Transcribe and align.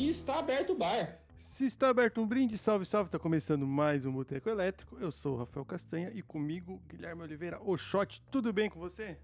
E 0.00 0.08
está 0.08 0.38
aberto 0.38 0.72
o 0.72 0.74
bar. 0.74 1.14
Se 1.36 1.66
está 1.66 1.90
aberto 1.90 2.22
um 2.22 2.26
brinde, 2.26 2.56
salve, 2.56 2.86
salve, 2.86 3.08
está 3.08 3.18
começando 3.18 3.66
mais 3.66 4.06
um 4.06 4.12
Boteco 4.12 4.48
Elétrico. 4.48 4.96
Eu 4.98 5.12
sou 5.12 5.34
o 5.34 5.36
Rafael 5.36 5.62
Castanha 5.62 6.10
e 6.14 6.22
comigo, 6.22 6.80
Guilherme 6.88 7.20
Oliveira. 7.20 7.60
O 7.62 7.76
Shot, 7.76 8.22
tudo 8.30 8.50
bem 8.50 8.70
com 8.70 8.80
você? 8.80 9.18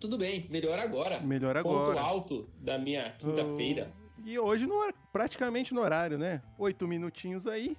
Tudo 0.00 0.18
bem, 0.18 0.48
melhor 0.50 0.80
agora. 0.80 1.20
Melhor 1.20 1.54
Ponto 1.62 1.76
agora. 1.76 2.00
alto 2.00 2.50
da 2.58 2.76
minha 2.76 3.12
quinta-feira. 3.12 3.92
E 4.24 4.36
hoje, 4.36 4.66
no, 4.66 4.92
praticamente 5.12 5.72
no 5.72 5.82
horário, 5.82 6.18
né? 6.18 6.42
Oito 6.58 6.88
minutinhos 6.88 7.46
aí. 7.46 7.78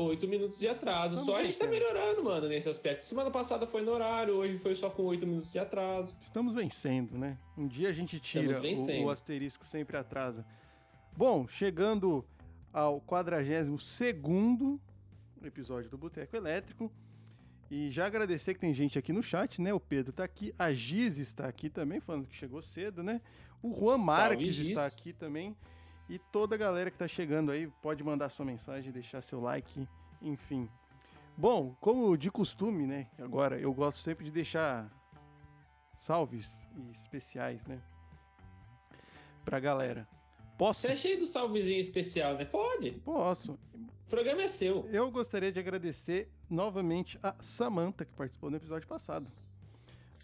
Oito 0.00 0.26
minutos 0.26 0.56
de 0.56 0.66
atraso. 0.66 1.08
Estamos 1.08 1.26
Só 1.26 1.36
a 1.36 1.44
gente 1.44 1.58
tá 1.58 1.66
melhorando, 1.66 2.24
mano, 2.24 2.48
nesse 2.48 2.68
aspecto. 2.70 3.04
Semana 3.04 3.30
passada 3.30 3.66
foi 3.66 3.82
no 3.82 3.92
horário, 3.92 4.34
hoje 4.34 4.56
foi 4.56 4.74
só 4.74 4.88
com 4.88 5.02
oito 5.02 5.26
minutos 5.26 5.52
de 5.52 5.58
atraso. 5.58 6.16
Estamos 6.18 6.54
vencendo, 6.54 7.18
né? 7.18 7.36
Um 7.54 7.66
dia 7.66 7.90
a 7.90 7.92
gente 7.92 8.18
tira 8.18 8.62
o, 8.62 9.04
o 9.04 9.10
asterisco 9.10 9.66
sempre 9.66 9.98
atrasa. 9.98 10.46
Bom, 11.14 11.46
chegando 11.46 12.24
ao 12.72 12.98
42 13.02 13.82
segundo 13.84 14.80
episódio 15.44 15.90
do 15.90 15.98
Boteco 15.98 16.34
Elétrico. 16.34 16.90
E 17.70 17.90
já 17.90 18.06
agradecer 18.06 18.54
que 18.54 18.60
tem 18.60 18.72
gente 18.72 18.98
aqui 18.98 19.12
no 19.12 19.22
chat, 19.22 19.60
né? 19.60 19.72
O 19.74 19.78
Pedro 19.78 20.14
tá 20.14 20.24
aqui, 20.24 20.54
a 20.58 20.72
Giz 20.72 21.18
está 21.18 21.46
aqui 21.46 21.68
também, 21.68 22.00
falando 22.00 22.26
que 22.26 22.34
chegou 22.34 22.62
cedo, 22.62 23.02
né? 23.02 23.20
O 23.62 23.72
Juan 23.72 23.98
Marques 23.98 24.58
está 24.58 24.86
aqui 24.86 25.12
também. 25.12 25.54
E 26.10 26.18
toda 26.18 26.56
a 26.56 26.58
galera 26.58 26.90
que 26.90 26.98
tá 26.98 27.06
chegando 27.06 27.52
aí, 27.52 27.68
pode 27.80 28.02
mandar 28.02 28.28
sua 28.30 28.44
mensagem, 28.44 28.90
deixar 28.90 29.22
seu 29.22 29.40
like, 29.40 29.86
enfim. 30.20 30.68
Bom, 31.36 31.76
como 31.78 32.16
de 32.18 32.32
costume, 32.32 32.84
né? 32.84 33.06
Agora 33.16 33.60
eu 33.60 33.72
gosto 33.72 33.98
sempre 33.98 34.24
de 34.24 34.32
deixar 34.32 34.90
salves 35.96 36.68
especiais, 36.90 37.64
né? 37.64 37.80
Pra 39.44 39.60
galera. 39.60 40.08
Posso? 40.58 40.80
Você 40.80 40.88
é 40.88 40.96
cheio 40.96 41.20
do 41.20 41.26
salvezinho 41.26 41.78
especial, 41.78 42.34
né? 42.34 42.44
Pode. 42.44 42.90
Posso. 42.90 43.52
O 43.72 44.10
programa 44.10 44.42
é 44.42 44.48
seu. 44.48 44.88
Eu 44.90 45.12
gostaria 45.12 45.52
de 45.52 45.60
agradecer 45.60 46.28
novamente 46.50 47.20
a 47.22 47.36
Samantha, 47.40 48.04
que 48.04 48.12
participou 48.14 48.50
no 48.50 48.56
episódio 48.56 48.88
passado. 48.88 49.30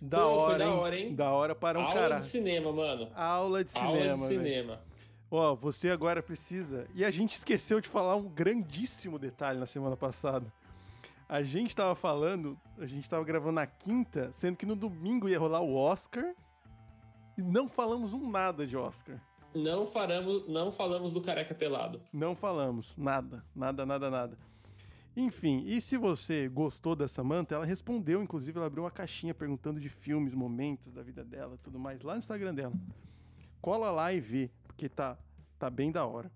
Da 0.02 0.18
Pô, 0.18 0.24
hora, 0.24 0.58
da 0.58 0.74
hora, 0.74 0.98
hein? 0.98 1.14
Da 1.14 1.30
hora 1.30 1.54
para 1.54 1.78
um 1.78 1.82
Aula 1.82 1.94
caralho. 1.94 2.20
de 2.20 2.26
cinema, 2.26 2.72
mano. 2.72 3.08
Aula 3.14 3.62
de 3.62 3.70
cinema. 3.70 3.88
Aula 3.88 4.12
de 4.14 4.18
cinema. 4.18 4.80
Ó, 5.30 5.54
você 5.54 5.90
agora 5.90 6.22
precisa. 6.22 6.86
E 6.94 7.04
a 7.04 7.10
gente 7.10 7.32
esqueceu 7.32 7.80
de 7.80 7.88
falar 7.88 8.16
um 8.16 8.28
grandíssimo 8.28 9.18
detalhe 9.18 9.58
na 9.58 9.66
semana 9.66 9.96
passada. 9.96 10.52
A 11.28 11.42
gente 11.42 11.74
tava 11.74 11.94
falando, 11.94 12.58
a 12.78 12.86
gente 12.86 13.08
tava 13.08 13.24
gravando 13.24 13.52
na 13.52 13.66
quinta, 13.66 14.30
sendo 14.32 14.56
que 14.56 14.64
no 14.64 14.76
domingo 14.76 15.28
ia 15.28 15.38
rolar 15.38 15.60
o 15.60 15.74
Oscar. 15.74 16.34
E 17.36 17.42
não 17.42 17.68
falamos 17.68 18.12
um 18.12 18.30
nada 18.30 18.66
de 18.66 18.76
Oscar. 18.76 19.20
Não, 19.52 19.84
faramos, 19.86 20.46
não 20.46 20.70
falamos 20.70 21.12
do 21.12 21.20
careca 21.20 21.54
pelado. 21.54 22.00
Não 22.12 22.36
falamos 22.36 22.96
nada, 22.96 23.44
nada, 23.54 23.84
nada, 23.84 24.10
nada. 24.10 24.38
Enfim, 25.16 25.64
e 25.66 25.80
se 25.80 25.96
você 25.96 26.46
gostou 26.46 26.94
da 26.94 27.08
Samantha, 27.08 27.54
ela 27.54 27.64
respondeu, 27.64 28.22
inclusive, 28.22 28.58
ela 28.58 28.66
abriu 28.66 28.84
uma 28.84 28.90
caixinha 28.90 29.32
perguntando 29.32 29.80
de 29.80 29.88
filmes, 29.88 30.34
momentos 30.34 30.92
da 30.92 31.02
vida 31.02 31.24
dela, 31.24 31.58
tudo 31.64 31.78
mais, 31.78 32.02
lá 32.02 32.12
no 32.12 32.18
Instagram 32.18 32.54
dela. 32.54 32.74
Cola 33.62 33.90
lá 33.90 34.12
e 34.12 34.20
vê, 34.20 34.50
porque 34.76 34.90
tá, 34.90 35.16
tá 35.58 35.70
bem 35.70 35.90
da 35.90 36.04
hora. 36.04 36.30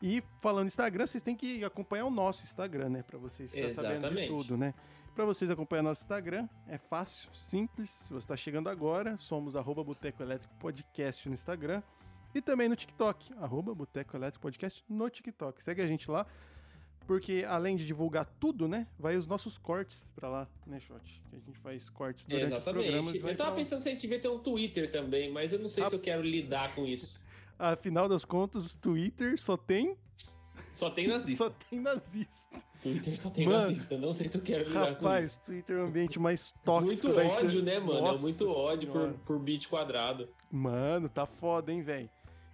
E 0.00 0.22
falando 0.40 0.66
Instagram, 0.66 1.06
vocês 1.06 1.22
têm 1.22 1.36
que 1.36 1.62
acompanhar 1.62 2.06
o 2.06 2.10
nosso 2.10 2.42
Instagram, 2.42 2.88
né? 2.88 3.02
Pra 3.02 3.18
vocês 3.18 3.50
ficarem 3.50 3.74
sabendo 3.74 4.10
de 4.10 4.26
tudo, 4.26 4.56
né? 4.56 4.74
Pra 5.14 5.26
vocês 5.26 5.50
acompanhar 5.50 5.82
nosso 5.82 6.00
Instagram, 6.00 6.48
é 6.66 6.78
fácil, 6.78 7.32
simples. 7.34 7.90
Se 7.90 8.12
você 8.12 8.26
tá 8.26 8.36
chegando 8.36 8.70
agora, 8.70 9.18
somos 9.18 9.54
arroba 9.54 9.84
Boteco 9.84 10.22
Elétrico 10.22 10.54
Podcast 10.54 11.28
no 11.28 11.34
Instagram. 11.34 11.82
E 12.34 12.40
também 12.40 12.66
no 12.66 12.74
TikTok, 12.74 13.34
arroba 13.34 13.74
Boteco 13.74 14.16
Elétrico 14.16 14.42
Podcast 14.42 14.82
no 14.88 15.08
TikTok. 15.10 15.62
Segue 15.62 15.82
a 15.82 15.86
gente 15.86 16.10
lá, 16.10 16.26
porque 17.06 17.44
além 17.48 17.76
de 17.76 17.86
divulgar 17.86 18.24
tudo, 18.40 18.66
né? 18.68 18.86
Vai 18.98 19.16
os 19.16 19.26
nossos 19.26 19.58
cortes 19.58 20.10
pra 20.14 20.28
lá, 20.28 20.48
né, 20.66 20.78
Shot? 20.80 21.22
Que 21.30 21.36
a 21.36 21.38
gente 21.38 21.58
faz 21.58 21.88
cortes 21.90 22.26
durante 22.26 22.52
os 22.54 22.58
programas. 22.60 22.90
Exatamente. 23.14 23.18
Eu 23.28 23.36
tava 23.36 23.50
pra 23.50 23.58
pensando 23.58 23.80
se 23.80 23.88
a 23.88 23.92
gente 23.92 24.00
devia 24.02 24.18
ter 24.18 24.28
um 24.28 24.38
Twitter 24.38 24.90
também, 24.90 25.30
mas 25.30 25.52
eu 25.52 25.58
não 25.58 25.68
sei 25.68 25.84
Ah. 25.84 25.88
se 25.88 25.94
eu 25.94 26.00
quero 26.00 26.22
lidar 26.22 26.74
com 26.74 26.84
isso. 26.86 27.20
Afinal 27.58 28.08
das 28.08 28.24
contas, 28.24 28.74
Twitter 28.74 29.38
só 29.40 29.56
tem, 29.56 29.96
Só 30.72 30.90
tem 30.90 31.06
nazista. 31.06 31.44
só 31.44 31.50
tem 31.70 31.80
nazista. 31.80 32.62
Twitter 32.80 33.16
só 33.16 33.30
tem 33.30 33.46
Mano, 33.46 33.58
nazista. 33.68 33.96
Não 33.98 34.12
sei 34.12 34.26
se 34.28 34.36
eu 34.36 34.42
quero 34.42 34.64
lidar 34.68 34.80
com 34.80 34.86
isso. 34.86 34.94
Rapaz, 35.04 35.36
Twitter 35.38 35.76
é 35.76 35.80
o 35.80 35.84
ambiente 35.84 36.18
mais 36.18 36.52
tóxico 36.64 37.06
Muito 37.08 37.20
ódio, 37.20 37.62
né, 37.62 37.78
mano? 37.78 38.00
Nossa 38.00 38.18
é 38.18 38.20
muito 38.20 38.48
ódio 38.50 38.90
por, 38.90 39.12
por 39.24 39.38
bit 39.38 39.68
quadrado. 39.68 40.28
Mano, 40.50 41.08
tá 41.08 41.24
foda, 41.24 41.70
hein, 41.72 41.82
velho? 41.82 42.10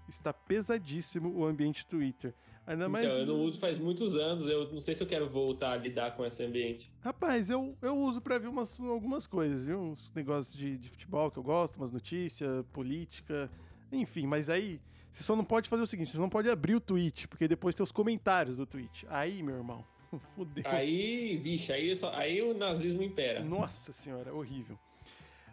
Está 0.09 0.33
pesadíssimo 0.33 1.35
o 1.35 1.47
ambiente 1.47 1.87
Twitter. 1.87 2.35
Ainda 2.69 2.87
mais. 2.87 3.07
Então, 3.07 3.19
eu 3.19 3.27
não 3.27 3.41
uso 3.45 3.59
faz 3.59 3.79
muitos 3.79 4.15
anos. 4.15 4.47
Eu 4.47 4.71
não 4.71 4.81
sei 4.83 4.95
se 4.95 5.03
eu 5.03 5.07
quero 5.07 5.27
voltar 5.27 5.73
a 5.73 5.77
lidar 5.77 6.15
com 6.15 6.23
esse 6.25 6.43
ambiente. 6.45 6.93
Rapaz, 7.01 7.49
eu, 7.49 7.75
eu 7.81 7.97
uso 7.97 8.21
pra 8.21 8.37
ver 8.37 8.47
umas, 8.47 8.79
algumas 8.79 9.27
coisas, 9.27 9.65
viu? 9.65 9.81
Uns 9.81 10.13
negócios 10.15 10.55
de, 10.55 10.77
de 10.77 10.91
futebol 10.91 11.31
que 11.31 11.39
eu 11.39 11.43
gosto, 11.43 11.77
umas 11.79 11.91
notícias, 11.91 12.63
política, 12.71 13.51
enfim. 13.91 14.27
Mas 14.27 14.51
aí, 14.51 14.79
você 15.11 15.23
só 15.23 15.35
não 15.35 15.45
pode 15.45 15.67
fazer 15.67 15.83
o 15.83 15.87
seguinte: 15.87 16.11
você 16.11 16.19
não 16.19 16.29
pode 16.29 16.51
abrir 16.51 16.75
o 16.75 16.81
tweet, 16.81 17.27
porque 17.27 17.49
depois 17.49 17.75
tem 17.75 17.83
os 17.83 17.91
comentários 17.91 18.59
do 18.59 18.67
tweet. 18.67 19.07
Aí, 19.09 19.43
meu 19.43 19.57
irmão, 19.57 19.83
fudeu. 20.37 20.65
Aí, 20.67 21.39
vixe, 21.39 21.73
aí, 21.73 21.97
só, 21.97 22.13
aí 22.15 22.43
o 22.43 22.53
nazismo 22.53 23.03
impera. 23.03 23.43
Nossa 23.43 23.95
senhora, 23.95 24.35
horrível. 24.35 24.79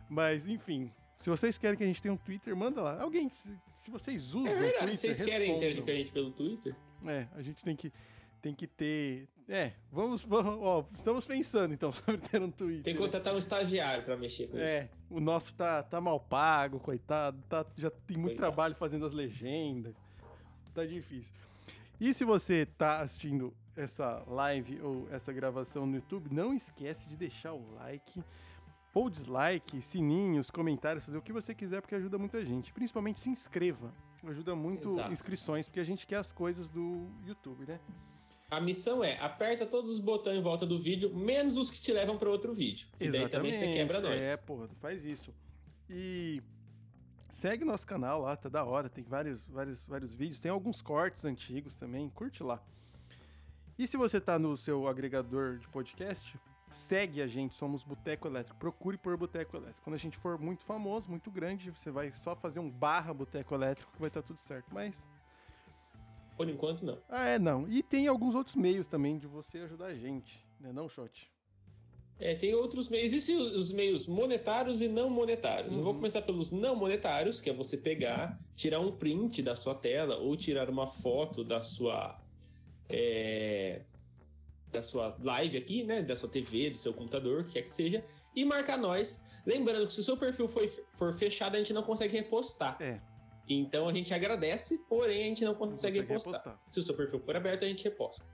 Mas, 0.09 0.45
enfim, 0.45 0.91
se 1.17 1.29
vocês 1.29 1.57
querem 1.57 1.77
que 1.77 1.83
a 1.83 1.87
gente 1.87 2.01
tenha 2.01 2.13
um 2.13 2.17
Twitter, 2.17 2.53
manda 2.55 2.81
lá. 2.81 3.01
Alguém, 3.01 3.29
se, 3.29 3.49
se 3.73 3.89
vocês 3.89 4.33
usam 4.33 4.47
É 4.47 4.51
o 4.51 4.59
verdade. 4.59 4.77
Twitter, 4.87 5.13
Vocês 5.13 5.21
querem 5.29 5.55
interagir 5.55 5.83
com 5.83 5.89
a 5.89 5.93
gente 5.93 6.11
pelo 6.11 6.31
Twitter? 6.31 6.75
É, 7.07 7.27
a 7.35 7.41
gente 7.41 7.63
tem 7.63 7.75
que, 7.75 7.91
tem 8.41 8.53
que 8.53 8.67
ter... 8.67 9.27
É, 9.47 9.73
vamos, 9.91 10.23
vamos... 10.25 10.57
Ó, 10.61 10.85
estamos 10.93 11.25
pensando, 11.25 11.73
então, 11.73 11.91
sobre 11.93 12.17
ter 12.17 12.41
um 12.41 12.51
Twitter. 12.51 12.83
Tem 12.83 12.93
que 12.93 12.99
contratar 12.99 13.33
um 13.33 13.37
estagiário 13.37 14.03
pra 14.03 14.17
mexer 14.17 14.47
com 14.47 14.57
isso. 14.57 14.65
É, 14.65 14.89
o 15.09 15.19
nosso 15.19 15.53
tá, 15.55 15.83
tá 15.83 16.01
mal 16.01 16.19
pago, 16.19 16.79
coitado. 16.79 17.41
Tá, 17.49 17.65
já 17.77 17.89
tem 17.89 18.17
muito 18.17 18.35
Coitado. 18.35 18.51
trabalho 18.51 18.75
fazendo 18.75 19.05
as 19.05 19.13
legendas. 19.13 19.95
Tá 20.73 20.85
difícil. 20.85 21.33
E 21.99 22.13
se 22.13 22.25
você 22.25 22.65
tá 22.65 23.01
assistindo 23.01 23.53
essa 23.75 24.23
live 24.27 24.81
ou 24.81 25.07
essa 25.11 25.31
gravação 25.31 25.85
no 25.85 25.95
YouTube, 25.95 26.33
não 26.33 26.53
esquece 26.53 27.07
de 27.09 27.15
deixar 27.15 27.53
o 27.53 27.73
like 27.75 28.23
ou 28.93 29.09
dislike, 29.09 29.81
sininhos, 29.81 30.49
comentários, 30.49 31.03
fazer 31.03 31.17
o 31.17 31.21
que 31.21 31.33
você 31.33 31.53
quiser, 31.53 31.81
porque 31.81 31.95
ajuda 31.95 32.17
muita 32.17 32.43
gente. 32.45 32.71
Principalmente 32.71 33.19
se 33.19 33.29
inscreva. 33.29 33.93
Ajuda 34.25 34.55
muito 34.55 34.89
Exato. 34.89 35.13
inscrições, 35.13 35.67
porque 35.67 35.79
a 35.79 35.83
gente 35.83 36.07
quer 36.07 36.17
as 36.17 36.31
coisas 36.31 36.69
do 36.69 37.07
YouTube, 37.25 37.65
né? 37.67 37.79
A 38.49 38.59
missão 38.59 39.03
é 39.03 39.17
aperta 39.19 39.65
todos 39.65 39.91
os 39.91 39.99
botões 39.99 40.37
em 40.37 40.41
volta 40.41 40.65
do 40.65 40.79
vídeo, 40.79 41.13
menos 41.15 41.57
os 41.57 41.69
que 41.69 41.79
te 41.79 41.91
levam 41.91 42.17
para 42.17 42.29
outro 42.29 42.53
vídeo. 42.53 42.87
E 42.99 43.09
daí 43.09 43.27
também 43.27 43.51
você 43.51 43.71
quebra 43.71 43.99
nós. 43.99 44.23
É, 44.23 44.37
porra, 44.37 44.67
faz 44.79 45.03
isso. 45.03 45.33
E 45.89 46.41
segue 47.31 47.65
nosso 47.65 47.85
canal 47.85 48.21
lá, 48.21 48.35
tá 48.35 48.47
da 48.47 48.63
hora. 48.63 48.89
Tem 48.89 49.03
vários, 49.03 49.43
vários, 49.47 49.85
vários 49.85 50.13
vídeos. 50.13 50.39
Tem 50.39 50.51
alguns 50.51 50.81
cortes 50.81 51.25
antigos 51.25 51.75
também. 51.75 52.09
Curte 52.09 52.43
lá. 52.43 52.63
E 53.77 53.85
se 53.85 53.97
você 53.97 54.21
tá 54.21 54.39
no 54.39 54.55
seu 54.55 54.87
agregador 54.87 55.57
de 55.57 55.67
podcast, 55.67 56.39
segue 56.75 57.21
a 57.21 57.27
gente. 57.27 57.55
Somos 57.55 57.83
Boteco 57.83 58.27
Elétrico. 58.27 58.59
Procure 58.59 58.97
por 58.97 59.15
Boteco 59.17 59.55
Elétrico. 59.57 59.81
Quando 59.83 59.95
a 59.95 59.99
gente 59.99 60.17
for 60.17 60.37
muito 60.39 60.63
famoso, 60.63 61.09
muito 61.09 61.31
grande, 61.31 61.71
você 61.71 61.89
vai 61.89 62.11
só 62.13 62.35
fazer 62.35 62.59
um 62.59 62.69
barra 62.69 63.13
Boteco 63.13 63.53
Elétrico 63.55 63.91
que 63.93 63.99
vai 63.99 64.09
estar 64.09 64.21
tudo 64.21 64.39
certo. 64.39 64.67
Mas 64.73 65.09
Por 66.37 66.49
enquanto, 66.49 66.83
não. 66.85 66.97
ah, 67.09 67.25
é, 67.27 67.39
não. 67.39 67.67
E 67.69 67.81
tem 67.81 68.07
alguns 68.07 68.35
outros 68.35 68.55
meios 68.55 68.87
também 68.87 69.17
de 69.17 69.25
você 69.27 69.59
ajudar 69.59 69.85
a 69.87 69.95
gente, 69.95 70.37
né, 70.59 70.71
não, 70.73 70.89
Shot? 70.89 71.31
É, 72.17 72.33
tem 72.35 72.53
outros 72.55 72.87
meios. 72.87 73.07
Existem 73.07 73.35
os 73.37 73.53
os 73.55 73.71
meios 73.73 74.07
monetários 74.07 74.81
e 74.81 74.87
não 74.87 75.09
monetários. 75.09 75.73
Eu 75.73 75.79
vou 75.81 75.91
Uhum. 75.91 75.97
começar 75.99 76.21
pelos 76.21 76.49
não 76.49 76.73
monetários, 76.75 77.41
que 77.41 77.49
é 77.49 77.53
você 77.53 77.75
pegar, 77.77 78.39
tirar 78.55 78.79
um 78.79 78.91
print 78.91 79.41
da 79.43 79.53
sua 79.55 79.75
tela 79.75 80.15
ou 80.17 80.35
tirar 80.37 80.69
uma 80.69 80.87
foto 80.87 81.43
da 81.43 81.61
sua. 81.61 82.17
é, 82.87 83.81
da 84.75 84.83
sua 84.83 85.17
live 85.21 85.57
aqui, 85.57 85.83
né? 85.83 86.01
Da 86.01 86.15
sua 86.15 86.29
TV, 86.29 86.69
do 86.69 86.77
seu 86.77 86.93
computador, 86.93 87.41
o 87.41 87.43
que 87.43 87.53
quer 87.53 87.63
que 87.63 87.73
seja, 87.73 88.03
e 88.35 88.45
marcar 88.45 88.77
nós. 88.77 89.21
Lembrando 89.45 89.87
que 89.87 89.93
se 89.93 89.99
o 89.99 90.03
seu 90.03 90.17
perfil 90.17 90.47
foi, 90.47 90.67
for 90.67 91.13
fechado, 91.13 91.55
a 91.55 91.57
gente 91.57 91.73
não 91.73 91.83
consegue 91.83 92.15
repostar. 92.15 92.77
É. 92.81 92.99
Então 93.47 93.87
a 93.87 93.93
gente 93.93 94.11
agradece, 94.13 94.79
porém 94.89 95.25
a 95.25 95.27
gente 95.27 95.45
não 95.45 95.53
consegue, 95.53 95.75
consegue 95.75 95.99
repostar. 95.99 96.33
repostar. 96.33 96.59
Se 96.65 96.79
o 96.79 96.83
seu 96.83 96.95
perfil 96.95 97.19
for 97.19 97.35
aberto, 97.35 97.63
a 97.63 97.67
gente 97.67 97.83
reposta. 97.83 98.25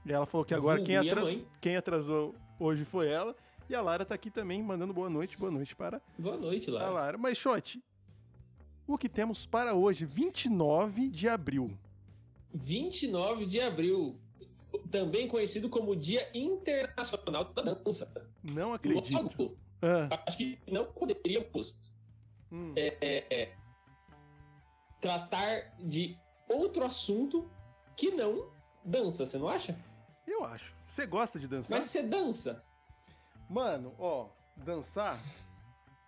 E 0.05 0.13
ela 0.13 0.27
falou 0.27 0.45
que 0.45 0.53
agora 0.53 0.83
quem, 0.83 0.97
quem 1.59 1.77
atrasou 1.77 2.35
hoje 2.61 2.85
foi 2.85 3.09
ela. 3.09 3.35
E 3.71 3.75
a 3.75 3.81
Lara 3.81 4.05
tá 4.05 4.15
aqui 4.15 4.31
também, 4.31 4.63
mandando 4.63 4.93
boa 4.93 5.09
noite, 5.09 5.39
boa 5.39 5.51
noite 5.51 5.75
para. 5.75 6.03
Boa 6.19 6.37
noite, 6.37 6.71
Lara. 6.71 6.87
A 6.87 6.91
Lara. 6.91 7.17
Mas, 7.19 7.39
Shot, 7.39 7.83
o 8.87 8.99
que 8.99 9.09
temos 9.09 9.47
para 9.47 9.73
hoje, 9.73 10.05
29 10.05 11.09
de 11.09 11.27
abril? 11.27 11.71
29 12.53 13.47
de 13.47 13.61
abril, 13.61 14.21
também 14.87 15.29
conhecido 15.29 15.69
como 15.69 15.97
Dia 15.97 16.29
Internacional 16.35 17.45
da 17.53 17.63
Dança. 17.63 18.31
Não 18.43 18.73
acredito. 18.73 19.43
Logo, 19.43 19.57
ah. 19.83 20.23
acho 20.27 20.37
que 20.39 20.59
não 20.71 20.85
poderíamos 20.87 21.79
hum. 22.51 22.73
é, 22.77 22.97
é, 23.01 23.27
é, 23.31 23.57
tratar 25.01 25.75
de 25.79 26.17
outro 26.49 26.85
assunto 26.85 27.51
que 27.97 28.11
não 28.11 28.51
dança, 28.85 29.27
você 29.27 29.39
não 29.39 29.49
acha? 29.49 29.79
Eu 30.27 30.45
acho. 30.45 30.75
Você 30.87 31.07
gosta 31.07 31.39
de 31.39 31.49
dançar? 31.49 31.79
Mas 31.79 31.87
você 31.87 32.03
dança. 32.03 32.65
Mano, 33.49 33.95
ó, 33.99 34.29
dançar. 34.57 35.21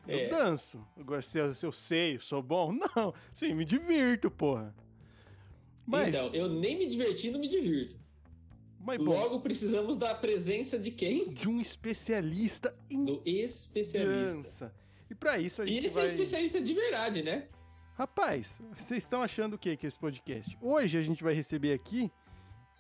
É. 0.07 0.25
Eu 0.25 0.31
danço. 0.31 0.83
Agora, 0.97 1.21
se 1.21 1.39
eu, 1.39 1.55
se 1.55 1.67
eu 1.67 1.71
sei, 1.71 2.19
sou 2.19 2.43
bom, 2.43 2.73
não. 2.97 3.13
Sim, 3.35 3.53
me 3.53 3.63
divirto, 3.63 4.31
porra. 4.31 4.75
Mas... 5.85 6.09
Então, 6.09 6.33
eu 6.33 6.49
nem 6.49 6.79
me 6.79 6.87
diverti, 6.87 7.31
não 7.31 7.39
me 7.39 7.47
divirto. 7.47 7.95
Mas, 8.89 8.99
Logo, 9.03 9.35
bom, 9.37 9.41
precisamos 9.41 9.99
da 9.99 10.15
presença 10.15 10.79
de 10.79 10.91
quem? 10.91 11.29
De 11.29 11.47
um 11.47 11.61
especialista 11.61 12.75
em 12.91 13.05
Do 13.05 13.23
especialista. 13.23 14.37
dança. 14.37 14.75
E 15.11 15.15
para 15.15 15.39
isso 15.39 15.61
a 15.61 15.67
gente 15.67 15.75
E 15.75 15.79
ele 15.79 15.89
vai... 15.91 16.05
é 16.05 16.07
especialista 16.07 16.59
de 16.59 16.73
verdade, 16.73 17.23
né? 17.23 17.49
Rapaz, 17.93 18.63
vocês 18.79 19.05
estão 19.05 19.21
achando 19.23 19.55
o 19.55 19.59
que 19.59 19.77
que 19.77 19.85
é 19.85 19.89
esse 19.89 19.99
podcast? 19.99 20.57
Hoje 20.59 20.97
a 20.97 21.03
gente 21.03 21.23
vai 21.23 21.35
receber 21.35 21.75
aqui 21.75 22.11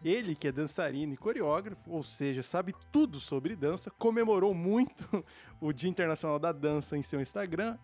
ele, 0.03 0.35
que 0.35 0.49
é 0.49 0.53
dançarino 0.53 1.13
e 1.13 1.17
coreógrafo, 1.19 1.91
ou 1.91 2.03
seja, 2.03 2.43
sabe 2.43 2.73
tudo 2.91 3.21
sobre 3.21 3.55
dança, 3.55 3.91
comemorou 3.91 4.55
muito 4.55 5.05
o 5.61 5.75
Dia 5.75 5.91
Internacional 5.91 6.39
da 6.39 6.53
Dança 6.53 6.97
em 6.97 7.03
seu 7.03 7.21
Instagram. 7.21 7.77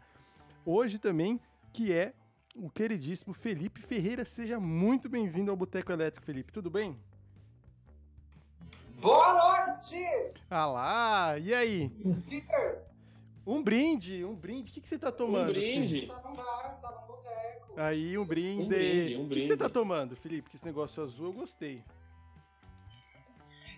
Hoje 0.64 0.98
também, 0.98 1.38
que 1.74 1.92
é 1.92 2.14
o 2.56 2.70
queridíssimo 2.70 3.34
Felipe 3.34 3.82
Ferreira. 3.82 4.24
Seja 4.24 4.58
muito 4.58 5.10
bem-vindo 5.10 5.50
ao 5.50 5.56
Boteco 5.58 5.92
Elétrico, 5.92 6.24
Felipe. 6.24 6.52
Tudo 6.52 6.70
bem? 6.70 6.98
Boa 9.00 9.66
noite! 9.66 10.06
Ah 10.50 10.66
lá, 10.66 11.38
e 11.38 11.52
aí? 11.52 11.90
Um 13.46 13.62
brinde, 13.62 14.24
um 14.24 14.34
brinde. 14.34 14.70
O 14.70 14.74
que, 14.74 14.80
que 14.80 14.88
você 14.88 14.98
tá 14.98 15.12
tomando? 15.12 15.50
Um 15.50 15.52
brinde? 15.52 16.06
Tá 16.06 16.20
no 16.24 16.34
bar, 16.34 16.78
tá 16.80 16.90
no 16.90 17.06
boteco. 17.06 17.74
Aí, 17.76 18.16
um 18.16 18.24
brinde. 18.24 18.62
Um 18.62 18.68
brinde, 18.68 19.16
um 19.16 19.18
brinde. 19.18 19.24
O 19.24 19.28
que, 19.28 19.40
que 19.40 19.46
você 19.46 19.56
tá 19.56 19.68
tomando, 19.68 20.16
Felipe? 20.16 20.48
Que 20.48 20.56
esse 20.56 20.64
negócio 20.64 21.02
azul 21.02 21.26
eu 21.26 21.32
gostei. 21.32 21.82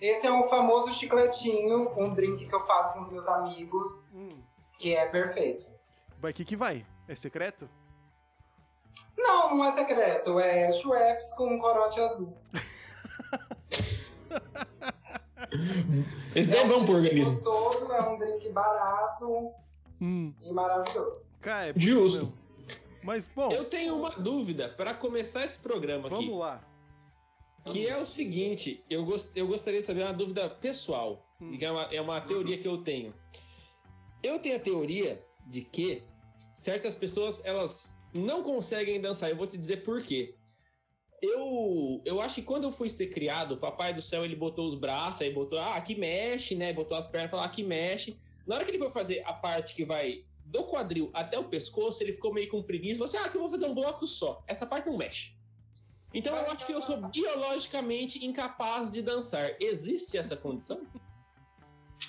Esse 0.01 0.27
é 0.27 0.33
um 0.33 0.45
famoso 0.45 0.93
chicletinho, 0.93 1.91
um 1.99 2.13
drink 2.13 2.47
que 2.47 2.55
eu 2.55 2.67
faço 2.67 2.93
com 2.93 3.01
os 3.01 3.11
meus 3.11 3.27
amigos, 3.27 4.05
hum. 4.15 4.29
que 4.79 4.95
é 4.95 5.07
perfeito. 5.07 5.67
Mas 6.21 6.31
o 6.33 6.35
que, 6.35 6.45
que 6.45 6.57
vai? 6.57 6.85
É 7.09 7.15
secreto? 7.15 7.69
Não, 9.17 9.57
não 9.57 9.65
é 9.65 9.73
secreto. 9.73 10.39
É 10.39 10.71
Schweppes 10.71 11.33
com 11.35 11.55
um 11.55 11.59
corote 11.59 12.01
azul. 12.01 12.37
Esse 16.35 16.51
daí 16.51 16.61
é 16.61 16.67
bom 16.67 16.85
pro 16.85 16.95
organismo. 16.95 17.41
Gostoso, 17.41 17.93
é 17.93 18.09
um 18.09 18.19
drink 18.19 18.49
barato 18.51 19.51
hum. 20.01 20.33
e 20.43 20.53
maravilhoso. 20.53 21.17
Cara, 21.41 21.71
é 21.71 21.73
Justo. 21.77 22.33
Mas, 23.03 23.29
bom... 23.29 23.51
Eu 23.53 23.65
tenho 23.65 23.97
uma 23.97 24.11
dúvida 24.11 24.69
para 24.69 24.93
começar 24.93 25.45
esse 25.45 25.59
programa 25.59 26.09
vamos 26.09 26.19
aqui. 26.19 26.27
Vamos 26.27 26.41
lá. 26.41 26.61
Que 27.65 27.87
é 27.87 27.97
o 27.97 28.05
seguinte, 28.05 28.85
eu, 28.89 29.05
gost, 29.05 29.31
eu 29.35 29.47
gostaria 29.47 29.81
de 29.81 29.87
saber 29.87 30.03
uma 30.03 30.13
dúvida 30.13 30.49
pessoal. 30.49 31.25
Hum. 31.41 31.57
É, 31.61 31.71
uma, 31.71 31.83
é 31.83 32.01
uma 32.01 32.21
teoria 32.21 32.59
que 32.59 32.67
eu 32.67 32.79
tenho. 32.79 33.15
Eu 34.23 34.39
tenho 34.39 34.57
a 34.57 34.61
teoria 34.61 35.21
de 35.47 35.63
que 35.63 36.03
certas 36.53 36.97
pessoas, 36.97 37.41
elas 37.45 37.97
não 38.13 38.43
conseguem 38.43 39.01
dançar. 39.01 39.31
Eu 39.31 39.37
vou 39.37 39.47
te 39.47 39.59
dizer 39.59 39.83
por 39.83 40.03
quê. 40.03 40.35
Eu, 41.23 42.03
eu 42.05 42.21
acho 42.21 42.37
que 42.37 42.43
quando 42.43 42.65
eu 42.65 42.71
fui 42.71 42.89
ser 42.89 43.07
criado, 43.09 43.53
o 43.53 43.57
papai 43.57 43.93
do 43.95 44.03
céu, 44.03 44.25
ele 44.25 44.37
botou 44.37 44.67
os 44.69 44.75
braços, 44.75 45.23
aí 45.23 45.31
botou, 45.31 45.59
ah, 45.59 45.75
aqui 45.77 45.95
mexe, 45.95 46.55
né? 46.55 46.73
Botou 46.73 46.97
as 46.97 47.07
pernas, 47.07 47.31
falou, 47.31 47.45
aqui 47.45 47.63
mexe. 47.63 48.19
Na 48.47 48.55
hora 48.55 48.65
que 48.65 48.71
ele 48.71 48.79
foi 48.79 48.91
fazer 48.91 49.23
a 49.25 49.33
parte 49.33 49.75
que 49.75 49.85
vai 49.85 50.25
do 50.45 50.65
quadril 50.65 51.11
até 51.13 51.39
o 51.39 51.45
pescoço, 51.45 52.03
ele 52.03 52.13
ficou 52.13 52.33
meio 52.33 52.49
com 52.49 52.63
preguiça. 52.63 52.99
Falou 52.99 53.07
assim, 53.07 53.17
ah, 53.19 53.29
que 53.29 53.37
eu 53.37 53.41
vou 53.41 53.51
fazer 53.51 53.67
um 53.67 53.75
bloco 53.75 54.07
só. 54.07 54.45
Essa 54.47 54.67
parte 54.67 54.87
não 54.87 54.97
mexe. 54.97 55.35
Então 56.15 56.37
eu 56.37 56.51
acho 56.51 56.65
que 56.65 56.73
eu 56.73 56.81
sou 56.81 56.97
biologicamente 57.09 58.25
incapaz 58.25 58.91
de 58.91 59.03
dançar. 59.03 59.51
Existe 59.61 60.17
essa 60.17 60.37
condição? 60.37 60.87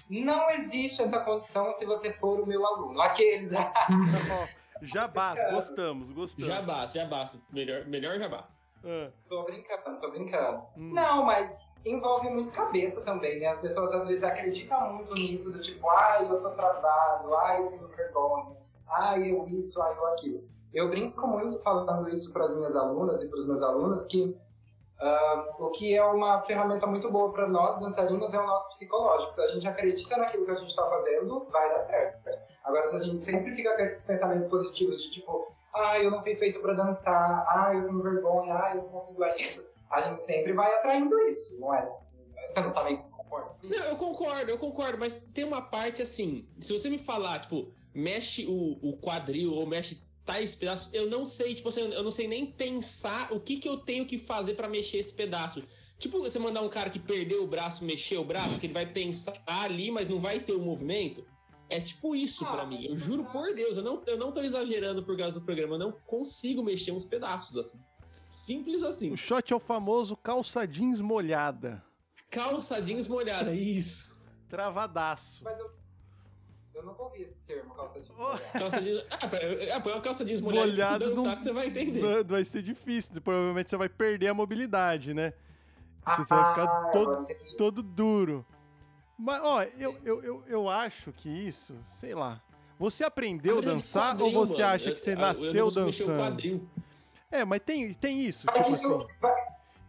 Não 0.09 0.49
existe 0.49 1.01
essa 1.01 1.19
condição 1.19 1.73
se 1.73 1.85
você 1.85 2.13
for 2.13 2.39
o 2.39 2.45
meu 2.45 2.65
aluno. 2.65 2.99
Aqueles. 3.01 3.51
jabás, 4.81 5.39
gostamos, 5.51 6.11
gostamos. 6.11 6.45
Jabás, 6.45 6.93
jabás. 6.93 7.37
Melhor, 7.51 7.85
melhor 7.85 8.17
jabá. 8.17 8.49
Ah. 8.83 9.09
Tô 9.27 9.43
brincando, 9.43 9.99
tô 9.99 10.11
brincando. 10.11 10.63
Hum. 10.77 10.93
Não, 10.93 11.23
mas 11.23 11.51
envolve 11.85 12.29
muito 12.29 12.51
cabeça 12.51 13.01
também, 13.01 13.39
né? 13.39 13.47
As 13.47 13.59
pessoas 13.59 13.91
às 13.93 14.07
vezes 14.07 14.23
acreditam 14.23 14.93
muito 14.93 15.13
nisso, 15.13 15.51
do 15.51 15.59
tipo, 15.59 15.89
ai, 15.89 16.29
eu 16.29 16.37
sou 16.37 16.51
travado, 16.51 17.35
ai, 17.35 17.63
eu 17.63 17.67
tenho 17.69 17.87
vergonha, 17.87 18.57
ai, 18.87 19.31
eu 19.31 19.47
isso, 19.47 19.81
ai, 19.81 19.95
eu 19.97 20.07
aquilo. 20.07 20.43
Eu 20.73 20.89
brinco 20.89 21.27
muito 21.27 21.57
falando 21.59 22.09
isso 22.09 22.31
para 22.31 22.45
as 22.45 22.55
minhas 22.55 22.75
alunas 22.75 23.23
e 23.23 23.27
para 23.27 23.39
os 23.39 23.47
meus 23.47 23.61
alunos 23.61 24.05
que 24.05 24.21
uh, 24.21 25.63
o 25.63 25.69
que 25.71 25.95
é 25.95 26.03
uma 26.03 26.41
ferramenta 26.41 26.85
muito 26.85 27.09
boa 27.09 27.31
para 27.31 27.47
nós 27.47 27.79
dançarinos 27.79 28.33
é 28.33 28.39
o 28.39 28.45
nosso 28.45 28.69
psicológico. 28.69 29.31
Se 29.31 29.41
a 29.41 29.47
gente 29.47 29.67
acredita 29.67 30.17
naquilo 30.17 30.45
que 30.45 30.51
a 30.51 30.55
gente 30.55 30.69
está 30.69 30.85
fazendo, 30.87 31.47
vai 31.51 31.69
dar 31.69 31.79
certo. 31.79 32.29
Agora, 32.63 32.85
se 32.85 32.95
a 32.95 32.99
gente 32.99 33.23
sempre 33.23 33.51
fica 33.53 33.75
com 33.75 33.81
esses 33.81 34.03
pensamentos 34.03 34.47
positivos 34.47 35.01
de 35.01 35.11
tipo, 35.11 35.51
ah, 35.77 35.99
eu 35.99 36.11
não 36.11 36.21
fui 36.21 36.35
feito 36.35 36.59
para 36.59 36.73
dançar, 36.73 37.45
ah, 37.47 37.71
eu 37.73 37.85
tenho 37.85 38.01
vergonha, 38.01 38.53
ah, 38.53 38.71
eu 38.75 38.83
não 38.83 38.89
consigo 38.89 39.23
isso, 39.37 39.67
a 39.89 40.01
gente 40.01 40.23
sempre 40.23 40.53
vai 40.53 40.73
atraindo 40.75 41.17
isso, 41.27 41.57
não 41.59 41.73
é? 41.73 41.89
Você 42.47 42.59
não 42.61 42.71
também 42.71 42.97
concorda? 43.11 43.55
Não, 43.63 43.85
eu 43.85 43.95
concordo, 43.95 44.51
eu 44.51 44.57
concordo, 44.57 44.97
mas 44.97 45.15
tem 45.33 45.43
uma 45.43 45.61
parte 45.61 46.01
assim, 46.01 46.47
se 46.59 46.71
você 46.71 46.89
me 46.89 46.97
falar, 46.97 47.39
tipo, 47.39 47.71
mexe 47.93 48.45
o, 48.45 48.77
o 48.81 48.97
quadril 48.97 49.53
ou 49.53 49.65
mexe 49.65 50.01
tais 50.25 50.53
pedaços, 50.53 50.93
eu 50.93 51.09
não 51.09 51.25
sei, 51.25 51.55
tipo 51.55 51.69
assim, 51.69 51.81
eu 51.91 52.03
não 52.03 52.11
sei 52.11 52.27
nem 52.27 52.45
pensar 52.45 53.31
o 53.31 53.39
que, 53.39 53.57
que 53.57 53.67
eu 53.67 53.77
tenho 53.77 54.05
que 54.05 54.17
fazer 54.17 54.55
para 54.55 54.67
mexer 54.67 54.97
esse 54.97 55.13
pedaço. 55.13 55.63
Tipo, 55.97 56.19
você 56.19 56.37
mandar 56.37 56.61
um 56.61 56.69
cara 56.69 56.89
que 56.89 56.99
perdeu 56.99 57.43
o 57.43 57.47
braço, 57.47 57.83
mexer 57.83 58.17
o 58.17 58.23
braço, 58.23 58.59
que 58.59 58.67
ele 58.67 58.73
vai 58.73 58.85
pensar 58.85 59.33
ali, 59.47 59.89
mas 59.89 60.07
não 60.07 60.19
vai 60.19 60.39
ter 60.39 60.53
o 60.53 60.59
movimento. 60.59 61.25
É 61.69 61.81
tipo 61.81 62.15
isso 62.15 62.45
ah, 62.45 62.51
para 62.51 62.65
mim. 62.65 62.85
Eu 62.85 62.95
juro 62.95 63.25
por 63.25 63.53
Deus, 63.53 63.77
eu 63.77 63.83
não, 63.83 64.01
eu 64.07 64.17
não 64.17 64.31
tô 64.31 64.41
exagerando 64.41 65.03
por 65.03 65.17
causa 65.17 65.39
do 65.39 65.45
programa, 65.45 65.75
eu 65.75 65.79
não 65.79 65.91
consigo 65.91 66.63
mexer 66.63 66.91
uns 66.91 67.05
pedaços 67.05 67.57
assim. 67.57 67.79
Simples 68.29 68.83
assim. 68.83 69.11
O 69.11 69.17
shot 69.17 69.51
é 69.51 69.55
o 69.55 69.59
famoso 69.59 70.15
calça 70.15 70.65
jeans 70.65 71.01
molhada. 71.01 71.83
Calça 72.29 72.81
jeans 72.81 73.07
molhada, 73.07 73.53
isso. 73.53 74.15
Travadaço. 74.49 75.43
Mas 75.43 75.59
eu, 75.59 75.71
eu 76.75 76.85
nunca 76.85 77.03
ouvi 77.03 77.23
esse 77.23 77.35
termo, 77.45 77.73
calça 77.73 77.99
jeans 77.99 78.17
molhada. 78.17 78.59
Calça 78.59 78.81
jeans... 78.81 79.03
Ah, 79.73 79.79
põe 79.81 79.91
uma 79.93 80.01
calça 80.01 80.25
jeans 80.25 80.41
molhada 80.41 80.67
Molhado 80.67 81.09
dançar 81.09 81.23
não, 81.23 81.35
que 81.37 81.43
você 81.43 81.53
vai 81.53 81.67
entender. 81.67 82.23
Vai 82.23 82.45
ser 82.45 82.61
difícil, 82.61 83.21
provavelmente 83.21 83.69
você 83.69 83.77
vai 83.77 83.89
perder 83.89 84.27
a 84.27 84.33
mobilidade, 84.33 85.13
né? 85.13 85.33
Então, 86.01 86.15
você 86.15 86.33
vai 86.33 86.49
ficar 86.49 86.63
ah, 86.63 86.89
todo, 86.91 87.27
todo 87.57 87.83
duro. 87.83 88.45
Mas, 89.17 89.41
ó, 89.41 89.63
eu, 89.63 89.97
eu, 90.03 90.23
eu, 90.23 90.43
eu 90.47 90.69
acho 90.69 91.11
que 91.11 91.29
isso, 91.29 91.75
sei 91.89 92.13
lá. 92.13 92.41
Você 92.79 93.03
aprendeu 93.03 93.57
a 93.57 93.61
dançar 93.61 94.21
ou 94.21 94.31
você 94.31 94.61
mano. 94.61 94.65
acha 94.65 94.91
que 94.91 95.01
você 95.01 95.13
eu, 95.13 95.17
nasceu 95.17 95.65
eu 95.65 95.71
dançando? 95.71 96.69
É, 97.31 97.43
mas 97.43 97.61
tem, 97.65 97.91
tem 97.93 98.21
isso, 98.21 98.45
tipo 98.47 98.73
assim. 98.73 98.97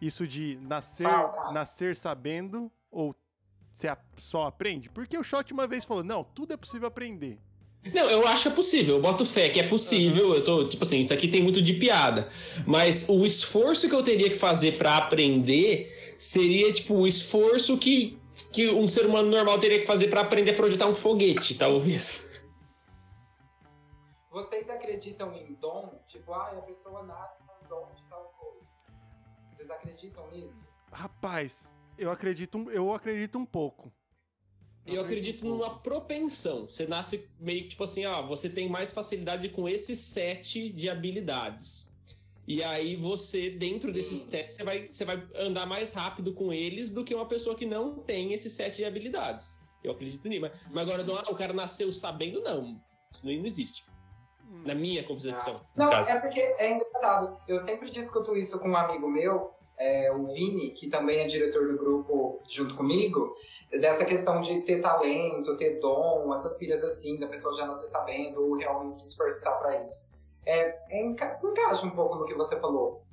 Isso 0.01 0.25
de 0.25 0.57
nascer, 0.61 1.07
nascer 1.51 1.95
sabendo 1.95 2.71
ou 2.89 3.15
você 3.79 3.95
só 4.17 4.45
aprende? 4.45 4.89
Porque 4.89 5.17
o 5.17 5.23
Shot 5.23 5.53
uma 5.53 5.65
vez 5.65 5.85
falou: 5.85 6.03
não, 6.03 6.23
tudo 6.23 6.53
é 6.53 6.57
possível 6.57 6.87
aprender. 6.87 7.37
Não, 7.93 8.09
eu 8.09 8.27
acho 8.27 8.51
possível, 8.51 8.95
eu 8.97 9.01
boto 9.01 9.25
fé 9.25 9.47
que 9.47 9.57
é 9.57 9.63
possível. 9.63 10.29
Uhum. 10.29 10.35
Eu 10.35 10.43
tô, 10.43 10.67
tipo 10.67 10.83
assim, 10.83 10.99
isso 10.99 11.13
aqui 11.13 11.29
tem 11.29 11.41
muito 11.41 11.61
de 11.61 11.73
piada. 11.73 12.27
Mas 12.67 13.05
o 13.07 13.25
esforço 13.25 13.87
que 13.87 13.95
eu 13.95 14.03
teria 14.03 14.29
que 14.29 14.35
fazer 14.35 14.77
para 14.77 14.97
aprender 14.97 16.15
seria, 16.17 16.73
tipo, 16.73 16.93
o 16.93 17.07
esforço 17.07 17.77
que, 17.77 18.17
que 18.43 18.69
um 18.69 18.87
ser 18.87 19.05
humano 19.05 19.29
normal 19.29 19.59
teria 19.59 19.79
que 19.79 19.85
fazer 19.85 20.09
para 20.09 20.21
aprender 20.21 20.51
a 20.51 20.55
projetar 20.55 20.87
um 20.87 20.93
foguete, 20.93 21.57
talvez. 21.57 22.29
Vocês 24.31 24.69
acreditam 24.69 25.33
em 25.33 25.53
dom? 25.55 25.99
Tipo, 26.07 26.33
ah, 26.33 26.51
a 26.51 26.61
pessoa 26.61 27.03
nasce 27.03 27.43
com 27.43 27.67
dom 27.67 27.91
de 27.95 28.03
tal 28.07 28.33
coisa. 28.39 28.67
Vocês 29.51 29.69
acreditam 29.69 30.29
nisso? 30.31 30.55
Rapaz, 30.91 31.71
eu 31.97 32.11
acredito, 32.11 32.69
eu 32.71 32.93
acredito 32.93 33.37
um 33.37 33.45
pouco. 33.45 33.91
Eu 34.85 35.01
acredito 35.01 35.45
numa 35.45 35.79
propensão. 35.79 36.65
Você 36.65 36.87
nasce 36.87 37.29
meio 37.39 37.63
que 37.63 37.69
tipo 37.69 37.83
assim, 37.83 38.05
ó, 38.05 38.25
você 38.25 38.49
tem 38.49 38.69
mais 38.69 38.91
facilidade 38.91 39.49
com 39.49 39.67
esse 39.67 39.95
set 39.95 40.71
de 40.71 40.89
habilidades. 40.89 41.88
E 42.49 42.63
aí 42.63 42.95
você, 42.95 43.51
dentro 43.51 43.93
desses 43.93 44.21
sets, 44.21 44.55
você 44.55 44.63
vai, 44.63 44.87
você 44.87 45.05
vai 45.05 45.23
andar 45.35 45.67
mais 45.67 45.93
rápido 45.93 46.33
com 46.33 46.51
eles 46.51 46.89
do 46.89 47.03
que 47.03 47.13
uma 47.13 47.27
pessoa 47.27 47.55
que 47.55 47.63
não 47.63 47.99
tem 47.99 48.33
esse 48.33 48.49
set 48.49 48.77
de 48.77 48.85
habilidades. 48.85 49.55
Eu 49.83 49.91
acredito 49.91 50.27
nisso. 50.27 50.41
Mas, 50.41 50.59
mas 50.71 50.81
agora, 50.81 51.03
não, 51.03 51.15
ah, 51.15 51.23
o 51.29 51.35
cara 51.35 51.53
nasceu 51.53 51.91
sabendo, 51.91 52.41
não. 52.41 52.81
Isso 53.13 53.23
não, 53.23 53.31
existe. 53.31 53.85
Na 54.65 54.73
minha 54.73 55.03
concepção. 55.03 55.61
Não, 55.77 55.91
é 55.91 56.19
porque 56.19 56.39
é 56.39 56.71
engraçado. 56.71 57.37
Eu 57.47 57.59
sempre 57.59 57.87
discuto 57.91 58.35
isso 58.35 58.57
com 58.57 58.69
um 58.69 58.75
amigo 58.75 59.07
meu, 59.07 59.51
é, 59.77 60.11
o 60.11 60.23
Vini, 60.33 60.71
que 60.71 60.89
também 60.89 61.19
é 61.19 61.27
diretor 61.27 61.67
do 61.67 61.77
grupo 61.77 62.41
junto 62.49 62.75
comigo, 62.75 63.31
dessa 63.79 64.03
questão 64.03 64.41
de 64.41 64.61
ter 64.61 64.81
talento, 64.81 65.55
ter 65.55 65.79
dom, 65.79 66.33
essas 66.33 66.55
pilhas 66.55 66.83
assim, 66.83 67.19
da 67.19 67.27
pessoa 67.27 67.53
já 67.53 67.67
nascer 67.67 67.89
sabendo 67.89 68.41
ou 68.41 68.57
realmente 68.57 68.97
se 68.97 69.07
esforçar 69.07 69.59
para 69.59 69.83
isso. 69.83 70.08
É, 70.45 70.79
é, 70.89 71.31
se 71.33 71.47
encaixa 71.47 71.85
um 71.85 71.91
pouco 71.91 72.15
no 72.15 72.25
que 72.25 72.33
você 72.33 72.59
falou. 72.59 73.03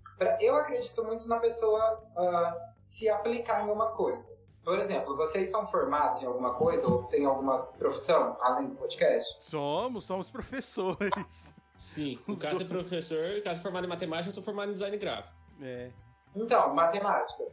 Eu 0.41 0.57
acredito 0.57 1.05
muito 1.05 1.29
na 1.29 1.39
pessoa 1.39 2.03
uh, 2.17 2.61
se 2.87 3.09
aplicar 3.09 3.67
em 3.67 3.71
uma 3.71 3.91
coisa. 3.93 4.35
Por 4.65 4.79
exemplo, 4.79 5.17
vocês 5.17 5.51
são 5.51 5.67
formados 5.67 6.23
em 6.23 6.27
alguma 6.27 6.55
coisa 6.55 6.87
ou 6.87 7.05
têm 7.05 7.25
alguma 7.25 7.59
profissão 7.79 8.37
além 8.41 8.69
do 8.69 8.75
podcast? 8.75 9.37
Somos, 9.45 10.05
somos 10.05 10.31
professores. 10.31 11.55
Sim, 11.77 12.19
o 12.27 12.37
caso 12.37 12.63
é 12.63 12.65
professor, 12.65 13.37
o 13.39 13.43
caso 13.43 13.61
é 13.61 13.63
formado 13.63 13.85
em 13.85 13.89
matemática, 13.89 14.31
eu 14.31 14.35
sou 14.35 14.43
formado 14.43 14.71
em 14.71 14.73
design 14.73 14.97
gráfico. 14.97 15.37
É. 15.61 15.91
Então, 16.35 16.75
matemática. 16.75 17.45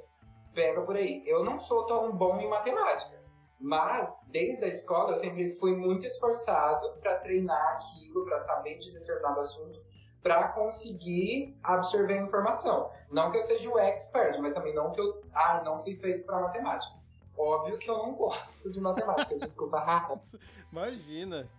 Pega 0.53 0.81
por 0.81 0.95
aí. 0.95 1.23
Eu 1.25 1.43
não 1.43 1.59
sou 1.59 1.85
tão 1.85 2.11
bom 2.11 2.39
em 2.39 2.49
matemática. 2.49 3.22
Mas, 3.63 4.13
desde 4.27 4.65
a 4.65 4.67
escola, 4.67 5.11
eu 5.11 5.15
sempre 5.15 5.49
fui 5.53 5.73
muito 5.73 6.05
esforçado 6.05 6.97
para 6.99 7.15
treinar 7.15 7.75
aquilo, 7.75 8.25
para 8.25 8.37
saber 8.37 8.77
de 8.77 8.91
determinado 8.91 9.39
assunto, 9.39 9.81
para 10.21 10.49
conseguir 10.49 11.57
absorver 11.63 12.19
a 12.19 12.23
informação. 12.23 12.91
Não 13.09 13.31
que 13.31 13.37
eu 13.37 13.41
seja 13.41 13.69
o 13.69 13.79
expert, 13.79 14.37
mas 14.41 14.51
também 14.51 14.75
não 14.75 14.91
que 14.91 14.99
eu. 14.99 15.23
Ah, 15.33 15.61
não 15.63 15.81
fui 15.81 15.95
feito 15.95 16.25
para 16.25 16.41
matemática. 16.41 16.93
Óbvio 17.37 17.77
que 17.77 17.89
eu 17.89 17.97
não 17.99 18.11
gosto 18.19 18.69
de 18.69 18.81
matemática, 18.81 19.37
desculpa, 19.37 19.79
Rafa. 19.79 20.19
Imagina. 20.69 21.49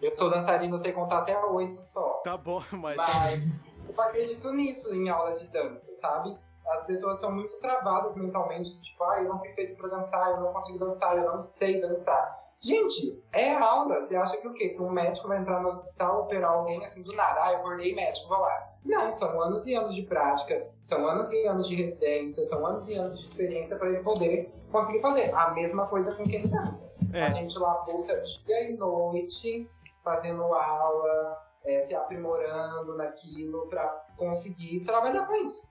Eu 0.00 0.16
sou 0.16 0.30
dançarino, 0.30 0.78
sei 0.78 0.92
contar 0.92 1.18
até 1.18 1.36
oito 1.36 1.80
só. 1.82 2.20
Tá 2.22 2.36
bom, 2.36 2.62
mas. 2.70 2.96
Mas 2.96 3.42
eu 3.88 4.00
acredito 4.00 4.52
nisso 4.52 4.94
em 4.94 5.08
aula 5.08 5.32
de 5.32 5.48
dança, 5.48 5.92
sabe? 5.96 6.38
As 6.70 6.84
pessoas 6.86 7.18
são 7.18 7.32
muito 7.32 7.58
travadas 7.58 8.16
mentalmente, 8.16 8.80
tipo, 8.80 9.02
ah, 9.04 9.18
eu 9.18 9.28
não 9.28 9.38
fui 9.38 9.50
feito 9.50 9.76
para 9.76 9.88
dançar, 9.88 10.30
eu 10.30 10.40
não 10.40 10.52
consigo 10.52 10.78
dançar, 10.78 11.16
eu 11.16 11.24
não 11.24 11.42
sei 11.42 11.80
dançar. 11.80 12.40
Gente, 12.60 13.18
é 13.32 13.54
aula. 13.54 14.00
Você 14.00 14.14
acha 14.14 14.36
que 14.36 14.46
o 14.46 14.52
quê? 14.52 14.68
Que 14.70 14.82
um 14.82 14.90
médico 14.90 15.28
vai 15.28 15.38
entrar 15.38 15.62
no 15.62 15.68
hospital, 15.68 16.22
operar 16.22 16.52
alguém 16.52 16.84
assim 16.84 17.02
do 17.02 17.14
nada, 17.16 17.44
ah, 17.44 17.52
eu 17.52 17.58
acordei 17.58 17.94
médico, 17.94 18.28
vou 18.28 18.38
lá. 18.38 18.68
Não, 18.84 19.10
são 19.10 19.40
anos 19.40 19.66
e 19.66 19.74
anos 19.74 19.94
de 19.94 20.02
prática, 20.02 20.68
são 20.82 21.06
anos 21.06 21.32
e 21.32 21.46
anos 21.46 21.66
de 21.66 21.74
residência, 21.74 22.44
são 22.44 22.66
anos 22.66 22.86
e 22.88 22.94
anos 22.94 23.18
de 23.18 23.26
experiência 23.26 23.76
para 23.76 23.88
ele 23.88 24.02
poder 24.02 24.52
conseguir 24.70 25.00
fazer. 25.00 25.34
A 25.34 25.50
mesma 25.50 25.86
coisa 25.86 26.14
com 26.14 26.24
quem 26.24 26.46
dança. 26.46 26.90
É. 27.12 27.24
A 27.24 27.30
gente 27.30 27.58
lá 27.58 27.74
puta 27.74 28.20
dia 28.20 28.70
e 28.70 28.76
noite 28.76 29.68
fazendo 30.04 30.42
aula, 30.42 31.42
é, 31.64 31.80
se 31.80 31.94
aprimorando 31.94 32.96
naquilo 32.96 33.66
para 33.68 33.86
conseguir 34.16 34.80
trabalhar 34.80 35.26
com 35.26 35.34
isso. 35.36 35.68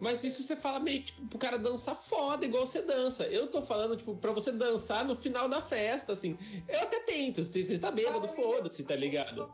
Mas 0.00 0.24
isso 0.24 0.42
você 0.42 0.56
fala 0.56 0.80
meio 0.80 1.02
tipo 1.02 1.26
pro 1.26 1.38
cara 1.38 1.58
dançar 1.58 1.94
foda, 1.94 2.44
igual 2.44 2.66
você 2.66 2.82
dança. 2.82 3.24
Eu 3.24 3.46
tô 3.48 3.62
falando, 3.62 3.96
tipo, 3.96 4.16
pra 4.16 4.32
você 4.32 4.52
dançar 4.52 5.04
no 5.04 5.16
final 5.16 5.48
da 5.48 5.60
festa, 5.62 6.12
assim. 6.12 6.36
Eu 6.68 6.80
até 6.80 7.00
tento. 7.00 7.44
Você, 7.44 7.64
você 7.64 7.78
tá 7.78 7.90
bêbado, 7.90 8.28
foda-se, 8.28 8.82
tá 8.82 8.96
ligado? 8.96 9.50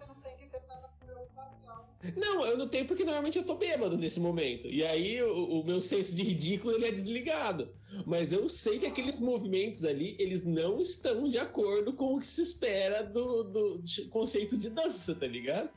Não, 2.17 2.45
eu 2.45 2.59
não 2.59 2.67
tenho 2.67 2.85
porque 2.85 3.05
normalmente 3.05 3.39
eu 3.39 3.45
tô 3.45 3.55
bêbado 3.55 3.97
nesse 3.97 4.19
momento. 4.19 4.67
E 4.67 4.85
aí 4.85 5.23
o, 5.23 5.61
o, 5.61 5.65
meu 5.65 5.81
senso 5.81 6.15
de 6.17 6.23
ridículo 6.23 6.75
ele 6.75 6.87
é 6.87 6.91
desligado. 6.91 7.69
Mas 8.05 8.33
eu 8.33 8.49
sei 8.49 8.79
que 8.79 8.87
aqueles 8.87 9.21
movimentos 9.21 9.85
ali, 9.85 10.17
eles 10.19 10.45
não 10.45 10.81
estão 10.81 11.29
de 11.29 11.39
acordo 11.39 11.93
com 11.93 12.17
o 12.17 12.19
que 12.19 12.27
se 12.27 12.43
espera 12.43 13.05
do, 13.05 13.45
do 13.45 13.83
conceito 14.11 14.57
de 14.57 14.69
dança, 14.69 15.15
tá 15.15 15.27
ligado? 15.27 15.71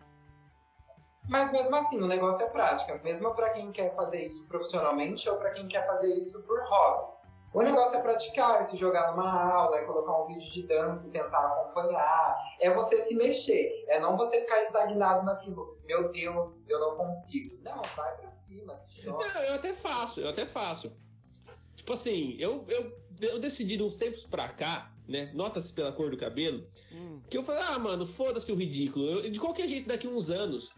Mas 1.28 1.52
mesmo 1.52 1.76
assim, 1.76 2.02
o 2.02 2.08
negócio 2.08 2.46
é 2.46 2.50
prática, 2.50 3.00
mesmo 3.04 3.34
para 3.34 3.50
quem 3.50 3.72
quer 3.72 3.96
fazer 3.96 4.28
isso 4.28 4.44
profissionalmente 4.46 5.28
ou 5.30 5.38
para 5.38 5.52
quem 5.52 5.68
quer 5.68 5.86
fazer 5.88 6.14
isso 6.16 6.42
por 6.44 6.60
hobby. 6.64 7.16
O 7.56 7.62
negócio 7.62 7.98
é 7.98 8.02
praticar, 8.02 8.60
é 8.60 8.64
se 8.64 8.76
jogar 8.76 9.12
numa 9.12 9.32
aula, 9.32 9.78
é 9.78 9.86
colocar 9.86 10.22
um 10.22 10.26
vídeo 10.26 10.52
de 10.52 10.64
dança 10.64 11.08
e 11.08 11.12
tentar 11.12 11.40
acompanhar, 11.40 12.36
é 12.60 12.70
você 12.74 13.00
se 13.00 13.16
mexer, 13.16 13.86
é 13.88 13.98
não 13.98 14.18
você 14.18 14.42
ficar 14.42 14.62
estagnado 14.62 15.26
naquilo. 15.26 15.80
Meu 15.86 16.12
Deus, 16.12 16.58
eu 16.68 16.80
não 16.80 16.98
consigo. 16.98 17.58
Não, 17.64 17.82
vai 17.96 18.14
pra 18.18 18.30
cima, 18.46 18.78
se 18.90 19.04
joga. 19.04 19.26
Não, 19.26 19.42
eu 19.44 19.56
até 19.56 19.74
faço, 19.74 20.20
eu 20.20 20.30
até 20.30 20.46
faço. 20.46 20.92
Tipo 21.78 21.94
assim, 21.94 22.36
eu, 22.40 22.66
eu, 22.68 22.92
eu 23.22 23.40
decidi 23.40 23.82
uns 23.82 23.98
tempos 23.98 24.26
pra 24.26 24.50
cá, 24.50 24.92
né? 25.08 25.32
Nota-se 25.34 25.72
pela 25.72 25.94
cor 25.94 26.10
do 26.10 26.18
cabelo, 26.18 26.62
hum. 26.92 27.22
que 27.30 27.38
eu 27.38 27.44
falei, 27.44 27.64
ah, 27.70 27.80
mano, 27.80 28.06
foda-se 28.06 28.52
o 28.52 28.56
ridículo. 28.56 29.06
Eu, 29.06 29.32
de 29.32 29.40
qualquer 29.40 29.70
jeito, 29.70 29.88
daqui 29.88 30.10
uns 30.10 30.30
anos, 30.30 30.74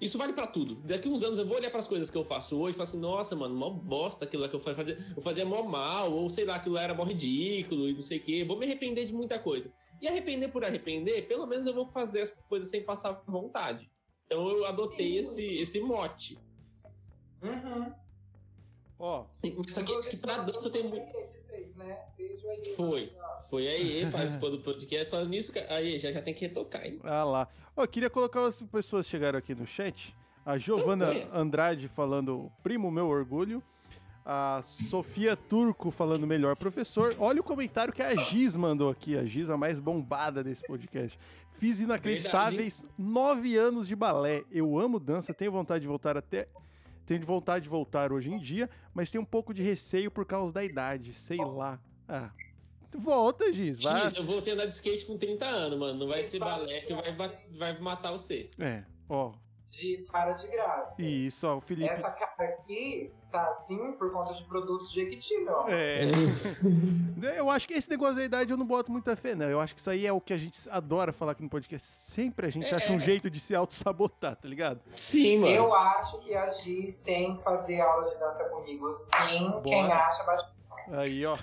isso 0.00 0.18
vale 0.18 0.32
para 0.32 0.46
tudo. 0.46 0.74
Daqui 0.76 1.08
uns 1.08 1.22
anos 1.22 1.38
eu 1.38 1.46
vou 1.46 1.56
olhar 1.56 1.70
para 1.70 1.80
as 1.80 1.86
coisas 1.86 2.10
que 2.10 2.16
eu 2.16 2.24
faço 2.24 2.58
hoje 2.58 2.74
e 2.74 2.76
falar 2.76 2.88
assim: 2.88 2.98
nossa, 3.00 3.34
mano, 3.34 3.54
mó 3.54 3.70
bosta 3.70 4.24
aquilo 4.24 4.42
lá 4.42 4.48
que 4.48 4.54
eu 4.54 4.60
fazia. 4.60 4.98
Eu 5.16 5.22
fazia 5.22 5.46
mó 5.46 5.62
mal, 5.62 6.12
ou 6.12 6.28
sei 6.28 6.44
lá, 6.44 6.56
aquilo 6.56 6.74
lá 6.74 6.82
era 6.82 6.94
mó 6.94 7.02
ridículo 7.02 7.88
e 7.88 7.94
não 7.94 8.00
sei 8.02 8.18
o 8.18 8.22
quê. 8.22 8.44
Vou 8.44 8.58
me 8.58 8.66
arrepender 8.66 9.06
de 9.06 9.14
muita 9.14 9.38
coisa. 9.38 9.72
E 10.00 10.06
arrepender 10.06 10.48
por 10.48 10.64
arrepender, 10.64 11.26
pelo 11.26 11.46
menos 11.46 11.66
eu 11.66 11.74
vou 11.74 11.86
fazer 11.86 12.20
as 12.20 12.30
coisas 12.30 12.68
sem 12.68 12.82
passar 12.82 13.22
vontade. 13.26 13.90
Então 14.26 14.46
eu 14.48 14.66
adotei 14.66 15.16
esse, 15.16 15.42
esse 15.58 15.80
mote. 15.80 16.38
Uhum. 17.42 17.92
Ó. 18.98 19.24
Oh. 19.24 19.62
Só 19.68 19.82
que, 19.82 20.10
que 20.10 20.16
pra 20.16 20.38
dança 20.38 20.68
tem 20.68 20.82
muito. 20.82 21.06
Né? 21.76 21.98
Foi. 22.76 23.12
Foi 23.48 23.66
aí, 23.66 24.06
participou 24.12 24.50
do 24.50 24.58
podcast. 24.58 25.10
Falando 25.10 25.28
nisso, 25.28 25.52
aí 25.68 25.98
já, 25.98 26.12
já 26.12 26.22
tem 26.22 26.34
que 26.34 26.40
retocar, 26.46 26.84
hein? 26.84 26.98
Ah 27.04 27.24
lá. 27.24 27.48
Ó, 27.76 27.86
queria 27.86 28.10
colocar 28.10 28.44
as 28.44 28.60
pessoas 28.62 29.06
que 29.06 29.10
chegaram 29.10 29.38
aqui 29.38 29.54
no 29.54 29.66
chat. 29.66 30.16
A 30.44 30.56
Giovana 30.56 31.12
Andrade 31.32 31.88
falando 31.88 32.50
primo 32.62 32.90
meu 32.90 33.08
orgulho. 33.08 33.62
A 34.24 34.60
Sofia 34.62 35.36
Turco 35.36 35.90
falando 35.90 36.26
melhor 36.26 36.56
professor. 36.56 37.14
Olha 37.18 37.40
o 37.40 37.44
comentário 37.44 37.92
que 37.92 38.02
a 38.02 38.14
Giz 38.16 38.56
mandou 38.56 38.90
aqui. 38.90 39.16
A 39.16 39.24
Giz, 39.24 39.50
a 39.50 39.56
mais 39.56 39.78
bombada 39.78 40.42
desse 40.42 40.66
podcast. 40.66 41.18
Fiz 41.58 41.80
inacreditáveis 41.80 42.84
nove 42.98 43.56
anos 43.56 43.86
de 43.86 43.94
balé. 43.94 44.42
Eu 44.50 44.78
amo 44.78 44.98
dança, 44.98 45.32
tenho 45.32 45.52
vontade 45.52 45.82
de 45.82 45.88
voltar 45.88 46.16
até. 46.16 46.48
Tenho 47.06 47.24
vontade 47.24 47.62
de 47.62 47.68
voltar 47.68 48.12
hoje 48.12 48.30
em 48.32 48.38
dia, 48.38 48.68
mas 48.92 49.10
tenho 49.10 49.22
um 49.22 49.26
pouco 49.26 49.54
de 49.54 49.62
receio 49.62 50.10
por 50.10 50.26
causa 50.26 50.52
da 50.52 50.64
idade. 50.64 51.14
Sei 51.14 51.38
lá. 51.38 51.80
Ah, 52.08 52.30
Volta, 52.98 53.52
Giz. 53.52 53.82
Vai. 53.82 54.08
Giz, 54.08 54.16
eu 54.16 54.24
vou 54.24 54.40
ter 54.40 54.52
andar 54.52 54.66
de 54.66 54.74
skate 54.74 55.04
com 55.06 55.16
30 55.16 55.44
anos, 55.46 55.78
mano. 55.78 55.98
Não 55.98 56.08
vai 56.08 56.24
ser 56.24 56.38
balé 56.38 56.80
que 56.80 56.94
vai, 56.94 57.38
vai 57.50 57.78
matar 57.78 58.12
você. 58.12 58.50
É, 58.58 58.84
ó. 59.08 59.34
De 59.70 60.06
cara 60.10 60.32
de 60.32 60.46
graça. 60.48 60.94
Isso, 60.98 61.46
ó, 61.46 61.56
o 61.56 61.60
Felipe. 61.60 61.90
Essa 61.90 62.10
cara 62.10 62.50
aqui 62.50 63.12
tá 63.30 63.50
assim 63.50 63.92
por 63.92 64.10
conta 64.12 64.32
de 64.32 64.44
produtos 64.44 64.90
de 64.90 65.02
Jequiti, 65.02 65.36
meu. 65.38 65.66
É. 65.68 66.02
eu 67.36 67.50
acho 67.50 67.66
que 67.66 67.74
esse 67.74 67.90
negócio 67.90 68.16
da 68.16 68.24
idade 68.24 68.50
eu 68.50 68.56
não 68.56 68.64
boto 68.64 68.90
muita 68.90 69.16
fé, 69.16 69.34
não. 69.34 69.46
Eu 69.46 69.60
acho 69.60 69.74
que 69.74 69.80
isso 69.80 69.90
aí 69.90 70.06
é 70.06 70.12
o 70.12 70.20
que 70.20 70.32
a 70.32 70.36
gente 70.36 70.58
adora 70.70 71.12
falar 71.12 71.32
aqui 71.32 71.42
no 71.42 71.50
podcast. 71.50 71.86
Sempre 71.86 72.46
a 72.46 72.50
gente 72.50 72.72
é. 72.72 72.74
acha 72.74 72.92
um 72.92 73.00
jeito 73.00 73.28
de 73.28 73.40
se 73.40 73.54
auto-sabotar, 73.54 74.36
tá 74.36 74.48
ligado? 74.48 74.80
Sim, 74.92 75.38
mano. 75.38 75.52
Eu 75.52 75.74
acho 75.74 76.18
que 76.20 76.34
a 76.34 76.48
Giz 76.50 76.96
tem 76.98 77.36
que 77.36 77.42
fazer 77.42 77.80
aula 77.80 78.08
de 78.10 78.18
dança 78.18 78.44
comigo, 78.44 78.90
sim. 78.92 79.50
Bora. 79.50 79.62
Quem 79.62 79.92
acha, 79.92 80.24
bate. 80.24 80.46
Aí, 80.92 81.26
ó. 81.26 81.36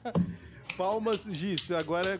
Palmas, 0.78 1.24
Giz. 1.24 1.70
Agora 1.72 2.18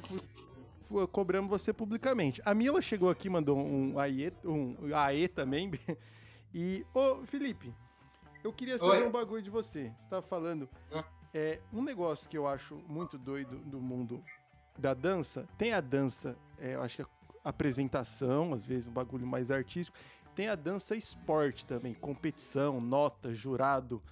cobramos 1.12 1.50
você 1.50 1.72
publicamente. 1.72 2.40
A 2.44 2.54
Mila 2.54 2.80
chegou 2.80 3.10
aqui, 3.10 3.28
mandou 3.28 3.58
um 3.58 3.98
AE, 3.98 4.32
um 4.44 4.76
AE 4.94 5.28
também. 5.28 5.70
E, 6.52 6.84
ô, 6.92 7.24
Felipe, 7.26 7.72
eu 8.42 8.52
queria 8.52 8.76
saber 8.76 9.02
Oi? 9.02 9.06
um 9.06 9.10
bagulho 9.12 9.40
de 9.40 9.50
você. 9.50 9.92
Você 10.00 10.10
tava 10.10 10.22
falando. 10.22 10.68
Hum? 10.92 11.00
É, 11.32 11.60
um 11.72 11.80
negócio 11.80 12.28
que 12.28 12.36
eu 12.36 12.44
acho 12.44 12.74
muito 12.88 13.16
doido 13.16 13.56
do 13.58 13.80
mundo 13.80 14.20
da 14.76 14.94
dança. 14.94 15.46
Tem 15.56 15.72
a 15.72 15.80
dança, 15.80 16.36
é, 16.58 16.74
eu 16.74 16.82
acho 16.82 16.96
que 16.96 17.10
apresentação, 17.44 18.52
às 18.52 18.66
vezes 18.66 18.88
um 18.88 18.92
bagulho 18.92 19.26
mais 19.26 19.50
artístico. 19.50 19.96
Tem 20.34 20.48
a 20.48 20.54
dança 20.54 20.96
esporte 20.96 21.66
também, 21.66 21.94
competição, 21.94 22.80
nota, 22.80 23.32
jurado. 23.32 24.02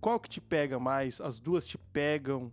Qual 0.00 0.18
que 0.18 0.28
te 0.28 0.40
pega 0.40 0.78
mais? 0.78 1.20
As 1.20 1.38
duas 1.38 1.66
te 1.66 1.78
pegam? 1.78 2.50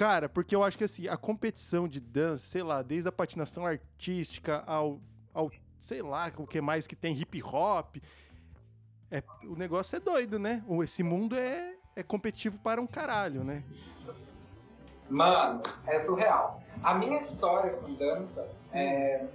Cara, 0.00 0.30
porque 0.30 0.56
eu 0.56 0.64
acho 0.64 0.78
que 0.78 0.84
assim, 0.84 1.08
a 1.08 1.16
competição 1.18 1.86
de 1.86 2.00
dança, 2.00 2.46
sei 2.46 2.62
lá, 2.62 2.80
desde 2.80 3.06
a 3.10 3.12
patinação 3.12 3.66
artística 3.66 4.64
ao, 4.66 4.98
ao 5.34 5.50
sei 5.78 6.00
lá, 6.00 6.32
o 6.38 6.46
que 6.46 6.58
mais 6.58 6.86
que 6.86 6.96
tem 6.96 7.14
hip 7.14 7.42
hop. 7.42 7.96
É, 9.10 9.22
o 9.44 9.54
negócio 9.54 9.96
é 9.96 10.00
doido, 10.00 10.38
né? 10.38 10.64
Esse 10.82 11.02
mundo 11.02 11.36
é, 11.36 11.74
é 11.94 12.02
competitivo 12.02 12.58
para 12.60 12.80
um 12.80 12.86
caralho, 12.86 13.44
né? 13.44 13.62
Mano, 15.10 15.62
é 15.86 16.00
surreal. 16.00 16.62
A 16.82 16.94
minha 16.94 17.20
história 17.20 17.74
com 17.74 17.92
dança 17.92 18.50
é. 18.72 19.26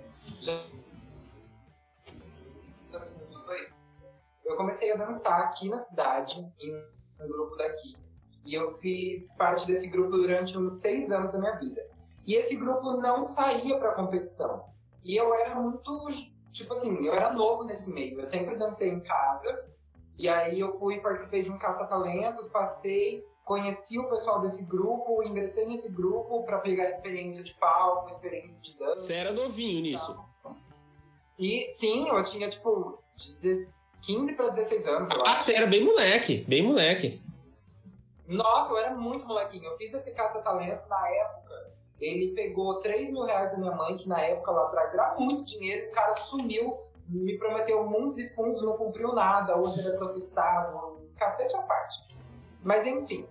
Eu 4.44 4.58
comecei 4.58 4.92
a 4.92 4.96
dançar 4.96 5.42
aqui 5.42 5.70
na 5.70 5.78
cidade, 5.78 6.40
em 6.60 6.76
um 7.22 7.28
grupo 7.28 7.56
daqui. 7.56 8.05
E 8.46 8.54
eu 8.54 8.70
fiz 8.72 9.30
parte 9.32 9.66
desse 9.66 9.88
grupo 9.88 10.12
durante 10.12 10.58
uns 10.58 10.80
seis 10.80 11.12
anos 11.12 11.32
da 11.32 11.40
minha 11.40 11.56
vida. 11.58 11.86
E 12.28 12.36
esse 12.36 12.56
grupo 12.56 12.98
não 12.98 13.24
saía 13.24 13.78
pra 13.78 13.94
competição. 13.94 14.64
E 15.04 15.16
eu 15.16 15.34
era 15.34 15.56
muito. 15.56 16.08
Tipo 16.52 16.74
assim, 16.74 17.06
eu 17.06 17.14
era 17.14 17.34
novo 17.34 17.64
nesse 17.64 17.90
meio. 17.90 18.20
Eu 18.20 18.25
sempre 18.25 18.56
dancei 18.56 18.90
em 18.90 19.02
casa. 19.02 19.66
E 20.18 20.30
aí 20.30 20.60
eu 20.60 20.70
fui, 20.80 21.00
participei 21.00 21.44
de 21.44 21.52
um 21.52 21.58
caça-talentos, 21.58 22.48
passei, 22.48 23.25
conheci 23.44 24.00
o 24.00 24.10
pessoal 24.10 24.40
desse 24.40 24.64
grupo, 24.64 25.22
ingressei 25.28 25.66
nesse 25.66 25.90
grupo 25.90 26.44
para 26.44 26.60
pegar 26.60 26.88
experiência 26.88 27.44
de 27.44 27.54
palco, 27.56 28.10
experiência 28.10 28.62
de 28.62 28.78
dança. 28.78 29.06
Você 29.06 29.14
era 29.14 29.34
novinho 29.34 29.82
nisso? 29.82 30.18
E 31.38 31.70
sim, 31.74 32.08
eu 32.08 32.24
tinha 32.24 32.50
tipo 32.50 33.04
15 34.02 34.34
para 34.34 34.50
16 34.50 34.88
anos, 34.88 35.10
eu 35.12 35.18
ah, 35.25 35.38
você 35.38 35.54
era 35.54 35.68
bem 35.68 35.84
moleque, 35.84 36.46
bem 36.48 36.64
moleque. 36.64 37.22
Nossa, 38.27 38.74
eu 38.74 38.77
era 38.77 38.96
muito 38.96 39.25
molequinho. 39.25 39.65
Eu 39.65 39.77
fiz 39.77 39.94
esse 39.94 40.12
caça-talentos 40.13 40.88
na 40.88 41.10
época. 41.10 41.74
Ele 42.00 42.34
pegou 42.34 42.79
3 42.79 43.12
mil 43.12 43.24
reais 43.24 43.51
da 43.51 43.58
minha 43.58 43.72
mãe, 43.72 43.96
que 43.96 44.08
na 44.08 44.20
época 44.20 44.51
lá 44.51 44.63
atrás 44.63 44.94
era 44.94 45.15
muito 45.15 45.44
dinheiro, 45.46 45.88
o 45.88 45.91
cara 45.91 46.13
sumiu, 46.13 46.77
me 47.08 47.38
prometeu 47.38 47.86
mundos 47.88 48.17
e 48.17 48.27
fundos, 48.36 48.62
não 48.62 48.75
cumpriu 48.75 49.13
nada, 49.13 49.58
hoje 49.58 49.79
ele 49.79 49.96
é 49.96 49.98
processado, 49.98 51.00
cacete 51.15 51.55
à 51.55 51.62
parte. 51.62 52.05
Mas 52.62 52.86
enfim, 52.86 53.29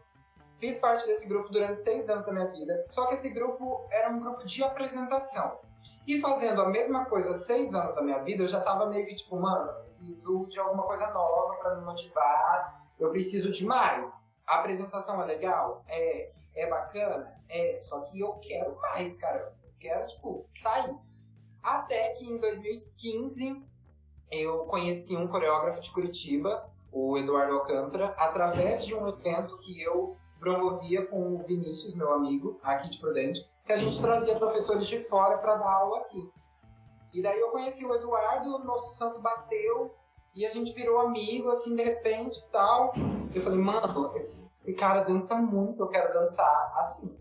fiz 0.58 0.78
parte 0.78 1.06
desse 1.06 1.26
grupo 1.26 1.50
durante 1.50 1.82
seis 1.82 2.08
anos 2.08 2.24
da 2.24 2.32
minha 2.32 2.46
vida, 2.46 2.86
só 2.88 3.06
que 3.06 3.14
esse 3.14 3.28
grupo 3.28 3.86
era 3.90 4.08
um 4.08 4.20
grupo 4.20 4.44
de 4.46 4.62
apresentação. 4.62 5.58
E 6.06 6.20
fazendo 6.20 6.62
a 6.62 6.68
mesma 6.68 7.04
coisa 7.06 7.32
seis 7.34 7.74
anos 7.74 7.94
da 7.94 8.02
minha 8.02 8.18
vida, 8.20 8.44
eu 8.44 8.46
já 8.46 8.60
tava 8.60 8.86
meio 8.86 9.06
que 9.06 9.14
tipo, 9.14 9.38
mano, 9.38 9.72
preciso 9.80 10.46
de 10.46 10.58
alguma 10.58 10.84
coisa 10.84 11.06
nova 11.08 11.56
para 11.58 11.76
me 11.76 11.84
motivar, 11.84 12.82
eu 12.98 13.10
preciso 13.10 13.50
de 13.50 13.66
mais. 13.66 14.26
A 14.46 14.60
apresentação 14.60 15.22
é 15.22 15.26
legal? 15.26 15.84
É. 15.88 16.32
É 16.54 16.68
bacana? 16.68 17.34
É. 17.48 17.78
Só 17.80 18.00
que 18.00 18.20
eu 18.20 18.34
quero 18.34 18.76
mais, 18.80 19.16
cara. 19.16 19.54
Eu 19.62 19.70
quero, 19.80 20.06
tipo, 20.06 20.46
sair. 20.54 20.94
Até 21.62 22.10
que 22.10 22.24
em 22.24 22.38
2015 22.38 23.64
eu 24.30 24.64
conheci 24.66 25.16
um 25.16 25.26
coreógrafo 25.26 25.80
de 25.80 25.90
Curitiba, 25.90 26.70
o 26.92 27.16
Eduardo 27.16 27.54
Alcântara, 27.54 28.14
através 28.16 28.84
de 28.84 28.94
um 28.94 29.08
evento 29.08 29.58
que 29.58 29.82
eu 29.82 30.16
promovia 30.38 31.06
com 31.06 31.34
o 31.34 31.38
Vinícius, 31.38 31.94
meu 31.94 32.12
amigo, 32.12 32.60
aqui 32.62 32.90
de 32.90 32.98
Prudente, 32.98 33.48
que 33.64 33.72
a 33.72 33.76
gente 33.76 34.00
trazia 34.00 34.36
professores 34.36 34.86
de 34.86 34.98
fora 35.08 35.38
para 35.38 35.56
dar 35.56 35.72
aula 35.72 36.00
aqui. 36.00 36.30
E 37.12 37.22
daí 37.22 37.40
eu 37.40 37.50
conheci 37.50 37.84
o 37.86 37.94
Eduardo, 37.94 38.56
o 38.56 38.64
nosso 38.64 38.90
santo 38.98 39.20
bateu, 39.20 39.94
e 40.35 40.44
a 40.44 40.51
gente 40.51 40.73
virou 40.73 41.01
amigo, 41.01 41.49
assim, 41.51 41.75
de 41.77 41.83
repente 41.83 42.38
e 42.38 42.51
tal. 42.51 42.92
Eu 43.35 43.40
falei, 43.40 43.59
mano, 43.59 44.12
esse, 44.14 44.35
esse, 44.61 44.75
cara 44.75 45.03
dança 45.03 45.37
muito, 45.37 45.83
eu 45.83 45.88
quero 45.88 46.12
dançar 46.12 46.73
assim. 46.77 47.16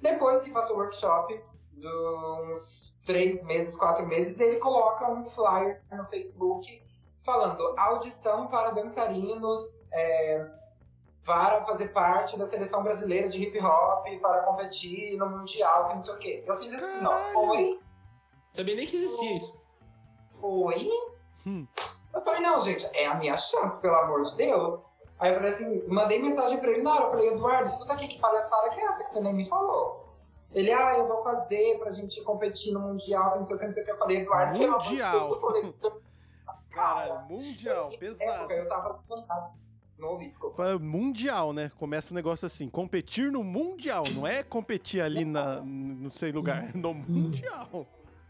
Depois 0.00 0.42
que 0.42 0.50
passou 0.50 0.76
o 0.76 0.78
workshop, 0.80 1.40
de 1.72 1.88
uns 1.88 2.94
três 3.06 3.42
meses, 3.44 3.76
quatro 3.76 4.06
meses, 4.06 4.38
ele 4.38 4.56
coloca 4.56 5.10
um 5.10 5.24
flyer 5.24 5.82
no 5.90 6.04
Facebook 6.04 6.82
falando 7.22 7.74
audição 7.78 8.48
para 8.48 8.70
dançarinos 8.70 9.62
é, 9.92 10.46
para 11.24 11.64
fazer 11.64 11.88
parte 11.88 12.36
da 12.36 12.46
seleção 12.46 12.82
brasileira 12.82 13.28
de 13.28 13.42
hip 13.42 13.58
hop, 13.60 14.04
para 14.20 14.42
competir 14.42 15.16
no 15.16 15.30
Mundial, 15.30 15.86
que 15.86 15.94
não 15.94 16.00
sei 16.00 16.14
o 16.14 16.18
quê. 16.18 16.44
Eu 16.46 16.54
fiz 16.56 16.72
assim, 16.72 17.04
ó, 17.04 17.50
oi. 17.50 17.80
Sabia 18.52 18.74
nem 18.74 18.86
que 18.86 18.96
existia 18.96 19.36
isso. 19.36 19.62
Oi? 20.42 20.90
Hum. 21.46 21.66
Eu 22.14 22.20
falei, 22.22 22.40
não, 22.40 22.60
gente, 22.60 22.86
é 22.94 23.06
a 23.06 23.14
minha 23.14 23.36
chance, 23.36 23.80
pelo 23.80 23.94
amor 23.94 24.22
de 24.22 24.36
Deus. 24.36 24.82
Aí 25.18 25.30
eu 25.30 25.36
falei 25.36 25.50
assim, 25.50 25.86
mandei 25.88 26.20
mensagem 26.20 26.58
pra 26.58 26.70
ele 26.70 26.82
na 26.82 26.94
hora. 26.94 27.04
Eu 27.04 27.10
falei, 27.10 27.28
Eduardo, 27.28 27.68
escuta 27.68 27.92
aqui 27.92 28.08
que 28.08 28.18
palhaçada 28.18 28.70
que 28.70 28.80
é 28.80 28.84
essa 28.84 29.04
que 29.04 29.10
você 29.10 29.20
nem 29.20 29.34
me 29.34 29.48
falou. 29.48 30.08
Ele, 30.52 30.70
ah, 30.72 30.98
eu 30.98 31.06
vou 31.06 31.22
fazer 31.22 31.78
pra 31.78 31.90
gente 31.90 32.22
competir 32.22 32.74
no 32.74 32.80
Mundial, 32.80 33.38
não 33.38 33.46
sei 33.46 33.56
o 33.56 33.58
que, 33.58 33.66
não 33.66 33.72
sei 33.72 33.82
o 33.82 33.86
que. 33.86 33.92
Eu 33.92 33.98
falei, 33.98 34.18
Eduardo, 34.18 34.58
Mundial. 34.58 35.40
Caralho, 36.70 37.20
Mundial, 37.28 37.90
pesado. 37.98 38.52
Eu 38.52 38.68
tava 38.68 39.00
não 40.02 40.08
ouvi, 40.08 40.28
desculpa. 40.28 40.78
Mundial, 40.80 41.52
né? 41.52 41.70
Começa 41.78 42.10
o 42.10 42.14
um 42.14 42.16
negócio 42.16 42.44
assim, 42.44 42.68
competir 42.68 43.30
no 43.30 43.44
Mundial, 43.44 44.02
não 44.12 44.26
é 44.26 44.42
competir 44.42 45.00
ali 45.00 45.24
na, 45.24 45.60
no 45.60 46.10
sei 46.10 46.32
lugar, 46.32 46.70
no 46.74 46.92
Mundial. 46.92 47.86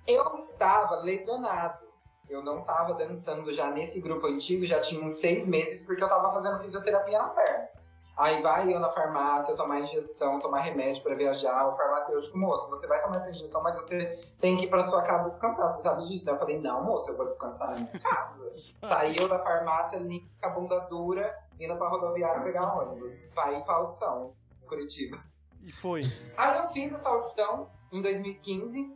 Eu 0.07 0.35
estava 0.35 0.97
lesionado 0.97 1.92
eu 2.29 2.43
não 2.43 2.63
tava 2.63 2.95
dançando 2.95 3.51
já 3.53 3.71
nesse 3.71 4.01
grupo 4.01 4.27
antigo, 4.27 4.65
já 4.65 4.81
tinha 4.81 5.05
uns 5.05 5.15
seis 5.15 5.47
meses, 5.47 5.85
porque 5.85 6.03
eu 6.03 6.09
tava 6.09 6.31
fazendo 6.31 6.59
fisioterapia 6.59 7.19
na 7.19 7.29
perna. 7.29 7.69
Aí 8.17 8.43
vai 8.43 8.73
eu 8.73 8.79
na 8.79 8.91
farmácia 8.91 9.57
tomar 9.57 9.81
injeção, 9.81 10.39
tomar 10.39 10.61
remédio 10.61 11.03
para 11.03 11.15
viajar. 11.15 11.67
O 11.67 11.73
farmacêutico, 11.73 12.37
moço, 12.37 12.69
você 12.69 12.87
vai 12.87 13.01
tomar 13.01 13.17
essa 13.17 13.31
injeção, 13.31 13.63
mas 13.63 13.75
você 13.75 14.21
tem 14.39 14.57
que 14.57 14.65
ir 14.65 14.69
pra 14.69 14.83
sua 14.83 15.03
casa 15.03 15.31
descansar. 15.31 15.69
Você 15.71 15.83
sabe 15.83 16.07
disso? 16.07 16.25
Daí 16.25 16.35
eu 16.35 16.39
falei, 16.39 16.61
não, 16.61 16.85
moço, 16.85 17.11
eu 17.11 17.17
vou 17.17 17.27
descansar 17.27 17.71
na 17.71 17.77
minha 17.77 17.99
casa. 17.99 18.53
Saiu 18.81 19.29
da 19.29 19.39
farmácia, 19.39 19.99
com 19.99 20.47
a 20.47 20.49
bunda 20.51 20.79
dura, 20.81 21.35
indo 21.59 21.75
pra 21.77 21.89
rodoviária 21.89 22.43
pegar 22.43 22.75
ônibus. 22.79 23.17
Vai 23.35 23.63
pra 23.65 23.77
audição, 23.77 24.35
Curitiba. 24.69 25.19
E 25.63 25.73
foi. 25.73 26.03
Aí 26.37 26.59
eu 26.59 26.69
fiz 26.71 26.93
essa 26.93 27.09
audição 27.09 27.71
em 27.91 28.03
2015, 28.03 28.95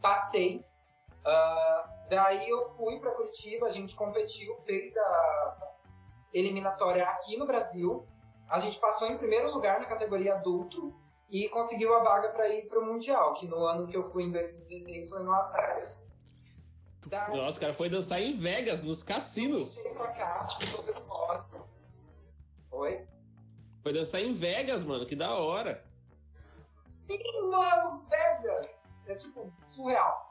passei. 0.00 0.64
Uh, 1.26 1.96
Daí 2.08 2.48
eu 2.48 2.64
fui 2.70 3.00
para 3.00 3.10
Curitiba, 3.12 3.66
a 3.66 3.70
gente 3.70 3.96
competiu, 3.96 4.54
fez 4.58 4.96
a 4.96 5.74
eliminatória 6.32 7.04
aqui 7.04 7.36
no 7.36 7.46
Brasil. 7.46 8.06
A 8.48 8.60
gente 8.60 8.78
passou 8.78 9.08
em 9.08 9.18
primeiro 9.18 9.50
lugar 9.50 9.80
na 9.80 9.86
categoria 9.86 10.34
adulto 10.34 10.94
e 11.28 11.48
conseguiu 11.48 11.92
a 11.94 12.04
vaga 12.04 12.28
para 12.28 12.48
ir 12.48 12.68
para 12.68 12.78
o 12.78 12.86
Mundial, 12.86 13.34
que 13.34 13.46
no 13.48 13.64
ano 13.66 13.88
que 13.88 13.96
eu 13.96 14.04
fui 14.04 14.22
em 14.22 14.30
2016 14.30 15.08
foi 15.08 15.18
no 15.20 15.30
Las 15.30 15.52
Vegas. 15.52 16.06
Daí, 17.08 17.36
Nossa, 17.36 17.58
o 17.58 17.60
cara 17.60 17.74
foi 17.74 17.88
dançar 17.88 18.20
em 18.20 18.36
Vegas, 18.36 18.82
nos 18.82 19.02
cassinos. 19.02 19.76
Pra 19.94 20.08
cá, 20.08 20.44
tipo, 20.44 20.84
Oi? 22.70 23.06
Foi 23.82 23.92
dançar 23.92 24.20
em 24.20 24.32
Vegas, 24.32 24.84
mano, 24.84 25.06
que 25.06 25.16
da 25.16 25.34
hora. 25.34 25.84
Sim, 27.08 27.50
mano, 27.50 28.04
Vegas! 28.08 28.68
É 29.06 29.14
tipo, 29.14 29.52
surreal. 29.64 30.25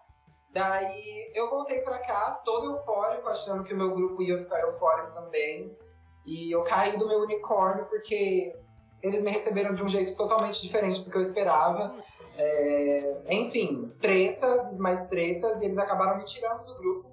Daí 0.56 1.34
eu 1.36 1.50
voltei 1.50 1.82
para 1.82 2.00
casa 2.00 2.40
todo 2.46 2.72
eufórico, 2.72 3.28
achando 3.28 3.62
que 3.62 3.74
o 3.74 3.78
meu 3.78 3.94
grupo 3.94 4.24
ia 4.24 4.38
ficar 4.38 4.62
eufórico 4.62 5.12
também. 5.12 5.78
E 6.26 6.50
eu 6.50 6.64
caí 6.64 6.98
do 6.98 7.06
meu 7.06 7.20
unicórnio 7.24 7.86
porque 7.88 8.56
eles 9.04 9.22
me 9.22 9.32
receberam 9.32 9.76
de 9.76 9.84
um 9.84 9.90
jeito 9.90 10.16
totalmente 10.16 10.62
diferente 10.62 11.04
do 11.04 11.12
que 11.12 11.18
eu 11.18 11.22
esperava. 11.22 11.94
É, 12.38 13.18
enfim, 13.32 13.94
tretas 14.00 14.66
e 14.72 14.78
mais 14.78 15.06
tretas, 15.08 15.60
e 15.60 15.66
eles 15.66 15.78
acabaram 15.78 16.16
me 16.16 16.24
tirando 16.24 16.64
do 16.64 16.76
grupo. 16.76 17.12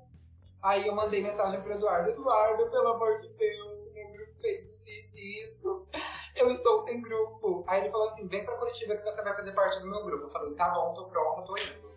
Aí 0.63 0.87
eu 0.87 0.95
mandei 0.95 1.21
mensagem 1.21 1.61
pro 1.63 1.73
Eduardo: 1.73 2.11
Eduardo, 2.11 2.71
pelo 2.71 2.89
amor 2.91 3.17
de 3.17 3.27
Deus, 3.27 3.93
meu 3.93 4.13
grupo 4.13 4.35
fez 4.41 4.65
isso 4.87 5.17
isso. 5.17 5.87
Eu 6.37 6.49
estou 6.53 6.79
sem 6.83 7.03
grupo. 7.03 7.65
Aí 7.67 7.81
ele 7.81 7.91
falou 7.91 8.07
assim: 8.07 8.25
vem 8.29 8.45
pra 8.45 8.57
Curitiba 8.57 8.95
que 8.95 9.03
você 9.03 9.21
vai 9.21 9.35
fazer 9.35 9.51
parte 9.51 9.81
do 9.81 9.89
meu 9.89 10.05
grupo. 10.05 10.27
Eu 10.27 10.31
falei: 10.31 10.55
tá 10.55 10.69
bom, 10.69 10.95
tô 10.95 11.07
pronto, 11.07 11.43
tô 11.43 11.55
indo 11.61 11.92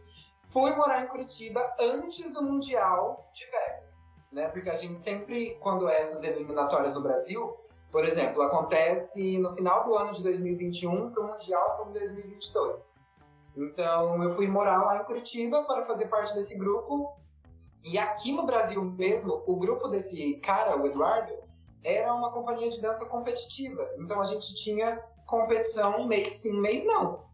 fui 0.56 0.74
morar 0.74 1.04
em 1.04 1.08
Curitiba 1.08 1.76
antes 1.78 2.32
do 2.32 2.42
Mundial 2.42 3.30
de 3.34 3.44
Vegas, 3.44 4.02
né? 4.32 4.48
Porque 4.48 4.70
a 4.70 4.76
gente 4.76 5.02
sempre, 5.02 5.56
quando 5.56 5.90
é 5.90 6.00
essas 6.00 6.24
eliminatórias 6.24 6.94
no 6.94 7.02
Brasil, 7.02 7.58
por 7.92 8.06
exemplo, 8.06 8.42
acontece 8.42 9.38
no 9.38 9.52
final 9.52 9.84
do 9.84 9.98
ano 9.98 10.14
de 10.14 10.24
2021 10.24 11.12
para 11.12 11.24
o 11.24 11.28
Mundial 11.28 11.70
são 11.72 11.92
2022. 11.92 12.96
Então 13.58 14.24
eu 14.24 14.30
fui 14.30 14.48
morar 14.48 14.82
lá 14.82 15.02
em 15.02 15.04
Curitiba 15.04 15.62
para 15.64 15.84
fazer 15.84 16.06
parte 16.06 16.34
desse 16.34 16.58
grupo. 16.58 17.20
E 17.84 17.98
aqui 17.98 18.32
no 18.32 18.46
Brasil 18.46 18.82
mesmo, 18.82 19.44
o 19.46 19.58
grupo 19.58 19.90
desse 19.90 20.36
cara, 20.38 20.82
o 20.82 20.88
Eduardo, 20.88 21.34
era 21.84 22.14
uma 22.14 22.32
companhia 22.32 22.70
de 22.70 22.80
dança 22.80 23.06
competitiva. 23.06 23.86
Então 24.00 24.22
a 24.22 24.24
gente 24.24 24.56
tinha 24.56 25.04
competição 25.26 26.08
mês 26.08 26.30
sim, 26.38 26.58
mês 26.62 26.86
não. 26.86 27.26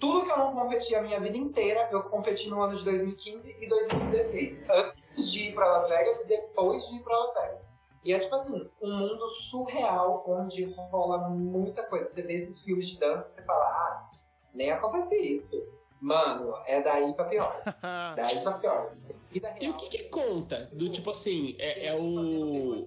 Tudo 0.00 0.24
que 0.24 0.32
eu 0.32 0.38
não 0.38 0.54
competi 0.54 0.94
a 0.94 1.02
minha 1.02 1.20
vida 1.20 1.36
inteira, 1.36 1.88
eu 1.92 2.02
competi 2.04 2.48
no 2.48 2.60
ano 2.62 2.74
de 2.74 2.82
2015 2.82 3.56
e 3.60 3.68
2016. 3.68 4.66
Antes 4.68 5.30
de 5.30 5.48
ir 5.48 5.54
para 5.54 5.66
Las 5.66 5.88
Vegas 5.88 6.20
e 6.22 6.24
depois 6.24 6.88
de 6.88 6.96
ir 6.96 7.00
para 7.00 7.16
Las 7.18 7.34
Vegas. 7.34 7.70
E 8.02 8.14
é 8.14 8.18
tipo 8.18 8.34
assim, 8.34 8.66
um 8.80 8.96
mundo 8.96 9.26
surreal 9.28 10.24
onde 10.26 10.64
rola 10.90 11.28
muita 11.28 11.82
coisa. 11.82 12.10
Você 12.10 12.22
vê 12.22 12.38
esses 12.38 12.60
filmes 12.60 12.88
de 12.88 12.98
dança 12.98 13.30
e 13.30 13.34
você 13.34 13.42
fala, 13.42 13.62
ah, 13.62 14.10
nem 14.54 14.70
acontece 14.70 15.14
isso. 15.16 15.62
Mano, 16.00 16.54
é 16.66 16.80
daí 16.80 17.12
pra 17.12 17.26
pior. 17.26 17.62
daí 18.16 18.40
pra 18.40 18.52
pior. 18.52 18.88
E 19.60 19.68
o 19.68 19.74
que, 19.74 19.88
que 19.90 20.04
conta? 20.04 20.70
Do 20.72 20.88
tipo 20.88 21.10
assim, 21.10 21.54
é, 21.58 21.88
é 21.88 21.94
o. 21.94 22.86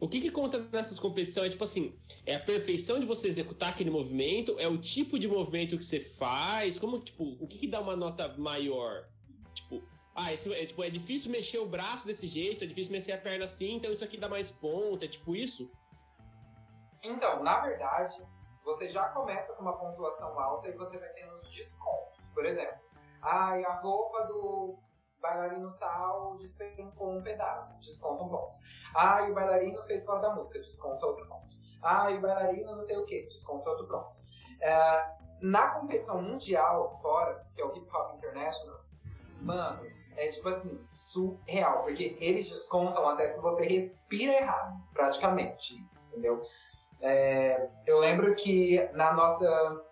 O 0.00 0.08
que, 0.08 0.18
que 0.18 0.30
conta 0.30 0.58
nessas 0.72 0.98
competições? 0.98 1.48
É 1.48 1.50
tipo 1.50 1.62
assim, 1.62 1.94
é 2.24 2.34
a 2.34 2.40
perfeição 2.40 2.98
de 2.98 3.04
você 3.04 3.28
executar 3.28 3.68
aquele 3.68 3.90
movimento? 3.90 4.58
É 4.58 4.66
o 4.66 4.78
tipo 4.78 5.18
de 5.18 5.28
movimento 5.28 5.76
que 5.76 5.84
você 5.84 6.00
faz? 6.00 6.78
Como, 6.78 6.98
tipo, 7.00 7.36
o 7.38 7.46
que, 7.46 7.58
que 7.58 7.66
dá 7.66 7.80
uma 7.80 7.94
nota 7.94 8.34
maior? 8.38 9.06
Tipo, 9.52 9.82
ah, 10.14 10.32
esse, 10.32 10.50
é, 10.54 10.64
tipo, 10.64 10.82
é 10.82 10.88
difícil 10.88 11.30
mexer 11.30 11.58
o 11.58 11.66
braço 11.66 12.06
desse 12.06 12.26
jeito, 12.26 12.64
é 12.64 12.66
difícil 12.66 12.90
mexer 12.90 13.12
a 13.12 13.18
perna 13.18 13.44
assim, 13.44 13.74
então 13.74 13.92
isso 13.92 14.02
aqui 14.02 14.16
dá 14.16 14.28
mais 14.28 14.50
ponta, 14.50 15.04
é 15.04 15.08
tipo 15.08 15.36
isso? 15.36 15.70
Então, 17.02 17.42
na 17.42 17.60
verdade, 17.60 18.22
você 18.64 18.88
já 18.88 19.04
começa 19.10 19.52
com 19.52 19.62
uma 19.62 19.76
pontuação 19.76 20.38
alta 20.40 20.68
e 20.68 20.72
você 20.72 20.96
vai 20.96 21.10
tendo 21.10 21.34
os 21.34 21.48
descontos. 21.50 22.26
Por 22.32 22.46
exemplo, 22.46 22.80
ai, 23.20 23.62
a 23.64 23.74
roupa 23.80 24.24
do 24.24 24.78
bailarino 25.30 25.72
tal 25.78 26.36
despencou 26.38 27.16
um 27.16 27.22
pedaço, 27.22 27.78
desconta 27.78 28.24
um 28.24 28.28
ponto. 28.28 28.54
Ah, 28.94 29.26
o 29.28 29.34
bailarino 29.34 29.82
fez 29.84 30.04
fora 30.04 30.20
da 30.20 30.34
música, 30.34 30.58
desconta 30.58 31.06
outro 31.06 31.26
ponto. 31.26 31.48
Ah, 31.82 32.10
o 32.10 32.20
bailarino 32.20 32.76
não 32.76 32.82
sei 32.82 32.96
o 32.96 33.04
que, 33.04 33.22
desconta 33.22 33.70
outro 33.70 33.86
ponto. 33.86 34.20
É, 34.60 35.14
na 35.40 35.68
competição 35.70 36.20
mundial 36.20 36.98
fora, 37.00 37.46
que 37.54 37.62
é 37.62 37.64
o 37.64 37.74
Hip 37.74 37.88
Hop 37.94 38.14
International, 38.16 38.80
mano, 39.40 39.86
é 40.16 40.28
tipo 40.28 40.48
assim, 40.48 40.78
surreal, 40.88 41.82
porque 41.82 42.16
eles 42.20 42.48
descontam 42.48 43.08
até 43.08 43.30
se 43.32 43.40
você 43.40 43.64
respira 43.64 44.34
errado, 44.34 44.82
praticamente 44.92 45.80
isso, 45.80 46.04
entendeu? 46.08 46.42
É, 47.00 47.70
eu 47.86 47.98
lembro 47.98 48.34
que 48.34 48.86
na 48.92 49.14
nossa 49.14 49.82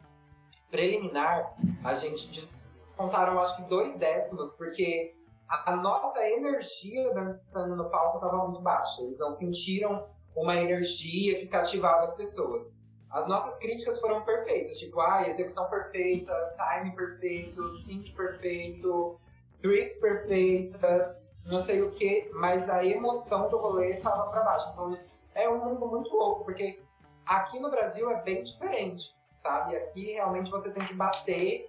preliminar, 0.71 1.55
a 1.83 1.95
gente 1.95 2.29
descontaram 2.29 3.41
acho 3.41 3.57
que 3.57 3.63
dois 3.63 3.95
décimos, 3.95 4.51
porque 4.51 5.15
a, 5.49 5.77
nossa 5.77 6.27
energia 6.29 7.13
dançando 7.15 7.75
no 7.75 7.89
palco 7.91 8.19
estava 8.19 8.45
muito 8.47 8.61
baixa. 8.61 9.03
Eles 9.03 9.19
não 9.19 9.31
sentiram 9.31 10.07
uma 10.37 10.57
energia 10.57 11.39
que 11.39 11.47
cativava 11.47 12.03
as 12.03 12.15
pessoas. 12.15 12.69
As 13.11 13.27
nossas 13.27 13.57
críticas 13.57 13.99
foram 14.01 14.23
perfeitas, 14.23 14.77
tipo, 14.79 15.01
ah, 15.01 15.27
execução 15.27 15.69
perfeita, 15.71 16.33
time 16.57 16.95
perfeito, 16.95 17.71
sync 17.71 18.13
perfeito, 18.13 19.19
tricks 19.63 19.97
perfeitas, 19.97 21.17
não 21.47 21.61
sei 21.61 21.81
o 21.81 21.91
que, 21.93 22.29
mas 22.35 22.69
a 22.69 22.85
emoção 22.85 23.49
do 23.49 23.57
rolê 23.57 23.95
estava 23.95 24.31
para 24.31 24.43
baixo. 24.43 24.69
Então 24.73 24.95
é 25.35 25.49
um 25.49 25.59
mundo 25.59 25.87
muito 25.87 26.15
louco, 26.15 26.45
porque 26.45 26.83
aqui 27.25 27.59
no 27.59 27.71
Brasil 27.71 28.11
é 28.11 28.21
bem 28.21 28.43
diferente, 28.43 29.17
sabe? 29.35 29.75
Aqui 29.77 30.13
realmente 30.13 30.51
você 30.51 30.71
tem 30.71 30.87
que 30.87 30.93
bater 30.93 31.67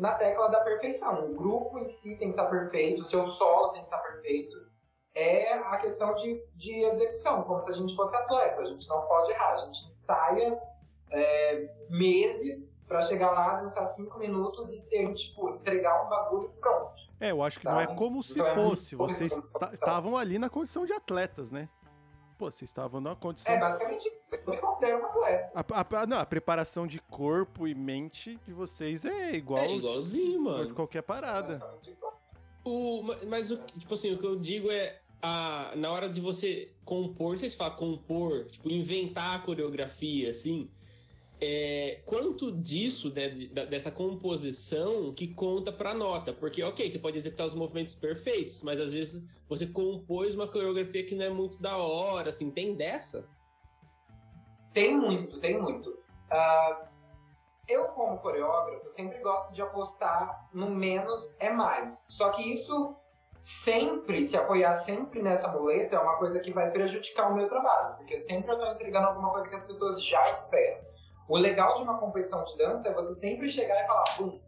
na 0.00 0.14
tecla 0.14 0.48
da 0.48 0.60
perfeição. 0.60 1.26
O 1.26 1.34
grupo 1.34 1.78
em 1.78 1.90
si 1.90 2.16
tem 2.16 2.32
que 2.32 2.40
estar 2.40 2.46
perfeito, 2.46 3.02
o 3.02 3.04
seu 3.04 3.26
solo 3.26 3.72
tem 3.72 3.82
que 3.82 3.86
estar 3.86 3.98
perfeito. 3.98 4.56
É 5.14 5.52
a 5.52 5.76
questão 5.76 6.14
de, 6.14 6.42
de 6.54 6.74
execução, 6.84 7.42
como 7.42 7.60
se 7.60 7.70
a 7.70 7.74
gente 7.74 7.94
fosse 7.94 8.16
atleta. 8.16 8.62
A 8.62 8.64
gente 8.64 8.88
não 8.88 9.02
pode 9.02 9.30
errar, 9.30 9.52
a 9.52 9.56
gente 9.56 9.86
ensaia 9.86 10.58
é, 11.10 11.68
meses 11.90 12.70
para 12.88 13.02
chegar 13.02 13.30
lá, 13.30 13.60
dançar 13.60 13.84
cinco 13.86 14.18
minutos 14.18 14.70
e 14.70 14.80
ter, 14.82 15.12
tipo, 15.14 15.50
entregar 15.50 16.04
um 16.04 16.08
bagulho 16.08 16.48
pronto. 16.60 16.94
É, 17.20 17.30
eu 17.32 17.42
acho 17.42 17.58
que 17.58 17.64
sabe? 17.64 17.76
não 17.76 17.92
é 17.92 17.94
como 17.94 18.22
se 18.22 18.40
então, 18.40 18.54
fosse. 18.54 18.94
É 18.94 18.98
Vocês 18.98 19.38
estavam 19.74 20.16
ali 20.16 20.38
na 20.38 20.48
condição 20.48 20.86
de 20.86 20.94
atletas, 20.94 21.52
né? 21.52 21.68
Pô, 22.38 22.50
vocês 22.50 22.70
estavam 22.70 23.02
numa 23.02 23.14
condição. 23.14 23.52
É, 23.52 23.58
basicamente, 23.60 24.10
eu 24.32 24.58
considero 24.58 25.02
um 25.02 25.06
atleta. 25.06 25.50
A, 25.54 26.02
a, 26.02 26.06
não, 26.06 26.18
a 26.18 26.26
preparação 26.26 26.86
de 26.86 26.98
corpo 27.00 27.66
e 27.66 27.74
mente 27.74 28.38
de 28.46 28.52
vocês 28.52 29.04
é 29.04 29.34
igual. 29.34 29.62
É 29.62 29.74
igualzinho, 29.74 30.40
mano. 30.40 30.68
De 30.68 30.74
qualquer 30.74 31.02
parada. 31.02 31.62
O, 32.64 33.02
mas, 33.26 33.50
o, 33.50 33.56
tipo 33.56 33.94
assim, 33.94 34.12
o 34.12 34.18
que 34.18 34.26
eu 34.26 34.36
digo 34.36 34.70
é. 34.70 35.00
A, 35.22 35.74
na 35.76 35.90
hora 35.90 36.08
de 36.08 36.18
você 36.18 36.72
compor, 36.82 37.32
não 37.32 37.36
sei 37.36 37.50
se 37.50 37.56
fala 37.56 37.72
compor, 37.72 38.46
tipo, 38.46 38.70
inventar 38.70 39.36
a 39.36 39.38
coreografia, 39.40 40.30
assim 40.30 40.70
é, 41.40 42.00
quanto 42.04 42.52
disso, 42.52 43.10
né, 43.10 43.30
dessa 43.30 43.90
composição, 43.90 45.12
que 45.14 45.28
conta 45.28 45.72
pra 45.72 45.94
nota. 45.94 46.32
Porque, 46.32 46.62
ok, 46.62 46.90
você 46.90 46.98
pode 46.98 47.16
executar 47.16 47.46
os 47.46 47.54
movimentos 47.54 47.94
perfeitos, 47.94 48.62
mas 48.62 48.78
às 48.78 48.92
vezes 48.92 49.24
você 49.48 49.66
compôs 49.66 50.34
uma 50.34 50.46
coreografia 50.46 51.04
que 51.04 51.14
não 51.14 51.24
é 51.24 51.30
muito 51.30 51.60
da 51.60 51.76
hora, 51.78 52.28
assim, 52.28 52.50
tem 52.50 52.74
dessa? 52.74 53.26
Tem 54.72 54.96
muito, 54.96 55.40
tem 55.40 55.60
muito. 55.60 55.90
Uh, 55.90 56.88
eu, 57.66 57.84
como 57.88 58.18
coreógrafo, 58.18 58.92
sempre 58.92 59.18
gosto 59.20 59.52
de 59.52 59.62
apostar 59.62 60.48
no 60.52 60.70
menos 60.70 61.34
é 61.38 61.50
mais. 61.50 62.04
Só 62.08 62.30
que 62.30 62.42
isso 62.42 62.96
sempre, 63.40 64.24
se 64.24 64.36
apoiar 64.36 64.74
sempre 64.74 65.22
nessa 65.22 65.48
muleta, 65.48 65.96
é 65.96 65.98
uma 65.98 66.16
coisa 66.16 66.40
que 66.40 66.52
vai 66.52 66.70
prejudicar 66.70 67.30
o 67.30 67.34
meu 67.34 67.46
trabalho, 67.46 67.96
porque 67.96 68.18
sempre 68.18 68.52
eu 68.52 68.58
tô 68.58 68.66
entregando 68.66 69.08
alguma 69.08 69.30
coisa 69.30 69.48
que 69.48 69.54
as 69.54 69.62
pessoas 69.62 70.04
já 70.04 70.28
esperam. 70.28 70.82
O 71.28 71.36
legal 71.36 71.74
de 71.74 71.82
uma 71.82 71.98
competição 71.98 72.44
de 72.44 72.56
dança 72.56 72.88
é 72.88 72.92
você 72.92 73.14
sempre 73.14 73.48
chegar 73.48 73.82
e 73.82 73.86
falar, 73.86 74.16
Pum, 74.16 74.40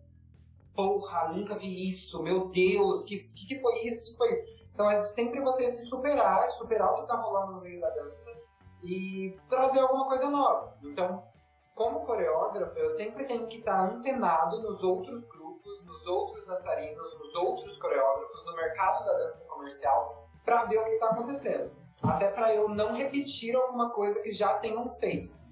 porra, 0.74 1.28
nunca 1.28 1.56
vi 1.56 1.88
isso, 1.88 2.22
meu 2.22 2.48
Deus, 2.48 3.04
que, 3.04 3.18
que, 3.18 3.46
que 3.46 3.60
foi 3.60 3.84
isso, 3.84 4.04
que 4.04 4.16
foi 4.16 4.32
isso? 4.32 4.42
Então 4.74 4.90
é 4.90 5.04
sempre 5.04 5.40
você 5.40 5.68
se 5.68 5.84
superar, 5.84 6.48
superar 6.50 6.92
o 6.92 6.94
que 6.96 7.06
tá 7.06 7.14
rolando 7.14 7.52
no 7.52 7.60
meio 7.60 7.80
da 7.80 7.90
dança 7.90 8.30
e 8.82 9.38
trazer 9.48 9.80
alguma 9.80 10.06
coisa 10.06 10.28
nova. 10.28 10.76
Então, 10.82 11.24
como 11.74 12.04
coreógrafo, 12.04 12.78
eu 12.78 12.90
sempre 12.90 13.24
tenho 13.24 13.48
que 13.48 13.58
estar 13.58 13.90
antenado 13.90 14.60
nos 14.62 14.82
outros 14.82 15.26
grupos, 15.26 15.84
nos 15.84 16.06
outros 16.06 16.46
dançarinos, 16.46 17.18
nos 17.18 17.34
outros 17.34 17.76
coreógrafos, 17.78 18.44
no 18.44 18.54
mercado 18.54 19.04
da 19.04 19.12
dança 19.12 19.44
comercial, 19.46 20.28
para 20.44 20.64
ver 20.64 20.78
o 20.78 20.84
que 20.84 20.90
está 20.90 21.10
acontecendo. 21.10 21.70
Até 22.02 22.28
para 22.28 22.54
eu 22.54 22.68
não 22.68 22.94
repetir 22.94 23.54
alguma 23.54 23.90
coisa 23.90 24.20
que 24.20 24.32
já 24.32 24.58
tenham 24.58 24.88
feito 24.90 25.42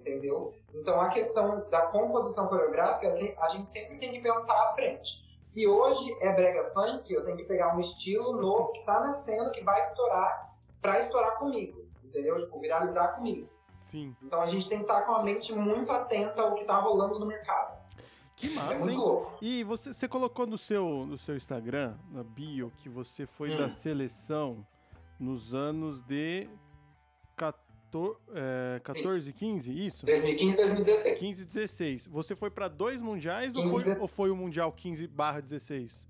entendeu? 0.00 0.54
Então 0.74 1.00
a 1.00 1.08
questão 1.08 1.68
da 1.68 1.82
composição 1.82 2.46
coreográfica, 2.48 3.08
assim, 3.08 3.34
a 3.38 3.48
gente 3.48 3.70
sempre 3.70 3.98
tem 3.98 4.12
que 4.12 4.20
pensar 4.20 4.54
à 4.62 4.68
frente. 4.68 5.28
Se 5.40 5.66
hoje 5.66 6.16
é 6.20 6.32
brega 6.32 6.64
funk, 6.70 7.12
eu 7.12 7.24
tenho 7.24 7.36
que 7.36 7.44
pegar 7.44 7.74
um 7.74 7.80
estilo 7.80 8.36
novo 8.36 8.72
que 8.72 8.80
está 8.80 9.00
nascendo, 9.00 9.50
que 9.50 9.64
vai 9.64 9.80
estourar, 9.80 10.50
para 10.80 10.98
estourar 10.98 11.38
comigo, 11.38 11.79
entendeu? 12.10 12.36
Tipo, 12.36 12.60
viralizar 12.60 13.14
comigo. 13.14 13.48
Sim. 13.84 14.14
Então 14.22 14.40
a 14.40 14.46
gente 14.46 14.68
tem 14.68 14.78
que 14.78 14.84
estar 14.84 15.02
com 15.02 15.12
a 15.12 15.22
mente 15.22 15.52
muito 15.54 15.90
atenta 15.90 16.42
ao 16.42 16.54
que 16.54 16.60
está 16.60 16.76
rolando 16.76 17.18
no 17.18 17.26
mercado. 17.26 17.80
Que 18.36 18.50
massa, 18.50 18.72
é 18.72 18.78
muito 18.78 18.90
hein? 18.90 18.96
Louco. 18.96 19.38
E 19.42 19.64
você, 19.64 19.92
você 19.92 20.08
colocou 20.08 20.46
no 20.46 20.56
seu, 20.56 21.04
no 21.06 21.18
seu 21.18 21.36
Instagram, 21.36 21.96
na 22.10 22.22
bio, 22.22 22.72
que 22.78 22.88
você 22.88 23.26
foi 23.26 23.54
hum. 23.54 23.58
da 23.58 23.68
seleção 23.68 24.66
nos 25.18 25.52
anos 25.52 26.02
de 26.02 26.48
14, 27.36 29.32
15, 29.32 29.70
é, 29.70 29.74
isso? 29.74 30.06
2015 30.06 30.52
e 30.52 30.56
2016. 30.56 31.18
15 31.18 31.42
e 31.42 31.44
16. 31.44 32.06
Você 32.06 32.36
foi 32.36 32.50
para 32.50 32.68
dois 32.68 33.02
mundiais 33.02 33.56
ou 33.56 33.68
foi, 33.68 33.98
ou 33.98 34.08
foi 34.08 34.30
o 34.30 34.36
Mundial 34.36 34.72
15 34.72 35.06
barra 35.08 35.40
16? 35.40 36.08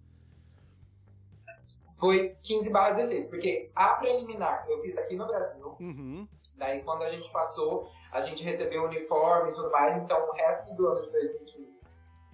Foi 2.01 2.35
15 2.43 2.71
barra 2.71 2.93
16, 2.93 3.27
porque 3.27 3.71
a 3.77 3.91
preliminar 3.95 4.65
eu 4.69 4.79
fiz 4.79 4.97
aqui 4.97 5.15
no 5.17 5.27
Brasil. 5.27 5.77
Uhum. 5.79 6.27
Daí 6.57 6.83
quando 6.83 7.03
a 7.03 7.09
gente 7.09 7.31
passou, 7.31 7.91
a 8.11 8.21
gente 8.21 8.43
recebeu 8.43 8.83
o 8.83 8.87
uniforme 8.87 9.51
e 9.51 9.55
tudo 9.55 9.71
mais, 9.71 10.03
então 10.03 10.19
o 10.29 10.33
resto 10.33 10.75
do 10.75 10.89
ano 10.89 11.03
de 11.03 11.11
2015 11.11 11.81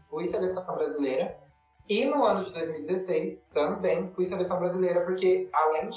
fui 0.08 0.24
seleção 0.26 0.64
brasileira. 0.64 1.38
E 1.88 2.04
no 2.06 2.24
ano 2.24 2.42
de 2.42 2.52
2016 2.52 3.42
também 3.52 4.06
fui 4.06 4.24
seleção 4.24 4.58
brasileira, 4.58 5.04
porque 5.04 5.48
além 5.52 5.90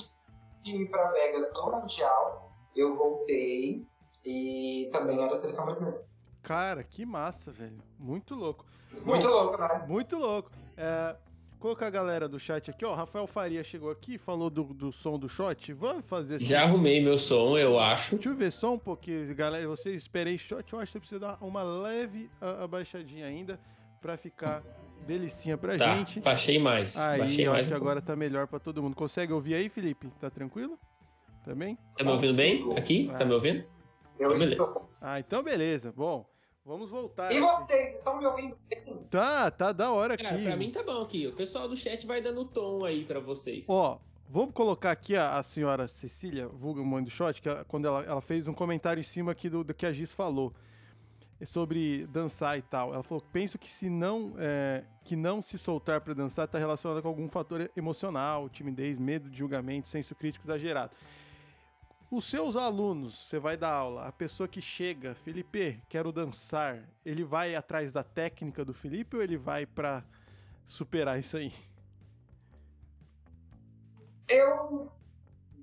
de 0.61 0.83
ir 0.83 0.89
para 0.89 1.11
Vegas 1.11 1.51
no 1.53 1.71
Mundial, 1.71 2.51
eu 2.75 2.95
voltei 2.95 3.87
e 4.23 4.89
também 4.91 5.23
era 5.23 5.35
seleção 5.35 5.65
brasileira. 5.65 6.03
Cara, 6.43 6.83
que 6.83 7.05
massa, 7.05 7.51
velho. 7.51 7.81
Muito 7.97 8.35
louco. 8.35 8.65
Muito 9.03 9.27
Bom, 9.27 9.33
louco, 9.33 9.57
né? 9.57 9.85
Muito 9.87 10.17
louco. 10.17 10.51
É, 10.77 11.15
colocar 11.59 11.87
a 11.87 11.89
galera 11.89 12.27
do 12.27 12.39
chat 12.39 12.69
aqui, 12.69 12.85
ó. 12.85 12.95
Rafael 12.95 13.27
Faria 13.27 13.63
chegou 13.63 13.91
aqui, 13.91 14.17
falou 14.17 14.49
do, 14.49 14.63
do 14.63 14.91
som 14.91 15.19
do 15.19 15.29
shot. 15.29 15.73
Vamos 15.73 16.05
fazer 16.05 16.35
assim. 16.35 16.45
Já 16.45 16.63
arrumei 16.63 17.01
meu 17.03 17.19
som, 17.19 17.57
eu 17.57 17.79
acho. 17.79 18.15
Deixa 18.15 18.29
eu 18.29 18.35
ver 18.35 18.51
só 18.51 18.73
um 18.73 18.79
pouquinho, 18.79 19.33
galera. 19.35 19.67
Vocês 19.67 20.01
esperei 20.01 20.37
shot. 20.37 20.71
Eu 20.71 20.79
acho 20.79 20.87
que 20.87 20.93
você 20.93 20.99
precisa 20.99 21.19
dar 21.19 21.37
uma 21.41 21.61
leve 21.61 22.29
abaixadinha 22.41 23.25
ainda 23.25 23.59
pra 24.01 24.17
ficar 24.17 24.63
delicinha 25.05 25.57
pra 25.57 25.77
tá, 25.77 25.97
gente. 25.97 26.19
Baixei 26.19 26.59
mais. 26.59 26.97
Aí, 26.97 27.19
baixei 27.19 27.47
eu 27.47 27.51
mais 27.51 27.63
acho 27.63 27.69
que 27.69 27.75
agora 27.75 28.01
tá 28.01 28.15
melhor 28.15 28.47
pra 28.47 28.59
todo 28.59 28.81
mundo. 28.81 28.95
Consegue 28.95 29.33
ouvir 29.33 29.55
aí, 29.55 29.69
Felipe? 29.69 30.07
Tá 30.19 30.29
tranquilo? 30.29 30.79
Também? 31.43 31.77
Tá 31.97 32.03
me 32.03 32.11
ouvindo 32.11 32.33
bem? 32.33 32.77
Aqui? 32.77 33.09
Ah. 33.13 33.17
Tá 33.17 33.25
me 33.25 33.33
ouvindo? 33.33 33.63
Eu 34.19 34.35
então, 34.35 34.39
beleza. 34.39 34.81
Ah, 35.01 35.19
então 35.19 35.43
beleza. 35.43 35.93
Bom, 35.95 36.25
Vamos 36.65 36.89
voltar. 36.89 37.31
E 37.31 37.37
aqui. 37.37 37.63
vocês, 37.65 37.95
estão 37.95 38.17
me 38.17 38.25
ouvindo? 38.25 38.55
Tá, 39.09 39.49
tá 39.49 39.71
da 39.71 39.91
hora 39.91 40.13
aqui. 40.13 40.23
Cara, 40.23 40.41
pra 40.41 40.55
mim 40.55 40.71
tá 40.71 40.83
bom 40.83 41.01
aqui. 41.01 41.25
O 41.27 41.33
pessoal 41.33 41.67
do 41.67 41.75
chat 41.75 42.05
vai 42.05 42.21
dando 42.21 42.45
tom 42.45 42.85
aí 42.85 43.03
pra 43.05 43.19
vocês. 43.19 43.65
Ó, 43.67 43.97
vamos 44.29 44.53
colocar 44.53 44.91
aqui 44.91 45.15
a, 45.15 45.37
a 45.37 45.43
senhora 45.43 45.87
Cecília, 45.87 46.47
vulga 46.47 46.83
Mãe 46.83 47.03
do 47.03 47.09
Shot, 47.09 47.41
que 47.41 47.49
ela- 47.49 47.65
quando 47.65 47.87
ela, 47.87 48.03
ela 48.03 48.21
fez 48.21 48.47
um 48.47 48.53
comentário 48.53 48.99
em 49.01 49.03
cima 49.03 49.31
aqui 49.31 49.49
do, 49.49 49.63
do 49.63 49.73
que 49.73 49.85
a 49.85 49.91
Giz 49.91 50.11
falou. 50.11 50.53
é 51.41 51.45
Sobre 51.45 52.05
dançar 52.07 52.57
e 52.59 52.61
tal. 52.61 52.93
Ela 52.93 53.01
falou: 53.01 53.23
penso 53.33 53.57
que 53.57 53.71
se 53.71 53.89
não 53.89 54.33
é, 54.37 54.83
que 55.03 55.15
não 55.15 55.41
se 55.41 55.57
soltar 55.57 56.01
pra 56.01 56.13
dançar 56.13 56.47
tá 56.47 56.59
relacionado 56.59 57.01
com 57.01 57.07
algum 57.07 57.27
fator 57.29 57.71
emocional, 57.75 58.47
timidez, 58.47 58.99
medo 58.99 59.27
de 59.27 59.37
julgamento, 59.39 59.89
senso 59.89 60.13
crítico 60.13 60.45
exagerado. 60.45 60.91
Os 62.11 62.25
seus 62.25 62.55
alunos, 62.55 63.27
você 63.27 63.37
vai 63.37 63.55
dar 63.55 63.71
aula, 63.71 64.07
a 64.07 64.11
pessoa 64.11 64.47
que 64.47 64.59
chega, 64.59 65.13
Felipe, 65.13 65.79
quero 65.87 66.11
dançar, 66.11 66.83
ele 67.05 67.23
vai 67.23 67.53
atrás 67.53 67.91
da 67.91 68.03
técnica 68.03 68.65
do 68.65 68.73
Felipe 68.73 69.15
ou 69.15 69.21
ele 69.21 69.37
vai 69.37 69.67
pra 69.67 70.03
superar 70.65 71.19
isso 71.19 71.37
aí? 71.37 71.53
Eu, 74.27 74.91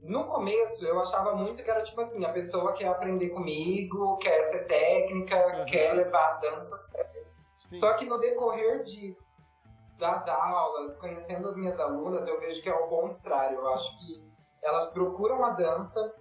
no 0.04 0.24
começo, 0.26 0.84
eu 0.86 1.00
achava 1.00 1.34
muito 1.34 1.64
que 1.64 1.70
era 1.70 1.82
tipo 1.82 2.00
assim, 2.00 2.24
a 2.24 2.32
pessoa 2.32 2.74
quer 2.74 2.86
aprender 2.86 3.30
comigo, 3.30 4.16
quer 4.18 4.40
ser 4.42 4.68
técnica, 4.68 5.36
Aham. 5.36 5.64
quer 5.64 5.94
levar 5.94 6.34
a 6.34 6.38
dança 6.38 6.78
sério. 6.78 7.26
Só 7.74 7.94
que 7.94 8.04
no 8.04 8.18
decorrer 8.20 8.84
de, 8.84 9.16
das 9.98 10.28
aulas, 10.28 10.94
conhecendo 10.94 11.48
as 11.48 11.56
minhas 11.56 11.80
alunas, 11.80 12.24
eu 12.28 12.38
vejo 12.38 12.62
que 12.62 12.68
é 12.68 12.74
o 12.74 12.86
contrário. 12.86 13.58
Eu 13.58 13.68
acho 13.74 13.98
que 13.98 14.24
elas 14.62 14.86
procuram 14.90 15.44
a 15.44 15.50
dança 15.50 16.14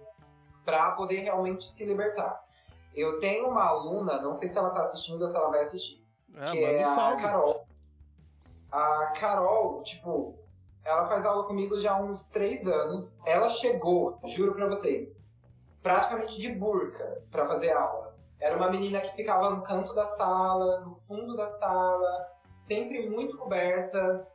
para 0.66 0.90
poder 0.90 1.20
realmente 1.20 1.70
se 1.70 1.84
libertar. 1.86 2.44
Eu 2.92 3.20
tenho 3.20 3.48
uma 3.48 3.62
aluna, 3.62 4.20
não 4.20 4.34
sei 4.34 4.48
se 4.48 4.58
ela 4.58 4.70
tá 4.70 4.80
assistindo 4.80 5.22
ou 5.22 5.28
se 5.28 5.36
ela 5.36 5.48
vai 5.48 5.60
assistir, 5.60 6.04
É, 6.34 6.50
que 6.50 6.64
é 6.64 6.82
a 6.82 6.88
salve. 6.88 7.22
Carol. 7.22 7.66
A 8.72 9.06
Carol, 9.18 9.82
tipo, 9.84 10.36
ela 10.84 11.06
faz 11.06 11.24
aula 11.24 11.44
comigo 11.44 11.78
já 11.78 11.92
há 11.92 12.00
uns 12.00 12.26
três 12.26 12.66
anos. 12.66 13.16
Ela 13.24 13.48
chegou, 13.48 14.18
juro 14.24 14.54
pra 14.54 14.66
vocês, 14.66 15.18
praticamente 15.82 16.40
de 16.40 16.50
burca 16.52 17.22
pra 17.30 17.46
fazer 17.46 17.70
aula. 17.72 18.16
Era 18.40 18.56
uma 18.56 18.70
menina 18.70 19.00
que 19.00 19.14
ficava 19.14 19.50
no 19.50 19.62
canto 19.62 19.94
da 19.94 20.04
sala, 20.04 20.80
no 20.80 20.92
fundo 20.92 21.36
da 21.36 21.46
sala, 21.46 22.26
sempre 22.54 23.08
muito 23.08 23.38
coberta, 23.38 24.26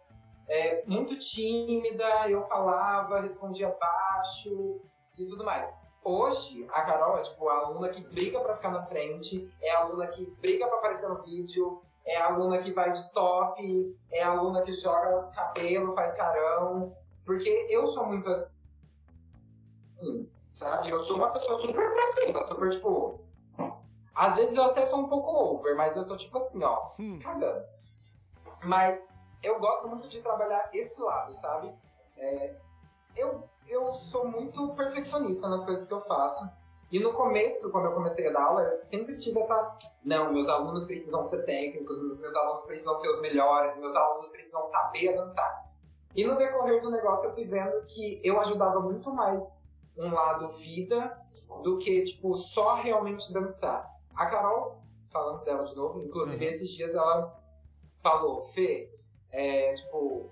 é, 0.48 0.84
muito 0.86 1.18
tímida. 1.18 2.30
Eu 2.30 2.42
falava, 2.44 3.20
respondia 3.20 3.76
baixo 3.80 4.82
e 5.18 5.26
tudo 5.26 5.44
mais. 5.44 5.81
Hoje, 6.04 6.68
a 6.72 6.82
Carol 6.82 7.18
é 7.18 7.22
tipo 7.22 7.48
a 7.48 7.58
aluna 7.58 7.90
que 7.90 8.02
briga 8.02 8.40
pra 8.40 8.56
ficar 8.56 8.72
na 8.72 8.82
frente, 8.84 9.54
é 9.62 9.72
a 9.72 9.82
aluna 9.82 10.08
que 10.08 10.26
briga 10.42 10.68
pra 10.68 10.78
aparecer 10.78 11.08
no 11.08 11.22
vídeo, 11.22 11.82
é 12.04 12.18
a 12.18 12.28
aluna 12.28 12.58
que 12.58 12.72
vai 12.72 12.92
de 12.92 13.12
top, 13.12 13.96
é 14.12 14.24
a 14.24 14.32
aluna 14.32 14.62
que 14.64 14.74
joga 14.74 15.28
cabelo, 15.28 15.94
faz 15.94 16.14
carão. 16.16 16.96
Porque 17.24 17.68
eu 17.70 17.86
sou 17.86 18.08
muito 18.08 18.28
assim, 18.30 18.52
sabe? 20.52 20.90
Eu 20.90 21.00
sou 21.00 21.18
uma 21.18 21.30
pessoa 21.30 21.60
super 21.60 21.94
pra 21.94 22.08
cima, 22.08 22.48
super 22.48 22.72
tipo. 22.72 23.20
Às 24.16 24.34
vezes 24.36 24.56
eu 24.56 24.64
até 24.64 24.86
sou 24.86 25.00
um 25.00 25.08
pouco 25.08 25.30
over, 25.32 25.76
mas 25.76 25.96
eu 25.96 26.06
tô 26.06 26.18
tipo 26.18 26.38
assim, 26.38 26.64
ó, 26.64 26.92
Hum, 27.00 27.20
cagando. 27.20 27.64
Mas 28.64 29.00
eu 29.42 29.60
gosto 29.60 29.88
muito 29.88 30.10
de 30.10 30.22
trabalhar 30.22 30.70
esse 30.74 31.00
lado, 31.00 31.34
sabe? 31.36 31.74
É, 32.18 32.56
eu, 33.16 33.50
eu 33.68 33.94
sou 33.94 34.28
muito 34.28 34.74
perfeccionista 34.76 35.48
nas 35.48 35.64
coisas 35.64 35.88
que 35.88 35.94
eu 35.94 36.02
faço. 36.02 36.48
E 36.92 37.00
no 37.00 37.14
começo, 37.14 37.72
quando 37.72 37.86
eu 37.86 37.94
comecei 37.94 38.28
a 38.28 38.34
dar 38.34 38.44
aula, 38.44 38.64
eu 38.64 38.80
sempre 38.82 39.18
tive 39.18 39.40
essa. 39.40 39.78
Não, 40.04 40.34
meus 40.34 40.50
alunos 40.50 40.84
precisam 40.86 41.24
ser 41.24 41.44
técnicos, 41.46 42.18
meus, 42.20 42.36
alunos 42.36 42.64
precisam 42.64 42.98
ser 42.98 43.10
os 43.10 43.22
melhores, 43.22 43.78
meus 43.78 43.96
alunos 43.96 44.28
precisam 44.28 44.66
saber 44.66 45.16
dançar. 45.16 45.72
E 46.14 46.28
no 46.28 46.38
decorrer 46.38 46.82
do 46.82 46.92
negócio 46.92 47.30
eu 47.30 47.32
fui 47.34 47.46
vendo 47.46 47.86
que 47.86 48.20
eu 48.24 48.38
ajudava 48.42 48.82
muito 48.82 49.10
mais 49.14 49.50
um 49.98 50.14
lado 50.14 50.50
vida 50.50 51.18
do 51.64 51.78
que, 51.78 52.04
tipo, 52.04 52.36
só 52.36 52.76
realmente 52.76 53.32
dançar. 53.32 53.90
A 54.14 54.26
Carol, 54.26 54.82
falando 55.08 55.44
dela 55.46 55.64
de 55.64 55.74
novo, 55.74 56.04
inclusive 56.04 56.44
Uhum. 56.44 56.52
esses 56.52 56.70
dias 56.72 56.94
ela 56.94 57.34
falou, 58.02 58.44
Fê, 58.48 58.94
é, 59.32 59.74
tipo, 59.74 60.30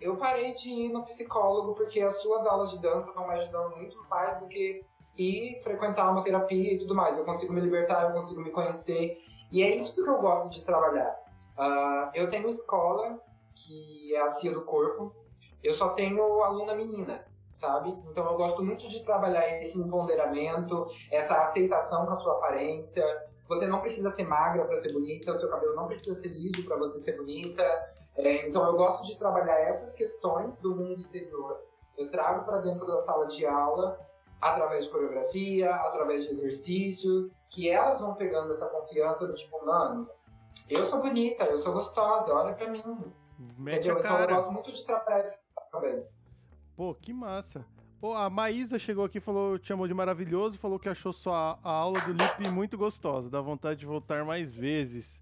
eu 0.00 0.16
parei 0.16 0.54
de 0.54 0.70
ir 0.70 0.92
no 0.92 1.04
psicólogo 1.04 1.74
porque 1.74 2.00
as 2.00 2.20
suas 2.22 2.46
aulas 2.46 2.70
de 2.70 2.78
dança 2.78 3.08
estão 3.08 3.26
me 3.26 3.34
ajudando 3.34 3.76
muito 3.76 3.98
mais 4.08 4.38
do 4.38 4.46
que 4.46 4.84
ir 5.16 5.60
frequentar 5.62 6.10
uma 6.10 6.22
terapia 6.22 6.74
e 6.74 6.78
tudo 6.78 6.94
mais. 6.94 7.18
Eu 7.18 7.24
consigo 7.24 7.52
me 7.52 7.60
libertar, 7.60 8.04
eu 8.04 8.12
consigo 8.12 8.40
me 8.40 8.50
conhecer. 8.50 9.18
E 9.50 9.62
é 9.62 9.74
isso 9.74 9.94
que 9.94 10.00
eu 10.00 10.20
gosto 10.20 10.48
de 10.50 10.64
trabalhar. 10.64 11.16
Ah, 11.56 12.10
eu 12.14 12.28
tenho 12.28 12.48
escola, 12.48 13.20
que 13.54 14.14
é 14.14 14.22
a 14.22 14.28
CIA 14.28 14.52
do 14.52 14.62
Corpo. 14.62 15.12
Eu 15.62 15.72
só 15.72 15.88
tenho 15.88 16.22
aluna 16.44 16.74
menina, 16.74 17.24
sabe? 17.52 17.90
Então 18.10 18.24
eu 18.24 18.36
gosto 18.36 18.62
muito 18.62 18.88
de 18.88 19.04
trabalhar 19.04 19.60
esse 19.60 19.76
empoderamento, 19.80 20.86
essa 21.10 21.40
aceitação 21.40 22.06
com 22.06 22.12
a 22.12 22.16
sua 22.16 22.34
aparência. 22.34 23.04
Você 23.48 23.66
não 23.66 23.80
precisa 23.80 24.10
ser 24.10 24.24
magra 24.24 24.64
para 24.64 24.76
ser 24.76 24.92
bonita, 24.92 25.32
o 25.32 25.36
seu 25.36 25.50
cabelo 25.50 25.74
não 25.74 25.88
precisa 25.88 26.14
ser 26.14 26.28
liso 26.28 26.64
para 26.64 26.76
você 26.76 27.00
ser 27.00 27.16
bonita. 27.16 27.64
É, 28.18 28.48
então 28.48 28.66
eu 28.66 28.76
gosto 28.76 29.04
de 29.04 29.16
trabalhar 29.16 29.58
essas 29.60 29.94
questões 29.94 30.56
do 30.56 30.74
mundo 30.74 30.98
exterior. 31.00 31.60
Eu 31.96 32.10
trago 32.10 32.44
para 32.44 32.58
dentro 32.58 32.86
da 32.86 32.98
sala 32.98 33.26
de 33.26 33.46
aula 33.46 33.98
através 34.40 34.84
de 34.84 34.90
coreografia, 34.90 35.74
através 35.74 36.24
de 36.24 36.30
exercício, 36.32 37.30
que 37.48 37.68
elas 37.68 38.00
vão 38.00 38.14
pegando 38.14 38.50
essa 38.50 38.66
confiança 38.66 39.26
do 39.26 39.34
tipo, 39.34 39.64
mano, 39.64 40.08
eu 40.68 40.86
sou 40.86 41.00
bonita, 41.00 41.44
eu 41.44 41.58
sou 41.58 41.72
gostosa, 41.72 42.32
olha 42.34 42.54
pra 42.54 42.68
mim. 42.68 42.82
mete 43.56 43.88
Entendeu? 43.88 43.96
a 43.96 43.98
Então 43.98 44.10
eu 44.12 44.18
cara. 44.18 44.34
gosto 44.34 44.52
muito 44.52 44.72
de 44.72 44.84
trabalhar 44.84 45.20
esse 45.20 45.38
também. 45.72 46.04
Pô, 46.76 46.94
que 46.94 47.12
massa. 47.12 47.64
Pô, 48.00 48.14
a 48.14 48.30
Maísa 48.30 48.78
chegou 48.78 49.04
aqui 49.04 49.18
e 49.18 49.20
falou, 49.20 49.58
te 49.58 49.66
chamou 49.68 49.88
de 49.88 49.94
maravilhoso, 49.94 50.56
falou 50.56 50.78
que 50.78 50.88
achou 50.88 51.12
sua 51.12 51.58
a 51.64 51.70
aula 51.70 52.00
do 52.00 52.12
Lipe 52.12 52.48
muito 52.50 52.78
gostosa, 52.78 53.28
dá 53.28 53.40
vontade 53.40 53.80
de 53.80 53.86
voltar 53.86 54.24
mais 54.24 54.54
vezes. 54.54 55.20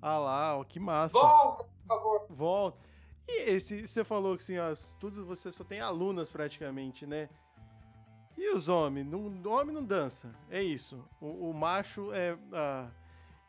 Ah 0.00 0.18
lá, 0.18 0.58
ó, 0.58 0.64
que 0.64 0.78
massa. 0.78 1.18
Volta, 1.18 1.64
favor. 1.88 2.26
Volta. 2.28 2.78
E 3.26 3.50
esse, 3.50 3.86
você 3.86 4.04
falou 4.04 4.36
que 4.36 4.42
assim, 4.42 4.58
ó, 4.58 4.74
tudo 4.98 5.24
você 5.26 5.52
só 5.52 5.64
tem 5.64 5.80
alunas 5.80 6.30
praticamente, 6.30 7.06
né? 7.06 7.28
E 8.36 8.54
os 8.54 8.68
homens? 8.68 9.06
Não, 9.06 9.18
o 9.20 9.50
homem 9.50 9.74
não 9.74 9.84
dança, 9.84 10.32
é 10.48 10.62
isso. 10.62 11.04
O, 11.20 11.50
o 11.50 11.52
macho 11.52 12.12
é, 12.14 12.38
ah, 12.52 12.88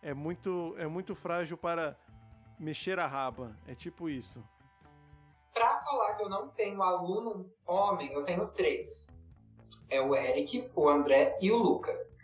é, 0.02 0.14
muito, 0.14 0.74
é 0.78 0.88
muito 0.88 1.16
frágil 1.16 1.58
para 1.58 1.96
mexer 2.60 3.00
a 3.00 3.08
raba, 3.08 3.56
é 3.68 3.76
tipo 3.76 4.10
isso. 4.10 4.44
Pra 5.54 5.80
falar 5.84 6.16
que 6.16 6.24
eu 6.24 6.30
não 6.30 6.50
tenho 6.50 6.82
aluno 6.82 7.50
homem, 7.66 8.12
eu 8.12 8.24
tenho 8.24 8.48
três. 8.48 9.08
É 9.90 10.02
o 10.02 10.16
Eric, 10.16 10.70
o 10.76 10.90
André 10.90 11.38
e 11.40 11.52
o 11.52 11.58
Lucas. 11.58 12.18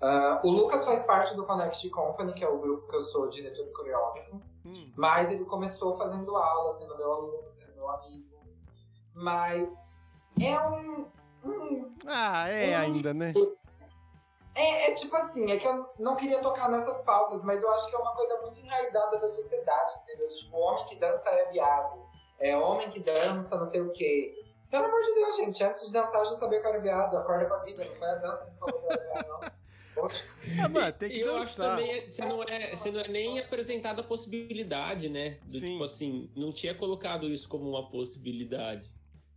Ah, 0.00 0.40
o 0.44 0.50
Lucas 0.50 0.84
faz 0.84 1.02
parte 1.02 1.34
do 1.34 1.44
Connect 1.44 1.88
Company, 1.90 2.34
que 2.34 2.42
é 2.42 2.48
o 2.48 2.58
grupo 2.58 2.88
que 2.88 2.96
eu 2.96 3.02
sou 3.02 3.28
diretor 3.28 3.66
e 3.66 3.72
coreógrafo. 3.72 4.40
Hum, 4.64 4.92
Mas 4.96 5.30
ele 5.30 5.44
começou 5.44 5.96
fazendo 5.98 6.36
aula, 6.36 6.70
sendo 6.72 6.96
meu 6.96 7.12
aluno, 7.12 7.50
sendo 7.50 7.74
meu 7.74 7.90
amigo. 7.90 8.40
Mas 9.14 9.72
é 10.40 10.58
um. 10.60 11.06
um- 11.44 11.94
Ah, 12.06 12.48
é 12.48 12.74
ainda, 12.76 13.12
né? 13.12 13.32
é, 14.54 14.90
é 14.90 14.94
tipo 14.94 15.14
assim, 15.16 15.50
é 15.50 15.56
que 15.56 15.66
eu 15.66 15.88
não 15.98 16.14
queria 16.16 16.40
tocar 16.40 16.68
nessas 16.70 17.00
pautas, 17.02 17.42
mas 17.42 17.62
eu 17.62 17.70
acho 17.72 17.88
que 17.88 17.94
é 17.96 17.98
uma 17.98 18.14
coisa 18.14 18.40
muito 18.42 18.60
enraizada 18.60 19.18
da 19.18 19.28
sociedade, 19.28 19.92
entendeu? 20.02 20.28
Tipo, 20.36 20.56
homem 20.56 20.84
que 20.86 20.96
dança 20.96 21.28
é 21.30 21.50
viado. 21.50 22.06
É 22.38 22.56
homem 22.56 22.90
que 22.90 23.00
dança, 23.00 23.56
não 23.56 23.66
sei 23.66 23.80
o 23.80 23.92
quê. 23.92 24.34
Pelo 24.70 24.86
amor 24.86 25.00
de 25.02 25.14
Deus, 25.14 25.36
gente, 25.36 25.62
antes 25.64 25.86
de 25.86 25.92
dançar 25.92 26.20
eu 26.20 26.26
já 26.26 26.36
sabia 26.36 26.60
que 26.60 26.66
eu 26.66 26.70
era 26.70 26.80
viado, 26.80 27.16
acorda 27.16 27.44
pra 27.46 27.58
vida, 27.58 27.84
não 27.84 27.94
foi 27.94 28.08
a 28.08 28.14
dança 28.16 28.46
que 28.46 28.58
falou 28.58 28.80
que 28.80 28.86
era 28.92 29.02
viado, 29.02 29.28
não. 29.28 29.61
Ah, 30.58 30.68
mano, 30.68 30.92
tem 30.92 31.08
que 31.10 31.16
E 31.16 31.20
eu 31.20 31.36
acho 31.36 31.56
também, 31.56 32.10
você 32.10 32.24
não, 32.24 32.42
é, 32.42 32.74
você 32.74 32.90
não 32.90 33.00
é 33.00 33.08
nem 33.08 33.38
apresentado 33.38 34.00
a 34.00 34.02
possibilidade, 34.04 35.08
né? 35.08 35.38
Do 35.44 35.58
Sim. 35.58 35.72
tipo 35.72 35.84
assim, 35.84 36.30
não 36.34 36.52
tinha 36.52 36.74
colocado 36.74 37.28
isso 37.28 37.48
como 37.48 37.68
uma 37.68 37.88
possibilidade. 37.88 38.90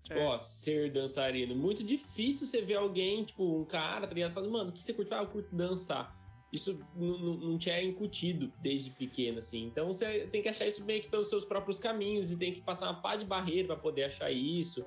Tipo, 0.04 0.20
É. 0.20 0.26
ó, 0.26 0.38
ser 0.38 0.92
dançarino. 0.92 1.56
Muito 1.56 1.84
difícil 1.84 2.46
você 2.46 2.62
ver 2.62 2.76
alguém, 2.76 3.24
tipo, 3.24 3.44
um 3.60 3.66
cara, 3.66 4.08
tá 4.08 4.14
ligado? 4.14 4.34
Falando, 4.34 4.52
mano, 4.52 4.70
o 4.70 4.74
que 4.74 4.82
você 4.84 4.94
curte? 4.94 5.14
Ah, 5.14 5.18
eu 5.24 5.28
curto 5.28 5.54
dançar. 5.56 6.16
Isso 6.54 6.80
não, 6.96 7.58
te 7.58 7.70
é 7.70 7.84
incutido 7.84 8.54
desde 8.62 8.90
pequeno, 8.92 9.40
assim. 9.40 9.66
Então 9.66 9.88
você 9.88 10.28
tem 10.28 10.42
que 10.42 10.48
achar 10.48 10.66
isso 10.66 10.86
meio 10.86 11.02
que 11.02 11.10
pelos 11.10 11.28
seus 11.28 11.44
próprios 11.44 11.80
caminhos 11.80 12.32
e 12.32 12.38
tem 12.38 12.54
que 12.54 12.62
passar 12.62 12.86
uma 12.92 13.02
pá 13.02 13.16
de 13.18 13.26
barreira 13.26 13.68
pra 13.70 13.76
poder 13.76 14.04
achar 14.06 14.32
isso. 14.32 14.86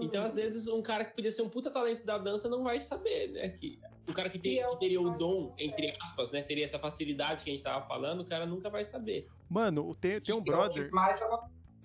Então, 0.00 0.22
às 0.22 0.34
vezes, 0.34 0.66
um 0.66 0.82
cara 0.82 1.04
que 1.04 1.14
podia 1.14 1.30
ser 1.30 1.42
um 1.42 1.48
puta 1.48 1.70
talento 1.70 2.04
da 2.04 2.18
dança 2.18 2.48
não 2.48 2.62
vai 2.62 2.78
saber, 2.78 3.28
né? 3.28 3.48
Que, 3.50 3.78
o 4.08 4.12
cara 4.12 4.28
que, 4.28 4.38
tem- 4.38 4.60
é 4.60 4.68
que 4.68 4.76
teria 4.78 5.00
o 5.00 5.10
dom, 5.10 5.54
entre 5.58 5.90
aspas, 6.02 6.32
né? 6.32 6.42
Teria 6.42 6.64
essa 6.64 6.78
facilidade 6.78 7.44
que 7.44 7.50
a 7.50 7.52
gente 7.52 7.62
tava 7.64 7.84
falando, 7.86 8.20
o 8.20 8.24
cara 8.26 8.44
nunca 8.46 8.68
vai 8.70 8.84
saber. 8.84 9.28
Mano, 9.48 9.94
tem, 9.94 10.20
tem 10.20 10.34
um 10.34 10.38
Eu- 10.38 10.44
brother. 10.44 10.90
Mas 10.92 11.20
eu 11.20 11.28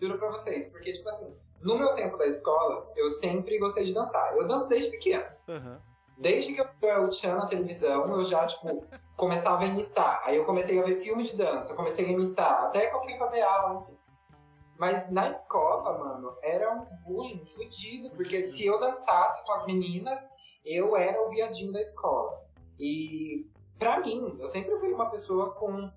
juro 0.01 0.17
pra 0.17 0.30
vocês, 0.32 0.67
porque, 0.69 0.93
tipo 0.93 1.08
assim, 1.10 1.32
no 1.62 1.77
meu 1.77 1.93
tempo 1.95 2.17
da 2.17 2.25
escola, 2.27 2.91
eu 2.95 3.10
sempre 3.10 3.58
gostei 3.60 3.84
de 3.84 3.93
dançar. 3.93 4.36
Eu 4.36 4.47
danço 4.47 4.67
desde 4.69 4.89
pequeno. 4.91 5.25
Aham. 5.47 5.82
Desde 6.19 6.53
que 6.53 6.62
eu 6.62 6.67
vi 6.82 6.88
o 7.08 7.12
Chan 7.12 7.36
na 7.36 7.45
televisão, 7.45 8.10
eu 8.12 8.23
já, 8.23 8.47
tipo, 8.47 8.84
começava 9.15 9.62
a 9.63 9.65
imitar. 9.67 10.21
Aí 10.25 10.36
eu 10.38 10.45
comecei 10.45 10.80
a 10.80 10.84
ver 10.84 10.95
filmes 10.95 11.27
de 11.30 11.38
dança, 11.38 11.75
comecei 11.75 12.06
a 12.06 12.10
imitar. 12.12 12.63
Até 12.63 12.88
que 12.88 12.95
eu 12.95 12.99
fui 13.01 13.15
fazer 13.17 13.41
aula, 13.41 13.82
enfim. 13.82 13.95
Mas 14.80 15.10
na 15.12 15.30
escola, 15.30 15.97
mano, 15.97 16.36
era 16.41 16.71
um 16.73 16.86
bullying 17.03 17.43
fudido, 17.45 18.12
porque 18.15 18.41
se 18.41 18.65
eu 18.65 18.80
dançasse 18.80 19.43
com 19.45 19.53
as 19.53 19.65
meninas, 19.65 20.27
eu 20.67 20.95
era 20.97 21.21
o 21.25 21.30
viadinho 21.30 21.71
da 21.71 21.82
escola. 21.82 22.43
E 22.80 23.49
para 23.80 23.99
mim, 24.01 24.36
eu 24.39 24.47
sempre 24.47 24.77
fui 24.77 24.91
uma 24.91 25.10
pessoa 25.10 25.53
com 25.56 25.89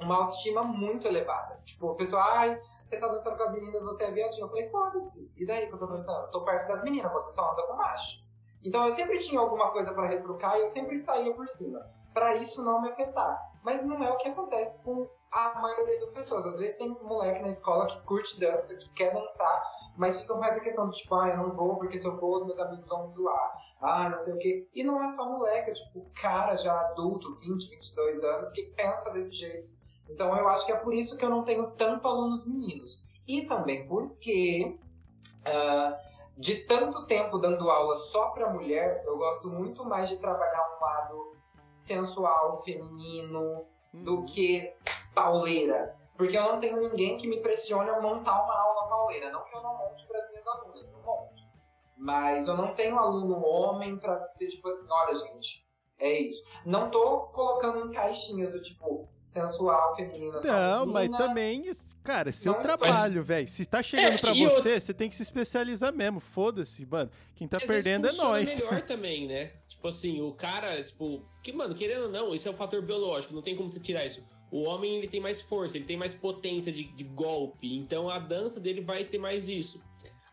uma 0.00 0.16
autoestima 0.16 0.62
muito 0.62 1.06
elevada. 1.06 1.60
Tipo, 1.64 1.88
o 1.88 1.94
pessoal, 1.94 2.22
ai, 2.22 2.60
você 2.82 2.96
tá 2.98 3.06
dançando 3.08 3.36
com 3.36 3.42
as 3.42 3.52
meninas, 3.52 3.82
você 3.82 4.04
é 4.04 4.10
viadinho. 4.10 4.44
Eu 4.44 4.48
falei, 4.48 4.68
foda-se. 4.68 5.30
E 5.36 5.46
daí 5.46 5.66
que 5.66 5.74
eu 5.74 5.78
tô 5.78 5.86
dançando? 5.86 6.26
Eu 6.26 6.30
tô 6.30 6.44
perto 6.44 6.68
das 6.68 6.82
meninas, 6.82 7.12
você 7.12 7.32
só 7.32 7.52
anda 7.52 7.66
com 7.66 7.76
macho. 7.76 8.22
Então 8.64 8.84
eu 8.84 8.90
sempre 8.90 9.18
tinha 9.18 9.40
alguma 9.40 9.70
coisa 9.70 9.92
para 9.92 10.06
retrucar 10.08 10.56
e 10.56 10.62
eu 10.62 10.66
sempre 10.68 10.98
saía 10.98 11.34
por 11.34 11.48
cima. 11.48 11.80
para 12.12 12.36
isso 12.36 12.62
não 12.62 12.80
me 12.82 12.88
afetar. 12.88 13.40
Mas 13.62 13.84
não 13.84 14.02
é 14.02 14.10
o 14.10 14.16
que 14.16 14.28
acontece 14.28 14.78
com 14.82 15.08
a 15.30 15.58
maioria 15.60 15.98
das 16.00 16.10
pessoas. 16.10 16.44
Às 16.46 16.58
vezes 16.58 16.76
tem 16.76 16.90
um 16.90 17.04
moleque 17.04 17.40
na 17.40 17.48
escola 17.48 17.86
que 17.86 18.00
curte 18.02 18.38
dança, 18.38 18.74
que 18.76 18.88
quer 18.90 19.14
dançar, 19.14 19.62
mas 19.96 20.20
fica 20.20 20.34
com 20.34 20.44
essa 20.44 20.60
questão 20.60 20.88
de 20.88 20.98
tipo, 20.98 21.14
ah, 21.14 21.28
eu 21.28 21.36
não 21.36 21.52
vou 21.52 21.76
porque 21.76 21.98
se 21.98 22.06
eu 22.06 22.14
for 22.14 22.38
os 22.38 22.46
meus 22.46 22.58
amigos 22.58 22.86
vão 22.88 23.02
me 23.02 23.08
zoar. 23.08 23.52
Ah, 23.80 24.08
não 24.08 24.18
sei 24.18 24.34
o 24.34 24.38
quê. 24.38 24.68
E 24.74 24.82
não 24.82 25.02
é 25.02 25.08
só 25.08 25.28
moleque, 25.28 25.70
é 25.70 25.74
tipo, 25.74 26.06
cara 26.20 26.56
já 26.56 26.72
adulto, 26.80 27.34
20, 27.34 27.68
22 27.68 28.24
anos, 28.24 28.50
que 28.52 28.62
pensa 28.62 29.10
desse 29.10 29.34
jeito. 29.34 29.72
Então 30.08 30.36
eu 30.36 30.48
acho 30.48 30.64
que 30.66 30.72
é 30.72 30.76
por 30.76 30.94
isso 30.94 31.16
que 31.16 31.24
eu 31.24 31.30
não 31.30 31.42
tenho 31.42 31.70
tanto 31.72 32.06
alunos 32.06 32.46
meninos. 32.46 33.02
E 33.26 33.42
também 33.42 33.86
porque 33.86 34.78
uh, 35.40 36.12
de 36.36 36.56
tanto 36.64 37.06
tempo 37.06 37.38
dando 37.38 37.70
aula 37.70 37.94
só 37.94 38.30
para 38.30 38.50
mulher, 38.50 39.02
eu 39.06 39.16
gosto 39.16 39.48
muito 39.48 39.84
mais 39.84 40.08
de 40.08 40.16
trabalhar 40.16 40.76
um 40.76 40.84
lado 40.84 41.36
sensual, 41.78 42.62
feminino, 42.62 43.64
do 43.92 44.16
uhum. 44.16 44.26
que 44.26 44.72
pauleira. 45.14 45.96
Porque 46.16 46.36
eu 46.36 46.42
não 46.42 46.58
tenho 46.58 46.78
ninguém 46.78 47.16
que 47.16 47.26
me 47.26 47.40
pressione 47.40 47.90
a 47.90 48.00
montar 48.00 48.42
uma 48.42 48.54
aula 48.54 48.81
pauleira. 48.92 49.30
Não 49.30 49.44
que 49.44 49.56
eu 49.56 49.62
não 49.62 49.78
monte 49.78 50.06
para 50.06 50.18
as 50.18 50.30
minhas 50.30 50.46
alunas, 50.46 50.92
não 50.92 51.02
monte. 51.02 51.42
Mas 51.96 52.48
eu 52.48 52.56
não 52.56 52.74
tenho 52.74 52.98
aluno 52.98 53.44
homem 53.44 53.98
para 53.98 54.16
ter, 54.38 54.48
tipo 54.48 54.68
assim, 54.68 54.86
olha, 54.90 55.14
gente, 55.14 55.64
é 55.98 56.20
isso. 56.20 56.42
Não 56.66 56.90
tô 56.90 57.20
colocando 57.28 57.86
em 57.86 57.92
caixinhas 57.92 58.52
do 58.52 58.60
tipo 58.60 59.08
sensual, 59.24 59.94
feminina, 59.94 60.40
Não, 60.40 60.84
mas 60.84 61.08
também, 61.10 61.70
cara, 62.02 62.30
é 62.30 62.32
seu 62.32 62.54
não, 62.54 62.60
trabalho, 62.60 62.92
mas... 62.92 63.26
velho. 63.26 63.48
Se 63.48 63.64
tá 63.64 63.82
chegando 63.82 64.14
é, 64.14 64.18
pra 64.18 64.32
você, 64.34 64.76
eu... 64.76 64.80
você 64.80 64.92
tem 64.92 65.08
que 65.08 65.14
se 65.14 65.22
especializar 65.22 65.92
mesmo. 65.92 66.18
Foda-se, 66.18 66.84
mano. 66.84 67.10
Quem 67.36 67.46
tá 67.46 67.58
perdendo 67.58 68.08
é 68.08 68.12
nós. 68.12 68.52
melhor 68.52 68.82
também, 68.82 69.28
né? 69.28 69.52
Tipo 69.68 69.88
assim, 69.88 70.20
o 70.20 70.32
cara, 70.34 70.82
tipo, 70.82 71.24
que, 71.42 71.52
mano, 71.52 71.74
querendo 71.74 72.04
ou 72.04 72.10
não, 72.10 72.34
isso 72.34 72.48
é 72.48 72.50
um 72.50 72.56
fator 72.56 72.82
biológico, 72.82 73.32
não 73.32 73.42
tem 73.42 73.56
como 73.56 73.72
você 73.72 73.80
tirar 73.80 74.04
isso. 74.04 74.26
O 74.52 74.64
homem, 74.64 74.96
ele 74.96 75.08
tem 75.08 75.18
mais 75.18 75.40
força, 75.40 75.78
ele 75.78 75.86
tem 75.86 75.96
mais 75.96 76.12
potência 76.12 76.70
de, 76.70 76.84
de 76.84 77.04
golpe, 77.04 77.74
então 77.74 78.10
a 78.10 78.18
dança 78.18 78.60
dele 78.60 78.82
vai 78.82 79.02
ter 79.02 79.16
mais 79.16 79.48
isso. 79.48 79.82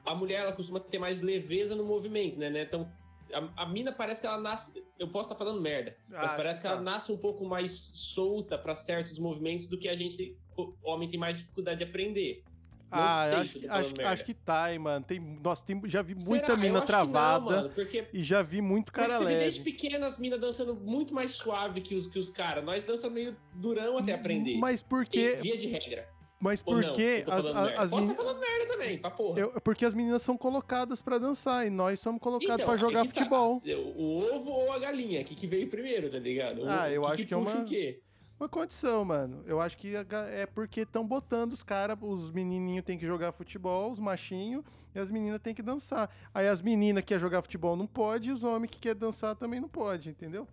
A 0.05 0.13
mulher, 0.13 0.41
ela 0.41 0.51
costuma 0.51 0.77
ter 0.77 0.99
mais 0.99 1.21
leveza 1.21 1.73
no 1.73 1.85
movimento, 1.85 2.37
né? 2.37 2.49
né? 2.49 2.63
Então, 2.63 2.91
a, 3.33 3.63
a, 3.63 3.65
mina 3.65 3.93
parece 3.93 4.19
que 4.19 4.27
ela 4.27 4.37
nasce. 4.37 4.83
Eu 4.97 5.07
posso 5.07 5.31
estar 5.31 5.37
falando 5.37 5.61
merda, 5.61 5.95
mas 6.09 6.33
parece 6.33 6.59
que 6.59 6.67
ela 6.67 6.75
tá. 6.75 6.81
nasce 6.81 7.13
um 7.13 7.17
pouco 7.17 7.45
mais 7.45 7.71
solta 7.71 8.57
para 8.57 8.75
certos 8.75 9.17
movimentos 9.17 9.67
do 9.67 9.77
que 9.77 9.87
a 9.87 9.95
gente, 9.95 10.35
o 10.57 10.73
homem, 10.83 11.07
tem 11.07 11.17
mais 11.17 11.37
dificuldade 11.37 11.77
de 11.77 11.85
aprender. 11.85 12.43
Não 12.91 12.97
ah, 12.99 13.25
sei 13.27 13.37
acho, 13.37 13.71
acho, 13.71 14.01
acho, 14.01 14.25
que 14.25 14.33
tá, 14.33 14.73
hein, 14.73 14.79
mano. 14.79 15.05
Tem, 15.05 15.19
nossa, 15.19 15.63
tem, 15.63 15.79
já 15.85 16.01
vi 16.01 16.15
muita 16.25 16.47
Será? 16.47 16.57
mina 16.57 16.81
travada. 16.81 17.39
Não, 17.39 17.61
mano, 17.61 17.69
porque, 17.69 18.05
e 18.11 18.23
já 18.23 18.41
vi 18.41 18.61
muito 18.61 18.91
cara 18.91 19.09
porque 19.09 19.25
leve. 19.25 19.35
Você 19.35 19.37
vê 19.37 19.43
desde 19.43 19.61
pequena 19.61 20.07
as 20.07 20.17
minas 20.17 20.39
dançando 20.39 20.75
muito 20.75 21.13
mais 21.13 21.31
suave 21.31 21.81
que 21.81 21.93
os, 21.93 22.07
que 22.07 22.17
os 22.17 22.31
caras. 22.31 22.63
Nós 22.63 22.81
dançamos 22.81 23.13
meio 23.13 23.37
durão 23.53 23.97
até 23.99 24.13
aprender. 24.13 24.57
Mas 24.57 24.81
porque. 24.81 25.19
E, 25.19 25.35
via 25.35 25.57
de 25.57 25.67
regra. 25.67 26.07
Mas 26.39 26.61
porque 26.61 27.25
as, 27.27 27.45
as, 27.45 27.79
as 27.79 27.89
Posso 27.89 28.09
estar 28.09 28.23
falando 28.23 28.39
merda 28.39 28.65
também, 28.65 28.97
pra 28.97 29.11
porra. 29.11 29.39
Eu, 29.39 29.61
porque 29.61 29.83
as 29.83 29.93
meninas 29.93 30.21
são 30.21 30.37
colocadas 30.37 31.01
pra 31.01 31.17
dançar 31.17 31.67
e 31.67 31.69
nós 31.69 31.99
somos 31.99 32.21
colocados 32.21 32.55
então, 32.55 32.65
pra 32.65 32.77
jogar 32.77 33.01
é 33.01 33.03
tá. 33.03 33.09
futebol. 33.09 33.59
Tá. 33.59 33.75
O 33.75 34.35
ovo 34.35 34.49
ou 34.49 34.71
a 34.71 34.79
galinha? 34.79 35.21
O 35.21 35.25
que, 35.25 35.35
que 35.35 35.45
veio 35.45 35.67
primeiro, 35.67 36.09
tá 36.09 36.17
ligado? 36.17 36.63
O, 36.63 36.69
ah, 36.69 36.89
eu 36.89 37.01
que 37.01 37.07
acho 37.07 37.17
que, 37.17 37.25
que 37.25 37.33
é 37.33 37.37
uma. 37.37 37.57
O 37.57 37.65
quê? 37.65 38.01
Uma 38.39 38.47
condição, 38.47 39.03
mano. 39.03 39.43
Eu 39.45 39.59
acho 39.59 39.77
que 39.77 39.93
é 39.95 40.45
porque 40.45 40.81
estão 40.81 41.05
botando 41.05 41.51
os 41.51 41.61
caras, 41.61 41.97
os 42.01 42.31
menininhos 42.31 42.85
têm 42.85 42.97
que 42.97 43.05
jogar 43.05 43.33
futebol, 43.33 43.91
os 43.91 43.99
machinhos, 43.99 44.63
e 44.95 44.99
as 44.99 45.11
meninas 45.11 45.41
têm 45.41 45.53
que 45.53 45.61
dançar. 45.61 46.09
Aí 46.33 46.47
as 46.47 46.61
meninas 46.61 47.01
que 47.03 47.07
querem 47.07 47.19
jogar 47.19 47.41
futebol 47.41 47.75
não 47.75 47.85
pode, 47.85 48.29
e 48.29 48.31
os 48.31 48.45
homens 48.45 48.71
que 48.71 48.79
querem 48.79 48.97
dançar 48.97 49.35
também 49.35 49.59
não 49.59 49.67
pode, 49.67 50.11
entendeu? 50.11 50.47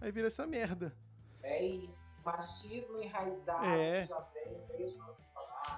Aí 0.00 0.10
vira 0.10 0.28
essa 0.28 0.46
merda. 0.46 0.96
É 1.42 1.62
isso. 1.62 1.98
Machismo 2.24 3.00
enraizado 3.00 3.66
é. 3.66 4.06
já 4.06 4.18
vem 4.32 4.58
desde 4.68 4.98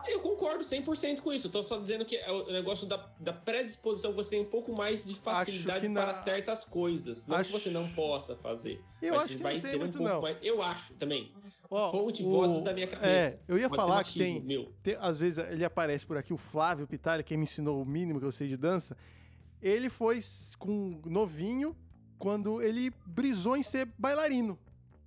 eu 0.06 0.20
concordo 0.20 0.64
100% 0.64 1.20
com 1.20 1.32
isso. 1.32 1.46
Eu 1.46 1.50
tô 1.50 1.62
só 1.62 1.78
dizendo 1.78 2.04
que 2.04 2.16
é 2.16 2.30
o 2.30 2.50
negócio 2.52 2.86
da, 2.86 2.96
da 3.18 3.32
predisposição, 3.32 4.12
você 4.12 4.30
tem 4.30 4.40
um 4.40 4.48
pouco 4.48 4.72
mais 4.72 5.04
de 5.04 5.14
facilidade 5.14 5.88
na... 5.88 6.02
para 6.02 6.14
certas 6.14 6.64
coisas. 6.64 7.26
Não 7.26 7.36
acho... 7.36 7.50
que 7.50 7.58
você 7.58 7.70
não 7.70 7.88
possa 7.90 8.36
fazer. 8.36 8.80
Eu 9.00 9.14
mas 9.14 9.24
acho 9.24 9.32
você 9.34 9.38
vai 9.38 9.60
ter 9.60 9.76
um 9.76 9.90
pouco 9.90 10.02
não. 10.02 10.22
mais. 10.22 10.36
Eu 10.42 10.62
acho 10.62 10.94
também. 10.94 11.32
Oh, 11.70 11.90
Fonte 11.90 12.22
o... 12.22 12.30
vozes 12.30 12.62
da 12.62 12.72
minha 12.72 12.86
cabeça. 12.86 13.36
É, 13.36 13.38
eu 13.46 13.58
ia 13.58 13.68
Pode 13.68 13.82
falar 13.82 14.02
que 14.04 14.18
tem, 14.18 14.40
meu. 14.40 14.72
tem. 14.82 14.96
Às 15.00 15.20
vezes 15.20 15.38
ele 15.38 15.64
aparece 15.64 16.06
por 16.06 16.16
aqui, 16.16 16.32
o 16.32 16.38
Flávio 16.38 16.86
Pitalha, 16.86 17.22
quem 17.22 17.36
me 17.36 17.44
ensinou 17.44 17.82
o 17.82 17.84
mínimo 17.84 18.18
que 18.18 18.26
eu 18.26 18.32
sei 18.32 18.48
de 18.48 18.56
dança. 18.56 18.96
Ele 19.60 19.90
foi 19.90 20.20
com 20.58 21.00
novinho 21.04 21.76
quando 22.18 22.62
ele 22.62 22.92
brisou 23.06 23.56
em 23.56 23.62
ser 23.62 23.86
bailarino. 23.98 24.58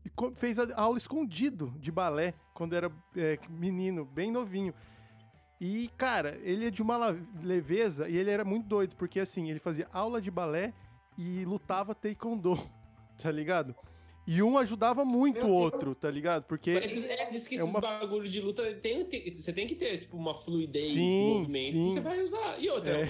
E 0.05 0.11
fez 0.35 0.57
a 0.57 0.79
aula 0.79 0.97
escondido 0.97 1.73
de 1.79 1.91
balé 1.91 2.33
quando 2.53 2.75
era 2.75 2.91
é, 3.15 3.37
menino, 3.49 4.05
bem 4.05 4.31
novinho. 4.31 4.73
E, 5.59 5.91
cara, 5.95 6.39
ele 6.43 6.65
é 6.65 6.71
de 6.71 6.81
uma 6.81 7.15
leveza 7.43 8.09
e 8.09 8.17
ele 8.17 8.31
era 8.31 8.43
muito 8.43 8.67
doido, 8.67 8.95
porque 8.95 9.19
assim, 9.19 9.49
ele 9.49 9.59
fazia 9.59 9.87
aula 9.93 10.19
de 10.19 10.31
balé 10.31 10.73
e 11.17 11.45
lutava 11.45 11.93
taekwondo, 11.93 12.57
tá 13.21 13.29
ligado? 13.29 13.75
E 14.25 14.41
um 14.41 14.57
ajudava 14.57 15.03
muito 15.03 15.45
o 15.45 15.51
outro, 15.51 15.95
tá 15.95 16.09
ligado? 16.09 16.43
Porque. 16.43 16.73
Mas 16.73 17.03
é, 17.03 17.29
diz 17.31 17.47
que 17.47 17.55
é 17.55 17.57
esses 17.57 17.69
uma... 17.69 17.81
bagulho 17.81 18.29
de 18.29 18.39
luta 18.39 18.63
tem, 18.75 19.03
tem, 19.03 19.33
você 19.33 19.51
tem 19.51 19.65
que 19.65 19.75
ter, 19.75 19.97
tipo, 19.97 20.15
uma 20.15 20.35
fluidez 20.35 20.93
sim, 20.93 21.33
movimento 21.33 21.71
sim. 21.71 21.87
que 21.87 21.93
você 21.93 21.99
vai 21.99 22.21
usar. 22.21 22.59
E 22.59 22.69
outra, 22.69 22.99
é. 22.99 23.09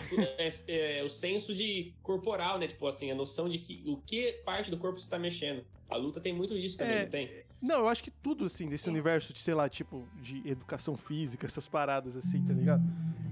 É, 0.68 1.00
é. 1.00 1.04
o 1.04 1.10
senso 1.10 1.54
de 1.54 1.94
corporal, 2.02 2.58
né? 2.58 2.68
Tipo 2.68 2.88
assim, 2.88 3.12
a 3.12 3.16
noção 3.16 3.50
de 3.50 3.60
que 3.60 3.84
o 3.86 3.98
que 3.98 4.34
parte 4.46 4.72
do 4.72 4.78
corpo 4.78 5.00
você 5.00 5.10
tá 5.10 5.20
mexendo. 5.20 5.66
A 5.92 5.98
luta 5.98 6.22
tem 6.22 6.34
muito 6.34 6.56
isso 6.56 6.78
também, 6.78 6.96
é, 6.96 7.04
não 7.04 7.10
tem? 7.10 7.30
Não, 7.62 7.80
eu 7.80 7.90
acho 7.90 8.02
que 8.02 8.10
tudo, 8.10 8.46
assim, 8.46 8.68
desse 8.70 8.88
universo 8.88 9.34
de, 9.34 9.40
sei 9.40 9.54
lá, 9.54 9.68
tipo, 9.68 10.08
de 10.16 10.42
educação 10.50 10.96
física, 10.96 11.46
essas 11.46 11.68
paradas 11.68 12.16
assim, 12.16 12.44
tá 12.46 12.54
ligado? 12.54 12.82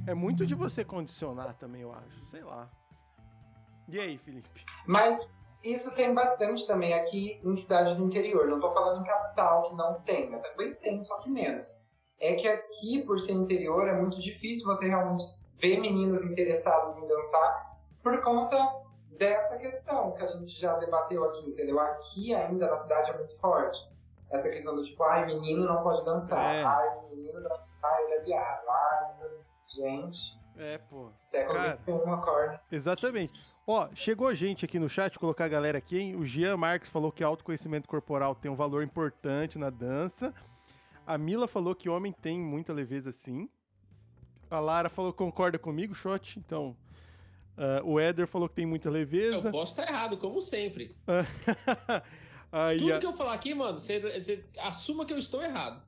É 0.05 0.13
muito 0.13 0.45
de 0.45 0.53
você 0.53 0.83
condicionar 0.83 1.55
também, 1.55 1.81
eu 1.83 1.93
acho. 1.93 2.25
Sei 2.27 2.43
lá. 2.43 2.69
E 3.87 3.97
aí, 3.97 4.17
Felipe? 4.17 4.49
Mas 4.85 5.31
isso 5.63 5.89
tem 5.91 6.13
bastante 6.13 6.67
também 6.67 6.93
aqui 6.93 7.39
em 7.43 7.55
cidade 7.55 7.95
do 7.95 8.03
interior. 8.03 8.45
Não 8.47 8.59
tô 8.59 8.69
falando 8.71 8.99
em 8.99 9.03
capital 9.05 9.69
que 9.69 9.75
não 9.75 10.01
tem, 10.01 10.29
também 10.29 10.75
tem, 10.75 11.01
só 11.01 11.17
que 11.17 11.29
menos. 11.29 11.73
É 12.19 12.35
que 12.35 12.47
aqui, 12.47 13.01
por 13.05 13.17
ser 13.19 13.31
interior, 13.31 13.87
é 13.87 13.97
muito 13.97 14.19
difícil 14.19 14.65
você 14.65 14.85
realmente 14.85 15.23
ver 15.61 15.79
meninos 15.79 16.25
interessados 16.25 16.97
em 16.97 17.07
dançar 17.07 17.79
por 18.03 18.21
conta 18.21 18.57
dessa 19.19 19.57
questão 19.57 20.13
que 20.13 20.23
a 20.23 20.27
gente 20.27 20.59
já 20.59 20.75
debateu 20.77 21.25
aqui, 21.25 21.47
entendeu? 21.47 21.79
Aqui 21.79 22.33
ainda 22.33 22.67
na 22.67 22.75
cidade 22.75 23.11
é 23.11 23.17
muito 23.17 23.37
forte. 23.39 23.79
Essa 24.31 24.49
questão 24.49 24.75
do 24.75 24.81
tipo, 24.81 25.03
ai, 25.03 25.25
menino 25.25 25.65
não 25.65 25.83
pode 25.83 26.05
dançar. 26.05 26.55
É. 26.55 26.63
Ah, 26.63 26.85
esse 26.85 27.05
menino 27.07 27.41
dançar, 27.41 27.99
ele 28.01 28.13
é 28.13 28.21
viado. 28.21 28.69
Ah, 28.69 29.13
gente. 29.75 30.39
É, 30.57 30.77
pô. 30.77 31.09
Século 31.21 31.57
Cara, 31.57 31.79
XXI, 31.83 32.11
acorda. 32.11 32.61
Exatamente. 32.71 33.43
Ó, 33.67 33.89
chegou 33.93 34.33
gente 34.33 34.65
aqui 34.65 34.79
no 34.79 34.89
chat, 34.89 35.17
colocar 35.19 35.45
a 35.45 35.49
galera 35.49 35.77
aqui, 35.77 35.99
hein? 35.99 36.15
O 36.15 36.25
Jean 36.25 36.57
Marques 36.57 36.89
falou 36.89 37.11
que 37.11 37.23
autoconhecimento 37.23 37.87
corporal 37.87 38.35
tem 38.35 38.49
um 38.49 38.55
valor 38.55 38.83
importante 38.83 39.59
na 39.59 39.69
dança. 39.69 40.33
A 41.05 41.17
Mila 41.17 41.47
falou 41.47 41.73
que 41.75 41.89
homem 41.89 42.11
tem 42.11 42.39
muita 42.39 42.71
leveza 42.71 43.11
sim. 43.11 43.49
A 44.49 44.59
Lara 44.59 44.89
falou 44.89 45.13
concorda 45.13 45.57
comigo, 45.57 45.93
shot. 45.93 46.39
Então, 46.39 46.75
Uh, 47.59 47.85
o 47.85 47.99
Éder 47.99 48.25
falou 48.25 48.47
que 48.47 48.55
tem 48.55 48.65
muita 48.65 48.89
leveza. 48.89 49.49
Eu 49.49 49.51
posso 49.51 49.77
estar 49.77 49.91
errado, 49.91 50.15
como 50.15 50.39
sempre. 50.39 50.95
Aí, 52.49 52.77
Tudo 52.77 52.93
a... 52.93 52.99
que 52.99 53.05
eu 53.05 53.11
falar 53.11 53.33
aqui, 53.33 53.53
mano, 53.53 53.77
você, 53.77 53.99
você, 53.99 54.45
assuma 54.59 55.05
que 55.05 55.11
eu 55.11 55.17
estou 55.17 55.43
errado. 55.43 55.83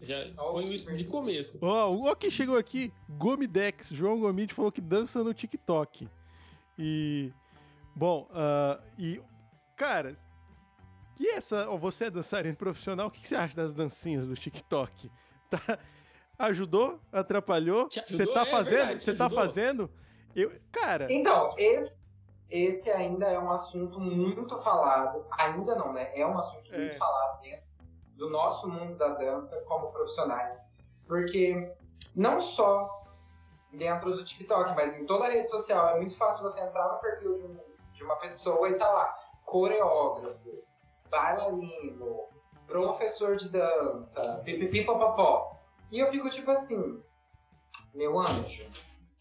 Já 0.00 0.16
oh, 0.38 0.52
ponho 0.52 0.72
isso 0.72 0.90
de 0.96 1.04
começo. 1.04 1.58
Ó, 1.60 1.90
oh, 1.90 2.10
o 2.10 2.16
que 2.16 2.30
chegou 2.30 2.56
aqui, 2.56 2.90
Gomidex, 3.06 3.88
João 3.90 4.18
Gomide 4.18 4.54
falou 4.54 4.72
que 4.72 4.80
dança 4.80 5.22
no 5.22 5.34
TikTok. 5.34 6.08
E. 6.78 7.30
Bom, 7.94 8.26
uh, 8.30 8.82
e. 8.98 9.20
Cara, 9.76 10.16
e 11.18 11.28
essa. 11.28 11.68
Oh, 11.68 11.76
você 11.76 12.06
é 12.06 12.10
dançarino 12.10 12.56
profissional, 12.56 13.08
o 13.08 13.10
que, 13.10 13.20
que 13.20 13.28
você 13.28 13.36
acha 13.36 13.54
das 13.54 13.74
dancinhas 13.74 14.28
do 14.28 14.34
TikTok? 14.34 15.10
Tá, 15.50 15.78
ajudou? 16.38 16.98
Atrapalhou? 17.12 17.90
Você 17.90 18.26
tá 18.26 18.42
é, 18.42 18.50
fazendo? 18.50 19.00
Você 19.00 19.14
tá 19.14 19.28
fazendo? 19.28 19.90
Eu, 20.34 20.52
cara. 20.70 21.06
Então, 21.10 21.50
esse, 21.56 21.92
esse 22.48 22.90
ainda 22.90 23.26
é 23.26 23.38
um 23.38 23.50
assunto 23.50 24.00
muito 24.00 24.56
falado. 24.58 25.24
Ainda 25.32 25.74
não, 25.76 25.92
né? 25.92 26.10
É 26.14 26.26
um 26.26 26.38
assunto 26.38 26.70
muito 26.72 26.94
é. 26.94 26.98
falado 26.98 27.40
dentro 27.40 27.66
do 28.16 28.28
nosso 28.28 28.68
mundo 28.68 28.96
da 28.96 29.08
dança 29.08 29.60
como 29.62 29.90
profissionais. 29.90 30.60
Porque 31.06 31.72
não 32.14 32.40
só 32.40 33.00
dentro 33.72 34.14
do 34.14 34.24
TikTok, 34.24 34.74
mas 34.74 34.94
em 34.94 35.06
toda 35.06 35.26
a 35.26 35.30
rede 35.30 35.48
social 35.48 35.88
é 35.90 35.96
muito 35.96 36.16
fácil 36.16 36.42
você 36.42 36.60
entrar 36.60 36.92
no 36.92 36.98
perfil 36.98 37.38
de, 37.38 37.96
de 37.96 38.04
uma 38.04 38.16
pessoa 38.16 38.68
e 38.68 38.74
tá 38.74 38.88
lá, 38.90 39.16
coreógrafo, 39.44 40.64
bailarino, 41.08 42.28
professor 42.66 43.36
de 43.36 43.48
dança, 43.48 44.40
pipipipopopó. 44.44 45.56
E 45.90 45.98
eu 45.98 46.10
fico 46.10 46.28
tipo 46.30 46.50
assim, 46.50 47.02
meu 47.94 48.18
anjo, 48.18 48.66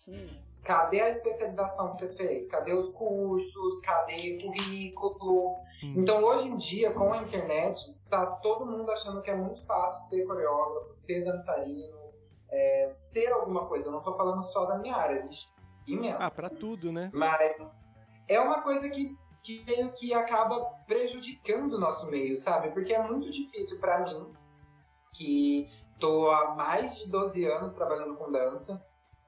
hum. 0.07 0.48
Cadê 0.69 1.01
a 1.01 1.09
especialização 1.09 1.89
que 1.89 1.97
você 1.97 2.09
fez? 2.09 2.47
Cadê 2.47 2.73
os 2.73 2.93
cursos? 2.93 3.79
Cadê 3.79 4.37
o 4.37 4.51
currículo? 4.51 5.55
Hum. 5.83 5.95
Então, 5.97 6.23
hoje 6.23 6.47
em 6.47 6.57
dia, 6.57 6.91
com 6.91 7.11
a 7.11 7.17
internet, 7.23 7.91
tá 8.07 8.23
todo 8.23 8.67
mundo 8.67 8.91
achando 8.91 9.19
que 9.23 9.31
é 9.31 9.35
muito 9.35 9.65
fácil 9.65 9.99
ser 10.07 10.27
coreógrafo, 10.27 10.93
ser 10.93 11.25
dançarino, 11.25 11.97
é, 12.51 12.87
ser 12.91 13.31
alguma 13.31 13.65
coisa. 13.65 13.87
Eu 13.87 13.91
não 13.93 14.03
tô 14.03 14.13
falando 14.13 14.43
só 14.43 14.65
da 14.65 14.77
minha 14.77 14.95
área, 14.95 15.15
existe 15.15 15.51
imenso. 15.87 16.19
Ah, 16.19 16.29
pra 16.29 16.51
tudo, 16.51 16.91
né? 16.91 17.09
Mas 17.11 17.67
é 18.27 18.39
uma 18.39 18.61
coisa 18.61 18.87
que, 18.89 19.17
que 19.41 19.65
meio 19.65 19.91
que 19.93 20.13
acaba 20.13 20.63
prejudicando 20.85 21.73
o 21.73 21.79
nosso 21.79 22.05
meio, 22.11 22.37
sabe? 22.37 22.69
Porque 22.69 22.93
é 22.93 23.01
muito 23.01 23.31
difícil 23.31 23.79
para 23.79 24.03
mim, 24.03 24.31
que 25.15 25.67
tô 25.97 26.29
há 26.29 26.53
mais 26.53 26.95
de 26.95 27.09
12 27.09 27.43
anos 27.45 27.73
trabalhando 27.73 28.15
com 28.17 28.31
dança, 28.31 28.79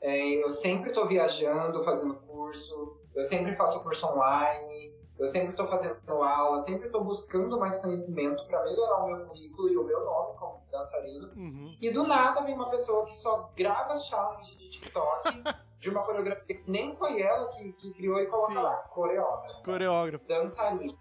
é, 0.01 0.43
eu 0.43 0.49
sempre 0.49 0.89
estou 0.89 1.05
viajando, 1.05 1.83
fazendo 1.83 2.15
curso, 2.15 2.97
eu 3.13 3.23
sempre 3.23 3.55
faço 3.55 3.83
curso 3.83 4.07
online, 4.07 4.93
eu 5.19 5.27
sempre 5.27 5.51
estou 5.51 5.67
fazendo 5.67 6.23
aula, 6.23 6.57
sempre 6.57 6.87
estou 6.87 7.03
buscando 7.03 7.59
mais 7.59 7.77
conhecimento 7.77 8.43
para 8.47 8.63
melhorar 8.63 9.03
o 9.03 9.07
meu 9.07 9.27
currículo 9.27 9.69
e 9.69 9.77
o 9.77 9.83
meu 9.83 10.03
nome 10.03 10.35
como 10.39 10.63
dançarino. 10.71 11.27
Uhum. 11.35 11.77
E 11.79 11.91
do 11.91 12.07
nada 12.07 12.41
vem 12.41 12.55
uma 12.55 12.69
pessoa 12.71 13.05
que 13.05 13.15
só 13.15 13.51
grava 13.55 13.95
challenge 13.95 14.57
de 14.57 14.69
TikTok 14.71 15.43
de 15.79 15.89
uma 15.91 16.03
coreografia 16.03 16.55
que 16.55 16.71
nem 16.71 16.93
foi 16.93 17.21
ela 17.21 17.49
que, 17.49 17.71
que 17.73 17.93
criou 17.93 18.19
e 18.19 18.25
coloca 18.25 18.53
Sim. 18.53 18.59
lá, 18.59 18.75
coreógrafo. 18.89 19.63
Coreógrafo. 19.63 20.27
Dançarino. 20.27 20.97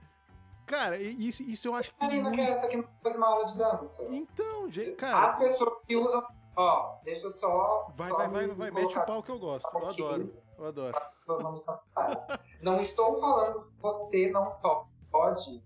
Cara, 0.66 0.98
isso, 0.98 1.42
isso 1.42 1.68
eu 1.68 1.74
acho 1.74 1.90
que. 1.90 1.98
Dançarina 1.98 2.28
muito... 2.28 2.36
que 2.36 2.42
é 2.42 2.51
essa 2.51 2.68
que 2.68 2.76
não 2.76 2.84
faz 3.03 3.16
uma 3.16 3.26
aula 3.26 3.46
de 3.46 3.57
dança. 3.57 4.07
Então, 4.11 4.70
gente, 4.70 4.92
cara. 4.92 5.26
As 5.26 5.38
pessoas 5.38 5.72
que 5.86 5.96
usam 5.96 6.22
Ó, 6.57 6.98
deixa 7.05 7.26
eu 7.26 7.32
só. 7.32 7.88
Vai, 7.96 8.09
só 8.11 8.16
vai, 8.16 8.28
vai, 8.28 8.48
vai, 8.48 8.70
mete 8.70 8.98
o 8.98 9.07
pau 9.07 9.22
que 9.22 9.30
eu 9.30 9.38
gosto. 9.38 9.68
Eu 9.72 9.88
adoro. 9.88 10.34
Eu 10.59 10.66
adoro. 10.66 11.01
Não 12.61 12.80
estou 12.80 13.14
falando 13.14 13.61
que 13.61 13.80
você 13.80 14.30
não 14.30 14.57
pode 15.11 15.62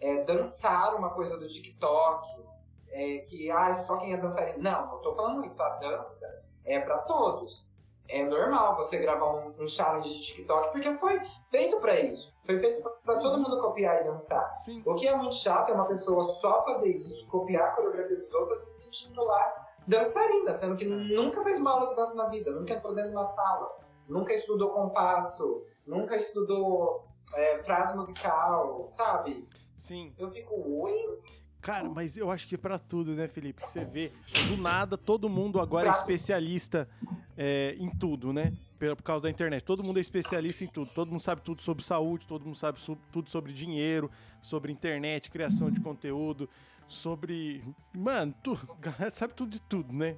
é, 0.00 0.24
dançar 0.24 0.94
uma 0.94 1.10
coisa 1.10 1.36
do 1.38 1.46
TikTok, 1.46 2.44
é, 2.90 3.18
que 3.18 3.50
ah, 3.50 3.74
só 3.74 3.96
quem 3.98 4.12
é 4.12 4.16
dançarino. 4.16 4.62
Não, 4.62 4.86
não 4.86 4.96
estou 4.96 5.14
falando 5.14 5.44
isso. 5.44 5.62
A 5.62 5.70
dança 5.76 6.44
é 6.64 6.80
para 6.80 6.98
todos. 6.98 7.64
É 8.08 8.24
normal 8.24 8.76
você 8.76 8.98
gravar 8.98 9.32
um, 9.32 9.54
um, 9.58 9.66
challenge 9.66 10.08
de 10.08 10.22
TikTok, 10.22 10.70
porque 10.70 10.92
foi 10.92 11.20
feito 11.46 11.80
para 11.80 11.98
isso. 11.98 12.32
Foi 12.44 12.56
feito 12.58 12.88
para 13.04 13.18
todo 13.18 13.38
mundo 13.38 13.60
copiar 13.60 14.00
e 14.00 14.04
dançar. 14.04 14.62
Sim. 14.64 14.80
O 14.86 14.94
que 14.94 15.08
é 15.08 15.16
muito 15.16 15.34
chato 15.34 15.70
é 15.70 15.74
uma 15.74 15.86
pessoa 15.86 16.22
só 16.24 16.62
fazer 16.64 16.88
isso, 16.88 17.26
copiar 17.26 17.70
a 17.70 17.72
coreografia 17.72 18.16
dos 18.16 18.32
outros 18.32 18.62
e 18.62 18.70
se 18.70 18.84
sentindo 18.84 19.24
lá 19.24 19.65
dançarina, 19.86 20.54
sendo 20.54 20.76
que 20.76 20.84
nunca 20.84 21.42
fez 21.42 21.58
uma 21.58 21.70
aula 21.70 21.88
de 21.88 21.96
dança 21.96 22.14
na 22.14 22.28
vida, 22.28 22.50
nunca 22.50 22.74
entrou 22.74 22.94
dentro 22.94 23.10
de 23.10 23.16
uma 23.16 23.28
sala, 23.28 23.78
nunca 24.08 24.34
estudou 24.34 24.70
compasso, 24.70 25.62
nunca 25.86 26.16
estudou 26.16 27.02
é, 27.34 27.58
frase 27.58 27.96
musical, 27.96 28.88
sabe? 28.90 29.48
Sim. 29.74 30.12
Eu 30.18 30.30
fico, 30.30 30.54
oi? 30.82 31.20
Cara, 31.60 31.88
mas 31.88 32.16
eu 32.16 32.30
acho 32.30 32.46
que 32.46 32.54
é 32.54 32.58
pra 32.58 32.78
tudo, 32.78 33.12
né, 33.12 33.26
Felipe? 33.26 33.66
Você 33.66 33.84
vê, 33.84 34.12
do 34.48 34.56
nada, 34.56 34.96
todo 34.96 35.28
mundo 35.28 35.60
agora 35.60 35.88
é 35.88 35.90
especialista 35.90 36.88
é, 37.36 37.74
em 37.78 37.90
tudo, 37.90 38.32
né? 38.32 38.52
Por 38.78 39.02
causa 39.02 39.24
da 39.24 39.30
internet. 39.30 39.64
Todo 39.64 39.82
mundo 39.82 39.98
é 39.98 40.00
especialista 40.00 40.62
em 40.62 40.68
tudo. 40.68 40.90
Todo 40.94 41.10
mundo 41.10 41.22
sabe 41.22 41.40
tudo 41.40 41.62
sobre 41.62 41.82
saúde, 41.82 42.26
todo 42.26 42.44
mundo 42.44 42.56
sabe 42.56 42.78
tudo 43.10 43.30
sobre 43.30 43.52
dinheiro, 43.52 44.10
sobre 44.40 44.70
internet, 44.70 45.30
criação 45.30 45.70
de 45.70 45.80
conteúdo 45.80 46.48
sobre. 46.86 47.64
Mano, 47.94 48.34
tu, 48.42 48.56
sabe 49.12 49.34
tudo 49.34 49.50
de 49.50 49.60
tudo, 49.60 49.92
né? 49.92 50.16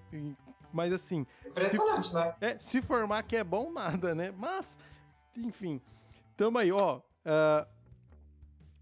Mas 0.72 0.92
assim. 0.92 1.26
Impressionante, 1.44 2.08
se, 2.08 2.14
né? 2.14 2.36
É, 2.40 2.58
se 2.58 2.82
formar 2.82 3.22
que 3.22 3.36
é 3.36 3.44
bom, 3.44 3.72
nada, 3.72 4.14
né? 4.14 4.32
Mas, 4.36 4.78
enfim. 5.36 5.80
Tamo 6.36 6.58
aí, 6.58 6.70
ó. 6.70 6.98
Uh, 6.98 7.66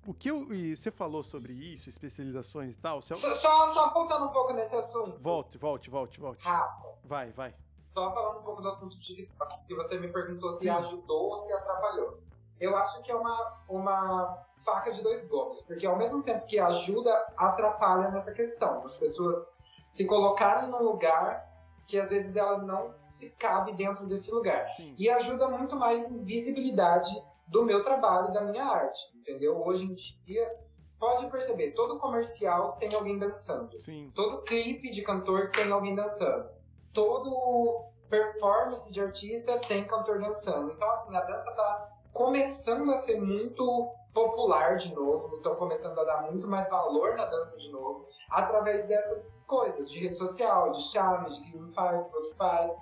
o 0.07 0.15
que 0.15 0.31
eu. 0.31 0.53
E 0.53 0.77
você 0.77 0.91
falou 0.91 1.23
sobre 1.23 1.53
isso, 1.53 1.89
especializações 1.89 2.77
e 2.77 2.79
tal. 2.79 3.03
Só, 3.03 3.17
só, 3.17 3.67
só 3.73 3.85
apontando 3.87 4.27
um 4.27 4.33
pouco 4.33 4.53
nesse 4.53 4.77
assunto. 4.77 5.19
Volte, 5.21 5.59
volte, 5.59 5.91
volte, 5.91 6.21
volte. 6.21 6.45
Rafa. 6.45 6.89
Vai, 7.05 7.33
vai. 7.33 7.55
Só 7.93 8.13
falando 8.13 8.41
um 8.41 8.43
pouco 8.43 8.61
do 8.61 8.69
assunto 8.69 8.99
de 8.99 9.27
que 9.67 9.75
você 9.75 9.99
me 9.99 10.09
perguntou 10.09 10.53
se 10.53 10.61
Sim. 10.61 10.69
ajudou 10.69 11.31
ou 11.31 11.37
se 11.39 11.53
atrapalhou. 11.53 12.21
Eu 12.61 12.77
acho 12.77 13.03
que 13.03 13.11
é 13.11 13.15
uma, 13.15 13.65
uma 13.69 14.46
faca 14.65 14.93
de 14.93 15.03
dois 15.03 15.25
gumes, 15.27 15.63
porque 15.63 15.87
ao 15.87 15.97
mesmo 15.97 16.23
tempo 16.23 16.47
que 16.47 16.59
ajuda, 16.59 17.11
atrapalha 17.37 18.11
nessa 18.11 18.33
questão. 18.33 18.85
As 18.85 18.97
pessoas 18.97 19.59
se 19.87 20.05
colocarem 20.07 20.69
num 20.69 20.83
lugar 20.83 21.47
que 21.87 21.99
às 21.99 22.11
vezes 22.11 22.35
ela 22.35 22.59
não 22.59 22.95
se 23.15 23.31
cabe 23.31 23.73
dentro 23.73 24.07
desse 24.07 24.31
lugar. 24.31 24.69
Sim. 24.75 24.95
E 24.99 25.09
ajuda 25.09 25.49
muito 25.49 25.77
mais 25.77 26.07
em 26.11 26.23
visibilidade 26.25 27.11
do 27.47 27.65
meu 27.65 27.83
trabalho, 27.83 28.33
da 28.33 28.43
minha 28.43 28.65
arte, 28.65 29.01
entendeu? 29.15 29.65
Hoje 29.65 29.85
em 29.85 29.95
dia, 29.95 30.53
pode 30.99 31.27
perceber, 31.29 31.73
todo 31.73 31.99
comercial 31.99 32.73
tem 32.73 32.93
alguém 32.95 33.19
dançando. 33.19 33.81
Sim. 33.81 34.11
Todo 34.15 34.43
clipe 34.43 34.91
de 34.91 35.03
cantor 35.03 35.51
tem 35.51 35.71
alguém 35.71 35.95
dançando. 35.95 36.49
Todo 36.93 37.87
performance 38.09 38.91
de 38.91 39.01
artista 39.01 39.59
tem 39.59 39.87
cantor 39.87 40.19
dançando. 40.19 40.73
Então, 40.73 40.91
assim, 40.91 41.15
a 41.17 41.21
dança 41.21 41.51
tá 41.53 41.89
começando 42.13 42.91
a 42.91 42.97
ser 42.97 43.21
muito 43.21 43.93
popular 44.17 44.79
de 44.79 44.95
novo, 44.95 45.37
estão 45.37 45.55
começando 45.57 45.99
a 46.01 46.05
dar 46.05 46.23
muito 46.23 46.49
mais 46.49 46.71
valor 46.71 47.17
na 47.17 47.27
dança 47.27 47.55
de 47.59 47.71
novo, 47.71 48.09
através 48.31 48.89
dessas 48.89 49.31
coisas, 49.47 49.91
de 49.91 50.01
rede 50.01 50.17
social, 50.17 50.73
de 50.73 50.81
challenge, 50.85 51.39
de 51.43 51.51
que 51.51 51.59
um 51.59 51.69
faz, 51.69 52.01
o 52.01 52.17
outro 52.17 52.35
faz, 52.35 52.75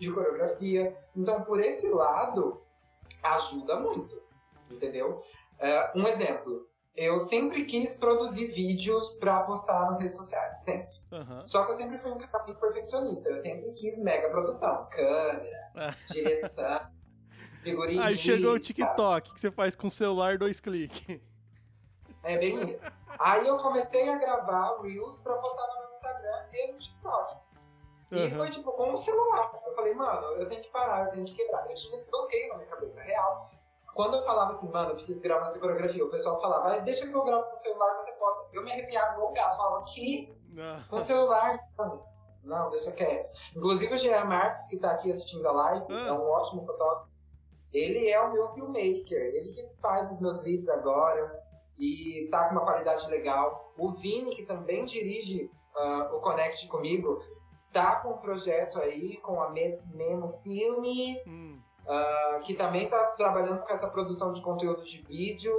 de 0.00 0.12
coreografia. 0.12 0.98
Então, 1.14 1.42
por 1.42 1.60
esse 1.60 1.88
lado, 1.88 2.60
ajuda 3.22 3.78
muito, 3.78 4.20
entendeu? 4.68 5.22
Uh, 5.60 6.00
um 6.00 6.08
exemplo, 6.08 6.66
eu 6.96 7.18
sempre 7.18 7.66
quis 7.66 7.94
produzir 7.94 8.46
vídeos 8.48 9.10
para 9.10 9.44
postar 9.44 9.86
nas 9.86 10.00
redes 10.00 10.16
sociais, 10.16 10.64
sempre. 10.64 10.92
Uhum. 11.12 11.46
Só 11.46 11.64
que 11.64 11.70
eu 11.70 11.74
sempre 11.74 11.98
fui 11.98 12.10
um 12.10 12.18
cara 12.18 12.42
muito 12.42 12.58
perfeccionista, 12.58 13.28
eu 13.28 13.36
sempre 13.36 13.70
quis 13.74 14.02
mega 14.02 14.28
produção, 14.28 14.88
câmera, 14.90 15.96
direção. 16.10 16.80
Aí 18.02 18.16
chegou 18.16 18.54
o 18.54 18.58
TikTok, 18.58 19.34
que 19.34 19.40
você 19.40 19.50
faz 19.50 19.76
com 19.76 19.88
o 19.88 19.90
celular 19.90 20.38
dois 20.38 20.60
cliques. 20.60 21.20
É 22.22 22.36
bem 22.38 22.70
isso. 22.70 22.90
Aí 23.18 23.46
eu 23.46 23.56
comecei 23.56 24.08
a 24.08 24.18
gravar 24.18 24.80
Reels 24.82 25.18
pra 25.20 25.36
postar 25.36 25.66
no 25.68 25.80
meu 25.80 25.90
Instagram 25.92 26.44
e 26.52 26.72
no 26.72 26.78
TikTok. 26.78 27.36
E 28.10 28.24
uhum. 28.24 28.30
foi 28.30 28.50
tipo 28.50 28.72
com 28.72 28.92
o 28.92 28.96
celular. 28.98 29.52
Eu 29.64 29.72
falei, 29.72 29.94
mano, 29.94 30.26
eu 30.36 30.48
tenho 30.48 30.62
que 30.62 30.70
parar, 30.70 31.06
eu 31.06 31.10
tenho 31.12 31.24
que 31.24 31.34
quebrar. 31.34 31.68
Eu 31.68 31.74
tinha 31.74 31.96
esse 31.96 32.10
bloqueio 32.10 32.48
na 32.48 32.56
minha 32.56 32.68
cabeça, 32.68 33.02
real. 33.02 33.50
Quando 33.94 34.16
eu 34.16 34.22
falava 34.22 34.50
assim, 34.50 34.68
mano, 34.70 34.90
eu 34.90 34.94
preciso 34.94 35.22
gravar 35.22 35.46
essa 35.46 35.58
coreografia, 35.58 36.04
o 36.04 36.10
pessoal 36.10 36.40
falava, 36.40 36.78
deixa 36.80 37.06
que 37.06 37.12
eu 37.12 37.24
gravo 37.24 37.44
com 37.50 37.56
o 37.56 37.58
celular, 37.58 37.94
você 37.94 38.12
posta. 38.12 38.46
Eu 38.52 38.62
me 38.62 38.72
arrepiava 38.72 39.14
igual 39.14 39.30
o 39.30 39.32
gato, 39.32 39.56
falava, 39.56 39.84
que? 39.84 40.34
Com 40.88 40.96
o 40.96 41.00
celular? 41.00 41.58
Não, 41.78 42.06
não, 42.42 42.70
deixa 42.70 42.92
quieto. 42.92 43.30
Inclusive 43.54 43.94
o 43.94 43.98
Jean 43.98 44.24
Marques, 44.24 44.66
que 44.66 44.78
tá 44.78 44.92
aqui 44.92 45.10
assistindo 45.10 45.46
a 45.46 45.52
live, 45.52 45.92
uhum. 45.92 46.06
é 46.06 46.12
um 46.12 46.28
ótimo 46.30 46.62
fotógrafo. 46.62 47.09
Ele 47.72 48.08
é 48.08 48.20
o 48.20 48.32
meu 48.32 48.48
filmmaker, 48.48 49.20
ele 49.34 49.52
que 49.52 49.64
faz 49.80 50.10
os 50.10 50.20
meus 50.20 50.42
vídeos 50.42 50.68
agora 50.68 51.40
e 51.78 52.28
tá 52.30 52.44
com 52.44 52.52
uma 52.52 52.64
qualidade 52.64 53.08
legal. 53.08 53.72
O 53.78 53.90
Vini, 53.92 54.34
que 54.34 54.44
também 54.44 54.84
dirige 54.84 55.50
uh, 55.74 56.16
o 56.16 56.20
Connect 56.20 56.66
comigo, 56.68 57.22
tá 57.72 57.96
com 57.96 58.10
um 58.10 58.18
projeto 58.18 58.78
aí 58.78 59.16
com 59.18 59.40
a 59.40 59.50
Memo 59.50 60.28
Filmes, 60.42 61.26
hum. 61.26 61.58
uh, 61.86 62.40
que 62.40 62.54
também 62.54 62.88
tá 62.88 63.02
trabalhando 63.16 63.62
com 63.62 63.72
essa 63.72 63.88
produção 63.88 64.32
de 64.32 64.42
conteúdo 64.42 64.84
de 64.84 64.98
vídeo. 65.02 65.54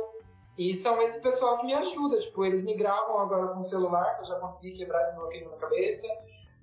E 0.57 0.75
são 0.75 1.01
esse 1.01 1.19
pessoal 1.21 1.57
que 1.57 1.65
me 1.65 1.73
ajuda, 1.73 2.19
tipo, 2.19 2.43
eles 2.45 2.61
me 2.61 2.75
gravam 2.75 3.19
agora 3.19 3.47
com 3.47 3.61
o 3.61 3.63
celular, 3.63 4.15
que 4.15 4.21
eu 4.21 4.25
já 4.25 4.39
consegui 4.39 4.73
quebrar 4.73 5.01
esse 5.03 5.15
bloqueio 5.15 5.49
na 5.49 5.55
cabeça. 5.55 6.05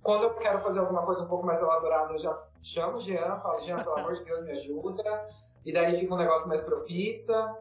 Quando 0.08 0.22
eu 0.22 0.34
quero 0.36 0.58
fazer 0.60 0.78
alguma 0.80 1.02
coisa 1.02 1.22
um 1.22 1.28
pouco 1.28 1.44
mais 1.44 1.60
elaborada, 1.60 2.14
eu 2.14 2.18
já 2.18 2.42
chamo 2.62 2.96
o 2.96 2.98
Jean, 2.98 3.36
falo, 3.40 3.58
Jean, 3.58 3.76
pelo 3.76 3.98
amor 3.98 4.14
de 4.14 4.24
Deus, 4.24 4.42
me 4.42 4.52
ajuda. 4.52 5.28
E 5.66 5.70
daí 5.70 5.98
fica 5.98 6.14
um 6.14 6.16
negócio 6.16 6.48
mais 6.48 6.62
profissa. 6.62 7.54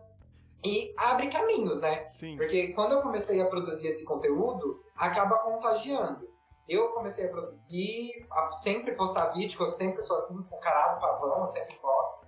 E 0.63 0.93
abre 0.95 1.27
caminhos, 1.27 1.77
né? 1.81 2.09
Sim. 2.13 2.37
Porque 2.37 2.71
quando 2.71 2.93
eu 2.93 3.01
comecei 3.01 3.41
a 3.41 3.47
produzir 3.47 3.89
esse 3.89 4.05
conteúdo, 4.05 4.81
acaba 4.95 5.39
contagiando. 5.39 6.25
Eu 6.69 6.93
comecei 6.93 7.25
a 7.25 7.29
produzir, 7.29 8.25
a 8.31 8.53
sempre 8.53 8.93
postar 8.93 9.33
vídeo, 9.33 9.61
eu 9.61 9.73
sempre 9.73 10.01
sou 10.01 10.15
assim, 10.15 10.39
escancarado, 10.39 11.01
pavão, 11.01 11.41
eu 11.41 11.47
sempre 11.47 11.75
posto. 11.75 12.25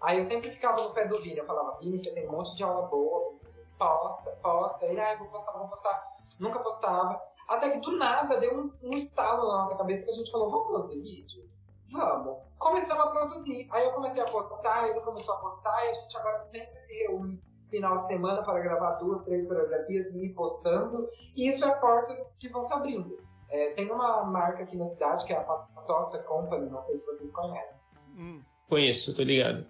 Aí 0.00 0.18
eu 0.18 0.24
sempre 0.24 0.50
ficava 0.50 0.82
no 0.82 0.90
pé 0.90 1.06
do 1.06 1.20
Vini, 1.20 1.38
eu 1.38 1.44
falava, 1.44 1.78
Vini, 1.78 1.96
você 1.96 2.10
tem 2.10 2.26
um 2.26 2.32
monte 2.32 2.56
de 2.56 2.64
aula 2.64 2.88
boa, 2.88 3.34
posta, 3.78 4.32
posta, 4.42 4.84
ele, 4.86 5.00
ah, 5.00 5.14
vou 5.16 5.28
postar, 5.28 5.52
vou 5.52 5.68
postar. 5.68 6.16
Nunca 6.40 6.58
postava. 6.58 7.29
Até 7.50 7.70
que 7.70 7.80
do 7.80 7.98
nada 7.98 8.38
deu 8.38 8.56
um, 8.56 8.72
um 8.80 8.96
estalo 8.96 9.48
na 9.48 9.58
nossa 9.58 9.76
cabeça 9.76 10.04
que 10.04 10.10
a 10.10 10.14
gente 10.14 10.30
falou, 10.30 10.48
vamos 10.48 10.68
produzir 10.68 11.00
vídeo? 11.00 11.50
Vamos. 11.90 12.38
Começamos 12.56 13.04
a 13.04 13.08
produzir. 13.08 13.66
Aí 13.72 13.86
eu 13.86 13.90
comecei 13.90 14.22
a 14.22 14.24
postar, 14.24 14.88
ele 14.88 15.00
começou 15.00 15.34
a 15.34 15.38
postar, 15.38 15.84
e 15.84 15.88
a 15.88 15.92
gente 15.94 16.16
agora 16.16 16.38
sempre 16.38 16.78
se 16.78 16.94
reúne 16.94 17.42
final 17.68 17.98
de 17.98 18.06
semana 18.06 18.44
para 18.44 18.60
gravar 18.60 18.92
duas, 18.92 19.22
três 19.22 19.48
coreografias 19.48 20.06
e 20.14 20.26
ir 20.26 20.28
postando. 20.32 21.08
E 21.34 21.48
isso 21.48 21.64
é 21.64 21.74
portas 21.74 22.32
que 22.38 22.48
vão 22.48 22.62
se 22.62 22.72
abrindo. 22.72 23.18
É, 23.48 23.70
tem 23.72 23.90
uma 23.90 24.22
marca 24.22 24.62
aqui 24.62 24.76
na 24.76 24.84
cidade 24.84 25.24
que 25.24 25.32
é 25.32 25.36
a 25.36 25.42
Patota 25.42 26.20
Company, 26.20 26.70
não 26.70 26.80
sei 26.80 26.98
se 26.98 27.04
vocês 27.04 27.32
conhecem. 27.32 27.84
Hum. 28.16 28.40
Conheço, 28.68 29.12
tô 29.12 29.24
ligado. 29.24 29.66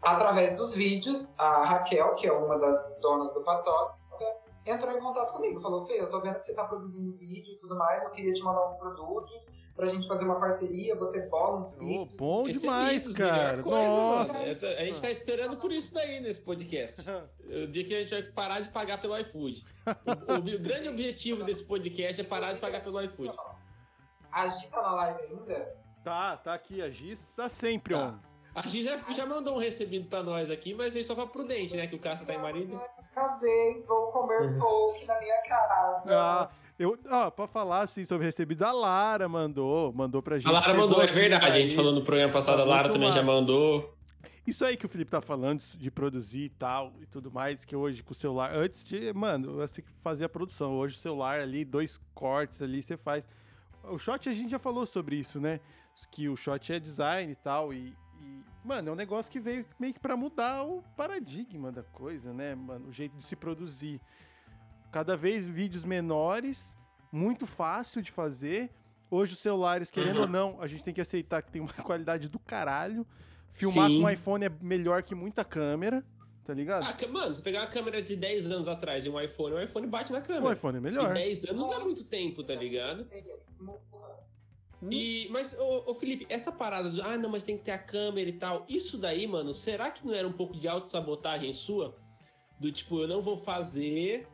Através 0.00 0.54
dos 0.54 0.74
vídeos, 0.74 1.28
a 1.36 1.64
Raquel, 1.64 2.14
que 2.14 2.28
é 2.28 2.32
uma 2.32 2.56
das 2.56 2.96
donas 3.00 3.34
do 3.34 3.40
Patota, 3.42 3.97
entrou 4.68 4.96
em 4.96 5.00
contato 5.00 5.32
comigo. 5.32 5.60
Falou, 5.60 5.86
Fê, 5.86 6.00
eu 6.00 6.10
tô 6.10 6.20
vendo 6.20 6.38
que 6.38 6.44
você 6.44 6.54
tá 6.54 6.64
produzindo 6.64 7.12
vídeo 7.12 7.54
e 7.54 7.56
tudo 7.58 7.76
mais, 7.76 8.02
eu 8.02 8.10
queria 8.10 8.32
te 8.32 8.42
mandar 8.42 8.70
uns 8.70 8.76
produtos 8.76 9.32
pra 9.78 9.86
gente 9.86 10.08
fazer 10.08 10.24
uma 10.24 10.40
parceria, 10.40 10.96
você 10.96 11.20
bola 11.28 11.60
uns 11.60 11.70
vídeos. 11.70 12.08
Oh, 12.12 12.16
bom 12.16 12.48
Esse 12.48 12.62
demais, 12.62 13.14
cara. 13.14 13.62
Coisa, 13.62 13.78
Nossa. 13.78 14.32
Mano. 14.32 14.76
A 14.76 14.84
gente 14.84 15.00
tá 15.00 15.08
esperando 15.08 15.56
por 15.56 15.70
isso 15.70 15.94
daí 15.94 16.18
nesse 16.18 16.40
podcast. 16.40 17.08
o 17.46 17.66
dia 17.68 17.84
que 17.84 17.94
a 17.94 18.00
gente 18.00 18.10
vai 18.10 18.22
parar 18.24 18.58
de 18.58 18.68
pagar 18.70 19.00
pelo 19.00 19.16
iFood. 19.18 19.64
O, 19.86 20.32
o, 20.32 20.56
o 20.56 20.58
grande 20.58 20.88
objetivo 20.88 21.44
desse 21.44 21.64
podcast 21.64 22.20
é 22.20 22.24
parar 22.24 22.54
de 22.54 22.60
pagar 22.60 22.82
pelo 22.82 23.00
iFood. 23.02 23.32
A 24.32 24.48
Gi 24.48 24.68
tá 24.68 24.82
na 24.82 24.94
live 24.94 25.22
ainda? 25.22 25.76
Tá, 26.02 26.36
tá 26.36 26.54
aqui. 26.54 26.82
A 26.82 26.90
Gi 26.90 27.16
tá 27.36 27.48
sempre 27.48 27.94
tá. 27.94 28.00
on. 28.00 28.18
A 28.56 28.66
Gi 28.66 28.82
já, 28.82 28.98
já 29.12 29.26
mandou 29.26 29.54
um 29.54 29.58
recebido 29.58 30.08
pra 30.08 30.24
nós 30.24 30.50
aqui, 30.50 30.74
mas 30.74 30.92
veio 30.92 31.04
só 31.04 31.14
pra 31.14 31.26
prudente, 31.26 31.76
né? 31.76 31.86
Que 31.86 31.94
o 31.94 32.00
Cássio 32.00 32.26
tá 32.26 32.34
em 32.34 32.38
marido. 32.38 32.80
Casei, 33.18 33.80
vou 33.86 34.12
comer 34.12 34.42
uhum. 34.42 34.58
poke 34.58 35.04
na 35.04 35.18
minha 35.18 35.42
casa. 35.42 36.02
Ah, 36.06 36.48
eu, 36.78 36.96
ó, 37.10 37.30
pra 37.30 37.48
falar 37.48 37.80
assim 37.80 38.04
sobre 38.04 38.24
recebido, 38.24 38.62
a 38.62 38.70
Lara 38.70 39.28
mandou, 39.28 39.92
mandou 39.92 40.22
pra 40.22 40.38
gente. 40.38 40.48
A 40.48 40.52
Lara 40.52 40.72
mandou, 40.74 41.02
é 41.02 41.06
verdade. 41.06 41.46
Aí. 41.46 41.52
A 41.52 41.64
gente 41.64 41.74
falou 41.74 41.92
no 41.92 42.02
programa 42.02 42.32
passado, 42.32 42.62
a 42.62 42.64
Lara 42.64 42.88
também 42.88 43.10
já 43.10 43.22
mandou. 43.22 43.92
Isso 44.46 44.64
aí 44.64 44.76
que 44.76 44.86
o 44.86 44.88
Felipe 44.88 45.10
tá 45.10 45.20
falando 45.20 45.60
de 45.60 45.90
produzir 45.90 46.44
e 46.44 46.48
tal 46.48 46.92
e 47.00 47.06
tudo 47.06 47.30
mais, 47.30 47.64
que 47.64 47.76
hoje 47.76 48.02
com 48.02 48.12
o 48.12 48.14
celular, 48.14 48.54
antes 48.54 48.82
de, 48.84 49.12
mano, 49.12 49.56
você 49.56 49.84
fazia 50.00 50.26
a 50.26 50.28
produção, 50.28 50.78
hoje 50.78 50.94
o 50.94 50.98
celular 50.98 51.40
ali, 51.40 51.64
dois 51.64 52.00
cortes 52.14 52.62
ali, 52.62 52.82
você 52.82 52.96
faz. 52.96 53.28
O 53.82 53.98
shot 53.98 54.28
a 54.28 54.32
gente 54.32 54.50
já 54.50 54.58
falou 54.58 54.86
sobre 54.86 55.16
isso, 55.16 55.40
né? 55.40 55.60
Que 56.12 56.28
o 56.28 56.36
shot 56.36 56.72
é 56.72 56.78
design 56.78 57.32
e 57.32 57.36
tal, 57.36 57.74
e 57.74 57.94
mano, 58.68 58.90
é 58.90 58.92
um 58.92 58.96
negócio 58.96 59.32
que 59.32 59.40
veio 59.40 59.64
meio 59.80 59.94
que 59.94 59.98
pra 59.98 60.14
mudar 60.14 60.62
o 60.62 60.82
paradigma 60.94 61.72
da 61.72 61.82
coisa, 61.82 62.34
né, 62.34 62.54
mano? 62.54 62.88
O 62.88 62.92
jeito 62.92 63.16
de 63.16 63.24
se 63.24 63.34
produzir 63.34 63.98
cada 64.92 65.16
vez 65.16 65.48
vídeos 65.48 65.86
menores, 65.86 66.76
muito 67.10 67.46
fácil 67.46 68.02
de 68.02 68.12
fazer. 68.12 68.70
Hoje 69.10 69.32
os 69.32 69.38
celulares, 69.38 69.90
querendo 69.90 70.16
uhum. 70.16 70.22
ou 70.22 70.28
não, 70.28 70.60
a 70.60 70.66
gente 70.66 70.84
tem 70.84 70.92
que 70.92 71.00
aceitar 71.00 71.40
que 71.42 71.50
tem 71.50 71.62
uma 71.62 71.72
qualidade 71.82 72.28
do 72.28 72.38
caralho. 72.38 73.06
Filmar 73.54 73.88
Sim. 73.88 74.00
com 74.00 74.04
um 74.04 74.10
iPhone 74.10 74.44
é 74.44 74.50
melhor 74.60 75.02
que 75.02 75.14
muita 75.14 75.42
câmera, 75.46 76.04
tá 76.44 76.52
ligado? 76.52 76.84
Ah, 76.84 77.08
mano, 77.08 77.34
se 77.34 77.40
pegar 77.40 77.60
uma 77.60 77.68
câmera 77.68 78.02
de 78.02 78.14
10 78.14 78.50
anos 78.52 78.68
atrás 78.68 79.06
e 79.06 79.08
um 79.08 79.18
iPhone, 79.18 79.54
o 79.54 79.62
iPhone 79.62 79.86
bate 79.86 80.12
na 80.12 80.20
câmera. 80.20 80.44
O 80.44 80.52
iPhone 80.52 80.76
é 80.76 80.80
melhor. 80.80 81.10
E 81.12 81.14
10 81.14 81.44
anos 81.46 81.62
não 81.62 81.72
é 81.72 81.78
muito 81.78 82.04
tempo, 82.04 82.44
tá 82.44 82.54
ligado? 82.54 83.08
E, 84.90 85.28
mas, 85.30 85.58
ô, 85.58 85.90
ô, 85.90 85.94
Felipe, 85.94 86.26
essa 86.28 86.52
parada 86.52 86.88
do, 86.88 87.02
ah, 87.02 87.16
não, 87.16 87.30
mas 87.30 87.42
tem 87.42 87.56
que 87.56 87.64
ter 87.64 87.72
a 87.72 87.78
câmera 87.78 88.28
e 88.28 88.34
tal, 88.34 88.64
isso 88.68 88.96
daí, 88.96 89.26
mano, 89.26 89.52
será 89.52 89.90
que 89.90 90.06
não 90.06 90.14
era 90.14 90.26
um 90.26 90.32
pouco 90.32 90.56
de 90.56 90.68
autossabotagem 90.68 91.52
sua? 91.52 91.96
Do 92.60 92.70
tipo, 92.70 93.00
eu 93.00 93.08
não 93.08 93.20
vou 93.20 93.36
fazer 93.36 94.28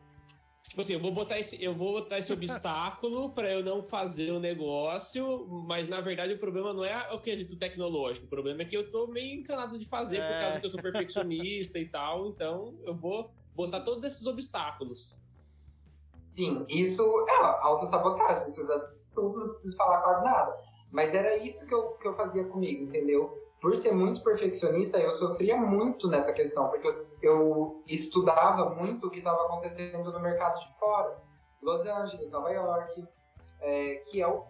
Tipo 0.68 0.80
assim, 0.80 0.94
eu 0.94 1.00
vou 1.00 1.12
botar 1.12 1.38
esse, 1.38 1.62
eu 1.62 1.74
vou 1.74 1.92
botar 1.92 2.18
esse 2.18 2.32
obstáculo 2.34 3.30
para 3.30 3.50
eu 3.50 3.62
não 3.62 3.82
fazer 3.82 4.32
o 4.32 4.40
negócio, 4.40 5.46
mas 5.68 5.88
na 5.88 6.00
verdade 6.00 6.32
o 6.32 6.38
problema 6.38 6.72
não 6.72 6.84
é 6.84 7.12
o 7.12 7.20
quesito 7.20 7.56
tecnológico, 7.56 8.26
o 8.26 8.28
problema 8.28 8.62
é 8.62 8.64
que 8.64 8.76
eu 8.76 8.90
tô 8.90 9.06
meio 9.06 9.38
encanado 9.38 9.78
de 9.78 9.86
fazer 9.86 10.18
é. 10.18 10.32
por 10.32 10.40
causa 10.40 10.60
que 10.60 10.66
eu 10.66 10.70
sou 10.70 10.80
perfeccionista 10.80 11.78
e 11.78 11.86
tal, 11.86 12.28
então 12.28 12.78
eu 12.84 12.94
vou 12.94 13.30
botar 13.54 13.80
todos 13.82 14.04
esses 14.04 14.26
obstáculos. 14.26 15.18
Sim, 16.34 16.66
isso 16.68 17.02
é 17.28 17.44
autossabotagem, 17.60 18.50
você 18.50 18.66
já 18.66 18.78
disse 18.78 19.12
tudo, 19.14 19.38
não 19.38 19.46
preciso 19.46 19.76
falar 19.76 20.02
quase 20.02 20.24
nada. 20.24 20.56
Mas 20.90 21.14
era 21.14 21.36
isso 21.36 21.64
que 21.66 21.74
eu, 21.74 21.92
que 21.92 22.08
eu 22.08 22.14
fazia 22.14 22.44
comigo, 22.44 22.84
entendeu? 22.84 23.44
por 23.64 23.74
ser 23.74 23.92
muito 23.92 24.22
perfeccionista, 24.22 24.98
eu 24.98 25.10
sofria 25.12 25.56
muito 25.56 26.06
nessa 26.06 26.34
questão, 26.34 26.68
porque 26.68 26.86
eu, 26.86 26.92
eu 27.22 27.82
estudava 27.86 28.68
muito 28.74 29.06
o 29.06 29.10
que 29.10 29.20
estava 29.20 29.46
acontecendo 29.46 30.12
no 30.12 30.20
mercado 30.20 30.60
de 30.60 30.78
fora. 30.78 31.16
Los 31.62 31.80
Angeles, 31.86 32.30
Nova 32.30 32.50
York, 32.50 33.08
é, 33.62 33.94
que 34.04 34.20
é 34.20 34.28
o. 34.28 34.44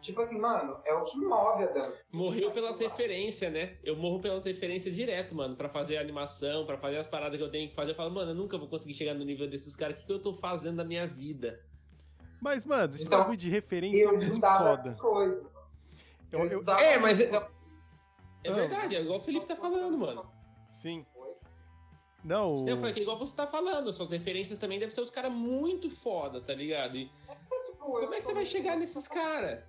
Tipo 0.00 0.22
assim, 0.22 0.38
mano, 0.38 0.78
é 0.84 0.94
o 0.94 1.04
que 1.04 1.18
move 1.18 1.64
a 1.64 1.66
dança. 1.66 2.04
Morreu 2.10 2.50
pelas 2.50 2.78
referências, 2.78 3.52
né? 3.52 3.76
Eu 3.84 3.96
morro 3.96 4.18
pelas 4.18 4.44
referências 4.44 4.94
direto, 4.94 5.34
mano, 5.34 5.54
para 5.54 5.68
fazer 5.68 5.98
animação, 5.98 6.64
para 6.64 6.78
fazer 6.78 6.96
as 6.96 7.06
paradas 7.06 7.36
que 7.36 7.44
eu 7.44 7.50
tenho 7.50 7.68
que 7.68 7.74
fazer. 7.74 7.90
Eu 7.92 7.94
falo, 7.94 8.10
mano, 8.10 8.30
eu 8.30 8.34
nunca 8.34 8.56
vou 8.56 8.66
conseguir 8.66 8.94
chegar 8.94 9.14
no 9.14 9.24
nível 9.24 9.48
desses 9.48 9.76
caras. 9.76 9.96
O 9.96 10.00
que, 10.00 10.06
que 10.06 10.12
eu 10.12 10.22
tô 10.22 10.32
fazendo 10.32 10.76
na 10.76 10.84
minha 10.84 11.06
vida? 11.06 11.62
Mas, 12.40 12.64
mano, 12.64 12.94
esse 12.94 13.04
então, 13.04 13.18
bagulho 13.18 13.36
de 13.36 13.50
referência 13.50 14.04
é 14.04 14.06
muito 14.06 14.40
foda. 14.40 14.94
Coisas. 14.94 15.52
Eu, 16.32 16.46
eu, 16.46 16.64
é, 16.78 16.98
mas. 16.98 17.20
É 17.20 18.50
verdade, 18.50 18.96
é 18.96 19.02
igual 19.02 19.18
o 19.18 19.22
Felipe 19.22 19.44
tá 19.44 19.56
falando, 19.56 19.98
mano. 19.98 20.26
Sim. 20.70 21.04
Não. 22.24 22.66
Eu 22.66 22.76
falei 22.76 22.92
que 22.92 23.00
é 23.00 23.02
igual 23.02 23.18
você 23.18 23.34
tá 23.34 23.46
falando, 23.46 23.92
suas 23.92 24.10
referências 24.10 24.58
também 24.58 24.78
devem 24.78 24.94
ser 24.94 25.00
os 25.00 25.10
caras 25.10 25.32
muito 25.32 25.90
foda, 25.90 26.40
tá 26.40 26.54
ligado? 26.54 26.96
E 26.96 27.10
tipo, 27.64 27.78
como 27.78 28.14
é 28.14 28.18
que 28.18 28.22
você 28.22 28.34
vai 28.34 28.46
chegar 28.46 28.76
nesses 28.76 29.08
caras? 29.08 29.64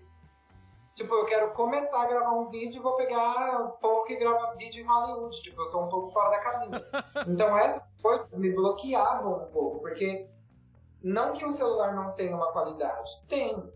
Tipo, 0.96 1.16
eu 1.16 1.26
quero 1.26 1.52
começar 1.54 2.02
a 2.02 2.06
gravar 2.06 2.32
um 2.32 2.46
vídeo 2.46 2.80
e 2.80 2.84
vou 2.84 2.96
pegar 2.96 3.62
um 3.62 3.72
pouco 3.72 4.12
e 4.12 4.18
gravar 4.18 4.52
vídeo 4.52 4.84
em 4.84 4.88
Hollywood. 4.88 5.42
Tipo, 5.42 5.62
eu 5.62 5.66
sou 5.66 5.86
um 5.86 5.90
pouco 5.90 6.08
fora 6.08 6.32
da 6.32 6.40
casinha. 6.40 6.82
então 7.28 7.58
essas 7.58 7.84
coisas 8.02 8.38
me 8.38 8.54
bloqueavam 8.54 9.44
um 9.44 9.52
pouco, 9.52 9.80
porque 9.80 10.28
não 11.02 11.34
que 11.34 11.46
o 11.46 11.52
celular 11.52 11.96
não 11.96 12.12
tenha 12.12 12.36
uma 12.36 12.52
qualidade, 12.52 13.10
tem. 13.28 13.72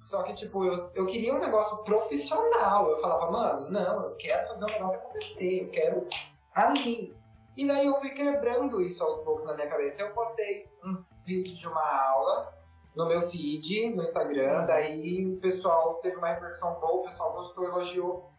Só 0.00 0.22
que, 0.22 0.34
tipo, 0.34 0.64
eu, 0.64 0.74
eu 0.94 1.06
queria 1.06 1.34
um 1.34 1.38
negócio 1.38 1.78
profissional. 1.84 2.90
Eu 2.90 2.96
falava, 2.98 3.30
mano, 3.30 3.70
não, 3.70 4.02
eu 4.04 4.16
quero 4.16 4.48
fazer 4.48 4.64
um 4.64 4.68
negócio 4.68 4.98
acontecer, 4.98 5.62
eu 5.62 5.70
quero 5.70 6.04
ali. 6.52 7.16
E 7.56 7.66
daí 7.66 7.86
eu 7.86 7.96
fui 7.96 8.10
quebrando 8.10 8.80
isso 8.80 9.02
aos 9.04 9.18
poucos 9.18 9.44
na 9.44 9.54
minha 9.54 9.68
cabeça. 9.68 10.02
Eu 10.02 10.12
postei 10.12 10.68
um 10.84 11.04
vídeo 11.24 11.54
de 11.54 11.68
uma 11.68 11.82
aula 12.08 12.61
no 12.94 13.06
meu 13.06 13.20
feed, 13.22 13.90
no 13.94 14.02
Instagram, 14.02 14.66
daí 14.66 15.26
o 15.26 15.38
pessoal 15.38 15.94
teve 15.96 16.16
uma 16.16 16.28
repercussão 16.28 16.78
boa, 16.78 17.00
o 17.00 17.02
pessoal 17.02 17.32
gostou, 17.32 17.64
elogiou. 17.64 18.30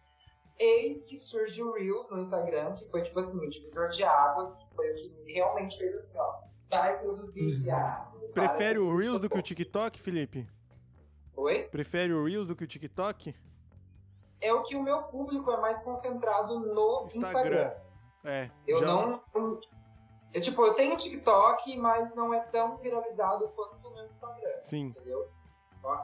Eis 0.58 1.04
que 1.04 1.18
surge 1.18 1.64
o 1.64 1.74
Reels 1.74 2.10
no 2.12 2.20
Instagram, 2.20 2.74
que 2.74 2.86
foi 2.86 3.01
tipo 3.01 3.20
assim, 3.20 3.38
o 3.38 3.49
divisor 3.49 3.89
de 3.89 4.04
águas, 4.04 4.54
que 4.54 4.70
foi 4.76 4.91
o 4.91 4.95
que 4.95 5.34
realmente 5.34 5.78
fez 5.78 5.95
assim, 5.95 6.18
ó. 6.18 6.36
Vai 6.70 6.99
produzir. 6.99 7.70
Ah, 7.70 8.12
Prefere 8.34 8.80
o 8.80 8.95
Reels 8.95 9.22
do 9.22 9.30
que 9.30 9.38
o 9.38 9.41
TikTok, 9.41 9.99
Felipe? 9.99 10.47
Oi? 11.36 11.64
Prefere 11.64 12.14
o 12.14 12.26
Reels 12.26 12.47
do 12.47 12.56
que 12.56 12.64
o 12.64 12.68
TikTok? 12.68 13.36
É 14.39 14.54
o 14.54 14.64
que 14.64 14.76
o 14.76 14.84
meu 14.84 15.04
público 15.04 15.51
é 15.51 15.58
mais 15.58 15.80
concentrado 15.80 16.60
no 16.60 17.06
Instagram. 17.06 17.22
Instagram. 17.22 17.74
É. 18.24 18.49
Eu 18.68 18.80
já... 18.80 18.86
não. 18.86 19.22
Eu, 20.34 20.41
tipo, 20.41 20.66
eu 20.66 20.74
tenho 20.74 20.97
TikTok, 20.97 21.78
mas 21.78 22.16
não 22.16 22.34
é 22.34 22.39
tão 22.39 22.78
viralizado 22.78 23.49
quanto 23.49 23.82
Instagram. 24.14 24.61
Sim. 24.61 24.86
Entendeu? 24.88 25.28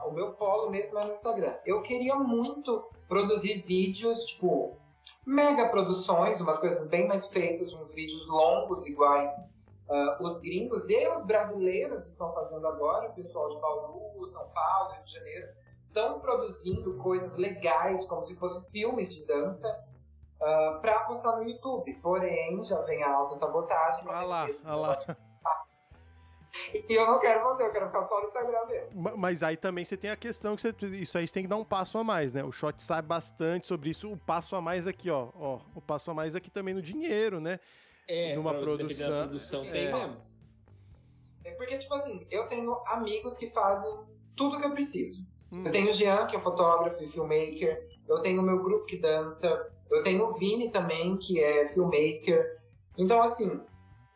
O 0.06 0.12
meu 0.12 0.34
polo 0.34 0.70
mesmo 0.70 1.00
é 1.00 1.06
no 1.06 1.14
Instagram. 1.14 1.56
Eu 1.66 1.82
queria 1.82 2.16
muito 2.16 2.90
produzir 3.08 3.62
vídeos, 3.62 4.26
tipo, 4.26 4.78
mega 5.26 5.70
produções, 5.70 6.42
umas 6.42 6.60
coisas 6.60 6.86
bem 6.88 7.08
mais 7.08 7.28
feitas, 7.28 7.74
uns 7.74 7.94
vídeos 7.96 8.28
longos 8.28 8.86
iguais 8.86 9.32
Uh, 9.90 10.24
os 10.24 10.38
gringos 10.38 10.88
e 10.88 11.08
os 11.08 11.26
brasileiros 11.26 12.06
estão 12.06 12.32
fazendo 12.32 12.68
agora, 12.68 13.10
o 13.10 13.14
pessoal 13.14 13.50
de 13.50 13.60
Bauru, 13.60 14.24
São 14.28 14.48
Paulo, 14.50 14.92
Rio 14.92 15.04
de 15.04 15.14
Janeiro, 15.14 15.48
estão 15.88 16.20
produzindo 16.20 16.96
coisas 16.98 17.36
legais, 17.38 18.06
como 18.06 18.24
se 18.24 18.36
fossem 18.36 18.62
filmes 18.70 19.10
de 19.10 19.26
dança, 19.26 19.68
uh, 19.68 20.44
ah, 20.44 20.80
para 20.80 21.00
postar 21.06 21.38
no 21.38 21.44
YouTube. 21.44 21.92
Porém, 22.04 22.62
já 22.64 22.80
vem 22.82 23.04
a 23.04 23.16
autossabotagem. 23.16 24.08
Olha 24.08 24.28
lá, 24.28 24.50
olha 24.64 24.76
lá. 24.76 25.18
E 26.74 26.94
eu 26.94 27.06
não 27.06 27.20
quero 27.20 27.42
fazer, 27.42 27.64
eu 27.64 27.72
quero 27.72 27.86
ficar 27.88 28.08
só 28.08 28.22
no 28.22 28.28
Instagram 28.28 28.66
mesmo. 28.68 29.18
Mas 29.18 29.44
aí 29.44 29.58
também 29.58 29.86
você 29.86 29.98
tem 29.98 30.10
a 30.10 30.16
questão 30.16 30.56
que 30.56 30.62
você, 30.62 30.76
isso 30.96 31.18
aí 31.18 31.28
você 31.28 31.34
tem 31.34 31.44
que 31.44 31.50
dar 31.50 31.58
um 31.58 31.64
passo 31.64 31.98
a 31.98 32.04
mais, 32.04 32.34
né? 32.34 32.44
O 32.44 32.52
Shot 32.52 32.82
sabe 32.82 33.08
bastante 33.08 33.68
sobre 33.68 33.90
isso. 33.90 34.12
O 34.12 34.18
passo 34.18 34.56
a 34.56 34.62
mais 34.62 34.88
aqui, 34.88 35.10
ó, 35.10 35.30
ó. 35.36 35.60
O 35.76 35.82
passo 35.82 36.12
a 36.12 36.14
mais 36.14 36.36
aqui 36.36 36.50
também 36.50 36.74
no 36.74 36.82
dinheiro, 36.82 37.40
né? 37.40 37.60
É, 38.08 38.36
numa 38.36 38.54
produção. 38.54 39.28
produção 39.28 39.66
é. 39.66 39.72
tem 39.72 39.94
mesmo. 39.94 40.18
É 41.44 41.52
porque, 41.52 41.78
tipo 41.78 41.94
assim, 41.94 42.26
eu 42.30 42.48
tenho 42.48 42.74
amigos 42.88 43.38
que 43.38 43.50
fazem 43.50 43.92
tudo 44.36 44.60
que 44.60 44.66
eu 44.66 44.72
preciso. 44.72 45.26
Hum. 45.52 45.64
Eu 45.66 45.72
tenho 45.72 45.90
o 45.90 45.92
Jean, 45.92 46.26
que 46.26 46.36
é 46.36 46.40
fotógrafo 46.40 47.04
e 47.04 47.08
filmmaker. 47.08 47.88
Eu 48.08 48.22
tenho 48.22 48.42
o 48.42 48.46
meu 48.46 48.62
grupo 48.62 48.86
que 48.86 48.98
dança. 48.98 49.72
Eu 49.90 50.02
tenho 50.02 50.24
o 50.26 50.34
Vini 50.34 50.70
também, 50.70 51.18
que 51.18 51.42
é 51.42 51.68
filmmaker. 51.68 52.60
Então, 52.98 53.22
assim. 53.22 53.60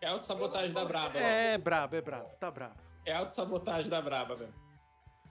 É 0.03 0.07
autossabotagem 0.07 0.73
da 0.73 0.83
Braba. 0.83 1.17
É, 1.17 1.57
brabo, 1.57 1.95
é 1.95 2.01
brabo, 2.01 2.29
tá 2.37 2.51
brabo. 2.51 2.75
É 3.05 3.13
autossabotagem 3.13 3.89
da 3.89 4.01
Braba, 4.01 4.35
velho. 4.35 4.53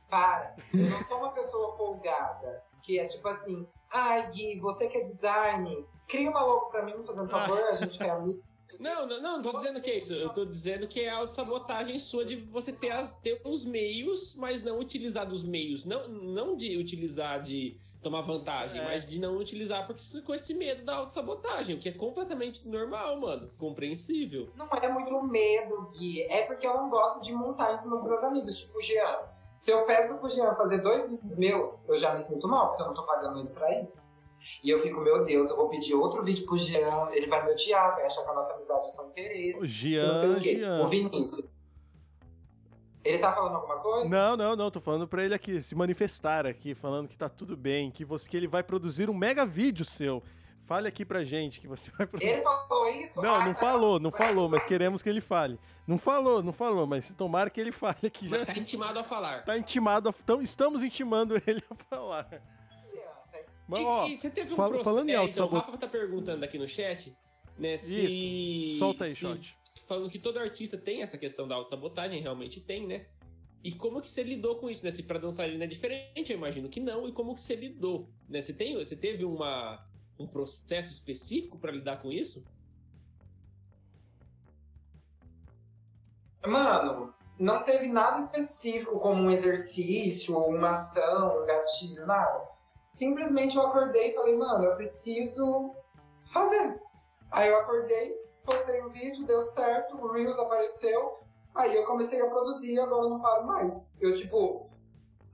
Para, 0.09 0.57
eu 0.73 0.91
não 0.91 1.05
sou 1.05 1.19
uma 1.19 1.33
pessoa 1.33 1.77
folgada, 1.77 2.65
que 2.83 2.99
é 2.99 3.07
tipo 3.07 3.29
assim, 3.29 3.69
ai 3.91 4.31
Gui, 4.31 4.59
você 4.59 4.89
que 4.89 4.97
é 4.97 5.03
design, 5.03 5.87
cria 6.09 6.31
uma 6.31 6.43
logo 6.43 6.71
pra 6.71 6.83
mim, 6.85 6.95
fazendo 7.07 7.29
favor, 7.29 7.63
a 7.65 7.75
gente 7.75 7.99
quer 7.99 8.11
amigo. 8.11 8.43
Não, 8.79 9.07
não, 9.07 9.21
não, 9.21 9.33
não 9.37 9.43
tô 9.43 9.53
dizendo 9.53 9.81
que 9.81 9.91
é 9.91 9.99
isso. 9.99 10.15
Eu 10.15 10.31
tô 10.31 10.47
dizendo 10.47 10.89
que 10.89 11.01
é 11.01 11.11
autossabotagem 11.11 11.99
sua 11.99 12.25
de 12.25 12.37
você 12.37 12.73
ter, 12.73 12.93
as, 12.93 13.15
ter 13.21 13.43
os 13.45 13.67
meios, 13.67 14.35
mas 14.37 14.63
não 14.63 14.79
utilizar 14.79 15.27
dos 15.27 15.43
meios. 15.43 15.85
Não, 15.85 16.09
não 16.09 16.57
de 16.57 16.79
utilizar 16.79 17.43
de 17.43 17.79
tomar 18.03 18.21
vantagem, 18.21 18.81
é. 18.81 18.85
mas 18.85 19.09
de 19.09 19.19
não 19.21 19.37
utilizar 19.37 19.87
porque 19.87 20.01
você 20.01 20.19
ficou 20.19 20.35
esse 20.35 20.53
medo 20.55 20.85
da 20.85 20.97
autossabotagem, 20.97 21.77
o 21.77 21.79
que 21.79 21.89
é 21.89 21.93
completamente 21.93 22.67
normal, 22.69 23.19
mano. 23.21 23.51
Compreensível. 23.59 24.51
Não 24.57 24.67
é 24.67 24.89
muito 24.89 25.23
medo, 25.23 25.89
Gui. 25.93 26.23
É 26.23 26.43
porque 26.43 26.67
eu 26.67 26.75
não 26.75 26.91
gosto 26.91 27.23
de 27.23 27.33
montar 27.33 27.73
em 27.73 27.77
cima 27.77 27.97
dos 27.97 28.07
meus 28.07 28.23
amigos, 28.25 28.59
tipo 28.59 28.79
o 28.79 28.83
Jean. 28.83 29.19
Se 29.57 29.71
eu 29.71 29.85
peço 29.87 30.19
pro 30.19 30.29
Jean 30.29 30.55
fazer 30.57 30.79
dois 30.79 31.09
vídeos 31.09 31.37
meus, 31.37 31.81
eu 31.89 31.97
já 31.97 32.13
me 32.13 32.19
sinto 32.19 32.49
mal, 32.49 32.69
porque 32.69 32.83
eu 32.83 32.87
não 32.87 32.95
tô 32.95 33.05
pagando 33.05 33.39
ele 33.39 33.49
pra 33.51 33.81
isso. 33.81 34.11
E 34.63 34.71
eu 34.71 34.81
fico, 34.81 35.01
meu 35.01 35.25
Deus, 35.25 35.51
eu 35.51 35.57
vou 35.57 35.69
pedir 35.69 35.95
outro 35.95 36.23
vídeo 36.23 36.45
pro 36.47 36.57
Jean, 36.57 37.09
ele 37.13 37.29
vai 37.29 37.45
me 37.45 37.53
odiar, 37.53 37.95
vai 37.95 38.07
achar 38.07 38.25
que 38.25 38.31
a 38.31 38.35
nossa 38.35 38.53
amizade 38.55 38.87
é 38.87 38.91
só 38.91 39.07
interesse. 39.07 39.63
O 39.63 39.69
Jean, 39.69 40.09
não 40.09 40.15
sei 40.15 40.31
o 40.31 40.41
quê. 40.41 40.57
Jean. 40.57 40.83
O 40.83 40.89
Vinícius. 40.89 41.52
Ele 43.05 43.19
tá 43.19 43.33
falando 43.33 43.57
alguma 43.57 43.77
coisa? 43.79 44.09
Não, 44.09 44.37
não, 44.37 44.57
não. 44.57 44.71
Tô 44.71 44.81
falando 44.81 45.09
pra 45.09 45.25
ele 45.25 45.35
aqui, 45.35 45.61
se 45.61 45.75
manifestar 45.75 46.47
aqui, 46.47 46.75
falando 46.75 47.09
que 47.09 47.17
tá 47.17 47.29
tudo 47.29 47.57
bem, 47.57 47.91
que, 47.91 48.05
você, 48.05 48.29
que 48.29 48.37
ele 48.37 48.47
vai 48.47 48.63
produzir 48.63 49.11
um 49.11 49.15
mega 49.15 49.45
vídeo 49.45 49.85
seu. 49.85 50.23
Fale 50.65 50.87
aqui 50.87 51.05
pra 51.05 51.25
gente 51.25 51.61
que 51.61 51.67
você 51.67 51.91
vai 51.99 52.07
produzir. 52.07 52.33
Ele 52.33 52.43
falou 52.43 52.89
isso? 52.89 53.21
Não, 53.21 53.45
não 53.45 53.55
falou, 53.55 53.99
não 53.99 54.11
falou, 54.13 54.49
mas 54.49 54.65
queremos 54.65 55.03
que 55.03 55.09
ele 55.09 55.21
fale. 55.21 55.59
Não 55.87 55.99
falou, 55.99 56.43
não 56.43 56.53
falou, 56.53 56.87
mas 56.87 57.13
tomara 57.19 57.51
que 57.51 57.61
ele 57.61 57.73
fale 57.73 58.07
aqui. 58.07 58.29
Mas 58.29 58.41
já... 58.41 58.47
tá 58.47 58.57
intimado 58.57 58.99
a 58.99 59.03
falar. 59.03 59.45
Tá 59.45 59.59
intimado, 59.59 60.09
a... 60.09 60.15
então, 60.23 60.41
estamos 60.41 60.83
intimando 60.83 61.35
ele 61.47 61.63
a 61.69 61.75
falar. 61.75 62.43
Mas, 63.67 63.81
e, 63.81 63.85
ó, 63.85 64.07
e 64.07 64.19
você 64.19 64.31
teve 64.31 64.53
um 64.53 64.57
fala, 64.57 64.69
processo. 64.69 64.91
Falando 64.91 65.09
em 65.09 65.15
alto, 65.15 65.29
é, 65.29 65.33
então, 65.33 65.47
o 65.47 65.51
Rafa 65.51 65.79
tá 65.79 65.89
perguntando 65.89 66.45
aqui 66.45 66.59
no 66.59 66.69
chat, 66.69 67.17
né? 67.59 67.77
Se, 67.77 68.69
Isso. 68.69 68.79
Solta 68.79 69.05
aí, 69.05 69.13
se, 69.13 69.21
shot. 69.21 69.59
Falando 69.93 70.09
que 70.09 70.19
todo 70.19 70.39
artista 70.39 70.79
tem 70.79 71.03
essa 71.03 71.19
questão 71.19 71.47
da 71.47 71.55
autossabotagem, 71.55 72.19
realmente 72.19 72.63
tem, 72.63 72.87
né? 72.87 73.05
E 73.63 73.73
como 73.73 74.01
que 74.01 74.09
você 74.09 74.23
lidou 74.23 74.57
com 74.57 74.71
isso, 74.71 74.83
né? 74.83 74.91
Se 74.91 75.03
pra 75.03 75.19
dançarina 75.19 75.65
é 75.65 75.67
diferente, 75.67 76.33
eu 76.33 76.39
imagino 76.39 76.67
que 76.71 76.81
não. 76.81 77.07
E 77.07 77.13
como 77.13 77.35
que 77.35 77.43
você 77.43 77.55
lidou, 77.55 78.09
né? 78.27 78.41
Você, 78.41 78.55
tem, 78.55 78.75
você 78.75 78.97
teve 78.97 79.23
uma, 79.27 79.87
um 80.19 80.27
processo 80.27 80.91
específico 80.91 81.59
para 81.59 81.71
lidar 81.71 82.01
com 82.01 82.11
isso? 82.11 82.43
Mano, 86.47 87.13
não 87.39 87.63
teve 87.63 87.87
nada 87.87 88.17
específico 88.19 88.99
como 88.99 89.25
um 89.25 89.31
exercício, 89.31 90.39
uma 90.39 90.71
ação, 90.71 91.43
um 91.43 91.47
gatilho, 91.47 92.07
nada 92.07 92.51
simplesmente 92.93 93.57
eu 93.57 93.67
acordei 93.67 94.11
e 94.11 94.15
falei, 94.15 94.37
mano, 94.37 94.65
eu 94.65 94.77
preciso 94.77 95.75
fazer. 96.27 96.81
Aí 97.31 97.49
eu 97.49 97.57
acordei, 97.57 98.15
postei 98.45 98.81
o 98.83 98.87
um 98.87 98.91
vídeo, 98.91 99.27
deu 99.27 99.41
certo, 99.41 99.97
o 99.97 100.13
Reels 100.13 100.39
apareceu, 100.39 101.21
aí 101.55 101.75
eu 101.75 101.85
comecei 101.85 102.21
a 102.21 102.29
produzir 102.29 102.75
e 102.75 102.81
agora 102.81 103.05
eu 103.05 103.11
não 103.11 103.21
paro 103.21 103.47
mais. 103.47 103.87
Eu, 104.01 104.15
tipo, 104.15 104.71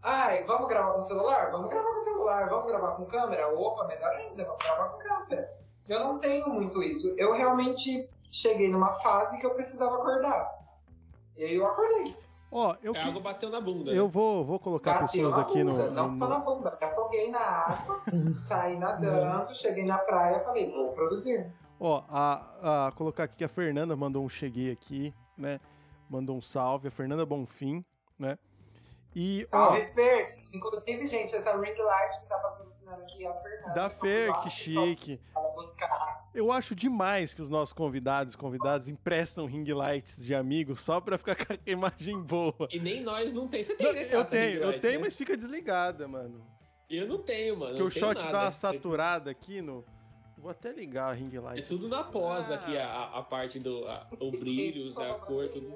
ai, 0.02 0.44
vamos 0.44 0.68
gravar 0.68 0.94
com 0.94 1.02
celular? 1.02 1.50
Vamos 1.50 1.68
gravar 1.68 1.92
com 1.92 2.00
celular, 2.00 2.48
vamos 2.48 2.66
gravar 2.66 2.92
com 2.92 3.06
câmera? 3.06 3.48
Opa, 3.48 3.86
melhor 3.86 4.10
ainda, 4.10 4.44
vamos 4.44 4.62
gravar 4.62 4.88
com 4.88 4.98
câmera. 4.98 5.58
Eu 5.88 6.00
não 6.00 6.18
tenho 6.18 6.48
muito 6.48 6.82
isso. 6.82 7.14
Eu 7.16 7.32
realmente 7.32 8.08
cheguei 8.30 8.70
numa 8.70 8.92
fase 8.92 9.38
que 9.38 9.46
eu 9.46 9.54
precisava 9.54 9.96
acordar. 9.96 10.58
E 11.36 11.44
aí 11.44 11.54
eu 11.54 11.66
acordei. 11.66 12.14
Ó, 12.50 12.74
eu 12.82 12.94
é, 12.94 13.02
algo 13.02 13.20
bateu 13.20 13.50
na 13.50 13.60
bunda. 13.60 13.90
Eu 13.90 14.04
né? 14.04 14.10
vou, 14.10 14.44
vou 14.44 14.58
colocar 14.58 15.00
bateu 15.00 15.08
pessoas 15.08 15.38
aqui 15.38 15.62
no. 15.62 15.72
Não 15.90 16.10
no... 16.10 16.28
na 16.28 16.38
bunda. 16.38 16.76
Eu 16.80 16.88
afoguei 16.88 17.30
na 17.30 17.40
água, 17.40 18.00
saí 18.48 18.76
nadando, 18.78 19.54
cheguei 19.54 19.84
na 19.84 19.98
praia 19.98 20.40
falei, 20.40 20.70
vou 20.70 20.92
produzir. 20.92 21.46
Ó, 21.80 22.02
a, 22.08 22.86
a, 22.88 22.92
colocar 22.92 23.24
aqui 23.24 23.36
que 23.36 23.44
a 23.44 23.48
Fernanda 23.48 23.94
mandou 23.94 24.24
um 24.24 24.28
cheguei 24.28 24.70
aqui, 24.70 25.14
né? 25.36 25.60
Mandou 26.10 26.36
um 26.36 26.42
salve. 26.42 26.88
A 26.88 26.90
Fernanda 26.90 27.24
Bonfim, 27.24 27.84
né? 28.18 28.38
E, 29.14 29.46
ó. 29.52 29.74
Fer. 29.94 30.38
Inclusive, 30.52 31.06
gente, 31.06 31.34
essa 31.34 31.52
ring 31.56 31.74
light 31.76 32.20
que 32.20 32.26
tá 32.26 32.38
patrocinando 32.38 33.02
aqui 33.02 33.24
é 33.24 33.28
a 33.28 33.34
Fernanda. 33.34 33.74
Da 33.74 33.90
Fer, 33.90 34.32
que 34.40 34.50
chique. 34.50 35.20
Eu 36.34 36.52
acho 36.52 36.74
demais 36.74 37.34
que 37.34 37.42
os 37.42 37.50
nossos 37.50 37.72
convidados 37.72 38.36
convidados 38.36 38.88
emprestam 38.88 39.46
ring 39.46 39.64
lights 39.72 40.24
de 40.24 40.34
amigos 40.34 40.80
só 40.80 41.00
pra 41.00 41.18
ficar 41.18 41.34
com 41.44 41.52
a 41.52 41.58
imagem 41.66 42.20
boa. 42.22 42.68
E 42.70 42.78
nem 42.78 43.02
nós 43.02 43.32
não 43.32 43.48
tem. 43.48 43.62
Você 43.62 43.74
tem, 43.74 43.92
né, 43.92 44.08
Eu 44.10 44.24
tenho, 44.24 44.62
eu 44.62 44.80
tenho, 44.80 45.00
né? 45.00 45.04
mas 45.04 45.16
fica 45.16 45.36
desligada, 45.36 46.06
mano. 46.06 46.44
Eu 46.88 47.06
não 47.06 47.18
tenho, 47.18 47.56
mano. 47.56 47.72
Porque 47.72 47.82
o 47.82 47.90
shot 47.90 48.18
nada. 48.18 48.32
dá 48.32 48.42
uma 48.44 48.52
saturada 48.52 49.30
aqui 49.30 49.60
no. 49.60 49.84
Vou 50.40 50.50
até 50.50 50.72
ligar 50.72 51.10
a 51.10 51.12
ring 51.12 51.30
light. 51.38 51.60
É 51.60 51.62
tudo 51.62 51.88
na 51.88 52.04
pós 52.04 52.50
ah. 52.50 52.54
aqui, 52.54 52.76
a, 52.76 53.04
a 53.04 53.22
parte 53.22 53.58
do. 53.58 53.86
A, 53.86 54.06
o 54.20 54.30
brilhos, 54.30 54.96
né, 54.96 55.10
a 55.10 55.14
cor, 55.14 55.48
tudo. 55.48 55.74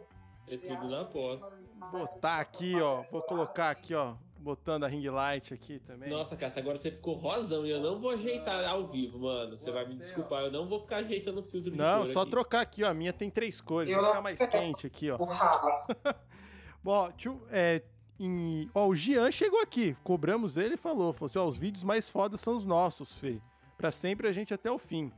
É 0.48 0.56
tudo 0.56 0.88
na 0.88 1.04
pós. 1.04 1.40
Vou 1.90 2.00
botar 2.00 2.40
aqui, 2.40 2.80
ó. 2.80 3.04
Vou 3.10 3.22
colocar 3.22 3.70
aqui, 3.70 3.94
ó 3.94 4.14
botando 4.42 4.84
a 4.84 4.88
ring 4.88 5.08
light 5.08 5.54
aqui 5.54 5.78
também. 5.78 6.10
Nossa, 6.10 6.36
Casta, 6.36 6.60
agora 6.60 6.76
você 6.76 6.90
ficou 6.90 7.14
rosão 7.14 7.64
e 7.64 7.70
eu 7.70 7.80
não 7.80 7.98
vou 7.98 8.10
ajeitar 8.10 8.68
ao 8.68 8.84
vivo, 8.84 9.20
mano. 9.20 9.56
Você 9.56 9.70
vai 9.70 9.86
me 9.86 9.94
desculpar, 9.94 10.42
eu 10.42 10.50
não 10.50 10.66
vou 10.66 10.80
ficar 10.80 10.96
ajeitando 10.96 11.40
o 11.40 11.42
filtro 11.42 11.70
de 11.70 11.78
Não, 11.78 12.04
só 12.04 12.22
aqui. 12.22 12.30
trocar 12.30 12.60
aqui, 12.60 12.82
ó. 12.82 12.88
A 12.90 12.94
minha 12.94 13.12
tem 13.12 13.30
três 13.30 13.60
cores, 13.60 13.94
vai 13.94 14.04
ficar 14.04 14.20
mais 14.20 14.38
quente 14.46 14.86
aqui, 14.86 15.10
ó. 15.10 15.18
Bom, 16.82 17.12
tio, 17.12 17.40
é, 17.50 17.82
em, 18.18 18.68
ó, 18.74 18.88
o 18.88 18.94
Gian 18.94 19.30
chegou 19.30 19.60
aqui, 19.60 19.96
cobramos 20.02 20.56
ele 20.56 20.74
e 20.74 20.76
falou, 20.76 21.12
falou 21.12 21.26
assim, 21.26 21.38
ó, 21.38 21.46
os 21.46 21.56
vídeos 21.56 21.84
mais 21.84 22.08
fodas 22.08 22.40
são 22.40 22.56
os 22.56 22.66
nossos, 22.66 23.16
Fê. 23.16 23.40
Pra 23.82 23.90
sempre 23.90 24.28
a 24.28 24.32
gente 24.32 24.54
até 24.54 24.70
o 24.70 24.78
fim. 24.78 25.10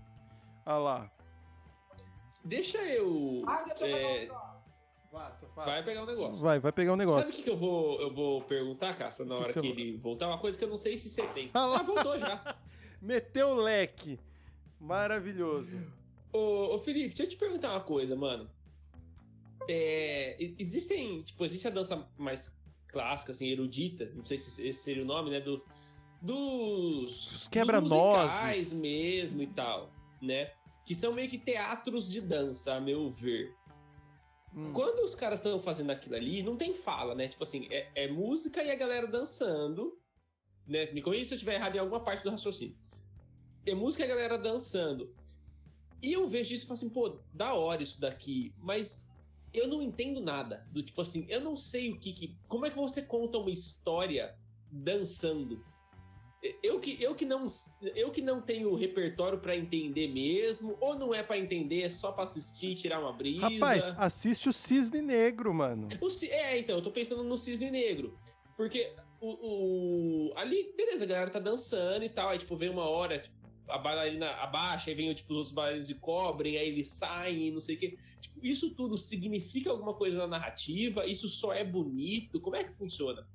Olha 0.64 0.78
lá. 0.78 1.12
Deixa 2.42 2.78
eu... 2.78 3.44
Deixa 3.66 3.86
é, 3.86 4.30
Faça, 5.12 5.46
faça. 5.48 5.70
Vai 5.70 5.82
pegar 5.82 6.02
um 6.02 6.06
negócio. 6.06 6.42
Vai, 6.42 6.58
vai 6.58 6.72
pegar 6.72 6.94
um 6.94 6.96
negócio. 6.96 7.20
Sabe 7.20 7.34
o 7.34 7.36
que, 7.36 7.42
que 7.42 7.50
eu, 7.50 7.58
vou, 7.58 8.00
eu 8.00 8.10
vou 8.10 8.40
perguntar, 8.40 8.96
Caça, 8.96 9.22
na 9.22 9.34
hora 9.36 9.52
que, 9.52 9.60
que, 9.60 9.70
que 9.70 9.80
ele 9.82 9.98
voltar? 9.98 10.28
Uma 10.28 10.38
coisa 10.38 10.56
que 10.56 10.64
eu 10.64 10.68
não 10.68 10.78
sei 10.78 10.96
se 10.96 11.10
você 11.10 11.26
tem. 11.26 11.50
Ah, 11.52 11.78
ah 11.78 11.82
voltou 11.82 12.18
já. 12.18 12.56
Meteu 13.02 13.48
o 13.50 13.54
leque. 13.56 14.18
Maravilhoso. 14.80 15.78
Ô, 16.32 16.74
ô, 16.74 16.78
Felipe, 16.78 17.08
deixa 17.08 17.24
eu 17.24 17.28
te 17.28 17.36
perguntar 17.36 17.70
uma 17.72 17.82
coisa, 17.82 18.16
mano. 18.16 18.50
É, 19.68 20.38
existem, 20.58 21.20
tipo, 21.20 21.44
existe 21.44 21.68
a 21.68 21.70
dança 21.70 22.08
mais 22.16 22.50
clássica, 22.88 23.32
assim, 23.32 23.46
erudita, 23.48 24.10
não 24.14 24.24
sei 24.24 24.38
se 24.38 24.66
esse 24.66 24.82
seria 24.82 25.02
o 25.02 25.06
nome, 25.06 25.28
né, 25.28 25.38
do, 25.38 25.62
dos, 26.25 27.33
Os 27.33 27.49
quebra-nozes 27.49 28.72
mesmo 28.72 29.43
e 29.43 29.47
tal, 29.47 29.93
né? 30.22 30.53
Que 30.87 30.95
são 30.95 31.12
meio 31.12 31.29
que 31.29 31.37
teatros 31.37 32.09
de 32.09 32.20
dança, 32.20 32.75
a 32.75 32.81
meu 32.81 33.11
ver. 33.11 33.55
Hum. 34.55 34.72
Quando 34.72 35.01
os 35.01 35.14
caras 35.14 35.41
estão 35.41 35.59
fazendo 35.61 35.91
aquilo 35.91 36.14
ali, 36.14 36.43
não 36.43 36.57
tem 36.57 36.72
fala, 36.72 37.14
né? 37.14 37.29
Tipo 37.29 37.43
assim, 37.43 37.66
é, 37.70 37.91
é, 37.95 38.09
música 38.09 38.62
e 38.62 38.70
a 38.70 38.75
galera 38.75 39.07
dançando. 39.07 39.99
Né? 40.66 40.91
Me 40.93 41.03
corrija 41.03 41.27
se 41.27 41.35
eu 41.35 41.37
estiver 41.37 41.57
errado 41.57 41.77
em 41.77 41.79
alguma 41.79 42.01
parte 42.01 42.22
do 42.22 42.31
raciocínio. 42.31 42.75
É 43.66 43.75
música 43.75 44.03
e 44.03 44.07
a 44.07 44.09
galera 44.09 44.39
dançando. 44.39 45.14
E 46.03 46.12
eu 46.12 46.27
vejo 46.27 46.55
isso 46.55 46.64
e 46.64 46.66
falo 46.66 46.79
assim, 46.79 46.89
pô, 46.89 47.20
da 47.35 47.53
hora 47.53 47.83
isso 47.83 48.01
daqui, 48.01 48.55
mas 48.59 49.11
eu 49.53 49.68
não 49.68 49.83
entendo 49.83 50.22
nada. 50.22 50.66
Do 50.70 50.83
tipo 50.83 51.03
assim, 51.03 51.27
eu 51.29 51.41
não 51.43 51.55
sei 51.55 51.91
o 51.91 51.99
que. 51.99 52.14
que 52.14 52.39
como 52.49 52.64
é 52.64 52.70
que 52.70 52.77
você 52.77 53.03
conta 53.03 53.37
uma 53.37 53.51
história 53.51 54.35
dançando? 54.70 55.62
Eu 56.62 56.78
que, 56.78 57.03
eu 57.03 57.14
que 57.14 57.24
não 57.24 57.47
eu 57.95 58.11
que 58.11 58.20
não 58.20 58.38
tenho 58.38 58.74
repertório 58.74 59.38
para 59.38 59.57
entender 59.57 60.09
mesmo, 60.09 60.76
ou 60.78 60.95
não 60.95 61.14
é 61.14 61.22
para 61.22 61.38
entender, 61.38 61.82
é 61.82 61.88
só 61.88 62.12
para 62.12 62.24
assistir, 62.24 62.74
tirar 62.74 63.01
uma 63.01 63.12
brisa. 63.12 63.49
Rapaz, 63.49 63.84
assiste 63.97 64.49
o 64.51 64.53
Cisne 64.53 65.01
Negro, 65.01 65.55
mano. 65.55 65.88
O, 66.01 66.09
é, 66.26 66.59
então, 66.59 66.76
eu 66.76 66.82
tô 66.82 66.90
pensando 66.90 67.24
no 67.24 67.36
Cisne 67.38 67.70
Negro. 67.70 68.18
Porque 68.57 68.95
o, 69.20 70.28
o, 70.28 70.32
ali, 70.36 70.74
beleza, 70.76 71.05
a 71.05 71.07
galera 71.07 71.30
tá 71.30 71.38
dançando 71.38 72.05
e 72.05 72.11
tal, 72.11 72.28
aí 72.28 72.38
tipo, 72.38 72.55
vem 72.57 72.68
uma 72.68 72.84
hora, 72.84 73.18
tipo, 73.18 73.34
a 73.68 73.78
bailarina 73.78 74.30
abaixa, 74.32 74.90
aí 74.90 74.95
vem 74.95 75.12
tipo, 75.14 75.32
os 75.32 75.36
outros 75.38 75.55
bailarinos 75.55 75.88
e 75.88 75.95
cobrem, 75.95 76.59
aí 76.59 76.68
eles 76.68 76.88
saem 76.88 77.49
e 77.49 77.51
não 77.51 77.61
sei 77.61 77.76
o 77.76 77.78
quê. 77.78 77.97
Tipo, 78.20 78.45
isso 78.45 78.74
tudo 78.74 78.99
significa 78.99 79.70
alguma 79.70 79.95
coisa 79.95 80.18
na 80.18 80.26
narrativa? 80.26 81.07
Isso 81.07 81.28
só 81.28 81.55
é 81.55 81.64
bonito? 81.64 82.40
Como 82.40 82.55
é 82.55 82.64
que 82.64 82.74
funciona? 82.74 83.26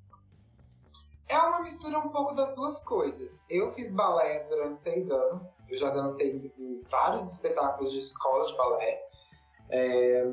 É 1.30 1.38
uma 1.38 1.60
mistura 1.60 1.96
um 1.96 2.08
pouco 2.08 2.34
das 2.34 2.52
duas 2.56 2.82
coisas. 2.82 3.40
Eu 3.48 3.70
fiz 3.70 3.92
balé 3.92 4.40
durante 4.48 4.80
seis 4.80 5.08
anos. 5.12 5.54
Eu 5.68 5.78
já 5.78 5.88
dancei 5.88 6.52
em 6.58 6.80
vários 6.90 7.30
espetáculos 7.30 7.92
de 7.92 8.00
escola 8.00 8.44
de 8.44 8.56
balé. 8.56 9.00
É, 9.70 10.32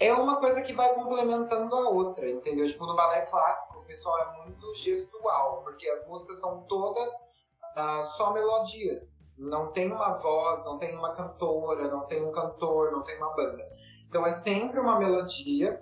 é 0.00 0.12
uma 0.12 0.40
coisa 0.40 0.60
que 0.60 0.72
vai 0.72 0.92
complementando 0.92 1.72
a 1.72 1.88
outra, 1.88 2.28
entendeu? 2.28 2.66
Tipo, 2.66 2.84
no 2.86 2.96
balé 2.96 3.20
clássico, 3.26 3.78
o 3.78 3.84
pessoal 3.84 4.18
é 4.18 4.42
muito 4.42 4.74
gestual, 4.74 5.62
porque 5.62 5.88
as 5.88 6.04
músicas 6.08 6.40
são 6.40 6.64
todas 6.64 7.08
ah, 7.76 8.02
só 8.02 8.32
melodias. 8.32 9.16
Não 9.38 9.70
tem 9.70 9.92
uma 9.92 10.14
voz, 10.14 10.64
não 10.64 10.78
tem 10.78 10.96
uma 10.96 11.14
cantora, 11.14 11.86
não 11.86 12.06
tem 12.06 12.24
um 12.24 12.32
cantor, 12.32 12.90
não 12.90 13.04
tem 13.04 13.16
uma 13.18 13.36
banda. 13.36 13.64
Então 14.08 14.26
é 14.26 14.30
sempre 14.30 14.80
uma 14.80 14.98
melodia 14.98 15.80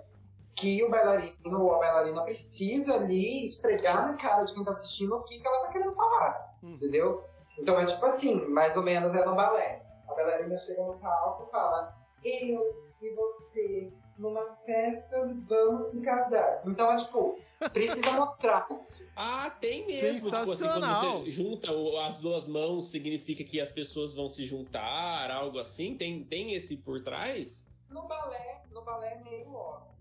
que 0.57 0.83
o 0.83 0.89
bailarino 0.89 1.63
ou 1.63 1.75
a 1.75 1.77
bailarina 1.77 2.23
precisa 2.23 2.95
ali 2.95 3.43
esfregar 3.43 4.07
na 4.07 4.17
cara 4.17 4.43
de 4.43 4.53
quem 4.53 4.63
tá 4.63 4.71
assistindo 4.71 5.15
o 5.15 5.23
que, 5.23 5.39
que 5.39 5.47
ela 5.47 5.67
tá 5.67 5.71
querendo 5.71 5.93
falar, 5.93 6.57
hum. 6.63 6.73
entendeu? 6.73 7.23
Então 7.59 7.79
é 7.79 7.85
tipo 7.85 8.05
assim, 8.05 8.35
mais 8.47 8.75
ou 8.75 8.83
menos 8.83 9.13
é 9.13 9.23
no 9.23 9.35
balé. 9.35 9.83
A 10.07 10.13
bailarina 10.15 10.57
chega 10.57 10.83
no 10.83 10.97
palco 10.97 11.47
e 11.47 11.51
fala, 11.51 11.95
eu 12.23 12.87
e 12.99 13.13
você, 13.13 13.93
numa 14.17 14.43
festa, 14.65 15.21
vamos 15.47 15.83
se 15.91 16.01
casar. 16.01 16.63
Então 16.65 16.91
é 16.91 16.95
tipo, 16.95 17.37
precisa 17.71 18.11
mostrar 18.13 18.67
Ah, 19.15 19.51
tem 19.61 19.85
mesmo. 19.85 20.29
Tipo 20.29 20.51
assim, 20.51 20.65
quando 20.65 20.87
você 20.87 21.29
junta 21.29 21.69
as 22.07 22.19
duas 22.19 22.47
mãos, 22.47 22.89
significa 22.89 23.43
que 23.43 23.61
as 23.61 23.71
pessoas 23.71 24.11
vão 24.11 24.27
se 24.27 24.43
juntar, 24.43 25.29
algo 25.29 25.59
assim? 25.59 25.95
Tem, 25.95 26.23
tem 26.23 26.55
esse 26.55 26.77
por 26.77 27.03
trás? 27.03 27.63
No 27.91 28.07
balé, 28.07 28.63
no 28.71 28.81
balé 28.81 29.13
é 29.13 29.23
meio 29.23 29.53
óbvio. 29.53 29.96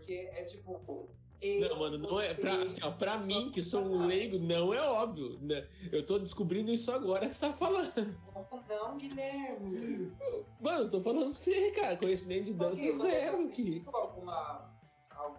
Porque 0.00 0.30
é 0.32 0.44
tipo. 0.44 1.08
não, 1.60 1.78
mano, 1.78 1.98
não 1.98 2.20
é. 2.20 2.34
Pra, 2.34 2.62
assim, 2.62 2.80
ó, 2.82 2.90
pra 2.90 3.18
mim, 3.18 3.50
que 3.50 3.62
sou 3.62 3.82
um 3.82 4.06
leigo, 4.06 4.38
não 4.38 4.74
é 4.74 4.80
óbvio. 4.80 5.38
Né? 5.40 5.66
Eu 5.92 6.04
tô 6.04 6.18
descobrindo 6.18 6.72
isso 6.72 6.90
agora 6.90 7.26
que 7.26 7.34
você 7.34 7.46
tá 7.46 7.52
falando. 7.52 7.92
Não, 8.68 8.96
Guilherme. 8.96 10.12
Mano, 10.60 10.90
tô 10.90 11.00
falando 11.00 11.26
pra 11.26 11.34
você, 11.34 11.70
cara. 11.72 11.96
Conhecimento 11.96 12.44
de 12.46 12.54
dança 12.54 12.74
okay, 12.74 12.92
zero 12.92 13.44
aqui. 13.46 13.84
Alguma. 13.86 14.70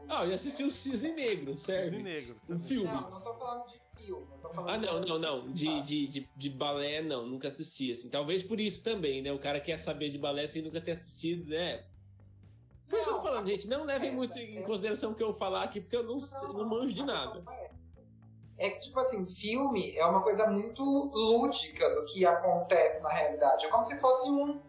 Ah, 0.07 0.23
eu 0.23 0.29
já 0.29 0.35
assisti 0.35 0.63
o 0.63 0.69
Cisne 0.69 1.11
Negro, 1.11 1.57
certo? 1.57 1.85
Cisne 1.85 2.03
Negro. 2.03 2.35
Um 2.47 2.59
filme. 2.59 2.85
Não, 2.85 3.09
não 3.09 3.21
tô 3.21 3.33
falando 3.33 3.65
de 3.67 3.81
filme. 3.97 4.27
ah, 4.67 4.77
não, 4.77 5.01
não, 5.01 5.19
não. 5.19 5.51
De, 5.51 5.81
de, 5.81 6.07
de, 6.07 6.29
de, 6.35 6.49
balé, 6.49 7.01
não. 7.01 7.25
Nunca 7.25 7.47
assisti, 7.47 7.91
assim. 7.91 8.09
Talvez 8.09 8.43
por 8.43 8.59
isso 8.59 8.83
também, 8.83 9.21
né? 9.21 9.31
O 9.31 9.39
cara 9.39 9.59
quer 9.59 9.77
saber 9.77 10.09
de 10.09 10.17
balé 10.17 10.45
sem 10.47 10.61
nunca 10.61 10.81
ter 10.81 10.91
assistido, 10.91 11.49
né? 11.49 11.83
Por 12.91 12.99
isso 12.99 13.07
que 13.07 13.15
eu 13.15 13.19
tô 13.19 13.25
falando, 13.25 13.45
gente, 13.47 13.69
não 13.69 13.85
levem 13.85 14.13
muito 14.13 14.37
em 14.37 14.61
consideração 14.63 15.11
o 15.11 15.15
que 15.15 15.23
eu 15.23 15.33
falar 15.33 15.63
aqui, 15.63 15.79
porque 15.79 15.95
eu 15.95 16.03
não, 16.03 16.17
não 16.53 16.67
manjo 16.67 16.93
de 16.93 17.05
nada. 17.05 17.41
É 18.57 18.69
que, 18.69 18.81
tipo 18.81 18.99
assim, 18.99 19.25
filme 19.25 19.95
é 19.95 20.05
uma 20.05 20.21
coisa 20.21 20.45
muito 20.45 20.83
lúdica 20.83 21.89
do 21.95 22.03
que 22.03 22.25
acontece 22.25 23.01
na 23.01 23.07
realidade. 23.07 23.65
É 23.65 23.69
como 23.69 23.85
se 23.85 23.97
fosse 23.97 24.29
um, 24.29 24.61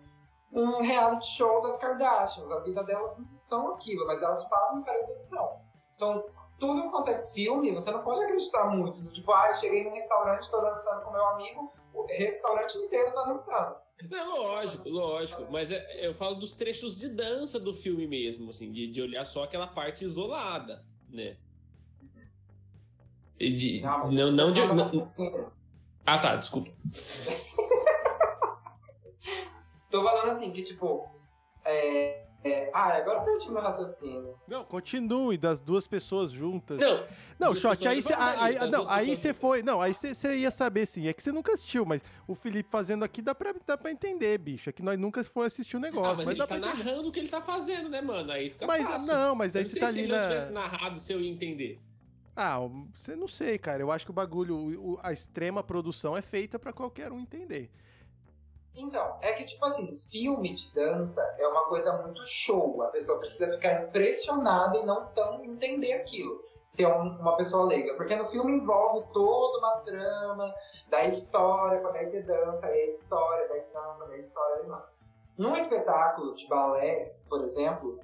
um 0.52 0.80
reality 0.82 1.26
show 1.26 1.62
das 1.62 1.76
Kardashians. 1.78 2.48
A 2.48 2.60
vida 2.60 2.84
delas 2.84 3.18
não 3.18 3.34
são 3.34 3.74
aquilo, 3.74 4.06
mas 4.06 4.22
elas 4.22 4.48
fazem 4.48 4.84
parecer 4.84 5.16
que 5.16 5.24
são. 5.24 5.60
Então, 5.96 6.24
tudo 6.60 6.88
quanto 6.92 7.10
é 7.10 7.26
filme, 7.30 7.72
você 7.72 7.90
não 7.90 8.04
pode 8.04 8.22
acreditar 8.22 8.66
muito. 8.66 9.04
Tipo, 9.08 9.32
ah, 9.32 9.52
cheguei 9.52 9.82
num 9.82 9.94
restaurante, 9.94 10.48
tô 10.48 10.60
dançando 10.60 11.02
com 11.02 11.10
meu 11.10 11.26
amigo, 11.26 11.72
o 11.92 12.06
restaurante 12.06 12.78
inteiro 12.78 13.12
tá 13.12 13.24
dançando. 13.24 13.74
Não, 14.10 14.42
lógico, 14.42 14.88
lógico. 14.88 15.46
Mas 15.50 15.70
é, 15.70 16.06
eu 16.06 16.14
falo 16.14 16.34
dos 16.36 16.54
trechos 16.54 16.96
de 16.98 17.08
dança 17.08 17.58
do 17.58 17.72
filme 17.72 18.06
mesmo, 18.06 18.50
assim, 18.50 18.70
de, 18.72 18.86
de 18.86 19.00
olhar 19.02 19.24
só 19.24 19.44
aquela 19.44 19.66
parte 19.66 20.04
isolada, 20.04 20.84
né? 21.08 21.36
De, 23.38 23.80
não, 23.80 24.06
não, 24.10 24.30
não, 24.30 24.52
de, 24.52 24.66
não, 24.66 25.52
Ah, 26.06 26.18
tá, 26.18 26.36
desculpa. 26.36 26.70
Tô 29.90 30.02
falando 30.02 30.30
assim, 30.30 30.50
que 30.52 30.62
tipo. 30.62 31.08
É, 31.64 32.26
é, 32.44 32.70
ah, 32.74 32.96
agora 32.96 33.20
eu 33.20 33.24
perdi 33.24 33.50
meu 33.50 33.62
raciocínio. 33.62 34.34
Não, 34.48 34.64
continue 34.64 35.38
das 35.38 35.60
duas 35.60 35.86
pessoas 35.86 36.32
juntas. 36.32 36.78
Não, 36.78 37.06
não, 37.38 37.54
Shot, 37.54 37.86
aí 37.86 38.02
você 38.02 38.12
aí, 38.14 38.70
não, 38.70 38.90
aí 38.90 39.16
você 39.16 39.32
foi. 39.32 39.62
Não, 39.62 39.80
aí 39.80 39.94
você 39.94 40.36
ia 40.36 40.50
saber 40.50 40.86
sim. 40.86 41.06
É 41.06 41.12
que 41.12 41.22
você 41.22 41.30
nunca 41.30 41.52
assistiu, 41.52 41.84
mas 41.84 42.02
o 42.26 42.34
Felipe 42.34 42.68
fazendo 42.68 43.04
aqui 43.04 43.22
dá 43.22 43.34
pra, 43.34 43.54
dá 43.64 43.78
pra 43.78 43.92
entender, 43.92 44.38
bicho. 44.38 44.68
É 44.68 44.72
que 44.72 44.82
nós 44.82 44.98
nunca 44.98 45.22
foi 45.22 45.46
assistir 45.46 45.76
o 45.76 45.78
um 45.78 45.82
negócio. 45.82 46.10
Ah, 46.10 46.16
mas, 46.16 46.26
mas 46.26 46.38
ele 46.38 46.46
tá 46.46 46.58
narrando 46.58 47.08
o 47.08 47.12
que 47.12 47.20
ele 47.20 47.28
tá 47.28 47.40
fazendo, 47.40 47.88
né, 47.88 48.00
mano? 48.00 48.32
Aí 48.32 48.50
fica 48.50 48.66
mas, 48.66 48.86
fácil. 48.86 49.12
Não, 49.12 49.34
mas 49.36 49.54
aí 49.54 49.64
você 49.64 49.78
tá 49.78 49.86
ali. 49.86 49.94
Se 49.94 50.00
ele 50.00 50.12
na... 50.12 50.20
não 50.20 50.28
tivesse 50.28 50.52
narrado, 50.52 50.98
se 50.98 51.12
eu 51.12 51.20
ia 51.20 51.30
entender. 51.30 51.80
Ah, 52.34 52.58
você 52.94 53.14
não 53.14 53.28
sei, 53.28 53.56
cara. 53.56 53.82
Eu 53.82 53.92
acho 53.92 54.04
que 54.04 54.10
o 54.10 54.14
bagulho, 54.14 54.98
a 55.02 55.12
extrema 55.12 55.62
produção 55.62 56.16
é 56.16 56.22
feita 56.22 56.58
para 56.58 56.72
qualquer 56.72 57.12
um 57.12 57.20
entender. 57.20 57.70
Então, 58.74 59.18
é 59.20 59.32
que, 59.32 59.44
tipo 59.44 59.64
assim, 59.66 59.96
filme 60.10 60.54
de 60.54 60.72
dança 60.72 61.22
é 61.38 61.46
uma 61.46 61.64
coisa 61.66 61.92
muito 61.98 62.24
show. 62.24 62.82
A 62.82 62.88
pessoa 62.88 63.18
precisa 63.18 63.52
ficar 63.52 63.82
impressionada 63.82 64.78
e 64.78 64.86
não 64.86 65.06
tão 65.08 65.44
entender 65.44 65.92
aquilo. 65.92 66.42
Se 66.66 66.82
é 66.82 66.88
um, 66.88 67.20
uma 67.20 67.36
pessoa 67.36 67.66
leiga. 67.66 67.94
Porque 67.94 68.16
no 68.16 68.24
filme 68.24 68.52
envolve 68.52 69.06
toda 69.12 69.58
uma 69.58 69.76
trama 69.80 70.54
da 70.88 71.04
história, 71.04 71.80
quando 71.80 71.96
é 71.96 72.06
que 72.06 72.20
dança, 72.22 72.66
aí 72.66 72.82
a 72.82 72.88
história, 72.88 73.48
daí 73.48 73.62
dança, 73.72 74.06
da 74.06 74.16
história, 74.16 74.62
não. 74.64 74.82
Num 75.36 75.56
espetáculo 75.56 76.34
de 76.34 76.46
balé, 76.48 77.14
por 77.28 77.44
exemplo, 77.44 78.00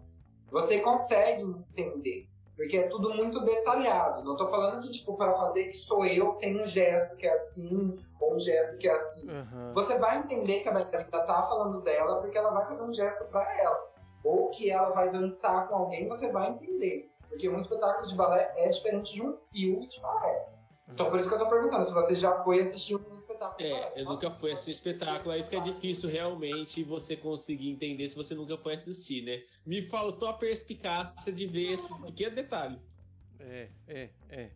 você 0.50 0.80
consegue 0.80 1.42
entender. 1.42 2.28
Porque 2.58 2.76
é 2.76 2.88
tudo 2.88 3.14
muito 3.14 3.38
detalhado. 3.44 4.24
Não 4.24 4.36
tô 4.36 4.48
falando 4.48 4.82
que, 4.82 4.90
tipo, 4.90 5.16
para 5.16 5.32
fazer 5.34 5.66
que 5.66 5.76
sou 5.76 6.04
eu, 6.04 6.32
tem 6.32 6.60
um 6.60 6.64
gesto 6.64 7.14
que 7.14 7.24
é 7.24 7.32
assim, 7.32 7.96
ou 8.20 8.34
um 8.34 8.38
gesto 8.40 8.76
que 8.78 8.88
é 8.88 8.92
assim. 8.92 9.30
Uhum. 9.30 9.72
Você 9.74 9.96
vai 9.96 10.18
entender 10.18 10.58
que 10.58 10.68
a 10.68 10.72
bailarina 10.72 11.04
tá 11.04 11.42
falando 11.44 11.80
dela 11.82 12.20
porque 12.20 12.36
ela 12.36 12.50
vai 12.50 12.66
fazer 12.66 12.82
um 12.82 12.92
gesto 12.92 13.24
para 13.26 13.62
ela. 13.62 13.78
Ou 14.24 14.50
que 14.50 14.68
ela 14.68 14.90
vai 14.90 15.08
dançar 15.08 15.68
com 15.68 15.76
alguém, 15.76 16.08
você 16.08 16.32
vai 16.32 16.50
entender. 16.50 17.08
Porque 17.28 17.48
um 17.48 17.58
espetáculo 17.58 18.08
de 18.08 18.16
balé 18.16 18.50
é 18.56 18.68
diferente 18.70 19.14
de 19.14 19.22
um 19.22 19.32
filme 19.32 19.86
de 19.86 20.00
balé. 20.00 20.48
Então 20.92 21.10
por 21.10 21.20
isso 21.20 21.28
que 21.28 21.34
eu 21.34 21.38
tô 21.38 21.48
perguntando 21.48 21.84
se 21.84 21.92
você 21.92 22.14
já 22.14 22.32
foi 22.42 22.60
assistir 22.60 22.96
um 22.96 23.14
espetáculo. 23.14 23.68
É, 23.68 23.92
eu 24.00 24.04
nunca 24.04 24.30
fui 24.30 24.52
assistir 24.52 24.70
um 24.70 24.72
espetáculo, 24.72 25.32
aí 25.32 25.42
fica 25.42 25.60
difícil 25.60 26.08
realmente 26.08 26.82
você 26.82 27.16
conseguir 27.16 27.70
entender 27.70 28.08
se 28.08 28.16
você 28.16 28.34
nunca 28.34 28.56
foi 28.56 28.74
assistir, 28.74 29.22
né? 29.22 29.42
Me 29.64 29.82
faltou 29.82 30.28
a 30.28 30.32
perspicácia 30.32 31.32
de 31.32 31.46
ver 31.46 31.72
esse 31.72 31.92
pequeno 32.02 32.34
detalhe. 32.34 32.78
É, 33.38 33.68
é, 33.86 34.10
é. 34.28 34.50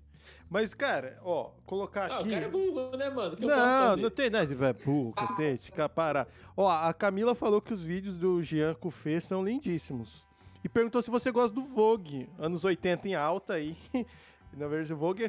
Mas, 0.48 0.74
cara, 0.74 1.18
ó, 1.24 1.50
colocar 1.64 2.06
aqui. 2.06 2.14
Ah, 2.14 2.18
o 2.20 2.30
cara 2.30 2.44
é 2.44 2.48
burro, 2.48 2.96
né, 2.96 3.08
mano? 3.08 3.36
Que 3.36 3.46
não, 3.46 3.96
não 3.96 4.10
tem 4.10 4.28
nada 4.28 4.46
de 4.46 4.62
é 4.62 4.72
burro, 4.72 5.12
cacete, 5.12 5.72
para. 5.94 6.26
Ó, 6.56 6.70
a 6.70 6.92
Camila 6.92 7.34
falou 7.34 7.60
que 7.60 7.72
os 7.72 7.82
vídeos 7.82 8.16
do 8.16 8.42
Jean 8.42 8.74
Cufê 8.74 9.20
são 9.20 9.44
lindíssimos. 9.44 10.26
E 10.62 10.68
perguntou 10.68 11.02
se 11.02 11.10
você 11.10 11.30
gosta 11.30 11.54
do 11.54 11.62
Vogue, 11.62 12.28
anos 12.38 12.64
80 12.64 13.08
em 13.08 13.14
alta 13.14 13.54
aí. 13.54 13.76
Na 14.52 14.68
verdade, 14.68 14.92
o 14.92 14.96
Vogue 14.96 15.24
é 15.24 15.28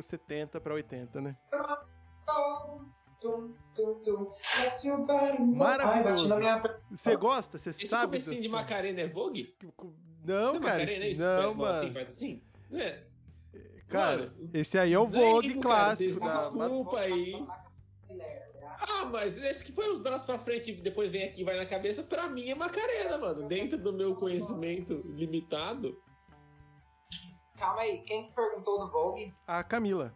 70 0.00 0.60
para 0.60 0.74
80, 0.74 1.20
né? 1.20 1.36
Maravilhoso. 5.38 6.28
Você 6.90 7.16
gosta? 7.16 7.58
Você 7.58 7.70
Esse 7.70 7.86
sabe? 7.86 8.18
Esse 8.18 8.40
de 8.40 8.48
Macarena 8.48 9.00
é 9.00 9.06
Vogue? 9.06 9.56
Não, 10.24 10.54
não 10.54 10.60
cara. 10.60 10.80
Macarena 10.80 11.04
é 11.04 11.10
isso? 11.10 11.22
Não, 11.22 11.54
mano. 11.54 11.70
Assim, 11.70 11.92
faz 11.92 12.08
assim? 12.08 12.42
É. 12.72 13.04
Cara, 13.88 14.32
mano, 14.36 14.50
esse 14.52 14.78
aí 14.78 14.92
é 14.92 14.98
o 14.98 15.06
Vogue 15.06 15.48
Lembro, 15.48 15.62
clássico. 15.62 16.20
Cara, 16.20 16.32
desculpa 16.32 17.00
aí. 17.00 17.46
Ah, 18.78 19.04
mas 19.06 19.38
esse 19.38 19.64
que 19.64 19.72
põe 19.72 19.88
os 19.90 19.98
braços 19.98 20.26
pra 20.26 20.38
frente 20.38 20.70
e 20.70 20.74
depois 20.74 21.10
vem 21.10 21.24
aqui 21.24 21.40
e 21.40 21.44
vai 21.44 21.56
na 21.56 21.64
cabeça, 21.64 22.02
pra 22.02 22.28
mim 22.28 22.50
é 22.50 22.54
Macarena, 22.54 23.16
mano. 23.16 23.48
Dentro 23.48 23.78
do 23.78 23.92
meu 23.92 24.14
conhecimento 24.14 25.02
limitado. 25.14 26.00
Calma 27.56 27.80
aí, 27.80 27.98
quem 28.02 28.30
perguntou 28.32 28.78
do 28.78 28.90
Vogue? 28.90 29.34
A 29.46 29.64
Camila. 29.64 30.14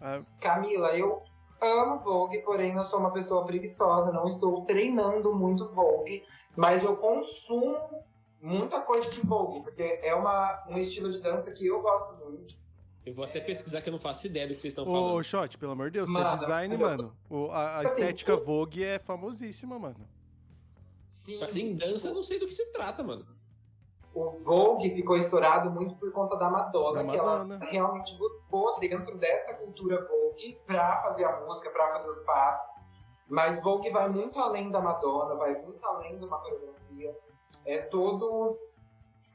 A... 0.00 0.22
Camila, 0.40 0.96
eu 0.96 1.22
amo 1.60 1.98
Vogue, 1.98 2.38
porém 2.42 2.74
eu 2.74 2.82
sou 2.82 2.98
uma 2.98 3.12
pessoa 3.12 3.44
preguiçosa, 3.46 4.12
não 4.12 4.26
estou 4.26 4.62
treinando 4.64 5.34
muito 5.34 5.68
Vogue, 5.68 6.24
mas 6.56 6.82
eu 6.82 6.96
consumo 6.96 8.04
muita 8.40 8.80
coisa 8.80 9.08
de 9.08 9.20
Vogue, 9.20 9.62
porque 9.62 10.00
é 10.02 10.14
uma, 10.14 10.64
um 10.68 10.78
estilo 10.78 11.12
de 11.12 11.20
dança 11.20 11.52
que 11.52 11.66
eu 11.66 11.80
gosto 11.80 12.24
muito. 12.24 12.56
Eu 13.06 13.14
vou 13.14 13.24
até 13.24 13.38
é... 13.38 13.42
pesquisar 13.42 13.80
que 13.80 13.88
eu 13.88 13.92
não 13.92 14.00
faço 14.00 14.26
ideia 14.26 14.48
do 14.48 14.54
que 14.54 14.60
vocês 14.60 14.72
estão 14.72 14.84
falando. 14.84 15.14
Ô, 15.14 15.22
Shot, 15.22 15.56
pelo 15.58 15.72
amor 15.72 15.90
de 15.90 15.98
Deus, 15.98 16.10
mano, 16.10 16.28
você 16.30 16.34
é 16.34 16.38
design, 16.38 16.74
eu... 16.74 16.80
mano. 16.80 17.16
O, 17.30 17.50
a, 17.50 17.56
a 17.56 17.78
assim, 17.78 18.00
estética 18.00 18.32
eu... 18.32 18.44
Vogue 18.44 18.82
é 18.82 18.98
famosíssima, 18.98 19.78
mano. 19.78 20.08
Sim. 21.08 21.38
Mas 21.40 21.56
em 21.56 21.74
dança 21.74 22.08
eu 22.08 22.14
não 22.14 22.22
sei 22.22 22.38
do 22.38 22.46
que 22.46 22.54
se 22.54 22.66
trata, 22.72 23.02
mano 23.02 23.37
o 24.18 24.28
Vogue 24.44 24.90
ficou 24.90 25.16
estourado 25.16 25.70
muito 25.70 25.94
por 25.94 26.10
conta 26.10 26.36
da 26.36 26.50
Madonna, 26.50 27.04
da 27.04 27.08
que 27.08 27.16
Madonna. 27.16 27.54
ela 27.54 27.70
realmente 27.70 28.18
lutou 28.18 28.78
dentro 28.80 29.16
dessa 29.16 29.54
cultura 29.54 30.04
Vogue 30.04 30.60
para 30.66 30.96
fazer 31.02 31.24
a 31.24 31.40
música, 31.40 31.70
para 31.70 31.88
fazer 31.90 32.08
os 32.10 32.18
passos. 32.20 32.82
Mas 33.28 33.62
Vogue 33.62 33.90
vai 33.90 34.08
muito 34.08 34.40
além 34.40 34.72
da 34.72 34.80
Madonna, 34.80 35.36
vai 35.36 35.54
muito 35.62 35.86
além 35.86 36.18
de 36.18 36.24
uma 36.24 36.38
coreografia. 36.38 37.16
É 37.64 37.78
todo 37.78 38.58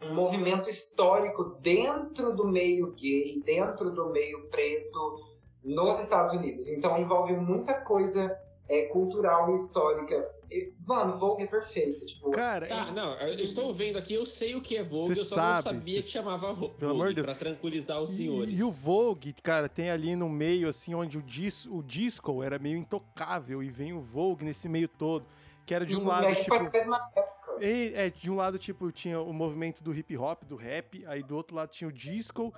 um 0.02 0.14
movimento 0.14 0.70
histórico 0.70 1.56
dentro 1.62 2.36
do 2.36 2.46
meio 2.46 2.92
gay, 2.92 3.42
dentro 3.46 3.90
do 3.90 4.10
meio 4.10 4.50
preto 4.50 5.22
nos 5.64 5.98
Estados 6.00 6.34
Unidos. 6.34 6.68
Então 6.68 6.98
envolve 6.98 7.38
muita 7.38 7.74
coisa 7.74 8.38
é, 8.68 8.88
cultural 8.88 9.50
e 9.52 9.54
histórica. 9.54 10.30
E, 10.54 10.74
mano, 10.86 11.18
Vogue 11.18 11.44
é 11.44 11.48
perfeito. 11.48 12.06
Tipo, 12.06 12.30
Cara, 12.32 12.68
Tá, 12.68 12.92
não, 12.92 13.14
eu 13.20 13.40
estou 13.40 13.74
vendo 13.74 13.98
aqui, 13.98 14.14
eu 14.14 14.26
sei 14.26 14.54
o 14.56 14.62
que 14.62 14.78
é 14.78 14.84
Vogue, 14.84 15.16
Cê 15.16 15.22
eu 15.22 15.26
só 15.26 15.36
sabe, 15.36 15.56
não 15.56 15.62
sabia 15.64 15.96
cê- 15.98 16.04
que 16.04 16.14
chamava 16.14 16.54
Vo- 16.54 16.70
pelo 16.70 16.92
amor 16.92 17.08
de 17.10 17.16
Vogue, 17.16 17.16
Deus. 17.16 17.26
pra 17.26 17.36
tranquilizar 17.36 18.02
os 18.02 18.12
E- 18.12 18.16
senhores. 18.18 18.60
E, 18.60 18.64
o 18.64 18.70
Vogue, 18.72 19.34
cara, 19.42 19.68
tem 19.68 19.90
ali 19.90 20.16
no 20.16 20.30
meio, 20.30 20.68
assim, 20.68 20.94
onde 20.94 21.18
o, 21.18 21.22
dis, 21.22 21.66
o 21.66 21.82
disco 21.82 22.44
era 22.44 22.60
meio 22.60 22.78
intocável 22.78 23.64
e 23.64 23.70
vem 23.70 23.94
o 23.94 24.00
Vogue 24.02 24.46
nesse 24.46 24.70
meio 24.70 24.88
todo, 24.88 25.26
que 25.66 25.74
era 25.74 25.86
de 25.86 25.96
um 25.96 26.02
e 26.02 26.06
lado, 26.06 26.28
aí 26.28 26.36
tipo... 26.36 26.48
foi 26.50 26.58
a 26.60 26.70
mesma 26.70 27.10
época. 27.16 27.44
E, 27.66 27.94
é, 27.96 28.10
de 28.10 28.30
um 28.30 28.36
lado, 28.36 28.58
tipo, 28.60 28.92
tinha 28.92 29.20
o 29.22 29.32
movimento 29.34 29.84
do 29.84 29.94
hip 29.94 30.18
hop, 30.18 30.44
do 30.44 30.56
rap, 30.56 31.04
aí 31.08 31.24
do 31.24 31.36
outro 31.36 31.56
lado 31.56 31.70
tinha 31.70 31.88
o 31.88 31.92
disco, 31.92 32.54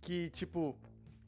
que, 0.00 0.30
tipo, 0.30 0.76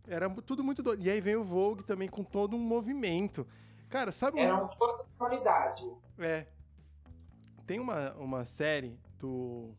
era 0.06 0.28
tudo 0.30 0.62
muito 0.62 0.82
doido. 0.82 1.02
E 1.04 1.10
aí 1.10 1.20
vem 1.20 1.34
o 1.34 1.42
Vogue 1.42 1.82
também 1.82 2.08
com 2.08 2.22
todo 2.22 2.54
um 2.54 2.58
movimento. 2.60 3.46
Cara, 3.88 4.10
sabe. 4.12 4.40
Eram 4.40 4.68
todas 4.68 5.06
comunidades. 5.18 6.10
É. 6.18 6.46
Tem 7.66 7.78
uma, 7.80 8.12
uma 8.14 8.44
série 8.44 8.98
do. 9.18 9.72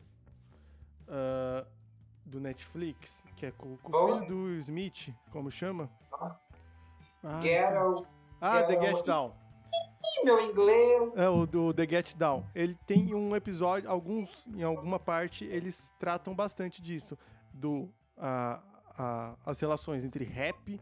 ah, 1.08 1.66
do 2.24 2.40
Netflix, 2.40 3.22
que 3.36 3.46
é 3.46 3.50
com, 3.50 3.76
com 3.78 3.90
o 3.90 4.14
filho 4.14 4.26
do 4.28 4.50
Smith, 4.56 5.14
como 5.30 5.50
chama? 5.50 5.90
Ah, 6.12 7.40
Get 7.40 7.60
esqueci. 7.62 7.76
Out. 7.76 8.08
ah 8.40 8.62
The 8.64 8.72
Get 8.74 8.80
Get 8.82 8.94
Out. 8.96 9.06
Down. 9.06 9.32
Ih, 10.20 10.24
meu 10.24 10.40
inglês. 10.40 11.12
É 11.16 11.28
o 11.28 11.46
do 11.46 11.72
The 11.72 11.86
Get 11.88 12.14
Down. 12.16 12.44
Ele 12.54 12.74
tem 12.86 13.14
um 13.14 13.34
episódio, 13.34 13.88
alguns, 13.90 14.46
em 14.48 14.62
alguma 14.62 14.98
parte, 14.98 15.44
eles 15.46 15.90
tratam 15.98 16.34
bastante 16.34 16.82
disso. 16.82 17.16
Do. 17.52 17.88
a 18.16 18.60
a- 19.00 19.36
as 19.46 19.60
relações 19.60 20.04
entre 20.04 20.24
rap, 20.24 20.80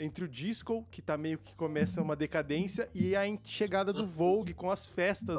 entre 0.00 0.24
o 0.24 0.28
disco, 0.28 0.84
que 0.90 1.02
tá 1.02 1.16
meio 1.16 1.38
que 1.38 1.54
começa 1.54 2.00
uma 2.00 2.16
decadência, 2.16 2.88
e 2.94 3.14
a 3.14 3.22
chegada 3.44 3.92
do 3.92 4.06
Vogue 4.06 4.54
com 4.54 4.70
as 4.70 4.86
festas 4.86 5.38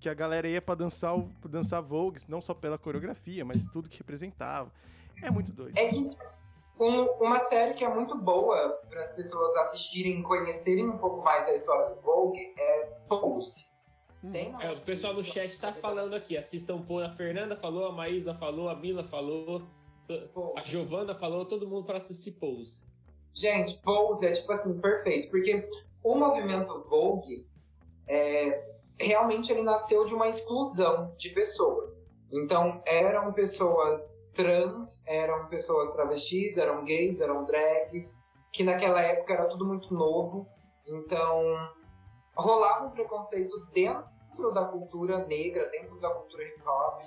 que 0.00 0.08
a 0.08 0.14
galera 0.14 0.48
ia 0.48 0.60
pra 0.60 0.74
dançar, 0.74 1.16
pra 1.40 1.50
dançar 1.50 1.80
Vogue, 1.80 2.20
não 2.28 2.40
só 2.40 2.52
pela 2.52 2.76
coreografia, 2.76 3.44
mas 3.44 3.64
tudo 3.66 3.88
que 3.88 3.96
representava. 3.98 4.70
É 5.22 5.30
muito 5.30 5.52
doido. 5.52 5.78
É 5.78 5.88
que 5.88 6.10
um- 6.78 7.04
uma 7.24 7.38
série 7.40 7.74
que 7.74 7.84
é 7.84 7.88
muito 7.88 8.18
boa 8.18 8.68
para 8.90 9.00
as 9.00 9.14
pessoas 9.14 9.54
assistirem 9.56 10.20
e 10.20 10.22
conhecerem 10.22 10.88
um 10.88 10.98
pouco 10.98 11.22
mais 11.22 11.48
a 11.48 11.54
história 11.54 11.94
do 11.94 12.00
Vogue 12.02 12.52
é 12.58 12.82
Pose. 13.08 13.64
Tem 14.32 14.50
na 14.52 14.62
É, 14.62 14.72
o 14.72 14.80
pessoal 14.80 15.12
no 15.12 15.20
Netflix, 15.20 15.52
chat 15.52 15.60
tá 15.60 15.72
falando 15.72 16.14
aqui, 16.14 16.36
assistam 16.36 16.80
pô, 16.82 16.98
a 16.98 17.10
Fernanda 17.10 17.54
falou, 17.56 17.86
a 17.86 17.92
Maísa 17.92 18.34
falou, 18.34 18.68
a 18.68 18.74
Mila 18.74 19.04
falou, 19.04 19.62
a 20.56 20.62
Giovana 20.64 21.14
falou, 21.14 21.44
todo 21.46 21.68
mundo 21.68 21.84
pra 21.84 21.98
assistir 21.98 22.32
Pose. 22.32 22.82
Gente, 23.34 23.76
Pose 23.78 24.26
é 24.26 24.32
tipo 24.32 24.52
assim, 24.52 24.80
perfeito, 24.80 25.28
porque 25.28 25.68
o 26.04 26.14
movimento 26.14 26.80
Vogue 26.88 27.44
é, 28.06 28.64
realmente 28.98 29.50
ele 29.50 29.62
nasceu 29.62 30.04
de 30.04 30.14
uma 30.14 30.28
exclusão 30.28 31.12
de 31.16 31.30
pessoas. 31.30 32.04
Então, 32.32 32.80
eram 32.86 33.32
pessoas 33.32 34.14
trans, 34.32 35.00
eram 35.06 35.46
pessoas 35.48 35.90
travestis, 35.92 36.56
eram 36.56 36.84
gays, 36.84 37.20
eram 37.20 37.44
drags, 37.44 38.16
que 38.52 38.62
naquela 38.62 39.00
época 39.00 39.32
era 39.32 39.46
tudo 39.46 39.66
muito 39.66 39.92
novo. 39.92 40.48
Então, 40.86 41.42
rolava 42.36 42.86
um 42.86 42.90
preconceito 42.90 43.66
dentro 43.72 44.52
da 44.52 44.64
cultura 44.64 45.26
negra, 45.26 45.68
dentro 45.70 45.98
da 46.00 46.10
cultura 46.10 46.44
hip 46.44 46.62
hop, 46.66 47.02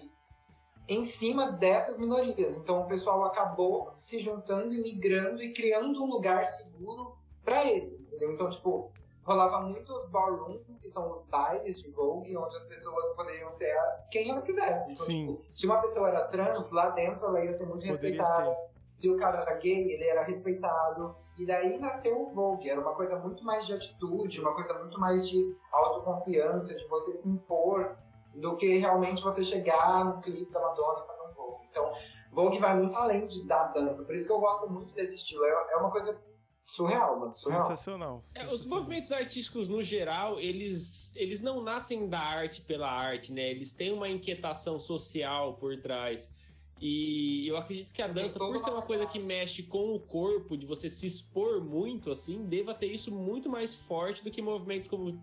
em 0.88 1.03
cima 1.03 1.51
dessas 1.51 1.97
minorias. 1.97 2.55
Então, 2.55 2.81
o 2.81 2.88
pessoal 2.88 3.23
acabou 3.25 3.91
se 3.97 4.19
juntando 4.19 4.73
e 4.73 4.81
migrando 4.81 5.41
e 5.41 5.51
criando 5.53 6.01
um 6.03 6.07
lugar 6.07 6.45
seguro 6.45 7.15
para 7.43 7.65
eles, 7.65 7.99
entendeu? 7.99 8.31
Então, 8.33 8.49
tipo, 8.49 8.91
rolava 9.23 9.59
muitos 9.61 10.09
ballrooms, 10.09 10.79
que 10.79 10.89
são 10.89 11.11
os 11.11 11.23
bailes 11.25 11.79
de 11.81 11.89
Vogue, 11.89 12.35
onde 12.38 12.55
as 12.55 12.63
pessoas 12.63 13.07
poderiam 13.15 13.51
ser 13.51 13.69
a- 13.71 14.05
quem 14.11 14.29
elas 14.31 14.43
quisessem. 14.45 14.93
Então, 14.93 15.05
Sim. 15.05 15.27
tipo, 15.35 15.41
se 15.53 15.65
uma 15.65 15.81
pessoa 15.81 16.07
era 16.09 16.25
trans, 16.27 16.69
lá 16.71 16.89
dentro 16.91 17.25
ela 17.25 17.43
ia 17.43 17.51
ser 17.51 17.65
muito 17.65 17.85
Poderia 17.85 17.91
respeitada. 18.21 18.45
ser. 18.55 18.77
Se 18.93 19.09
o 19.09 19.17
cara 19.17 19.41
era 19.41 19.53
gay, 19.55 19.91
ele 19.91 20.05
era 20.05 20.23
respeitado. 20.23 21.15
E 21.38 21.45
daí 21.45 21.77
nasceu 21.77 22.19
o 22.19 22.33
Vogue. 22.33 22.67
Era 22.67 22.81
uma 22.81 22.95
coisa 22.95 23.15
muito 23.19 23.43
mais 23.43 23.65
de 23.67 23.73
atitude, 23.73 24.39
uma 24.41 24.55
coisa 24.55 24.73
muito 24.79 24.99
mais 24.99 25.27
de 25.27 25.55
autoconfiança, 25.71 26.75
de 26.75 26.85
você 26.88 27.13
se 27.13 27.29
impor, 27.29 27.95
do 28.38 28.55
que 28.55 28.77
realmente 28.77 29.21
você 29.21 29.43
chegar 29.43 30.05
no 30.05 30.21
clipe 30.21 30.51
da 30.51 30.61
Madonna 30.61 31.03
e 31.03 31.07
fazer 31.07 31.21
um 31.21 31.33
Vogue. 31.33 31.67
Então, 31.69 31.93
Vogue 32.31 32.59
vai 32.59 32.77
muito 32.77 32.95
além 32.95 33.27
de, 33.27 33.43
da 33.45 33.67
dança. 33.67 34.03
Por 34.03 34.15
isso 34.15 34.27
que 34.27 34.31
eu 34.31 34.39
gosto 34.39 34.69
muito 34.69 34.93
desse 34.93 35.15
estilo. 35.15 35.43
É, 35.43 35.73
é 35.73 35.77
uma 35.77 35.91
coisa 35.91 36.19
surreal, 36.63 37.19
mano. 37.19 37.35
Surreal. 37.35 37.61
Sensacional. 37.61 38.23
É, 38.35 38.43
os 38.43 38.49
sensacional. 38.51 38.79
movimentos 38.79 39.11
artísticos, 39.11 39.67
no 39.67 39.81
geral, 39.81 40.39
eles, 40.39 41.15
eles 41.15 41.41
não 41.41 41.63
nascem 41.63 42.07
da 42.07 42.19
arte 42.19 42.61
pela 42.61 42.89
arte, 42.89 43.33
né? 43.33 43.49
Eles 43.49 43.73
têm 43.73 43.91
uma 43.91 44.07
inquietação 44.07 44.79
social 44.79 45.55
por 45.55 45.75
trás. 45.81 46.31
E 46.79 47.47
eu 47.47 47.57
acredito 47.57 47.91
que 47.91 48.03
a 48.03 48.07
dança, 48.07 48.38
por 48.38 48.59
ser 48.59 48.69
uma 48.69 48.77
uma 48.77 48.85
coisa 48.85 49.07
que 49.07 49.17
mexe 49.17 49.63
com 49.63 49.95
o 49.95 49.99
corpo, 49.99 50.55
de 50.55 50.67
você 50.67 50.91
se 50.91 51.07
expor 51.07 51.59
muito, 51.59 52.11
assim, 52.11 52.45
deva 52.45 52.71
ter 52.71 52.85
isso 52.88 53.11
muito 53.11 53.49
mais 53.49 53.73
forte 53.73 54.23
do 54.23 54.29
que 54.29 54.43
movimentos 54.43 54.88
como, 54.88 55.19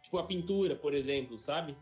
tipo, 0.00 0.18
a 0.18 0.22
pintura, 0.22 0.76
por 0.76 0.94
exemplo, 0.94 1.36
sabe? 1.36 1.76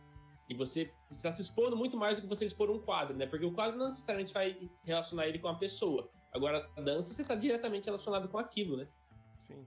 E 0.53 0.55
você 0.55 0.92
está 1.11 1.32
se 1.32 1.40
expondo 1.40 1.74
muito 1.74 1.96
mais 1.96 2.16
do 2.16 2.22
que 2.22 2.28
você 2.28 2.44
expor 2.44 2.70
um 2.70 2.78
quadro, 2.78 3.16
né? 3.16 3.26
Porque 3.26 3.46
o 3.46 3.53
quadro 3.55 3.78
não 3.78 3.86
necessariamente 3.86 4.34
vai 4.34 4.55
relacionar 4.84 5.26
ele 5.26 5.38
com 5.38 5.48
a 5.48 5.55
pessoa. 5.55 6.11
Agora, 6.30 6.68
a 6.76 6.80
dança, 6.82 7.11
você 7.12 7.22
está 7.22 7.34
diretamente 7.34 7.86
relacionado 7.86 8.28
com 8.28 8.36
aquilo, 8.38 8.76
né? 8.76 8.86
Sim. 9.38 9.66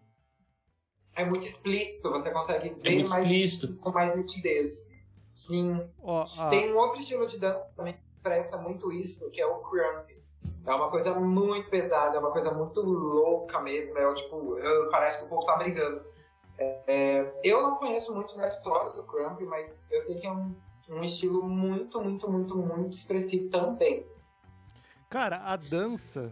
É 1.16 1.26
muito 1.26 1.46
explícito, 1.48 2.10
você 2.12 2.30
consegue 2.30 2.70
É 2.70 2.74
ver 2.74 2.96
muito 2.96 3.10
mais, 3.10 3.24
explícito. 3.24 3.76
com 3.78 3.90
mais 3.92 4.16
nitidez. 4.16 4.86
Sim. 5.28 5.90
Ó, 6.04 6.26
a- 6.38 6.50
Tem 6.50 6.72
um 6.72 6.78
outro 6.78 7.00
estilo 7.00 7.26
de 7.26 7.40
dança 7.40 7.68
também 7.76 7.94
que 7.94 8.00
presta 8.22 8.58
muito 8.58 8.92
isso, 8.92 9.30
que 9.32 9.42
é 9.42 9.46
o 9.48 9.60
crump. 9.60 10.10
É 10.66 10.74
uma 10.74 10.90
coisa 10.92 11.14
muito 11.20 11.70
pesada, 11.70 12.16
é 12.18 12.20
uma 12.20 12.32
coisa 12.32 12.52
muito 12.52 12.80
louca 12.82 13.60
mesmo. 13.60 13.98
É 13.98 14.08
o 14.08 14.14
tipo, 14.14 14.56
parece 14.92 15.18
que 15.20 15.26
o 15.26 15.30
povo 15.30 15.46
tá 15.46 15.56
brigando. 15.58 16.04
É, 16.58 16.84
é, 16.88 17.40
eu 17.44 17.62
não 17.62 17.76
conheço 17.76 18.14
muito 18.14 18.36
da 18.38 18.48
história 18.48 18.92
do 18.92 19.04
crump, 19.04 19.42
mas 19.42 19.80
eu 19.92 20.02
sei 20.02 20.16
que 20.20 20.26
é 20.26 20.32
um, 20.32 20.56
um 20.90 21.04
estilo 21.04 21.48
muito, 21.48 22.02
muito, 22.02 22.30
muito, 22.30 22.58
muito 22.58 22.94
expressivo 22.94 23.50
também. 23.50 24.06
Cara, 25.10 25.38
a 25.38 25.56
dança, 25.56 26.32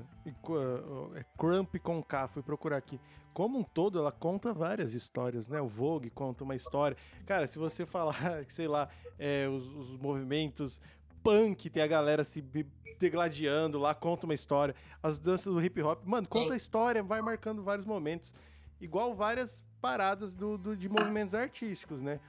é 1.15 1.23
Crump 1.37 1.75
com 1.79 2.03
K, 2.03 2.27
fui 2.27 2.41
procurar 2.41 2.77
aqui. 2.77 2.99
Como 3.33 3.59
um 3.59 3.63
todo, 3.63 3.97
ela 3.99 4.11
conta 4.11 4.53
várias 4.53 4.93
histórias, 4.93 5.47
né? 5.47 5.61
O 5.61 5.67
Vogue 5.67 6.09
conta 6.09 6.43
uma 6.43 6.55
história. 6.55 6.97
Cara, 7.25 7.47
se 7.47 7.57
você 7.57 7.85
falar, 7.85 8.15
sei 8.49 8.67
lá, 8.67 8.89
é, 9.17 9.47
os, 9.47 9.67
os 9.67 9.97
movimentos 9.97 10.81
punk, 11.23 11.69
tem 11.69 11.81
a 11.81 11.87
galera 11.87 12.23
se 12.23 12.43
degladiando 12.99 13.79
lá, 13.79 13.95
conta 13.95 14.25
uma 14.25 14.33
história. 14.33 14.75
As 15.01 15.17
danças 15.17 15.53
do 15.53 15.63
hip 15.63 15.81
hop, 15.81 16.03
mano, 16.05 16.27
conta 16.27 16.53
a 16.53 16.57
história, 16.57 17.01
vai 17.01 17.21
marcando 17.21 17.63
vários 17.63 17.85
momentos. 17.85 18.35
Igual 18.81 19.15
várias 19.15 19.63
paradas 19.81 20.35
do, 20.35 20.57
do- 20.57 20.75
de 20.75 20.89
movimentos 20.89 21.33
artísticos, 21.33 22.01
né? 22.01 22.19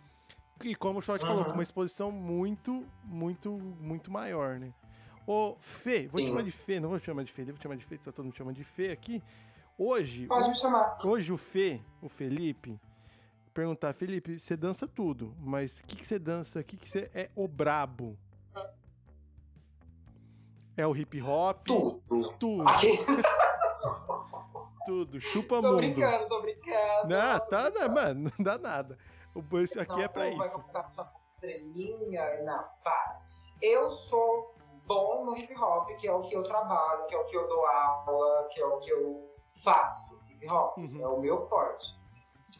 E 0.62 0.74
como 0.74 0.98
o 0.98 1.02
Shot 1.02 1.20
falou, 1.20 1.38
Uhum. 1.38 1.44
com 1.46 1.50
uma 1.52 1.62
exposição 1.62 2.10
muito, 2.12 2.86
muito, 3.02 3.50
muito 3.80 4.10
maior, 4.10 4.58
né? 4.58 4.72
Ô, 5.26 5.56
Fê, 5.60 6.06
vou 6.06 6.20
te 6.20 6.24
Sim. 6.26 6.30
chamar 6.32 6.42
de 6.42 6.50
Fê, 6.52 6.78
não 6.80 6.88
vou 6.90 7.00
te 7.00 7.06
chamar 7.06 7.24
de 7.24 7.32
Fê, 7.32 7.44
vou 7.44 7.54
te 7.54 7.62
chamar 7.62 7.76
de 7.76 7.84
Fê, 7.84 7.96
tá 7.98 8.12
todo 8.12 8.24
mundo 8.26 8.36
chamando 8.36 8.56
de 8.56 8.64
Fê 8.64 8.90
aqui. 8.90 9.22
Hoje, 9.76 10.26
Pode 10.26 10.48
me 10.48 10.56
chamar. 10.56 10.98
hoje 11.04 11.32
o 11.32 11.36
Fê, 11.36 11.80
o 12.00 12.08
Felipe, 12.08 12.78
perguntar, 13.52 13.92
Felipe, 13.94 14.38
você 14.38 14.56
dança 14.56 14.86
tudo, 14.86 15.34
mas 15.40 15.80
o 15.80 15.84
que, 15.84 15.96
que 15.96 16.06
você 16.06 16.18
dança, 16.18 16.60
o 16.60 16.64
que, 16.64 16.76
que 16.76 16.88
você 16.88 17.10
é 17.14 17.30
o 17.34 17.48
brabo? 17.48 18.16
É 20.76 20.86
o 20.86 20.94
hip 20.96 21.20
hop? 21.22 21.66
Tudo. 21.66 22.02
Tudo, 22.38 22.68
Aqui. 22.68 22.98
tudo, 24.86 25.20
chupa 25.20 25.56
tô 25.60 25.62
mundo. 25.62 25.76
brincando, 25.76 26.28
tô 26.28 26.42
brincando. 26.42 27.08
Não, 27.08 27.40
tá, 27.48 27.70
não, 27.70 27.88
mano, 27.94 28.32
não 28.38 28.44
dá 28.44 28.58
nada. 28.58 28.98
O- 29.34 29.58
Esse 29.58 29.78
aqui 29.80 30.00
é 30.00 30.08
pra 30.08 30.22
vai 30.22 30.30
isso. 30.38 30.52
colocar 30.52 30.88
sua 30.90 31.10
estrelinha, 31.34 32.42
não, 32.44 32.64
para. 32.82 33.20
Eu 33.60 33.90
sou 33.90 34.54
bom 34.86 35.24
no 35.24 35.36
hip 35.36 35.54
hop, 35.58 35.88
que 35.96 36.06
é 36.06 36.12
o 36.12 36.22
que 36.22 36.34
eu 36.36 36.42
trabalho, 36.42 37.06
que 37.06 37.14
é 37.14 37.18
o 37.18 37.24
que 37.24 37.36
eu 37.36 37.48
dou 37.48 37.64
aula, 37.66 38.48
que 38.52 38.60
é 38.60 38.66
o 38.66 38.78
que 38.78 38.90
eu 38.90 39.30
faço. 39.62 40.18
Hip 40.30 40.46
hop 40.52 40.76
Uhum. 40.78 41.00
é 41.00 41.06
o 41.08 41.20
meu 41.20 41.40
forte. 41.46 41.98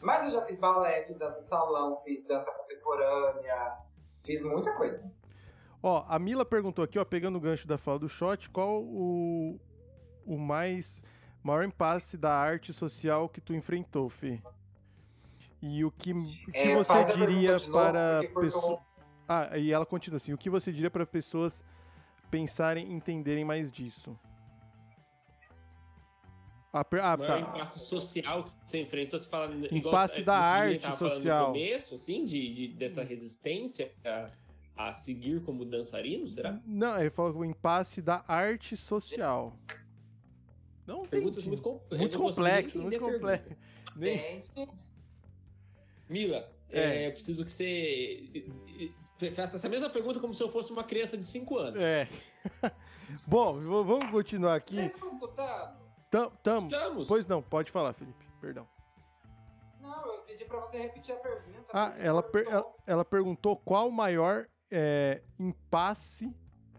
Mas 0.01 0.25
eu 0.25 0.31
já 0.31 0.41
fiz 0.41 0.57
balé, 0.57 1.03
fiz 1.05 1.17
dança 1.17 1.41
de 1.41 1.47
salão, 1.47 1.97
fiz 1.97 2.25
dança 2.27 2.51
contemporânea, 2.51 3.77
fiz 4.23 4.41
muita 4.43 4.73
coisa. 4.73 5.09
Ó, 5.81 6.03
a 6.07 6.17
Mila 6.19 6.43
perguntou 6.43 6.83
aqui, 6.83 6.97
ó, 6.99 7.05
pegando 7.05 7.37
o 7.37 7.41
gancho 7.41 7.67
da 7.67 7.77
fala 7.77 7.99
do 7.99 8.09
shot, 8.09 8.49
qual 8.49 8.81
o, 8.83 9.59
o 10.25 10.37
mais 10.37 11.01
maior 11.43 11.63
impasse 11.63 12.17
da 12.17 12.33
arte 12.33 12.73
social 12.73 13.29
que 13.29 13.39
tu 13.39 13.53
enfrentou, 13.53 14.09
Fê? 14.09 14.41
E 15.67 15.83
o 15.83 15.89
que, 15.89 16.13
o 16.13 16.51
que 16.51 16.57
É, 16.59 16.75
você 16.75 17.03
diria 17.15 17.59
para 17.59 18.21
pessoas. 18.39 18.79
Ah, 19.27 19.57
e 19.57 19.71
ela 19.71 19.83
continua 19.85 20.17
assim: 20.17 20.31
o 20.31 20.37
que 20.37 20.47
você 20.47 20.71
diria 20.71 20.91
para 20.91 21.07
pessoas 21.07 21.63
pensarem, 22.29 22.91
entenderem 22.93 23.43
mais 23.43 23.71
disso? 23.71 24.15
A, 26.71 26.83
per- 26.85 27.01
ah, 27.03 27.17
tá. 27.17 27.39
impasse 27.39 27.79
social 27.79 28.43
que 28.43 28.51
você 28.63 28.81
enfrentou, 28.81 29.17
você 29.17 29.27
fala... 29.29 29.45
igual 29.55 29.73
Impasse 29.73 30.19
a- 30.19 30.23
da 30.23 30.39
o 30.39 30.43
Sidney 30.43 30.85
arte 30.85 30.97
social. 30.97 31.47
No 31.47 31.53
começo, 31.53 31.95
assim, 31.95 32.25
de, 32.25 32.53
de- 32.53 32.67
dessa 32.67 33.01
resistência 33.01 33.91
a, 34.05 34.29
a 34.89 34.93
seguir 34.93 35.41
como 35.41 35.63
dançarino, 35.65 36.27
será? 36.27 36.59
Não, 36.65 36.99
ele 36.99 37.09
falou 37.09 37.31
que 37.31 37.39
o 37.39 37.45
impasse 37.45 38.01
da 38.01 38.23
arte 38.27 38.75
social. 38.77 39.57
Não 40.85 41.07
Perguntas 41.07 41.43
muito, 41.45 41.63
com... 41.63 41.81
eu 41.89 41.97
muito 41.97 42.17
entender 42.19 42.77
muito 42.77 42.99
complexo. 42.99 43.55
Nem- 43.95 44.43
Mila, 46.09 46.49
É. 46.69 47.03
é, 47.03 47.07
eu 47.07 47.11
preciso 47.11 47.43
que 47.45 47.51
você 47.51 48.31
eh, 49.21 49.31
faça 49.31 49.57
essa 49.57 49.69
mesma 49.69 49.89
pergunta 49.89 50.19
como 50.19 50.33
se 50.33 50.43
eu 50.43 50.49
fosse 50.49 50.71
uma 50.71 50.83
criança 50.83 51.17
de 51.17 51.25
5 51.25 51.57
anos. 51.57 51.79
É. 51.81 52.07
Bom, 53.27 53.59
vamos 53.83 54.09
continuar 54.11 54.55
aqui. 54.55 54.91
Tam, 56.11 56.29
tam. 56.43 56.57
Estamos. 56.57 57.07
Pois 57.07 57.25
não, 57.27 57.41
pode 57.41 57.71
falar, 57.71 57.93
Felipe. 57.93 58.25
Perdão. 58.39 58.67
Não, 59.81 60.13
eu 60.13 60.21
pedi 60.23 60.45
pra 60.45 60.59
você 60.59 60.77
repetir 60.77 61.13
a 61.13 61.17
pergunta. 61.17 61.65
Ah, 61.73 61.93
ela, 61.97 62.23
per- 62.23 62.47
ela, 62.47 62.65
ela 62.85 63.05
perguntou 63.05 63.55
qual 63.57 63.87
o 63.87 63.91
maior 63.91 64.47
é, 64.71 65.21
impasse 65.39 66.31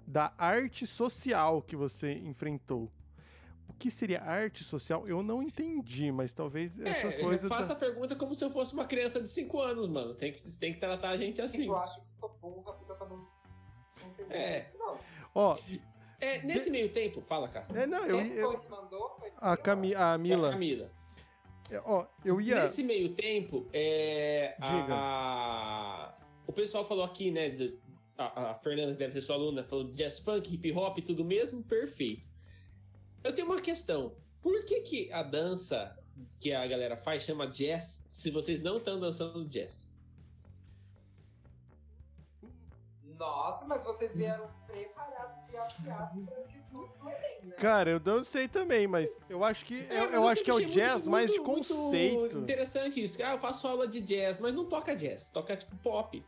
da 0.06 0.32
arte 0.38 0.86
social 0.86 1.60
que 1.62 1.76
você 1.76 2.12
enfrentou. 2.12 2.90
O 3.68 3.74
que 3.74 3.90
seria 3.90 4.22
arte 4.22 4.64
social? 4.64 5.04
Eu 5.06 5.22
não 5.22 5.42
entendi, 5.42 6.10
mas 6.10 6.32
talvez 6.32 6.78
essa 6.80 7.08
É, 7.08 7.20
coisa. 7.20 7.48
faça 7.48 7.68
da- 7.68 7.74
a 7.74 7.76
pergunta 7.76 8.14
como 8.16 8.34
se 8.34 8.44
eu 8.44 8.50
fosse 8.50 8.72
uma 8.72 8.84
criança 8.86 9.20
de 9.20 9.28
5 9.28 9.60
anos, 9.60 9.86
mano. 9.86 10.14
Tem 10.14 10.32
que, 10.32 10.58
tem 10.58 10.72
que 10.72 10.80
tratar 10.80 11.10
a 11.10 11.16
gente 11.16 11.40
assim. 11.42 11.66
Eu 11.66 11.76
acho 11.76 12.00
que 12.00 12.06
eu 12.22 12.28
tô 12.28 12.28
burra 12.40 12.72
porque 12.74 12.92
eu 12.92 13.08
não 13.08 13.16
não 13.18 13.26
entendi 14.10 14.32
É. 14.34 14.70
não. 14.78 14.98
Ó, 15.34 15.58
É, 16.20 16.38
nesse 16.42 16.70
meio 16.70 16.88
tempo, 16.90 17.20
fala, 17.20 17.48
Castro. 17.48 17.76
é, 17.76 17.86
não, 17.86 18.04
eu, 18.06 18.18
eu- 18.18 18.58
que 18.58 18.68
mandou? 18.70 19.16
Foi 19.18 19.30
a, 19.36 19.56
Cami, 19.56 19.94
a 19.94 20.16
Mila. 20.16 20.50
Camila. 20.52 20.90
é, 21.70 21.78
Ó, 21.84 22.06
eu 22.24 22.40
ia. 22.40 22.60
Nesse 22.62 22.82
meio 22.82 23.10
tempo, 23.14 23.66
é, 23.72 24.54
Diga. 24.58 24.94
a, 24.94 26.06
a- 26.06 26.14
o 26.46 26.52
pessoal 26.52 26.86
falou 26.86 27.04
aqui, 27.04 27.30
né? 27.30 27.50
de- 27.50 27.76
a, 28.16 28.52
a 28.52 28.54
Fernanda, 28.54 28.92
que 28.92 28.98
deve 28.98 29.12
ser 29.12 29.20
sua 29.20 29.34
aluna, 29.34 29.62
falou 29.64 29.84
de 29.84 29.92
jazz 29.92 30.18
funk, 30.20 30.54
hip 30.54 30.72
hop, 30.72 30.96
tudo 31.00 31.22
mesmo, 31.22 31.62
perfeito. 31.62 32.26
Eu 33.26 33.34
tenho 33.34 33.48
uma 33.48 33.60
questão. 33.60 34.14
Por 34.40 34.64
que, 34.64 34.80
que 34.80 35.12
a 35.12 35.22
dança 35.22 35.98
que 36.38 36.52
a 36.52 36.64
galera 36.66 36.96
faz 36.96 37.24
chama 37.24 37.46
jazz 37.46 38.04
se 38.08 38.30
vocês 38.30 38.62
não 38.62 38.76
estão 38.78 39.00
dançando 39.00 39.44
jazz? 39.48 39.92
Nossa, 43.18 43.64
mas 43.64 43.82
vocês 43.82 44.14
vieram 44.14 44.48
preparados 44.66 45.52
e 45.52 45.56
afiados 45.56 46.22
para 46.24 46.36
as 46.36 46.46
questões 46.46 46.90
do 47.00 47.08
Enem, 47.08 47.40
né? 47.44 47.54
Cara, 47.56 47.90
eu 47.90 48.00
não 48.04 48.22
sei 48.22 48.46
também, 48.46 48.86
mas 48.86 49.18
eu 49.28 49.42
acho 49.42 49.64
que 49.64 49.86
É, 49.88 49.98
eu, 50.04 50.10
eu 50.10 50.28
acho 50.28 50.44
que 50.44 50.50
é 50.50 50.54
o 50.54 50.60
jazz 50.70 51.06
muito- 51.06 51.10
mais 51.10 51.30
de 51.30 51.40
conceito. 51.40 52.38
interessante 52.38 53.02
isso. 53.02 53.20
Ah, 53.24 53.32
eu 53.32 53.38
faço 53.38 53.66
aula 53.66 53.88
de 53.88 54.00
jazz, 54.00 54.38
mas 54.38 54.54
não 54.54 54.66
toca 54.66 54.94
jazz, 54.94 55.30
toca 55.30 55.56
tipo 55.56 55.74
pop. 55.78 56.22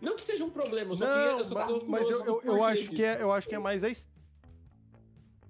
Não 0.00 0.14
que 0.16 0.22
seja 0.22 0.44
um 0.44 0.50
problema, 0.50 0.92
eu 0.92 0.96
só 0.96 1.04
queria. 1.06 1.32
Não, 1.32 1.38
Eu 1.38 1.44
só 1.44 1.54
mas, 1.54 1.82
mas 1.88 2.10
eu, 2.10 2.24
eu, 2.26 2.42
eu 2.44 2.64
acho 2.64 2.82
que 2.82 2.88
disso. 2.96 3.02
é, 3.02 3.20
eu 3.22 3.32
acho 3.32 3.48
que 3.48 3.54
é 3.54 3.58
mais 3.58 3.82
a 3.82 3.88
es- 3.88 4.08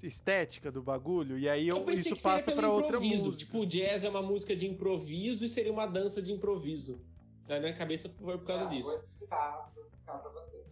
estética 0.07 0.71
do 0.71 0.83
bagulho 0.83 1.39
e 1.39 1.49
aí 1.49 1.67
eu, 1.69 1.77
Eu 1.79 1.85
pensei 1.85 2.13
isso 2.13 2.15
que 2.17 2.21
seria 2.23 2.39
passa 2.39 2.53
pra 2.53 2.69
outra 2.71 2.89
improviso. 2.97 3.25
música. 3.27 3.37
Tipo, 3.45 3.59
o 3.61 3.67
jazz 3.67 4.05
é 4.05 4.09
uma 4.09 4.23
música 4.23 4.55
de 4.57 4.67
improviso 4.69 5.45
e 5.45 5.49
seria 5.49 5.73
uma 5.73 5.87
dança 5.87 6.21
de 6.23 6.33
improviso. 6.33 7.01
Na 7.49 7.59
minha 7.61 7.75
cabeça 7.75 8.09
foi 8.09 8.39
por 8.39 8.47
causa 8.47 8.65
Tá, 8.65 8.71
disso. 8.71 8.91
Vou 8.91 8.99
explicar, 9.01 9.71
vou 9.75 9.85
explicar 9.85 10.19
pra 10.19 10.31
vocês. 10.31 10.67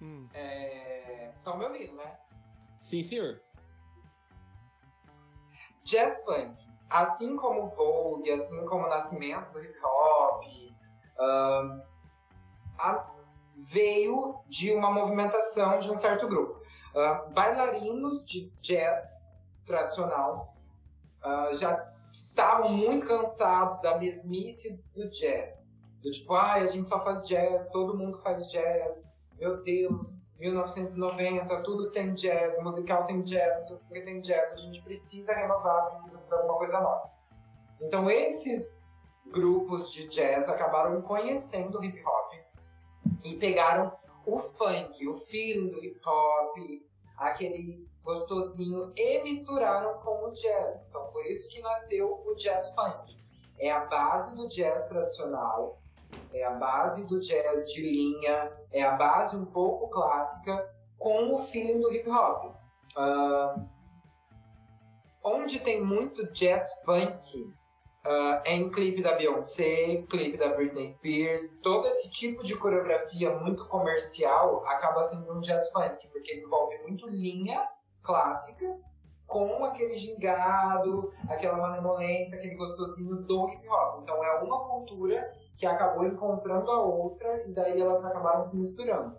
Hum. 0.00 0.28
Estão 1.36 1.56
me 1.58 1.64
ouvindo, 1.64 1.94
né? 1.94 2.18
Sim, 2.80 3.02
senhor. 3.02 3.40
Jazz 5.84 6.22
funk, 6.24 6.64
assim 6.88 7.36
como 7.36 7.64
o 7.64 7.66
Vogue, 7.68 8.30
assim 8.30 8.64
como 8.66 8.86
o 8.86 8.88
nascimento 8.88 9.50
do 9.50 9.62
hip 9.62 9.76
hop, 9.84 10.44
ahn, 11.18 11.80
a- 12.78 13.10
veio 13.56 14.36
de 14.48 14.72
uma 14.72 14.90
movimentação 14.90 15.78
de 15.78 15.90
um 15.90 15.96
certo 15.96 16.26
grupo. 16.28 16.61
Ah, 16.94 17.26
bailarinos 17.32 18.24
de 18.24 18.50
jazz 18.60 19.18
tradicional 19.64 20.54
ah, 21.22 21.50
já 21.52 21.92
estavam 22.12 22.70
muito 22.70 23.06
cansados 23.06 23.80
da 23.80 23.98
mesmice 23.98 24.78
do 24.94 25.08
jazz. 25.08 25.70
Do 26.02 26.10
tipo, 26.10 26.34
ai, 26.34 26.62
a 26.62 26.66
gente 26.66 26.88
só 26.88 27.00
faz 27.00 27.26
jazz, 27.26 27.68
todo 27.68 27.96
mundo 27.96 28.18
faz 28.18 28.50
jazz, 28.50 29.02
meu 29.38 29.62
Deus, 29.62 30.20
1990, 30.38 31.62
tudo 31.62 31.90
tem 31.92 32.12
jazz, 32.14 32.60
musical 32.62 33.04
tem 33.04 33.22
jazz, 33.22 33.58
não 33.58 33.64
sei 33.64 33.76
o 33.76 33.80
que 33.94 34.00
tem 34.02 34.20
jazz, 34.20 34.52
a 34.52 34.56
gente 34.56 34.82
precisa 34.82 35.32
renovar, 35.32 35.86
precisa 35.86 36.18
fazer 36.18 36.34
alguma 36.34 36.58
coisa 36.58 36.80
nova. 36.80 37.10
Então 37.80 38.10
esses 38.10 38.80
grupos 39.32 39.92
de 39.92 40.08
jazz 40.08 40.48
acabaram 40.48 41.00
conhecendo 41.00 41.78
o 41.78 41.84
hip 41.84 42.02
hop 42.04 42.32
e 43.24 43.36
pegaram 43.36 43.92
o 44.26 44.38
funk, 44.38 45.06
o 45.06 45.14
feeling 45.14 45.68
do 45.70 45.84
hip 45.84 46.00
hop, 46.06 46.56
aquele 47.16 47.86
gostosinho 48.02 48.92
e 48.96 49.22
misturaram 49.22 49.98
com 50.00 50.28
o 50.28 50.32
jazz. 50.32 50.84
Então 50.88 51.06
por 51.12 51.24
isso 51.26 51.48
que 51.48 51.60
nasceu 51.60 52.22
o 52.26 52.34
jazz 52.34 52.74
funk. 52.74 53.16
É 53.58 53.70
a 53.70 53.84
base 53.86 54.34
do 54.34 54.48
jazz 54.48 54.86
tradicional, 54.86 55.78
é 56.32 56.44
a 56.44 56.50
base 56.50 57.04
do 57.04 57.20
jazz 57.20 57.70
de 57.70 57.82
linha, 57.82 58.52
é 58.72 58.82
a 58.82 58.92
base 58.92 59.36
um 59.36 59.44
pouco 59.44 59.88
clássica 59.88 60.68
com 60.98 61.34
o 61.34 61.38
feeling 61.38 61.80
do 61.80 61.92
hip 61.92 62.08
hop. 62.08 62.54
Ah, 62.96 63.54
onde 65.24 65.60
tem 65.60 65.80
muito 65.80 66.30
jazz 66.32 66.74
funk 66.84 67.54
é 68.04 68.54
em 68.54 68.70
clipe 68.70 69.02
da 69.02 69.14
Beyoncé, 69.14 70.02
clipe 70.08 70.36
da 70.36 70.48
Britney 70.54 70.88
Spears. 70.88 71.50
Todo 71.62 71.86
esse 71.86 72.10
tipo 72.10 72.42
de 72.42 72.56
coreografia 72.56 73.30
muito 73.38 73.66
comercial 73.68 74.64
acaba 74.66 75.02
sendo 75.02 75.32
um 75.32 75.40
jazz 75.40 75.70
funk, 75.70 76.08
porque 76.08 76.34
envolve 76.34 76.78
muito 76.78 77.08
linha 77.08 77.68
clássica 78.02 78.78
com 79.26 79.64
aquele 79.64 79.94
gingado, 79.94 81.10
aquela 81.28 81.56
malemolência, 81.56 82.36
aquele 82.36 82.54
gostosinho 82.54 83.16
do 83.22 83.48
hip 83.48 83.66
hop. 83.68 84.02
Então 84.02 84.22
é 84.22 84.42
uma 84.42 84.68
cultura 84.68 85.32
que 85.56 85.64
acabou 85.64 86.04
encontrando 86.04 86.70
a 86.70 86.82
outra 86.82 87.42
e 87.46 87.54
daí 87.54 87.80
elas 87.80 88.04
acabaram 88.04 88.42
se 88.42 88.56
misturando. 88.56 89.16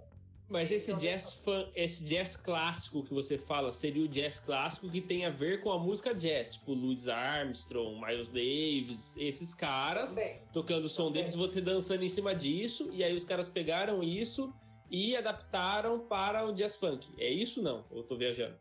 Mas 0.54 0.72
esse 0.72 0.94
jazz 0.94 1.34
fan, 1.34 1.68
esse 1.74 2.04
jazz 2.04 2.38
clássico 2.38 3.02
que 3.02 3.12
você 3.12 3.40
fala 3.40 3.72
seria 3.72 4.04
o 4.04 4.08
jazz 4.08 4.40
clássico 4.40 4.88
que 4.88 5.02
tem 5.02 5.26
a 5.26 5.30
ver 5.32 5.64
com 5.64 5.72
a 5.72 5.80
música 5.80 6.14
jazz, 6.14 6.52
tipo 6.52 6.76
Louis 6.76 7.08
Armstrong, 7.08 8.00
Miles 8.00 8.28
Davis, 8.28 9.18
esses 9.18 9.52
caras 9.52 10.16
tocando 10.54 10.86
o 10.86 10.90
som 10.90 11.08
Também. 11.08 11.24
deles, 11.24 11.34
você 11.34 11.60
dançando 11.60 12.04
em 12.04 12.08
cima 12.08 12.36
disso, 12.36 12.92
e 12.94 13.04
aí 13.04 13.16
os 13.16 13.24
caras 13.24 13.50
pegaram 13.50 14.04
isso 14.04 14.54
e 14.92 15.18
adaptaram 15.18 16.02
para 16.02 16.46
o 16.46 16.54
jazz 16.54 16.76
funk. 16.76 17.10
É 17.18 17.28
isso 17.28 17.60
não? 17.60 17.88
Ou 17.90 17.98
eu 17.98 18.04
tô 18.04 18.16
viajando? 18.16 18.56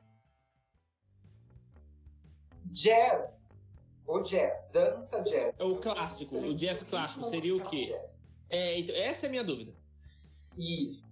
Jazz, 2.70 3.50
o 4.06 4.18
jazz, 4.20 4.66
dança 4.72 5.20
jazz. 5.20 5.60
É 5.60 5.62
o 5.62 5.76
clássico, 5.76 6.38
o 6.38 6.54
jazz 6.54 6.82
clássico 6.84 7.22
seria 7.22 7.54
o 7.54 7.62
quê? 7.62 7.88
Jazz. 7.88 8.24
É, 8.48 8.78
então, 8.78 8.96
essa 8.96 9.26
é 9.26 9.28
a 9.28 9.30
minha 9.30 9.44
dúvida. 9.44 9.74
Isso. 10.56 11.11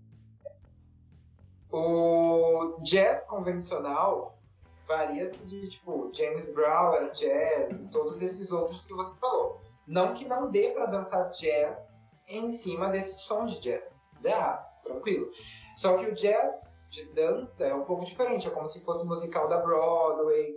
O 1.72 2.78
jazz 2.82 3.24
convencional 3.24 4.38
varia-se 4.86 5.38
de, 5.44 5.68
tipo, 5.68 6.10
James 6.12 6.52
Brown 6.52 6.94
era 6.94 7.10
jazz 7.10 7.80
e 7.80 7.88
todos 7.88 8.20
esses 8.20 8.50
outros 8.50 8.84
que 8.84 8.92
você 8.92 9.14
falou. 9.16 9.60
Não 9.86 10.14
que 10.14 10.26
não 10.26 10.50
dê 10.50 10.70
pra 10.70 10.86
dançar 10.86 11.30
jazz 11.30 11.98
em 12.26 12.50
cima 12.50 12.88
desse 12.88 13.18
som 13.18 13.46
de 13.46 13.60
jazz. 13.60 14.00
Dá, 14.20 14.56
tranquilo. 14.82 15.30
Só 15.76 15.96
que 15.96 16.06
o 16.06 16.14
jazz 16.14 16.60
de 16.88 17.04
dança 17.12 17.64
é 17.64 17.74
um 17.74 17.84
pouco 17.84 18.04
diferente. 18.04 18.48
É 18.48 18.50
como 18.50 18.66
se 18.66 18.80
fosse 18.80 19.06
musical 19.06 19.48
da 19.48 19.58
Broadway, 19.58 20.54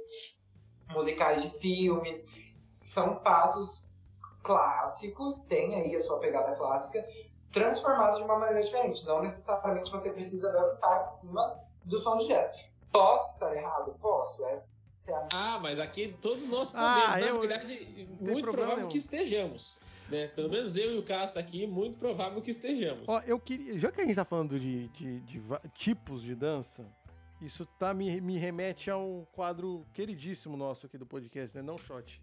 musicais 0.90 1.42
de 1.42 1.50
filmes. 1.60 2.26
São 2.82 3.16
passos 3.18 3.86
clássicos, 4.44 5.40
tem 5.42 5.76
aí 5.76 5.96
a 5.96 6.00
sua 6.00 6.20
pegada 6.20 6.56
clássica, 6.56 7.04
transformado 7.54 8.18
de 8.18 8.24
uma 8.24 8.38
maneira 8.38 8.62
diferente. 8.64 9.06
Não 9.06 9.22
necessariamente 9.22 9.90
você 9.92 10.10
precisa 10.12 10.52
dançar 10.52 11.02
em 11.02 11.06
cima 11.06 11.60
do 11.86 11.98
som 12.00 12.18
de 12.18 12.28
jazz. 12.28 12.56
Posso 12.92 13.30
estar 13.32 13.56
errado? 13.56 13.96
Posso. 14.02 14.44
Essa 14.46 14.68
é 15.08 15.14
a 15.14 15.28
Ah, 15.32 15.60
mas 15.62 15.80
aqui 15.80 16.16
todos 16.22 16.48
nós 16.48 16.72
podemos. 16.72 17.04
Ah, 17.06 17.18
Na 17.18 17.22
eu- 17.22 17.40
verdade, 17.40 18.08
muito 18.20 18.52
provável 18.52 18.78
nenhum. 18.78 18.90
que 18.90 18.98
estejamos. 18.98 19.80
Né? 20.10 20.28
Pelo 20.28 20.50
menos 20.50 20.76
eu 20.76 20.96
e 20.96 20.98
o 20.98 21.04
Castro 21.04 21.40
aqui, 21.40 21.66
muito 21.66 21.98
provável 21.98 22.42
que 22.42 22.52
estejamos. 22.52 23.04
Ó, 23.08 23.20
eu 23.26 23.40
queria. 23.40 23.80
Já 23.80 23.92
que 23.92 24.02
a 24.02 24.06
gente 24.06 24.16
tá 24.16 24.26
falando 24.26 24.60
de, 24.60 24.88
de, 24.90 25.20
de 25.22 25.42
tipos 25.74 26.22
de 26.22 26.36
dança, 26.36 26.86
isso 27.42 27.66
tá, 27.80 27.94
me, 27.94 28.20
me 28.22 28.38
remete 28.38 28.92
a 28.92 28.98
um 28.98 29.26
quadro 29.32 29.86
queridíssimo 29.94 30.56
nosso 30.58 30.86
aqui 30.86 30.98
do 30.98 31.06
podcast, 31.06 31.56
né? 31.56 31.64
Não 31.64 31.78
shot. 31.78 32.22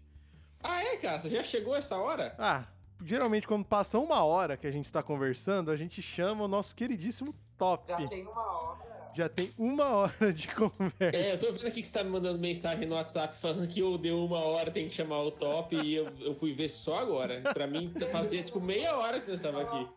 Ah, 0.63 0.81
é, 0.83 0.95
Castro? 0.97 1.29
Já 1.31 1.43
chegou 1.43 1.75
essa 1.75 1.97
hora? 1.97 2.35
Ah, 2.37 2.65
geralmente 3.03 3.47
quando 3.47 3.65
passa 3.65 3.97
uma 3.99 4.23
hora 4.23 4.57
que 4.57 4.67
a 4.67 4.71
gente 4.71 4.85
está 4.85 5.01
conversando, 5.01 5.71
a 5.71 5.75
gente 5.75 6.01
chama 6.01 6.43
o 6.43 6.47
nosso 6.47 6.75
queridíssimo 6.75 7.33
top. 7.57 7.91
Já 7.91 8.07
tem 8.07 8.25
uma 8.25 8.61
hora. 8.61 8.91
Já 9.13 9.29
tem 9.29 9.51
uma 9.57 9.85
hora 9.87 10.33
de 10.33 10.47
conversa. 10.55 11.17
É, 11.17 11.33
eu 11.33 11.39
tô 11.39 11.51
vendo 11.51 11.67
aqui 11.67 11.81
que 11.81 11.87
você 11.87 11.97
tá 11.97 12.03
me 12.03 12.09
mandando 12.09 12.39
mensagem 12.39 12.87
no 12.87 12.95
WhatsApp 12.95 13.35
falando 13.37 13.67
que 13.67 13.81
eu 13.81 13.97
deu 13.97 14.23
uma 14.23 14.39
hora, 14.39 14.71
tem 14.71 14.87
que 14.87 14.93
chamar 14.93 15.21
o 15.21 15.31
top, 15.31 15.75
e 15.75 15.95
eu, 15.95 16.07
eu 16.19 16.33
fui 16.33 16.53
ver 16.53 16.69
só 16.69 16.99
agora. 16.99 17.41
Pra 17.53 17.67
mim, 17.67 17.93
fazia 18.11 18.41
tipo 18.41 18.61
meia 18.61 18.95
hora 18.95 19.19
que 19.19 19.27
nós 19.27 19.39
estava 19.39 19.61
aqui. 19.61 19.87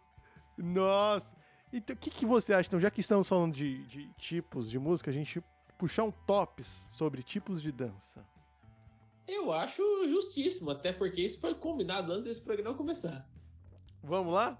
Nossa. 0.59 1.37
Então, 1.73 1.95
o 1.95 1.99
que, 1.99 2.11
que 2.11 2.27
você 2.27 2.53
acha? 2.53 2.69
Então, 2.69 2.81
já 2.81 2.91
que 2.91 3.01
estamos 3.01 3.29
falando 3.29 3.55
de, 3.55 3.85
de 3.87 4.09
tipos 4.15 4.71
de 4.71 4.79
música, 4.79 5.11
a 5.11 5.15
gente 5.15 5.43
puxar 5.79 6.05
um 6.05 6.11
tops 6.11 6.89
sobre 6.93 7.23
tipos 7.23 7.61
de 7.61 7.73
dança. 7.73 8.25
Eu 9.27 9.53
acho 9.53 9.83
justíssimo, 10.09 10.71
até 10.71 10.93
porque 10.93 11.23
isso 11.23 11.41
foi 11.41 11.55
combinado 11.55 12.13
antes 12.13 12.25
desse 12.25 12.43
programa 12.43 12.77
começar. 12.77 13.27
Vamos 14.03 14.33
lá? 14.33 14.59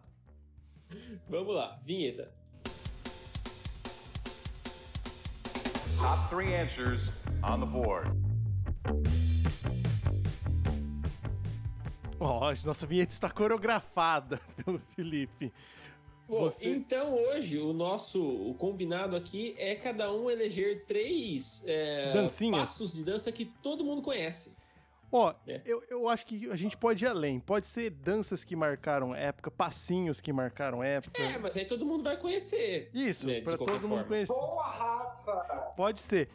Vamos 1.29 1.55
lá, 1.55 1.81
vinheta. 1.85 2.33
Top 5.99 6.29
three 6.31 6.55
answers 6.55 7.11
on 7.43 7.61
the 7.61 7.67
board. 7.67 8.11
Ó, 12.19 12.51
oh, 12.51 12.67
nossa 12.67 12.87
vinheta 12.87 13.13
está 13.13 13.29
coreografada 13.29 14.41
pelo 14.65 14.79
Felipe. 14.97 15.53
Bom, 16.29 16.45
Você... 16.45 16.69
então 16.69 17.15
hoje 17.15 17.59
o 17.59 17.73
nosso 17.73 18.23
o 18.23 18.55
combinado 18.55 19.15
aqui 19.15 19.55
é 19.59 19.75
cada 19.75 20.13
um 20.13 20.31
eleger 20.31 20.85
três 20.87 21.63
é, 21.67 22.13
passos 22.51 22.95
de 22.95 23.05
dança 23.05 23.31
que 23.31 23.45
todo 23.45 23.85
mundo 23.85 24.01
conhece. 24.01 24.53
Ó, 25.13 25.31
oh, 25.31 25.51
é. 25.51 25.61
eu, 25.65 25.81
eu 25.89 26.09
acho 26.09 26.27
que 26.27 26.51
a 26.51 26.57
gente 26.57 26.77
pode 26.77 27.05
ir 27.05 27.09
além. 27.09 27.39
Pode 27.39 27.69
ser 27.69 27.91
danças 27.91 28.43
que 28.43 28.57
marcaram 28.57 29.15
época, 29.15 29.49
passinhos 29.49 30.21
que 30.21 30.33
marcaram 30.33 30.83
época. 30.83 31.23
É, 31.23 31.39
mas 31.39 31.57
aí 31.57 31.65
todo 31.65 31.87
mundo 31.87 32.03
vai 32.03 32.17
conhecer. 32.17 32.91
Isso, 32.93 33.25
né, 33.27 33.41
pra 33.41 33.57
todo 33.57 33.69
forma. 33.69 33.89
mundo 33.89 34.07
conhecer. 34.07 34.33
Boa, 34.33 34.65
Rafa! 34.65 35.33
Pode 35.77 36.01
ser. 36.01 36.29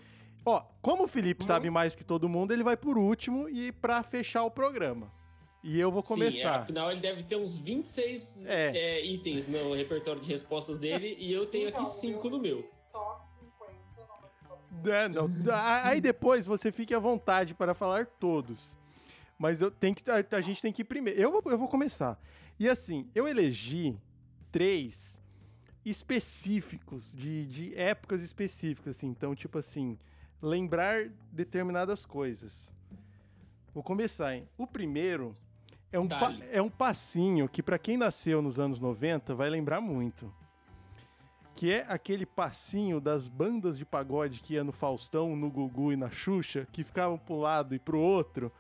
Ó, 0.46 0.62
como 0.82 1.04
o 1.04 1.08
Felipe 1.08 1.44
hum. 1.44 1.48
sabe 1.48 1.70
mais 1.70 1.94
que 1.94 2.06
todo 2.06 2.30
mundo, 2.30 2.54
ele 2.54 2.64
vai 2.64 2.78
por 2.78 2.98
último 2.98 3.50
e 3.50 3.72
para 3.72 4.02
fechar 4.02 4.44
o 4.44 4.52
programa. 4.52 5.12
E 5.62 5.80
eu 5.80 5.92
vou 5.92 6.02
começar. 6.02 6.32
Sim, 6.32 6.46
é, 6.46 6.50
afinal, 6.50 6.92
ele 6.92 7.02
deve 7.02 7.24
ter 7.24 7.36
uns 7.36 7.60
26 7.60 8.46
é. 8.46 8.78
É, 8.78 9.06
itens 9.06 9.46
no 9.46 9.74
repertório 9.74 10.22
de 10.22 10.30
respostas 10.30 10.78
dele 10.78 11.18
e 11.20 11.32
eu 11.32 11.46
tenho 11.46 11.68
aqui 11.68 11.86
5 11.86 12.30
no 12.30 12.40
meu. 12.40 12.70
É, 14.86 15.10
não. 15.10 15.30
Aí 15.84 16.00
depois 16.00 16.46
você 16.46 16.72
fique 16.72 16.94
à 16.94 17.00
vontade 17.00 17.54
para 17.54 17.74
falar 17.74 18.06
todos. 18.06 18.78
Mas 19.38 19.62
eu 19.62 19.70
tenho 19.70 19.96
que, 19.96 20.04
a, 20.10 20.38
a 20.38 20.42
gente 20.42 20.62
tem 20.62 20.72
que 20.72 20.82
ir 20.82 20.86
primeiro. 20.86 21.20
Eu 21.20 21.32
vou, 21.32 21.42
eu 21.46 21.58
vou 21.58 21.68
começar. 21.68 22.20
E 22.58 22.68
assim, 22.68 23.10
eu 23.14 23.28
elegi 23.28 23.98
três 24.52 25.20
específicos, 25.86 27.14
de, 27.14 27.46
de 27.48 27.76
épocas 27.76 28.22
específicas, 28.22 28.96
assim. 28.96 29.08
Então, 29.08 29.36
tipo 29.36 29.58
assim, 29.58 29.98
lembrar 30.42 31.10
determinadas 31.32 32.06
coisas. 32.06 32.74
Vou 33.74 33.84
começar, 33.84 34.36
hein? 34.36 34.48
O 34.58 34.68
primeiro 34.68 35.34
é 35.92 36.00
um, 36.00 36.08
é 36.52 36.62
um 36.62 36.70
passinho 36.70 37.50
que, 37.50 37.64
para 37.64 37.80
quem 37.80 37.98
nasceu 37.98 38.42
nos 38.42 38.60
anos 38.60 38.80
90, 38.80 39.34
vai 39.34 39.50
lembrar 39.50 39.82
muito. 39.82 40.32
Que 41.56 41.74
é 41.74 41.86
aquele 41.90 42.26
passinho 42.26 43.02
das 43.02 43.28
bandas 43.28 43.78
de 43.78 43.86
pagode 43.86 44.40
que 44.40 44.54
ia 44.54 44.64
no 44.64 44.72
Faustão, 44.72 45.36
no 45.36 45.50
Gugu 45.50 45.92
e 45.92 45.98
na 45.98 46.10
Xuxa, 46.10 46.68
que 46.72 46.84
ficavam 46.84 47.18
pro 47.18 47.38
lado 47.38 47.74
e 47.74 47.80
pro 47.80 48.00
outro. 48.00 48.52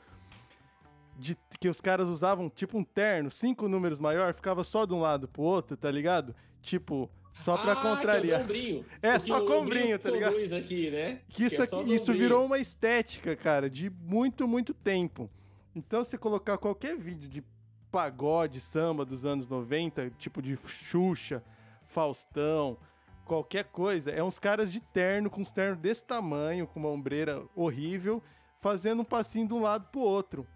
De, 1.17 1.38
que 1.59 1.69
os 1.69 1.80
caras 1.80 2.07
usavam 2.07 2.49
tipo 2.49 2.77
um 2.77 2.84
terno, 2.84 3.30
cinco 3.30 3.67
números 3.67 3.99
maior, 3.99 4.34
ficava 4.34 4.63
só 4.63 4.86
de 4.86 4.93
um 4.93 5.01
lado 5.01 5.27
pro 5.27 5.43
outro, 5.43 5.77
tá 5.77 5.91
ligado? 5.91 6.34
Tipo, 6.61 7.09
só 7.34 7.57
pra 7.57 7.73
ah, 7.73 7.75
contrariar. 7.75 8.45
Que 8.47 8.84
é, 9.01 9.09
é 9.15 9.19
só 9.19 9.45
combrinho, 9.45 9.99
tá 9.99 10.09
ligado? 10.09 10.36
Aqui, 10.55 10.89
né? 10.89 11.21
Que 11.30 11.45
isso, 11.45 11.55
que 11.55 11.75
é 11.75 11.80
aqui, 11.80 11.93
isso 11.93 12.11
virou 12.13 12.45
uma 12.45 12.57
estética, 12.57 13.36
cara, 13.36 13.69
de 13.69 13.89
muito, 13.89 14.47
muito 14.47 14.73
tempo. 14.73 15.30
Então, 15.76 16.03
se 16.03 16.17
colocar 16.17 16.57
qualquer 16.57 16.97
vídeo 16.97 17.30
de 17.30 17.43
pagode, 17.91 18.59
samba 18.59 19.05
dos 19.05 19.26
anos 19.26 19.47
90, 19.47 20.11
tipo 20.11 20.41
de 20.41 20.55
Xuxa, 20.55 21.43
Faustão, 21.88 22.78
qualquer 23.26 23.65
coisa, 23.65 24.11
é 24.11 24.24
uns 24.24 24.39
caras 24.39 24.72
de 24.72 24.80
terno, 24.80 25.30
com 25.30 25.41
uns 25.41 25.51
ternos 25.51 25.80
desse 25.80 26.03
tamanho, 26.03 26.67
com 26.67 26.80
uma 26.80 26.89
ombreira 26.89 27.43
horrível, 27.55 28.22
fazendo 28.59 29.01
um 29.01 29.05
passinho 29.05 29.47
de 29.47 29.53
um 29.53 29.61
lado 29.61 29.88
pro 29.91 30.01
outro 30.01 30.47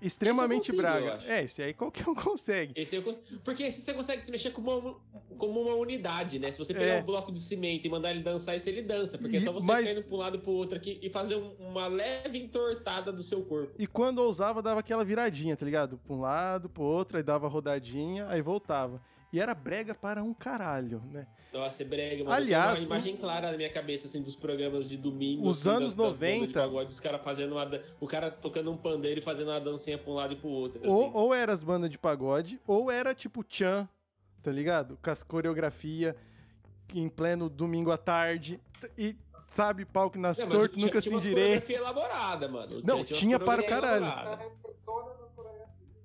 extremamente 0.00 0.72
consigo, 0.72 0.78
braga. 0.78 1.18
É, 1.26 1.44
esse 1.44 1.62
aí 1.62 1.74
qualquer 1.74 2.08
um 2.08 2.14
consegue. 2.14 2.72
Esse 2.76 2.96
eu 2.96 3.02
cons... 3.02 3.20
Porque 3.44 3.64
esse 3.64 3.80
você 3.80 3.94
consegue 3.94 4.24
se 4.24 4.30
mexer 4.30 4.50
como 4.50 4.78
uma, 4.78 4.96
como 5.36 5.60
uma 5.60 5.74
unidade, 5.74 6.38
né? 6.38 6.52
Se 6.52 6.58
você 6.58 6.74
pegar 6.74 6.94
é. 6.94 7.00
um 7.00 7.04
bloco 7.04 7.32
de 7.32 7.40
cimento 7.40 7.86
e 7.86 7.90
mandar 7.90 8.10
ele 8.10 8.22
dançar, 8.22 8.54
esse 8.56 8.68
ele 8.68 8.82
dança. 8.82 9.18
Porque 9.18 9.36
e, 9.36 9.38
é 9.38 9.40
só 9.40 9.52
você 9.52 9.66
mas... 9.66 9.88
ficar 9.88 10.00
indo 10.00 10.06
pra 10.06 10.14
um 10.14 10.18
lado 10.18 10.38
pro 10.38 10.52
outro 10.52 10.76
aqui 10.76 10.98
e 11.02 11.10
fazer 11.10 11.36
um, 11.36 11.52
uma 11.58 11.86
leve 11.86 12.38
entortada 12.38 13.12
do 13.12 13.22
seu 13.22 13.42
corpo. 13.42 13.74
E 13.78 13.86
quando 13.86 14.18
ousava, 14.18 14.62
dava 14.62 14.80
aquela 14.80 15.04
viradinha, 15.04 15.56
tá 15.56 15.64
ligado? 15.64 15.98
Pra 15.98 16.14
um 16.14 16.20
lado, 16.20 16.68
pro 16.68 16.82
outro, 16.82 17.16
aí 17.16 17.22
dava 17.22 17.48
rodadinha, 17.48 18.26
aí 18.28 18.40
voltava. 18.40 19.00
E 19.32 19.40
era 19.40 19.54
brega 19.54 19.94
para 19.94 20.22
um 20.22 20.32
caralho, 20.32 21.02
né? 21.10 21.26
Nossa, 21.52 21.82
é 21.82 21.86
brega, 21.86 22.24
mano. 22.24 22.36
Aliás, 22.36 22.78
uma 22.78 22.86
imagem 22.86 23.16
clara 23.16 23.50
na 23.50 23.56
minha 23.56 23.70
cabeça, 23.70 24.06
assim, 24.06 24.22
dos 24.22 24.36
programas 24.36 24.88
de 24.88 24.96
domingo. 24.96 25.48
Os 25.48 25.66
assim, 25.66 25.76
anos 25.76 25.94
das, 25.94 26.18
90. 26.18 26.46
Das 26.46 26.52
pagode, 26.52 26.90
os 26.90 27.00
caras 27.00 27.22
fazendo 27.22 27.52
uma. 27.52 27.80
O 28.00 28.06
cara 28.06 28.30
tocando 28.30 28.70
um 28.70 28.76
pandeiro 28.76 29.20
e 29.20 29.22
fazendo 29.22 29.50
uma 29.50 29.60
dancinha 29.60 29.98
pra 29.98 30.10
um 30.10 30.14
lado 30.14 30.34
e 30.34 30.36
pro 30.36 30.48
outro. 30.48 30.80
Assim. 30.80 30.90
Ou, 30.90 31.12
ou 31.12 31.34
era 31.34 31.52
as 31.52 31.62
bandas 31.64 31.90
de 31.90 31.98
pagode, 31.98 32.60
ou 32.66 32.90
era 32.90 33.14
tipo 33.14 33.44
Chan, 33.48 33.88
tá 34.42 34.52
ligado? 34.52 34.98
Com 35.02 35.10
as 35.10 35.22
coreografia 35.22 36.16
em 36.94 37.08
pleno 37.08 37.48
domingo 37.48 37.90
à 37.90 37.96
tarde. 37.96 38.60
E 38.96 39.16
sabe, 39.46 39.84
pau 39.84 40.10
que 40.10 40.18
nas 40.18 40.36
torto, 40.36 40.78
nunca 40.78 41.00
se 41.00 41.12
endireita. 41.12 41.66
Tinha 41.66 41.78
elaborada, 41.78 42.48
mano. 42.48 42.80
Não, 42.84 43.04
tinha, 43.04 43.18
tinha 43.18 43.38
para 43.40 43.62
o 43.62 43.66
caralho. 43.66 44.06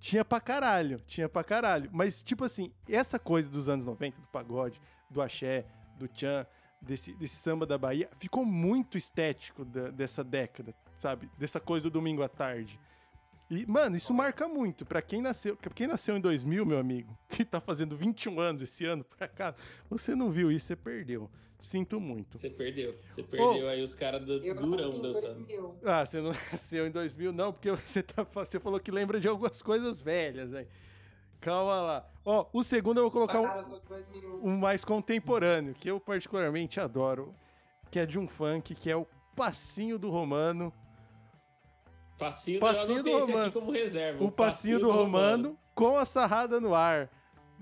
Tinha 0.01 0.25
pra 0.25 0.41
caralho, 0.41 0.99
tinha 1.05 1.29
pra 1.29 1.43
caralho. 1.43 1.87
Mas, 1.93 2.23
tipo 2.23 2.43
assim, 2.43 2.73
essa 2.89 3.19
coisa 3.19 3.47
dos 3.47 3.69
anos 3.69 3.85
90, 3.85 4.19
do 4.19 4.27
pagode, 4.27 4.81
do 5.07 5.21
axé, 5.21 5.63
do 5.95 6.07
tchan, 6.07 6.43
desse, 6.81 7.13
desse 7.13 7.35
samba 7.35 7.67
da 7.67 7.77
Bahia, 7.77 8.09
ficou 8.17 8.43
muito 8.43 8.97
estético 8.97 9.63
da, 9.63 9.91
dessa 9.91 10.23
década, 10.23 10.73
sabe? 10.97 11.29
Dessa 11.37 11.59
coisa 11.59 11.83
do 11.83 11.91
domingo 11.91 12.23
à 12.23 12.27
tarde. 12.27 12.79
E, 13.51 13.65
mano, 13.69 13.97
isso 13.97 14.13
marca 14.13 14.47
muito. 14.47 14.85
Pra 14.85 15.01
quem 15.01 15.21
nasceu, 15.21 15.57
pra 15.57 15.73
quem 15.73 15.85
nasceu 15.85 16.15
em 16.15 16.21
2000, 16.21 16.65
meu 16.65 16.79
amigo, 16.79 17.17
que 17.27 17.43
tá 17.43 17.59
fazendo 17.59 17.97
21 17.97 18.39
anos 18.39 18.61
esse 18.61 18.85
ano, 18.85 19.03
por 19.03 19.21
acaso, 19.21 19.57
você 19.89 20.15
não 20.15 20.31
viu 20.31 20.49
isso, 20.49 20.67
você 20.67 20.75
perdeu. 20.77 21.29
Sinto 21.59 21.99
muito. 21.99 22.39
Você 22.39 22.49
perdeu. 22.49 22.95
Você 23.05 23.21
perdeu 23.21 23.65
oh, 23.65 23.69
aí 23.69 23.83
os 23.83 23.93
caras 23.93 24.25
do 24.25 24.39
durão 24.39 24.99
dançando. 24.99 25.45
Ah, 25.83 26.03
você 26.03 26.21
não 26.21 26.31
nasceu 26.49 26.87
em 26.87 26.91
2000, 26.91 27.33
não, 27.33 27.51
porque 27.51 27.69
você, 27.85 28.01
tá, 28.01 28.23
você 28.23 28.57
falou 28.57 28.79
que 28.79 28.89
lembra 28.89 29.19
de 29.19 29.27
algumas 29.27 29.61
coisas 29.61 29.99
velhas, 29.99 30.53
aí. 30.53 30.65
Calma 31.41 31.81
lá. 31.81 32.09
Ó, 32.23 32.47
o 32.53 32.63
segundo 32.63 32.99
eu 32.99 33.03
vou 33.03 33.11
colocar 33.11 33.41
um, 33.41 34.49
um, 34.49 34.57
mais 34.57 34.85
contemporâneo, 34.85 35.73
que 35.73 35.89
eu 35.89 35.99
particularmente 35.99 36.79
adoro, 36.79 37.35
que 37.89 37.99
é 37.99 38.05
de 38.05 38.17
um 38.17 38.27
funk, 38.27 38.73
que 38.75 38.89
é 38.89 38.95
o 38.95 39.05
Passinho 39.35 39.99
do 39.99 40.09
Romano. 40.09 40.71
Passinho, 42.21 42.59
passinho 42.59 43.01
do 43.01 43.17
Romano. 43.17 43.51
como 43.51 43.71
reserva. 43.71 44.23
O, 44.23 44.27
o 44.27 44.31
passinho, 44.31 44.77
passinho, 44.77 44.79
do, 44.79 44.85
do 44.85 44.91
romano, 44.91 45.43
romano 45.43 45.59
com 45.73 45.97
a 45.97 46.05
sarrada 46.05 46.61
no 46.61 46.75
ar. 46.75 47.09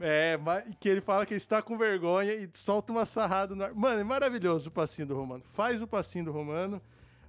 É, 0.02 0.38
que 0.82 0.88
ele 0.90 1.00
fala 1.00 1.26
que 1.26 1.34
está 1.34 1.62
com 1.62 1.78
vergonha 1.78 2.34
e 2.34 2.50
solta 2.54 2.92
uma 2.92 3.06
sarrada 3.06 3.56
no 3.56 3.64
ar. 3.64 3.74
Mano, 3.74 4.02
é 4.02 4.04
maravilhoso 4.04 4.68
o 4.68 4.72
passinho 4.72 5.08
do 5.08 5.16
Romano. 5.16 5.44
Faz 5.54 5.82
o 5.82 5.88
passinho 5.88 6.26
do 6.26 6.32
Romano, 6.34 6.82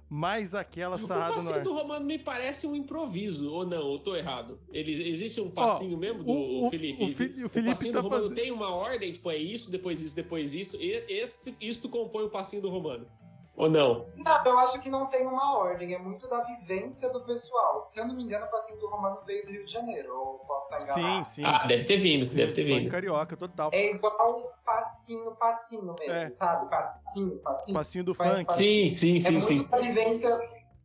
mais 0.09 0.53
aquela 0.53 0.97
sarrada 0.97 1.35
no 1.35 1.39
ar. 1.39 1.41
O 1.41 1.45
passinho 1.45 1.63
do 1.63 1.73
Romano 1.73 2.05
me 2.05 2.19
parece 2.19 2.67
um 2.67 2.75
improviso, 2.75 3.49
ou 3.49 3.65
não? 3.65 3.93
Eu 3.93 3.99
tô 3.99 4.13
errado? 4.13 4.59
Ele, 4.73 5.09
existe 5.09 5.39
um 5.39 5.49
passinho 5.49 5.95
Ó, 5.95 5.99
mesmo 5.99 6.23
do 6.25 6.31
o, 6.31 6.67
o, 6.67 6.69
Felipe? 6.69 7.03
O, 7.03 7.07
o 7.07 7.13
Felipe 7.13 7.45
o 7.45 7.71
passinho 7.71 7.93
tá 7.93 7.99
do 8.01 8.03
Romano 8.03 8.23
fazendo... 8.23 8.37
tem 8.37 8.51
uma 8.51 8.69
ordem? 8.75 9.13
Tipo, 9.13 9.31
é 9.31 9.37
isso, 9.37 9.71
depois 9.71 10.01
isso, 10.01 10.15
depois 10.15 10.53
isso. 10.53 10.75
E 10.77 10.91
esse, 11.07 11.55
isto 11.61 11.87
compõe 11.87 12.25
o 12.25 12.29
passinho 12.29 12.61
do 12.61 12.69
Romano. 12.69 13.07
Ou 13.55 13.69
não? 13.69 14.07
Não, 14.15 14.45
eu 14.45 14.59
acho 14.59 14.81
que 14.81 14.89
não 14.89 15.07
tem 15.07 15.27
uma 15.27 15.57
ordem, 15.57 15.93
é 15.93 15.99
muito 15.99 16.27
da 16.27 16.41
vivência 16.41 17.09
do 17.09 17.21
pessoal. 17.21 17.85
Se 17.87 17.99
eu 17.99 18.07
não 18.07 18.15
me 18.15 18.23
engano, 18.23 18.45
o 18.45 18.49
passinho 18.49 18.79
do 18.79 18.87
Romano 18.87 19.19
veio 19.25 19.45
do 19.45 19.51
Rio 19.51 19.65
de 19.65 19.71
Janeiro, 19.71 20.15
ou 20.15 20.39
posso 20.39 20.65
estar 20.65 20.81
enganado? 20.81 21.25
Sim, 21.25 21.31
sim. 21.31 21.43
Ah, 21.45 21.67
deve 21.67 21.83
ter 21.83 21.97
vindo, 21.97 22.25
sim, 22.25 22.37
deve 22.37 22.53
ter 22.53 22.63
vindo. 22.63 22.89
carioca, 22.89 23.35
total. 23.35 23.69
É 23.73 23.91
igual 23.91 24.39
um 24.39 24.65
passinho, 24.65 25.31
passinho 25.35 25.93
mesmo, 25.99 26.13
é. 26.13 26.29
sabe? 26.31 26.69
Passinho, 26.69 27.37
passinho. 27.39 27.77
Passinho 27.77 28.03
do 28.05 28.15
funk. 28.15 28.45
Passinho. 28.45 28.89
Sim, 28.89 29.19
sim, 29.19 29.19
sim, 29.19 29.37
é 29.37 29.41
sim. 29.41 29.55
Muito 29.57 29.69
da 29.69 29.77
vivência, 29.79 30.39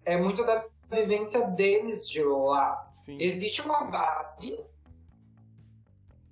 é 0.04 0.16
muito 0.16 0.44
da 0.44 0.64
vivência 0.90 1.46
deles 1.48 2.08
de 2.08 2.22
lá. 2.22 2.92
Sim. 2.96 3.16
Existe 3.20 3.62
uma 3.62 3.84
base, 3.84 4.60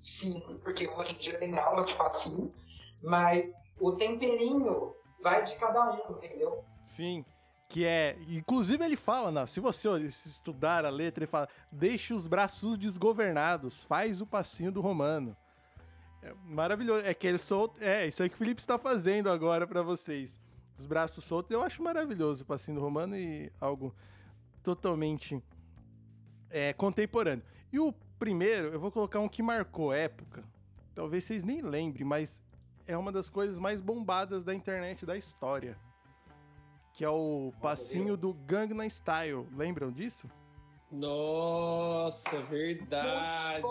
sim, 0.00 0.42
porque 0.64 0.88
hoje 0.88 1.14
em 1.14 1.18
dia 1.18 1.38
tem 1.38 1.56
aula 1.56 1.84
de 1.84 1.94
passinho, 1.94 2.52
mas 3.00 3.48
o 3.78 3.92
temperinho 3.92 4.94
vai 5.24 5.42
de 5.42 5.56
cada 5.56 5.90
um, 5.90 6.12
entendeu? 6.12 6.62
Sim. 6.84 7.24
Que 7.66 7.86
é. 7.86 8.16
Inclusive, 8.28 8.84
ele 8.84 8.94
fala, 8.94 9.32
não, 9.32 9.46
se 9.46 9.58
você 9.58 9.88
estudar 10.02 10.84
a 10.84 10.90
letra, 10.90 11.24
ele 11.24 11.30
fala: 11.30 11.48
deixe 11.72 12.12
os 12.12 12.26
braços 12.26 12.76
desgovernados, 12.76 13.82
faz 13.82 14.20
o 14.20 14.26
passinho 14.26 14.70
do 14.70 14.82
romano. 14.82 15.34
É 16.22 16.32
maravilhoso. 16.44 17.04
É 17.06 17.14
que 17.14 17.26
ele 17.26 17.38
solto. 17.38 17.82
É, 17.82 18.06
isso 18.06 18.22
aí 18.22 18.28
que 18.28 18.34
o 18.34 18.38
Felipe 18.38 18.60
está 18.60 18.78
fazendo 18.78 19.30
agora 19.30 19.66
para 19.66 19.82
vocês. 19.82 20.38
Os 20.78 20.86
braços 20.86 21.24
soltos, 21.24 21.50
eu 21.52 21.62
acho 21.62 21.82
maravilhoso 21.82 22.42
o 22.42 22.46
passinho 22.46 22.76
do 22.78 22.82
Romano 22.82 23.16
e 23.16 23.50
algo 23.60 23.94
totalmente 24.62 25.40
é, 26.50 26.72
contemporâneo. 26.72 27.44
E 27.72 27.78
o 27.78 27.92
primeiro, 28.18 28.68
eu 28.68 28.80
vou 28.80 28.90
colocar 28.90 29.20
um 29.20 29.28
que 29.28 29.40
marcou 29.40 29.92
época. 29.92 30.44
Talvez 30.92 31.24
vocês 31.24 31.44
nem 31.44 31.60
lembrem, 31.60 32.04
mas 32.04 32.42
é 32.86 32.96
uma 32.96 33.10
das 33.10 33.28
coisas 33.28 33.58
mais 33.58 33.80
bombadas 33.80 34.44
da 34.44 34.54
internet 34.54 35.04
da 35.06 35.16
história. 35.16 35.76
Que 36.92 37.04
é 37.04 37.08
o 37.08 37.52
passinho 37.60 38.16
do 38.16 38.32
Gangnam 38.32 38.86
Style. 38.86 39.46
Lembram 39.56 39.90
disso? 39.90 40.30
Nossa, 40.90 42.40
verdade. 42.42 43.64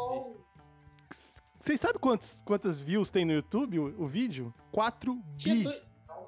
Vocês 1.57 1.80
sabem 1.80 1.99
quantos, 1.99 2.41
quantas 2.44 2.81
views 2.81 3.10
tem 3.10 3.23
no 3.23 3.31
YouTube 3.31 3.80
o, 3.80 4.03
o 4.03 4.07
vídeo? 4.07 4.53
4 4.72 5.15
bi. 5.41 5.64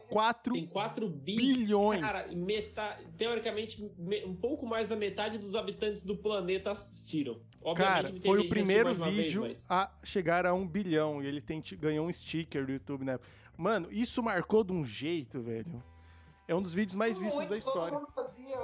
4 0.10 0.54
tem 0.54 0.68
4 0.68 1.10
bi, 1.10 1.36
bilhões. 1.36 2.00
Cara, 2.00 2.28
metade, 2.34 3.06
teoricamente, 3.18 3.84
um 4.26 4.36
pouco 4.36 4.66
mais 4.66 4.88
da 4.88 4.96
metade 4.96 5.38
dos 5.38 5.56
habitantes 5.56 6.04
do 6.04 6.16
planeta 6.16 6.72
assistiram. 6.72 7.42
Obviamente, 7.66 8.12
cara, 8.12 8.22
foi 8.22 8.40
o 8.40 8.48
primeiro 8.48 8.94
vídeo 8.94 9.42
vez, 9.42 9.66
mas... 9.68 9.72
a 9.88 9.92
chegar 10.04 10.46
a 10.46 10.54
um 10.54 10.68
bilhão 10.68 11.24
e 11.24 11.26
ele 11.26 11.42
tem, 11.42 11.64
ganhou 11.80 12.08
um 12.08 12.12
sticker 12.12 12.64
do 12.64 12.72
YouTube 12.72 13.04
na 13.04 13.14
época. 13.14 13.28
Mano, 13.58 13.88
isso 13.92 14.22
marcou 14.22 14.64
de 14.64 14.72
um 14.72 14.86
jeito, 14.86 15.42
velho. 15.42 15.84
É 16.48 16.54
um 16.54 16.62
dos 16.62 16.76
vídeos 16.76 16.94
mais 16.94 17.18
vistos 17.18 17.38
Muito, 17.38 17.50
da 17.50 17.58
história. 17.58 17.98
Todo 17.98 18.02
mundo 18.02 18.12
fazia, 18.14 18.58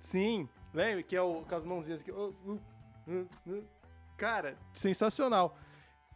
Sim, 0.00 0.48
lembra 0.72 1.02
que 1.02 1.14
é 1.14 1.20
o 1.20 1.42
com 1.42 1.54
as 1.54 1.64
mãozinhas 1.66 2.00
aqui. 2.00 2.10
Cara, 4.16 4.56
sensacional. 4.72 5.54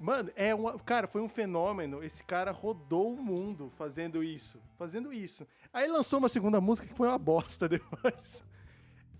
Mano, 0.00 0.32
é 0.34 0.54
uma, 0.54 0.78
cara, 0.78 1.06
foi 1.06 1.20
um 1.20 1.28
fenômeno. 1.28 2.02
Esse 2.02 2.24
cara 2.24 2.50
rodou 2.50 3.12
o 3.12 3.22
mundo 3.22 3.70
fazendo 3.70 4.24
isso, 4.24 4.58
fazendo 4.78 5.12
isso. 5.12 5.46
Aí 5.70 5.86
lançou 5.86 6.18
uma 6.18 6.30
segunda 6.30 6.62
música 6.62 6.88
que 6.88 6.94
foi 6.94 7.08
uma 7.08 7.18
bosta 7.18 7.68
depois. 7.68 8.42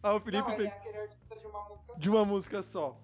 Aí 0.03 0.16
o 0.16 0.20
Felipe 0.20 0.49
não, 0.49 0.57
fez... 0.57 0.69
é 0.69 1.37
de 1.37 1.47
uma 1.47 1.69
música 1.69 1.83
de 1.99 2.11
uma 2.11 2.24
música 2.24 2.62
só. 2.62 2.99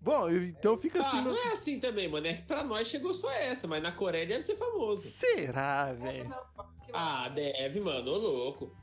Bom, 0.00 0.30
então 0.30 0.76
fica 0.76 1.00
assim. 1.00 1.18
Ah, 1.18 1.22
no... 1.22 1.30
não 1.32 1.38
é 1.38 1.52
assim 1.52 1.80
também, 1.80 2.08
mano. 2.08 2.26
É 2.26 2.34
que 2.34 2.42
pra 2.42 2.62
nós 2.62 2.86
chegou 2.86 3.12
só 3.12 3.30
essa, 3.32 3.66
mas 3.66 3.82
na 3.82 3.90
Coreia 3.90 4.26
deve 4.26 4.42
ser 4.42 4.54
famoso. 4.56 5.08
Será, 5.08 5.92
velho? 5.92 6.32
Ah, 6.92 7.28
deve, 7.28 7.80
mano. 7.80 8.12
Ô 8.12 8.18
louco. 8.18 8.76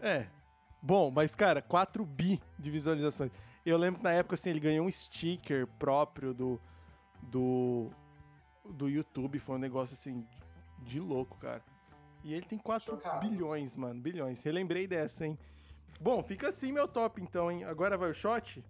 É. 0.00 0.26
Bom, 0.82 1.10
mas, 1.10 1.34
cara, 1.34 1.62
4 1.62 2.04
bi 2.04 2.40
de 2.58 2.70
visualizações. 2.70 3.30
Eu 3.64 3.76
lembro 3.76 3.98
que 3.98 4.04
na 4.04 4.12
época, 4.12 4.34
assim, 4.34 4.50
ele 4.50 4.60
ganhou 4.60 4.86
um 4.86 4.90
sticker 4.90 5.66
próprio 5.78 6.34
do 6.34 6.60
do, 7.22 7.90
do 8.64 8.88
YouTube. 8.88 9.38
Foi 9.38 9.56
um 9.56 9.58
negócio 9.58 9.94
assim 9.94 10.26
de 10.82 10.98
louco, 11.00 11.36
cara. 11.38 11.62
E 12.24 12.34
ele 12.34 12.46
tem 12.46 12.58
4 12.58 12.92
Chocado. 12.92 13.28
bilhões, 13.28 13.76
mano. 13.76 14.00
Bilhões. 14.00 14.42
Relembrei 14.42 14.86
dessa, 14.86 15.26
hein? 15.26 15.38
Bom, 16.00 16.22
fica 16.22 16.48
assim 16.48 16.72
meu 16.72 16.86
top, 16.86 17.20
então, 17.20 17.50
hein? 17.50 17.64
Agora 17.64 17.96
vai 17.96 18.10
o 18.10 18.14
shot? 18.14 18.62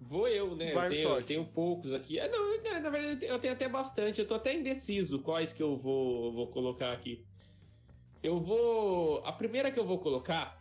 Vou 0.00 0.26
eu, 0.26 0.56
né? 0.56 0.72
Vai 0.72 0.86
eu, 0.86 0.90
tenho, 0.90 1.08
eu 1.08 1.22
tenho 1.22 1.44
poucos 1.44 1.92
aqui. 1.92 2.18
Ah, 2.18 2.28
não, 2.28 2.80
na 2.80 2.90
verdade, 2.90 3.26
eu 3.26 3.38
tenho 3.38 3.52
até 3.52 3.68
bastante. 3.68 4.20
Eu 4.20 4.26
tô 4.26 4.34
até 4.34 4.54
indeciso 4.54 5.18
quais 5.18 5.52
que 5.52 5.62
eu 5.62 5.76
vou, 5.76 6.32
vou 6.32 6.46
colocar 6.46 6.92
aqui. 6.92 7.22
Eu 8.22 8.38
vou. 8.38 9.22
A 9.24 9.32
primeira 9.32 9.70
que 9.70 9.78
eu 9.78 9.84
vou 9.84 9.98
colocar 9.98 10.60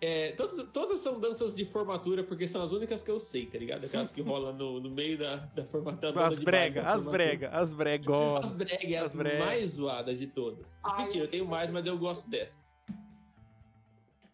é, 0.00 0.30
todas, 0.32 0.62
todas 0.72 1.00
são 1.00 1.18
danças 1.18 1.56
de 1.56 1.64
formatura, 1.64 2.22
porque 2.22 2.46
são 2.46 2.62
as 2.62 2.70
únicas 2.70 3.02
que 3.02 3.10
eu 3.10 3.18
sei, 3.18 3.46
tá 3.46 3.58
ligado? 3.58 3.84
Aquelas 3.84 4.12
que 4.12 4.22
rolam 4.22 4.54
no, 4.54 4.80
no 4.80 4.90
meio 4.90 5.18
da, 5.18 5.36
da 5.36 5.64
formatura. 5.64 6.24
As 6.24 6.38
brega, 6.38 6.88
as 6.88 7.04
brega, 7.04 7.50
as 7.50 7.74
bregos. 7.74 8.44
As 8.44 8.52
brega 8.52 8.94
é 8.94 8.96
as, 8.96 9.02
as 9.02 9.14
brega. 9.14 9.44
mais 9.44 9.70
zoadas 9.70 10.18
de 10.18 10.28
todas. 10.28 10.76
Ai, 10.84 11.04
Mentira, 11.04 11.24
eu 11.24 11.28
tenho 11.28 11.46
mais, 11.46 11.70
mas 11.70 11.84
eu 11.84 11.98
gosto 11.98 12.30
dessas. 12.30 12.78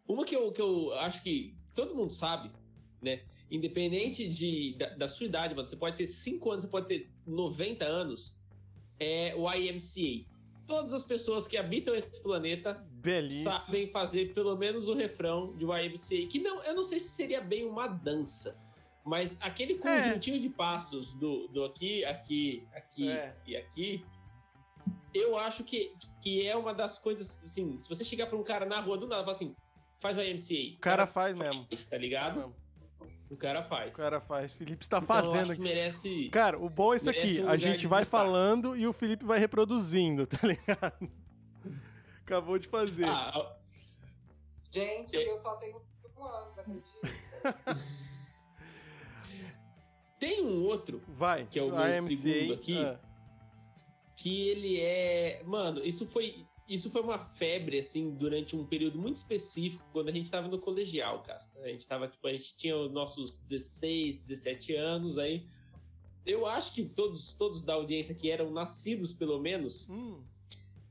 Uma 0.07 0.25
que 0.25 0.37
eu, 0.37 0.53
que 0.53 0.61
eu 0.61 0.93
acho 0.95 1.23
que 1.23 1.55
todo 1.75 1.95
mundo 1.95 2.13
sabe, 2.13 2.51
né? 3.01 3.23
Independente 3.51 4.29
de, 4.29 4.75
da, 4.75 4.89
da 4.91 5.09
sua 5.09 5.27
idade, 5.27 5.55
mano, 5.55 5.69
você 5.69 5.77
pode 5.77 5.97
ter 5.97 6.07
5 6.07 6.51
anos, 6.51 6.65
você 6.65 6.71
pode 6.71 6.87
ter 6.87 7.11
90 7.27 7.85
anos, 7.85 8.37
é 8.99 9.35
o 9.37 9.51
IMCA 9.53 10.35
todas 10.67 10.93
as 10.93 11.05
pessoas 11.05 11.47
que 11.47 11.57
habitam 11.57 11.95
esse 11.95 12.23
planeta 12.23 12.85
Belíssimo. 12.91 13.53
sabem 13.53 13.89
fazer 13.89 14.33
pelo 14.33 14.57
menos 14.57 14.89
o 14.89 14.95
refrão 14.95 15.55
de 15.57 15.65
YMCA, 15.65 16.27
que 16.29 16.39
não, 16.39 16.63
eu 16.63 16.75
não 16.75 16.85
sei 16.85 16.99
se 16.99 17.09
seria 17.09 17.41
bem 17.41 17.65
uma 17.65 17.87
dança, 17.87 18.59
mas 19.05 19.37
aquele 19.41 19.75
conjuntinho 19.77 20.37
é. 20.37 20.41
de 20.41 20.49
passos 20.49 21.15
do, 21.15 21.49
do 21.49 21.65
aqui, 21.65 22.05
aqui, 22.05 22.67
aqui 22.73 23.09
é. 23.09 23.37
e 23.47 23.57
aqui, 23.57 24.05
eu 25.13 25.37
acho 25.37 25.63
que, 25.65 25.95
que 26.21 26.47
é 26.47 26.57
uma 26.57 26.75
das 26.75 26.99
coisas, 26.99 27.41
assim, 27.45 27.79
se 27.81 27.89
você 27.89 28.03
chegar 28.03 28.27
pra 28.27 28.37
um 28.37 28.43
cara 28.43 28.67
na 28.67 28.81
rua 28.81 28.99
do 28.99 29.07
nada 29.07 29.23
e 29.23 29.25
falar 29.25 29.37
assim, 29.37 29.55
faz 30.05 30.19
o 30.19 30.21
YMCA. 30.21 30.77
O 30.77 30.81
cara 30.81 31.07
faz, 31.07 31.39
faz 31.39 31.51
mesmo. 31.51 31.67
Tá 31.89 31.97
ligado? 31.97 32.55
O 33.31 33.37
cara 33.39 33.63
faz. 33.63 33.95
O 33.95 33.97
cara 33.97 34.21
faz. 34.21 34.53
O 34.53 34.57
Felipe 34.57 34.85
está 34.85 34.99
então, 34.99 35.07
fazendo 35.07 35.53
aqui. 35.53 35.63
merece. 35.63 36.29
Cara, 36.29 36.59
o 36.59 36.69
bom 36.69 36.93
é 36.93 36.99
isso 36.99 37.09
aqui. 37.09 37.41
Um 37.41 37.49
a 37.49 37.57
gente 37.57 37.87
vai 37.87 38.05
falando 38.05 38.77
e 38.77 38.87
o 38.87 38.93
Felipe 38.93 39.25
vai 39.25 39.39
reproduzindo, 39.39 40.27
tá 40.29 40.47
ligado? 40.47 41.11
Acabou 42.21 42.59
de 42.59 42.69
fazer. 42.69 43.09
Ah, 43.09 43.57
gente, 44.71 45.17
é... 45.17 45.31
eu 45.31 45.41
só 45.41 45.57
tenho 45.57 45.81
5 46.03 46.25
anos, 46.25 46.59
acredita? 46.59 46.85
Tem 50.21 50.45
um 50.45 50.63
outro. 50.65 51.03
Vai. 51.09 51.47
Que 51.47 51.59
é 51.59 51.63
o 51.63 51.71
meu 51.71 51.79
AMCA, 51.79 52.15
segundo 52.15 52.55
aqui. 52.55 52.79
Ah. 52.79 53.01
Que 54.17 54.49
ele 54.49 54.81
é. 54.81 55.43
Mano, 55.45 55.85
isso 55.85 56.07
foi 56.07 56.47
isso 56.69 56.91
foi 56.91 57.03
uma 57.03 57.19
febre, 57.19 57.79
assim, 57.79 58.11
durante 58.15 58.57
um 58.57 58.65
período 58.65 58.99
muito 58.99 59.17
específico, 59.17 59.85
quando 59.93 60.09
a 60.09 60.13
gente 60.13 60.25
estava 60.25 60.49
no 60.49 60.59
colegial, 60.59 61.23
Casta. 61.23 61.59
A 61.61 61.69
gente 61.69 61.87
tava, 61.87 62.09
tipo, 62.09 62.27
a 62.27 62.33
gente 62.33 62.57
tinha 62.57 62.77
os 62.77 62.91
nossos 62.91 63.37
16, 63.39 64.29
17 64.29 64.75
anos 64.75 65.19
aí. 65.19 65.47
Eu 66.25 66.47
acho 66.47 66.73
que 66.73 66.83
todos, 66.85 67.33
todos 67.33 67.63
da 67.63 67.75
audiência 67.75 68.15
que 68.15 68.31
eram 68.31 68.51
nascidos, 68.51 69.13
pelo 69.13 69.39
menos, 69.39 69.87
hum. 69.91 70.23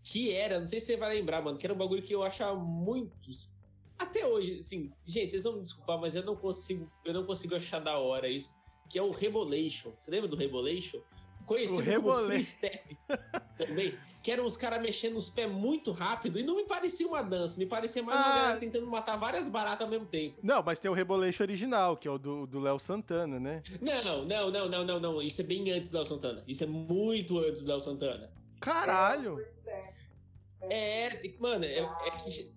que 0.03 0.31
era, 0.31 0.59
não 0.59 0.67
sei 0.67 0.79
se 0.79 0.87
você 0.87 0.97
vai 0.97 1.15
lembrar, 1.15 1.41
mano, 1.41 1.57
que 1.57 1.65
era 1.65 1.73
um 1.73 1.77
bagulho 1.77 2.03
que 2.03 2.13
eu 2.13 2.21
achava 2.21 2.55
muito. 2.55 3.11
Até 3.97 4.27
hoje, 4.27 4.59
assim, 4.59 4.91
gente, 5.05 5.31
vocês 5.31 5.43
vão 5.43 5.53
me 5.53 5.61
desculpar, 5.63 5.99
mas 5.99 6.13
eu 6.13 6.23
não 6.23 6.35
consigo, 6.35 6.91
eu 7.03 7.13
não 7.13 7.25
consigo 7.25 7.55
achar 7.55 7.79
da 7.79 7.97
hora 7.97 8.29
isso. 8.29 8.51
Que 8.89 8.99
é 8.99 9.01
o 9.01 9.09
Rebolation. 9.09 9.91
Você 9.97 10.11
lembra 10.11 10.27
do 10.27 10.35
Rebolation? 10.35 11.01
Conhecido 11.45 11.99
o 11.99 12.03
como 12.03 12.25
Free 12.25 12.43
Step 12.43 12.97
também 13.57 13.97
que 14.23 14.31
eram 14.31 14.45
os 14.45 14.55
caras 14.55 14.81
mexendo 14.81 15.17
os 15.17 15.29
pés 15.29 15.51
muito 15.51 15.91
rápido 15.91 16.39
e 16.39 16.43
não 16.43 16.55
me 16.55 16.63
parecia 16.63 17.05
uma 17.05 17.21
dança, 17.21 17.59
me 17.59 17.65
parecia 17.65 18.01
mais 18.01 18.17
ah. 18.17 18.23
uma 18.23 18.35
galera 18.35 18.59
tentando 18.59 18.87
matar 18.87 19.17
várias 19.17 19.49
baratas 19.49 19.81
ao 19.81 19.89
mesmo 19.89 20.05
tempo. 20.05 20.39
Não, 20.41 20.63
mas 20.63 20.79
tem 20.79 20.89
o 20.89 20.93
Reboleixo 20.93 21.43
original, 21.43 21.97
que 21.97 22.07
é 22.07 22.11
o 22.11 22.17
do 22.17 22.59
Léo 22.59 22.79
Santana, 22.79 23.37
né? 23.37 23.61
Não, 23.81 24.23
não, 24.23 24.49
não, 24.49 24.69
não, 24.69 24.85
não, 24.85 24.99
não. 24.99 25.21
Isso 25.21 25.41
é 25.41 25.43
bem 25.43 25.69
antes 25.71 25.89
do 25.89 25.97
Léo 25.97 26.05
Santana. 26.05 26.41
Isso 26.47 26.63
é 26.63 26.67
muito 26.67 27.37
antes 27.37 27.61
do 27.61 27.69
Léo 27.69 27.81
Santana. 27.81 28.31
Caralho! 28.61 29.45
É, 30.61 31.33
mano, 31.37 31.65
é, 31.65 31.79
é 31.79 32.11
que 32.11 32.49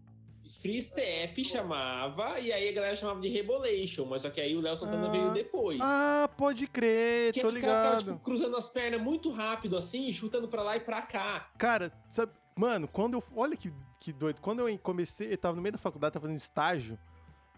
Free 0.49 0.81
Step 0.81 1.45
chamava, 1.45 2.39
e 2.39 2.53
aí 2.53 2.69
a 2.69 2.73
galera 2.73 2.97
chamava 2.97 3.21
de 3.21 3.29
Rebolation, 3.29 4.05
mas 4.05 4.23
só 4.23 4.31
que 4.31 4.41
aí 4.41 4.57
o 4.57 4.61
Léo 4.61 4.77
Santana 4.77 5.09
ah, 5.09 5.11
veio 5.11 5.33
depois. 5.33 5.79
Ah, 5.83 6.29
pode 6.37 6.67
crer, 6.67 7.33
que 7.33 7.41
tô 7.41 7.51
ligado. 7.51 7.99
Ficavam, 7.99 8.15
tipo, 8.15 8.25
cruzando 8.25 8.57
as 8.57 8.69
pernas 8.69 9.01
muito 9.01 9.31
rápido, 9.31 9.77
assim, 9.77 10.11
chutando 10.13 10.49
pra 10.49 10.63
lá 10.63 10.77
e 10.77 10.81
pra 10.81 11.03
cá. 11.03 11.51
Cara, 11.59 11.93
sabe, 12.09 12.33
mano, 12.57 12.87
quando 12.89 13.15
eu. 13.15 13.25
Olha 13.35 13.57
que, 13.57 13.73
que 14.01 14.13
doido. 14.13 14.41
Quando 14.41 14.67
eu 14.67 14.79
comecei, 14.79 15.33
eu 15.33 15.39
tava 15.39 15.57
no 15.57 15.63
meio 15.63 15.73
da 15.73 15.79
faculdade, 15.79 16.15
tava 16.15 16.23
fazendo 16.27 16.39
estágio. 16.39 16.99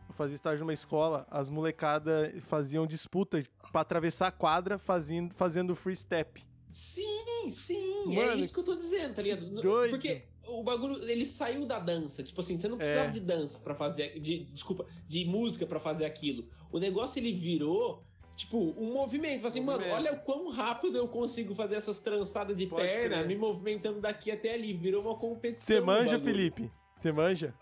Eu 0.09 0.15
fazia 0.15 0.35
estágio 0.35 0.61
numa 0.61 0.73
escola, 0.73 1.27
as 1.31 1.51
molecadas 1.51 2.33
faziam 2.43 2.87
disputa 2.87 3.45
pra 3.71 3.83
atravessar 3.83 4.29
a 4.29 4.33
quadra 4.33 4.79
fazendo, 4.79 5.35
fazendo 5.35 5.77
free 5.77 5.97
step. 5.97 6.43
Sim, 6.73 7.51
sim, 7.51 8.17
é 8.17 8.17
Mano, 8.17 8.33
é 8.33 8.37
isso 8.37 8.53
que 8.53 8.61
eu 8.61 8.65
tô 8.65 8.77
dizendo, 8.77 9.15
tá 9.15 9.23
ligado? 9.23 9.51
Doido. 9.61 9.91
Porque 9.91 10.23
o 10.49 10.63
bagulho, 10.63 11.03
ele 11.09 11.27
saiu 11.27 11.67
da 11.67 11.79
dança. 11.79 12.23
Tipo 12.23 12.41
assim, 12.41 12.59
você 12.59 12.69
não 12.69 12.79
precisava 12.79 13.09
é. 13.09 13.11
de 13.11 13.21
dança 13.21 13.59
para 13.59 13.75
fazer. 13.75 14.19
De, 14.19 14.45
desculpa, 14.45 14.87
de 15.07 15.25
música 15.25 15.67
para 15.67 15.79
fazer 15.79 16.05
aquilo. 16.05 16.49
O 16.71 16.79
negócio 16.79 17.19
ele 17.19 17.33
virou. 17.33 18.03
Tipo, 18.35 18.75
um 18.79 18.93
movimento. 18.93 19.37
Tipo 19.37 19.49
assim, 19.49 19.61
movimento. 19.61 19.91
mano, 19.91 20.01
olha 20.01 20.13
o 20.15 20.21
quão 20.21 20.51
rápido 20.51 20.97
eu 20.97 21.09
consigo 21.09 21.55
fazer 21.55 21.75
essas 21.75 22.01
trançadas 22.01 22.57
de 22.57 22.67
Pode 22.67 22.83
perna, 22.83 23.17
crer. 23.17 23.27
me 23.27 23.37
movimentando 23.37 24.01
daqui 24.01 24.31
até 24.31 24.55
ali. 24.55 24.73
Virou 24.73 25.03
uma 25.03 25.17
competição. 25.17 25.77
Você 25.77 25.81
manja, 25.81 26.21
Felipe? 26.21 26.71
Você 26.97 27.13
manja? 27.13 27.55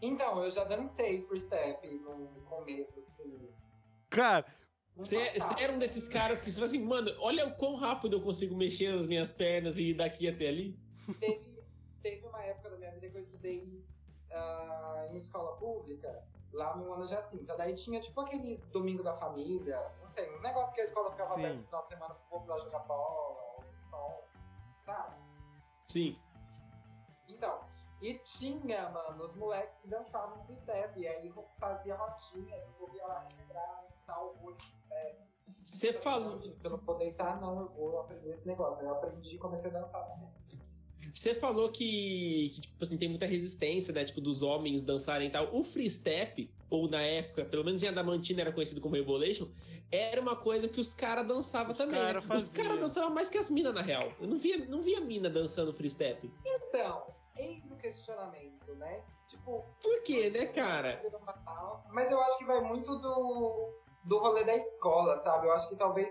Então, 0.00 0.44
eu 0.44 0.50
já 0.50 0.64
dancei 0.64 1.22
free 1.22 1.40
step 1.40 1.88
no 1.88 2.28
começo, 2.44 3.00
assim. 3.00 3.48
Cara, 4.10 4.44
você 4.96 5.30
era 5.58 5.72
um 5.72 5.78
desses 5.78 6.08
caras 6.08 6.40
que 6.40 6.50
você 6.50 6.54
fala 6.54 6.66
assim, 6.66 6.82
mano, 6.82 7.10
olha 7.20 7.46
o 7.46 7.54
quão 7.54 7.76
rápido 7.76 8.16
eu 8.16 8.22
consigo 8.22 8.56
mexer 8.56 8.86
as 8.86 9.06
minhas 9.06 9.30
pernas 9.30 9.76
e 9.76 9.90
ir 9.90 9.94
daqui 9.94 10.26
até 10.26 10.48
ali. 10.48 10.78
Teve, 11.20 11.62
teve 12.02 12.26
uma 12.26 12.42
época 12.42 12.70
da 12.70 12.76
minha 12.78 12.90
vida 12.92 13.10
que 13.10 13.16
eu 13.18 13.22
estudei 13.22 13.84
uh, 14.30 15.14
em 15.14 15.18
escola 15.18 15.56
pública 15.58 16.24
lá 16.52 16.74
no 16.76 16.92
Ana 16.94 17.04
Jacinta. 17.04 17.54
Daí 17.56 17.74
tinha 17.74 18.00
tipo 18.00 18.18
aqueles 18.20 18.62
domingo 18.68 19.02
da 19.02 19.12
família, 19.12 19.78
não 20.00 20.08
sei, 20.08 20.34
uns 20.34 20.42
negócios 20.42 20.72
que 20.72 20.80
a 20.80 20.84
escola 20.84 21.10
ficava 21.10 21.34
Sim. 21.34 21.40
aberta 21.40 21.56
no 21.58 21.64
final 21.64 21.82
de 21.82 21.88
semana 21.88 22.14
pro 22.14 22.24
povo 22.30 22.46
lá 22.46 22.58
jogar 22.58 22.78
bola, 22.80 23.42
ou 23.56 23.64
som, 23.90 24.22
sabe? 24.80 25.14
Sim. 25.86 26.18
Então, 27.28 27.60
e 28.00 28.14
tinha, 28.20 28.88
mano, 28.90 29.22
os 29.22 29.34
moleques 29.34 29.76
que 29.78 29.88
dançavam 29.88 30.42
free 30.44 30.56
step, 30.56 30.98
e 30.98 31.06
aí 31.06 31.32
fazia 31.58 31.96
rotinha, 31.96 32.56
e 32.56 32.82
eu 32.82 32.94
ia 32.94 33.06
lá 33.06 33.26
quebrar, 33.26 33.84
o 34.08 34.46
olho. 34.46 34.75
Você 35.62 35.92
falou. 35.92 36.40
Eu 36.62 36.70
não 36.70 36.78
for 36.78 36.96
deitar, 36.96 37.40
não, 37.40 37.60
eu 37.60 37.68
vou 37.68 38.00
aprender 38.00 38.30
esse 38.30 38.46
negócio. 38.46 38.84
Eu 38.84 38.92
aprendi 38.92 39.34
e 39.34 39.38
comecei 39.38 39.68
a 39.70 39.72
dançar 39.72 40.04
também. 40.06 40.28
Você 41.12 41.34
falou 41.34 41.70
que, 41.70 42.50
que, 42.54 42.60
tipo 42.60 42.84
assim, 42.84 42.96
tem 42.96 43.08
muita 43.08 43.26
resistência, 43.26 43.92
né? 43.92 44.04
Tipo, 44.04 44.20
dos 44.20 44.42
homens 44.42 44.82
dançarem 44.82 45.28
e 45.28 45.30
tal. 45.30 45.48
O 45.52 45.64
free 45.64 45.88
step, 45.88 46.50
ou 46.68 46.88
na 46.88 47.00
época, 47.00 47.44
pelo 47.44 47.64
menos 47.64 47.82
em 47.82 47.88
Adamantina 47.88 48.42
era 48.42 48.52
conhecido 48.52 48.80
como 48.80 48.94
Rebolation, 48.94 49.48
era 49.90 50.20
uma 50.20 50.36
coisa 50.36 50.68
que 50.68 50.80
os 50.80 50.92
caras 50.92 51.26
dançavam 51.26 51.74
também. 51.74 52.00
cara 52.00 52.20
né? 52.20 52.36
Os 52.36 52.48
caras 52.48 52.78
dançavam 52.78 53.10
mais 53.10 53.28
que 53.28 53.38
as 53.38 53.50
minas, 53.50 53.74
na 53.74 53.82
real. 53.82 54.12
Eu 54.20 54.28
não 54.28 54.36
via, 54.36 54.58
não 54.66 54.82
via 54.82 55.00
mina 55.00 55.30
dançando 55.30 55.72
free 55.72 55.90
step. 55.90 56.30
Então, 56.44 57.06
eis 57.36 57.70
o 57.70 57.76
questionamento, 57.76 58.74
né? 58.74 59.02
Tipo, 59.28 59.64
Por 59.82 60.02
quê, 60.02 60.30
né, 60.30 60.46
cara? 60.46 61.02
Mas 61.90 62.10
eu 62.10 62.20
acho 62.20 62.38
que 62.38 62.44
vai 62.44 62.60
muito 62.60 62.96
do, 62.98 63.74
do 64.06 64.18
rolê 64.18 64.44
da 64.44 64.54
escola, 64.54 65.16
sabe? 65.18 65.46
Eu 65.46 65.52
acho 65.52 65.68
que 65.68 65.76
talvez 65.76 66.08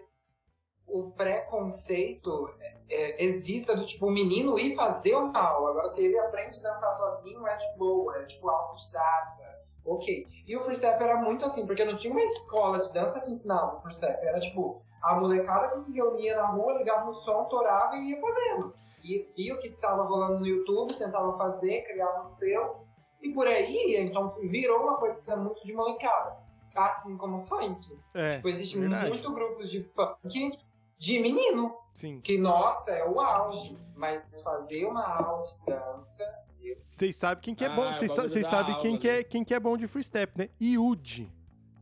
o 0.85 1.11
preconceito 1.11 2.49
é, 2.89 3.23
exista 3.23 3.75
do 3.75 3.85
tipo 3.85 4.07
o 4.07 4.11
menino 4.11 4.59
ir 4.59 4.75
fazer 4.75 5.15
uma 5.15 5.39
aula. 5.39 5.71
Agora, 5.71 5.87
se 5.87 6.03
ele 6.03 6.19
aprende 6.19 6.59
a 6.59 6.69
dançar 6.69 6.93
sozinho, 6.93 7.47
é 7.47 7.55
de 7.55 7.77
boa, 7.77 8.17
é 8.17 8.25
tipo 8.25 8.49
autodidata. 8.49 9.55
Ok. 9.85 10.27
E 10.47 10.55
o 10.55 10.59
freestep 10.59 11.01
era 11.01 11.15
muito 11.17 11.45
assim, 11.45 11.65
porque 11.65 11.85
não 11.85 11.95
tinha 11.95 12.11
uma 12.11 12.23
escola 12.23 12.79
de 12.79 12.91
dança 12.91 13.21
que 13.21 13.31
ensinava 13.31 13.75
o 13.75 13.81
freestep. 13.81 14.25
Era 14.25 14.39
tipo, 14.39 14.81
a 15.01 15.15
molecada 15.15 15.69
que 15.69 15.79
se 15.81 15.93
reunia 15.93 16.35
na 16.35 16.47
rua, 16.47 16.73
ligava 16.73 17.05
no 17.05 17.13
som, 17.13 17.45
torava 17.45 17.95
e 17.95 18.11
ia 18.11 18.21
fazendo. 18.21 18.73
E 19.03 19.31
via 19.35 19.53
o 19.53 19.59
que 19.59 19.69
tava 19.69 20.03
rolando 20.03 20.39
no 20.39 20.47
YouTube, 20.47 20.97
tentava 20.97 21.31
fazer, 21.33 21.83
criava 21.83 22.19
o 22.19 22.23
seu. 22.23 22.83
E 23.21 23.31
por 23.31 23.47
aí, 23.47 23.95
então 23.99 24.27
virou 24.49 24.81
uma 24.81 24.97
coisa 24.97 25.35
muito 25.35 25.63
de 25.63 25.73
molecada. 25.73 26.44
Assim 26.75 27.15
como 27.17 27.39
funk. 27.39 27.97
É, 28.13 28.35
Tipo, 28.37 28.49
Existem 28.49 28.81
muitos 28.87 29.21
grupos 29.21 29.69
de 29.71 29.81
funk 29.81 30.51
de 30.97 31.19
menino. 31.19 31.75
sim. 31.93 32.19
Que, 32.21 32.37
nossa, 32.37 32.91
é 32.91 33.03
o 33.07 33.19
auge. 33.19 33.77
Mas 33.95 34.21
fazer 34.43 34.85
uma 34.85 35.05
aula 35.05 35.45
de 35.47 35.65
dança. 35.65 36.45
Vocês 36.83 37.15
sabem 37.15 37.41
quem 37.43 37.55
que 37.55 37.63
é 37.63 37.67
Ah, 37.67 37.75
bom. 37.75 37.85
Vocês 37.93 38.11
sa- 38.11 38.49
sabem 38.49 38.77
quem 38.79 38.97
que, 38.97 39.07
é, 39.07 39.23
quem 39.23 39.43
que 39.43 39.53
é 39.53 39.59
bom 39.59 39.77
de 39.77 39.87
free 39.87 40.03
step, 40.03 40.37
né? 40.37 40.49
Yudi. 40.61 41.31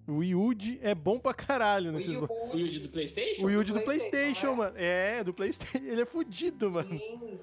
O 0.05 0.21
Yudi 0.21 0.77
é 0.83 0.93
bom 0.93 1.17
pra 1.17 1.33
caralho 1.33 1.89
O 1.89 1.93
nesses. 1.93 2.13
O 2.17 2.27
Yuji 2.57 2.79
do 2.79 2.89
PlayStation? 2.89 3.45
O 3.45 3.49
Yudi 3.49 3.71
do 3.71 3.79
do 3.79 3.85
PlayStation, 3.85 4.11
PlayStation, 4.11 4.55
mano. 4.55 4.75
É, 4.77 5.23
do 5.23 5.33
PlayStation. 5.33 5.77
Ele 5.87 6.01
é 6.01 6.05
fudido, 6.05 6.69
mano. 6.69 6.89
Sim. 6.89 7.39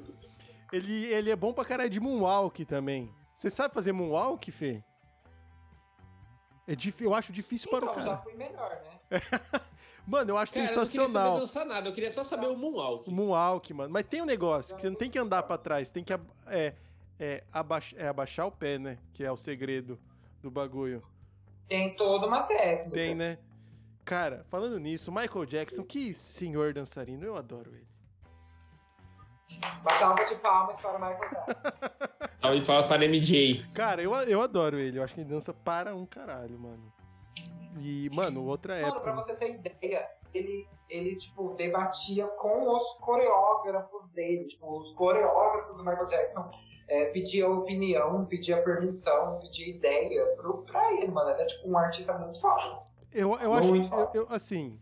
Ele, 0.72 1.06
ele 1.06 1.30
é 1.30 1.36
bom 1.36 1.52
pra 1.52 1.64
caralho 1.64 1.90
de 1.90 1.98
Moonwalk 1.98 2.64
também. 2.64 3.10
Você 3.34 3.48
sabe 3.50 3.72
fazer 3.74 3.90
Moonwalk, 3.92 4.52
Fê? 4.52 4.84
É 6.70 6.76
dif... 6.76 7.00
Eu 7.02 7.12
acho 7.14 7.32
difícil 7.32 7.68
para 7.68 7.84
o 7.84 7.90
Então, 7.90 8.00
já 8.00 8.08
cara. 8.10 8.18
fui 8.18 8.34
melhor, 8.34 8.80
né? 9.10 9.20
Mano, 10.06 10.30
eu 10.30 10.36
acho 10.38 10.54
Cara, 10.54 10.64
eu 10.64 10.76
não 10.76 10.84
queria 10.86 10.86
saber 10.86 11.06
sensacional. 11.08 11.38
dançar 11.40 11.66
nada, 11.66 11.88
eu 11.88 11.92
queria 11.92 12.10
só 12.10 12.24
saber 12.24 12.46
o 12.46 12.56
Moonwalk. 12.56 13.08
O 13.08 13.12
Moonwalk, 13.12 13.74
mano. 13.74 13.92
Mas 13.92 14.04
tem 14.06 14.22
um 14.22 14.24
negócio 14.24 14.74
que 14.74 14.80
você 14.82 14.88
não 14.88 14.96
tem 14.96 15.10
que 15.10 15.18
andar 15.18 15.42
pra 15.42 15.58
trás, 15.58 15.88
você 15.88 15.94
tem 15.94 16.02
que 16.04 16.12
é, 16.12 16.74
é, 17.18 17.44
abaix- 17.52 17.94
é 17.96 18.08
abaixar 18.08 18.46
o 18.46 18.50
pé, 18.52 18.78
né? 18.78 18.98
Que 19.12 19.22
é 19.24 19.30
o 19.30 19.36
segredo 19.36 19.98
do 20.42 20.50
bagulho. 20.50 21.00
Tem 21.68 21.94
toda 21.94 22.26
uma 22.26 22.42
técnica. 22.42 22.90
Tem, 22.90 23.14
né? 23.14 23.38
Cara, 24.04 24.44
falando 24.48 24.78
nisso, 24.78 25.12
Michael 25.12 25.44
Jackson, 25.46 25.84
que 25.84 26.14
senhor 26.14 26.72
dançarino, 26.72 27.24
eu 27.24 27.36
adoro 27.36 27.70
ele. 27.72 27.86
Uma 29.82 29.98
salva 29.98 30.24
de 30.24 30.34
palmas 30.36 30.76
para 30.80 30.90
o 30.96 31.00
Michael 31.00 31.30
Jackson. 31.30 31.70
Salve 32.40 32.64
para 32.64 32.82
para 32.88 33.04
MJ. 33.04 33.62
Cara, 33.74 34.02
eu, 34.02 34.12
eu 34.14 34.40
adoro 34.40 34.78
ele, 34.78 34.98
eu 34.98 35.02
acho 35.04 35.14
que 35.14 35.20
ele 35.20 35.28
dança 35.28 35.52
para 35.52 35.94
um 35.94 36.06
caralho, 36.06 36.58
mano. 36.58 36.90
E, 37.78 38.08
mano, 38.14 38.44
outra 38.46 38.80
Mano, 38.80 39.00
pra 39.00 39.12
época. 39.12 39.24
você 39.24 39.34
ter 39.36 39.50
ideia, 39.54 40.08
ele, 40.34 40.66
ele, 40.88 41.16
tipo, 41.16 41.54
debatia 41.54 42.26
com 42.26 42.74
os 42.74 42.94
coreógrafos 42.94 44.08
dele. 44.10 44.46
Tipo, 44.46 44.78
os 44.78 44.92
coreógrafos 44.92 45.76
do 45.76 45.84
Michael 45.84 46.06
Jackson 46.06 46.50
é, 46.88 47.04
pediam 47.06 47.58
opinião, 47.58 48.24
pediam 48.24 48.62
permissão, 48.64 49.38
pediam 49.40 49.68
ideia 49.76 50.24
pro, 50.36 50.62
pra 50.64 50.92
ele, 50.94 51.08
mano. 51.08 51.30
Ele 51.30 51.42
é, 51.42 51.46
tipo, 51.46 51.68
um 51.68 51.76
artista 51.78 52.12
muito 52.18 52.40
foda. 52.40 52.80
Eu, 53.12 53.36
eu 53.38 53.52
acho 53.54 53.68
Muito 53.68 53.88
que, 53.88 53.94
eu, 54.18 54.22
eu- 54.22 54.34
assim, 54.34 54.80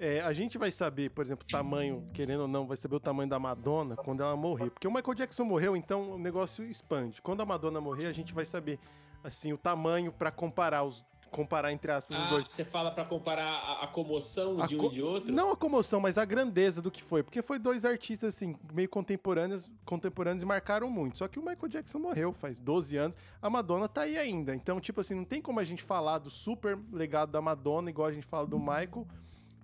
é, 0.00 0.20
a 0.20 0.32
gente 0.32 0.56
vai 0.58 0.70
saber, 0.70 1.10
por 1.10 1.24
exemplo, 1.24 1.44
o 1.48 1.50
tamanho, 1.52 2.04
querendo 2.14 2.40
ou 2.42 2.48
não, 2.48 2.66
vai 2.66 2.76
saber 2.76 2.96
o 2.96 3.00
tamanho 3.00 3.28
da 3.28 3.38
Madonna 3.38 3.96
quando 3.96 4.22
ela 4.22 4.34
morrer. 4.36 4.70
Porque 4.70 4.88
o 4.88 4.92
Michael 4.92 5.14
Jackson 5.14 5.44
morreu, 5.44 5.76
então 5.76 6.12
o 6.12 6.18
negócio 6.18 6.64
expande. 6.64 7.20
Quando 7.22 7.40
a 7.42 7.46
Madonna 7.46 7.80
morrer, 7.80 8.06
a 8.06 8.12
gente 8.12 8.32
vai 8.34 8.44
saber, 8.44 8.78
assim, 9.22 9.52
o 9.52 9.58
tamanho 9.58 10.10
pra 10.12 10.30
comparar 10.30 10.82
os 10.84 11.04
comparar 11.30 11.72
entre 11.72 11.92
aspas 11.92 12.18
os 12.18 12.24
Ah, 12.24 12.28
dois. 12.30 12.46
você 12.48 12.64
fala 12.64 12.90
pra 12.90 13.04
comparar 13.04 13.44
a, 13.44 13.84
a 13.84 13.86
comoção 13.86 14.60
A 14.60 14.66
de 14.66 14.74
um 14.74 14.78
co- 14.80 14.86
e 14.86 14.90
de 14.94 15.00
outro? 15.00 15.32
Não 15.32 15.52
a 15.52 15.56
comoção, 15.56 16.00
mas 16.00 16.18
a 16.18 16.24
grandeza 16.24 16.82
do 16.82 16.90
que 16.90 17.00
foi. 17.00 17.22
Porque 17.22 17.40
foi 17.40 17.56
dois 17.56 17.84
artistas, 17.84 18.34
assim, 18.34 18.56
meio 18.74 18.88
contemporâneos, 18.88 19.70
contemporâneos 19.84 20.42
e 20.42 20.46
marcaram 20.46 20.90
muito. 20.90 21.18
Só 21.18 21.28
que 21.28 21.38
o 21.38 21.42
Michael 21.42 21.68
Jackson 21.68 22.00
morreu 22.00 22.32
faz 22.32 22.58
12 22.58 22.96
anos. 22.96 23.16
A 23.40 23.48
Madonna 23.48 23.86
tá 23.88 24.00
aí 24.00 24.18
ainda. 24.18 24.56
Então, 24.56 24.80
tipo 24.80 25.00
assim, 25.00 25.14
não 25.14 25.24
tem 25.24 25.40
como 25.40 25.60
a 25.60 25.64
gente 25.64 25.84
falar 25.84 26.18
do 26.18 26.30
super 26.30 26.76
legado 26.92 27.30
da 27.30 27.40
Madonna, 27.40 27.90
igual 27.90 28.08
a 28.08 28.12
gente 28.12 28.26
fala 28.26 28.44
do 28.44 28.58
Michael. 28.58 29.06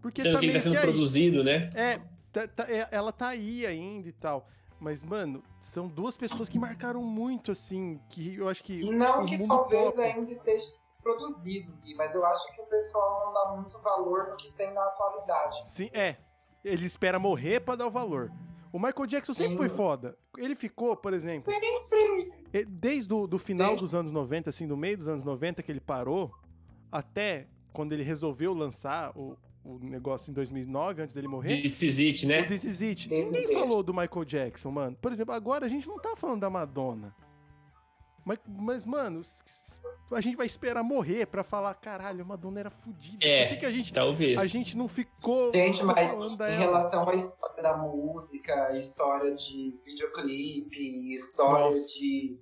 Porque 0.07 0.23
Sendo 0.23 0.35
tá 0.35 0.39
que 0.41 0.47
ele 0.47 0.53
tá 0.55 0.61
sendo 0.61 0.77
aí. 0.77 0.83
produzido, 0.83 1.43
né? 1.43 1.69
É, 1.75 2.01
tá- 2.33 2.47
tá- 2.47 2.71
é, 2.71 2.87
ela 2.93 3.11
tá 3.11 3.27
aí 3.29 3.67
ainda 3.67 4.09
e 4.09 4.13
tal. 4.13 4.49
Mas, 4.79 5.03
mano, 5.03 5.43
são 5.59 5.89
duas 5.89 6.17
pessoas 6.17 6.49
que 6.49 6.59
marcaram 6.61 7.03
muito, 7.03 7.51
assim, 7.51 7.99
que 8.09 8.37
eu 8.37 8.49
acho 8.49 8.63
que. 8.63 8.83
E 8.83 8.91
não 8.91 9.27
que 9.27 9.37
talvez 9.49 9.99
ainda 9.99 10.31
esteja 10.31 10.67
produzido, 11.03 11.73
Gui, 11.83 11.95
mas 11.95 12.15
eu 12.15 12.25
acho 12.25 12.55
que 12.55 12.61
o 12.61 12.67
pessoal 12.67 13.27
não 13.27 13.33
dá 13.33 13.57
muito 13.57 13.79
valor 13.81 14.29
no 14.29 14.37
que 14.37 14.53
tem 14.53 14.73
na 14.73 14.83
atualidade. 14.85 15.69
Sim, 15.69 15.91
é. 15.93 16.17
Ele 16.65 16.87
espera 16.87 17.19
morrer 17.19 17.61
pra 17.61 17.75
dar 17.75 17.87
o 17.89 17.91
valor. 17.91 18.31
O 18.73 18.79
Michael 18.79 19.07
Jackson 19.07 19.35
sempre 19.35 19.57
foi 19.57 19.69
Sim. 19.69 19.75
foda. 19.77 20.17
Ele 20.37 20.55
ficou, 20.55 20.97
por 20.97 21.13
exemplo, 21.15 21.53
e- 22.53 22.65
desde 22.65 23.13
o 23.13 23.27
do 23.27 23.39
final 23.39 23.71
Sim. 23.71 23.77
dos 23.77 23.95
anos 23.95 24.13
90, 24.13 24.51
assim, 24.51 24.67
do 24.69 24.77
meio 24.77 24.99
dos 24.99 25.09
anos 25.09 25.25
90 25.25 25.63
que 25.63 25.73
ele 25.73 25.81
parou, 25.81 26.33
até 26.93 27.47
quando 27.73 27.93
ele 27.93 28.03
resolveu 28.03 28.53
lançar 28.55 29.13
o, 29.17 29.37
o 29.67 29.79
negócio 29.81 30.31
em 30.31 30.35
2009, 30.35 31.03
antes 31.03 31.15
dele 31.15 31.27
morrer. 31.27 31.61
This 31.61 31.83
is 31.83 31.99
it, 31.99 32.27
né? 32.27 32.43
O 32.43 32.47
This 32.47 32.65
Is 32.65 32.81
It. 32.81 33.09
This 33.09 33.27
Ninguém 33.27 33.45
Is 33.45 33.51
It. 33.51 33.61
falou 33.61 33.83
do 33.83 33.93
Michael 33.93 34.25
Jackson, 34.25 34.71
mano. 34.71 34.97
Por 35.01 35.13
exemplo, 35.13 35.35
agora 35.35 35.67
a 35.67 35.69
gente 35.69 35.89
não 35.89 35.99
tá 35.99 36.15
falando 36.15 36.41
da 36.41 36.51
Madonna. 36.51 37.15
Mas, 38.25 38.39
mas, 38.47 38.85
mano, 38.85 39.23
a 40.11 40.21
gente 40.21 40.37
vai 40.37 40.47
esperar 40.47 40.83
morrer 40.83 41.27
pra 41.27 41.45
falar, 41.45 41.73
caralho, 41.75 42.23
a 42.23 42.25
Madonna 42.25 42.59
era 42.59 42.71
fodida. 42.71 43.25
É, 43.25 43.47
Por 43.47 43.55
que, 43.55 43.61
que 43.61 43.67
a 43.67 43.71
gente, 43.71 43.93
Talvez. 43.93 44.41
a 44.41 44.47
gente 44.47 44.77
não 44.77 44.89
ficou 44.89 45.53
Gente, 45.55 45.85
mas 45.85 46.11
falando 46.11 46.43
em 46.43 46.59
relação 46.59 47.09
à 47.09 47.15
história 47.15 47.63
da 47.63 47.77
música, 47.77 48.77
história 48.77 49.33
de 49.33 49.77
videoclipe, 49.85 51.15
história 51.15 51.71
Nossa. 51.71 51.87
de 51.87 52.37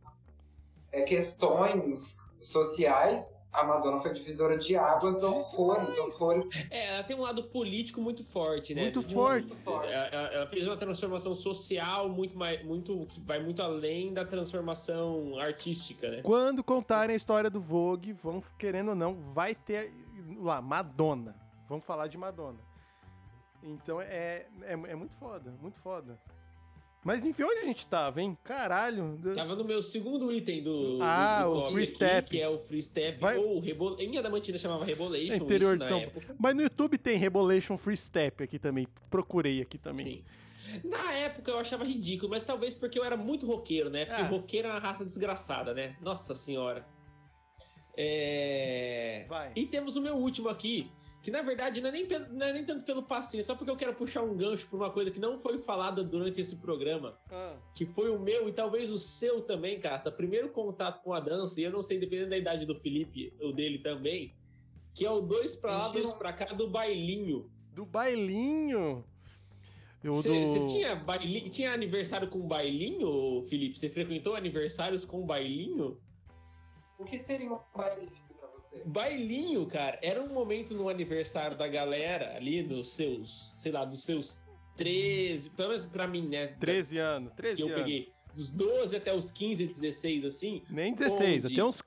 é, 0.91 1.03
questões 1.03 2.17
sociais, 2.41 3.31
a 3.55 3.65
Madonna 3.65 4.01
foi 4.01 4.13
divisora 4.13 4.59
de 4.59 4.77
águas, 4.77 5.23
horrores, 5.23 5.97
horrores. 5.97 6.45
É, 6.71 6.89
ela 6.95 7.03
tem 7.05 7.17
um 7.17 7.21
lado 7.21 7.45
político 7.45 8.01
muito 8.01 8.25
forte, 8.25 8.75
né? 8.75 8.83
Muito 8.83 9.01
De- 9.03 9.15
forte. 9.15 9.47
Muito 9.49 9.63
forte. 9.63 9.93
Ela, 9.93 10.07
ela- 10.09 10.29
ela 10.29 10.47
fez 10.49 10.67
uma 10.67 10.77
transformação 10.77 11.35
social 11.35 12.09
muito 12.09 12.37
mais, 12.37 12.65
muito 12.65 13.07
que 13.07 13.21
vai 13.21 13.39
muito 13.41 13.63
além 13.63 14.13
da 14.13 14.25
transformação 14.25 15.39
artística, 15.39 16.11
né? 16.11 16.21
Quando 16.23 16.65
contarem 16.65 17.15
a 17.15 17.17
história 17.17 17.49
do 17.49 17.61
Vogue, 17.61 18.13
vão, 18.13 18.43
querendo 18.59 18.89
ou 18.91 18.95
não, 18.97 19.15
vai 19.15 19.55
ter 19.55 19.93
lá, 20.41 20.61
Madonna. 20.61 21.37
Vamos 21.69 21.85
falar 21.87 22.09
de 22.09 22.19
Madonna. 22.19 22.59
Então 23.63 24.01
é, 24.01 24.47
é, 24.63 24.73
é 24.73 24.95
muito 24.95 25.15
foda, 25.15 25.55
muito 25.63 25.79
foda. 25.81 26.19
Mas 27.05 27.25
enfim, 27.27 27.43
onde 27.43 27.59
a 27.61 27.65
gente 27.65 27.87
tava, 27.87 28.23
hein? 28.23 28.37
Caralho. 28.43 29.21
Tava 29.37 29.55
no 29.55 29.63
meu 29.63 29.83
segundo 29.83 30.33
item 30.33 30.63
do, 30.63 30.99
Ah, 31.03 31.43
do 31.45 31.51
o 31.53 31.71
free 31.73 31.83
aqui, 31.85 31.93
step. 31.93 32.31
que 32.31 32.41
é 32.41 32.49
o 32.49 32.59
free 32.59 32.81
step 32.81 33.19
Vai- 33.21 33.37
ou 33.37 33.61
Rebo... 33.61 33.97
em 34.01 34.17
Adamantina 34.17 34.57
chamava 34.57 34.85
Rebolation, 34.87 35.35
Interior 35.45 35.75
isso 35.75 35.83
de 35.83 35.89
São 35.89 36.01
época. 36.01 36.35
Mas 36.39 36.55
no 36.57 36.63
YouTube 36.63 36.97
tem 36.97 37.19
Rebolation 37.19 37.77
Free 37.77 37.97
Step 37.97 38.43
aqui 38.45 38.59
também. 38.59 38.89
Procurei 39.11 39.61
aqui 39.61 39.77
também. 39.77 40.05
Sim. 40.05 40.25
Na 40.83 41.13
época 41.13 41.51
eu 41.51 41.59
achava 41.59 41.85
ridículo, 41.85 42.31
mas 42.31 42.43
talvez 42.43 42.75
porque 42.75 42.99
eu 42.99 43.05
era 43.05 43.19
muito 43.19 43.47
roqueiro, 43.47 43.91
né? 43.91 44.07
Porque 44.07 44.23
Ah. 44.23 44.27
roqueiro 44.27 44.69
é 44.69 44.71
uma 44.71 44.81
raça 44.81 45.05
desgraçada, 45.05 45.75
né? 45.75 45.97
Nossa 46.01 46.35
senhora. 46.35 46.87
É... 47.97 49.25
Vai. 49.29 49.53
E 49.55 49.67
temos 49.67 49.95
o 49.97 50.01
meu 50.01 50.17
último 50.17 50.49
aqui, 50.49 50.91
que 51.25 51.31
na 51.31 51.41
verdade 51.41 51.81
não 51.81 51.89
é, 51.89 51.93
nem, 51.93 52.07
não 52.07 52.47
é 52.47 52.53
nem 52.53 52.63
tanto 52.63 52.85
pelo 52.85 53.03
passinho, 53.03 53.41
é 53.41 53.43
só 53.43 53.55
porque 53.55 53.71
eu 53.71 53.77
quero 53.77 53.95
puxar 53.95 54.21
um 54.21 54.37
gancho 54.37 54.69
por 54.69 54.77
uma 54.77 54.91
coisa 54.91 55.11
que 55.11 55.19
não 55.19 55.39
foi 55.39 55.57
falada 55.57 56.05
durante 56.05 56.39
esse 56.39 56.57
programa, 56.57 57.19
ah. 57.33 57.57
que 57.75 57.87
foi 57.87 58.11
o 58.11 58.19
meu 58.19 58.47
e 58.47 58.53
talvez 58.53 58.91
o 58.93 58.99
seu 58.99 59.41
também, 59.41 59.81
Caça. 59.81 60.13
Primeiro 60.13 60.51
contato 60.51 61.03
com 61.03 61.15
a 61.15 61.21
dança, 61.21 61.59
e 61.59 61.65
eu 61.65 61.71
não 61.71 61.81
sei, 61.81 61.99
dependendo 61.99 62.29
da 62.29 62.37
idade 62.37 62.67
do 62.67 62.75
Felipe, 62.75 63.33
o 63.41 63.53
dele 63.53 63.79
também, 63.79 64.35
que 64.93 65.07
é 65.07 65.11
o 65.11 65.23
dois 65.23 65.57
pra 65.57 65.79
lá, 65.79 65.89
dois 65.89 66.13
pra 66.13 66.31
cá 66.31 66.45
do 66.53 66.69
bailinho. 66.69 67.51
Do 67.73 67.87
bailinho? 67.87 69.03
Você 70.03 70.59
do... 70.59 70.67
tinha, 70.67 71.03
tinha 71.51 71.73
aniversário 71.73 72.29
com 72.29 72.47
bailinho, 72.47 73.41
Felipe? 73.49 73.79
Você 73.79 73.89
frequentou 73.89 74.37
aniversários 74.37 75.07
com 75.07 75.25
bailinho? 75.25 75.99
O 76.99 77.05
que 77.07 77.19
seria 77.25 77.51
um 77.51 77.59
bailinho? 77.75 78.24
Bailinho, 78.85 79.67
cara, 79.67 79.99
era 80.03 80.23
um 80.23 80.33
momento 80.33 80.75
no 80.75 80.89
aniversário 80.89 81.57
da 81.57 81.69
galera 81.69 82.37
ali, 82.37 82.63
dos 82.63 82.93
seus, 82.93 83.55
sei 83.59 83.73
lá, 83.73 83.85
dos 83.85 84.03
seus 84.03 84.41
13, 84.77 85.51
pelo 85.51 85.69
menos 85.69 85.87
pra 85.87 86.07
mim, 86.07 86.29
né? 86.29 86.49
13 86.59 86.99
anos, 86.99 87.33
13 87.35 87.57
que 87.57 87.63
eu 87.63 87.67
anos. 87.67 87.79
peguei 87.79 88.15
dos 88.35 88.51
12 88.51 88.97
até 88.97 89.15
os 89.15 89.31
15, 89.31 89.69
16, 89.69 90.25
assim. 90.25 90.63
Nem 90.69 90.93
16, 90.93 91.45
onde... 91.45 91.55
até 91.55 91.65
uns, 91.65 91.83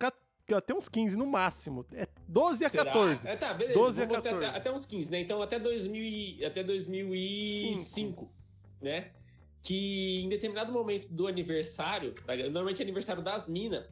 até 0.56 0.74
uns 0.74 0.90
15 0.90 1.18
no 1.18 1.28
máximo. 1.28 1.86
É 1.94 2.08
12 2.28 2.66
a 2.66 2.70
Será? 2.70 2.86
14. 2.86 3.28
É, 3.28 3.36
tá, 3.36 3.54
beleza. 3.54 3.80
12 3.80 4.02
a 4.02 4.08
14. 4.08 4.46
Até, 4.46 4.58
até, 4.58 4.72
uns 4.72 4.86
15, 4.86 5.12
né? 5.12 5.20
Então 5.20 5.42
até, 5.42 5.60
2000, 5.60 6.48
até 6.48 6.64
2005, 6.64 7.82
Cinco. 7.82 8.32
né? 8.82 9.12
Que 9.62 10.22
em 10.22 10.30
determinado 10.30 10.72
momento 10.72 11.10
do 11.10 11.28
aniversário, 11.28 12.16
normalmente 12.26 12.82
é 12.82 12.84
aniversário 12.84 13.22
das 13.22 13.48
minas, 13.48 13.86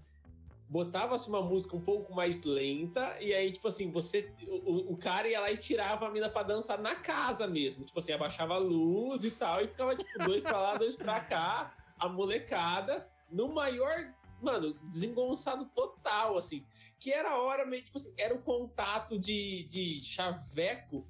botava-se 0.67 1.29
uma 1.29 1.41
música 1.41 1.75
um 1.75 1.81
pouco 1.81 2.13
mais 2.13 2.43
lenta, 2.43 3.15
e 3.19 3.33
aí, 3.33 3.51
tipo 3.51 3.67
assim, 3.67 3.91
você. 3.91 4.31
O, 4.47 4.93
o 4.93 4.97
cara 4.97 5.27
ia 5.27 5.39
lá 5.39 5.51
e 5.51 5.57
tirava 5.57 6.07
a 6.07 6.11
mina 6.11 6.29
pra 6.29 6.43
dançar 6.43 6.79
na 6.79 6.95
casa 6.95 7.47
mesmo. 7.47 7.85
Tipo 7.85 7.99
assim, 7.99 8.13
abaixava 8.13 8.55
a 8.55 8.59
luz 8.59 9.23
e 9.23 9.31
tal, 9.31 9.61
e 9.61 9.67
ficava, 9.67 9.95
tipo, 9.95 10.19
dois 10.25 10.43
pra 10.43 10.59
lá, 10.59 10.77
dois 10.77 10.95
pra 10.95 11.19
cá, 11.19 11.73
a 11.97 12.09
molecada, 12.09 13.07
no 13.31 13.53
maior. 13.53 14.13
Mano, 14.41 14.73
desengonçado 14.83 15.65
total, 15.73 16.37
assim. 16.37 16.63
Que 16.99 17.11
era 17.11 17.31
a 17.31 17.41
hora 17.41 17.65
meio, 17.65 17.83
tipo 17.83 17.97
assim, 17.97 18.13
era 18.17 18.33
o 18.33 18.41
contato 18.41 19.17
de, 19.17 19.63
de 19.63 20.01
chaveco 20.03 21.07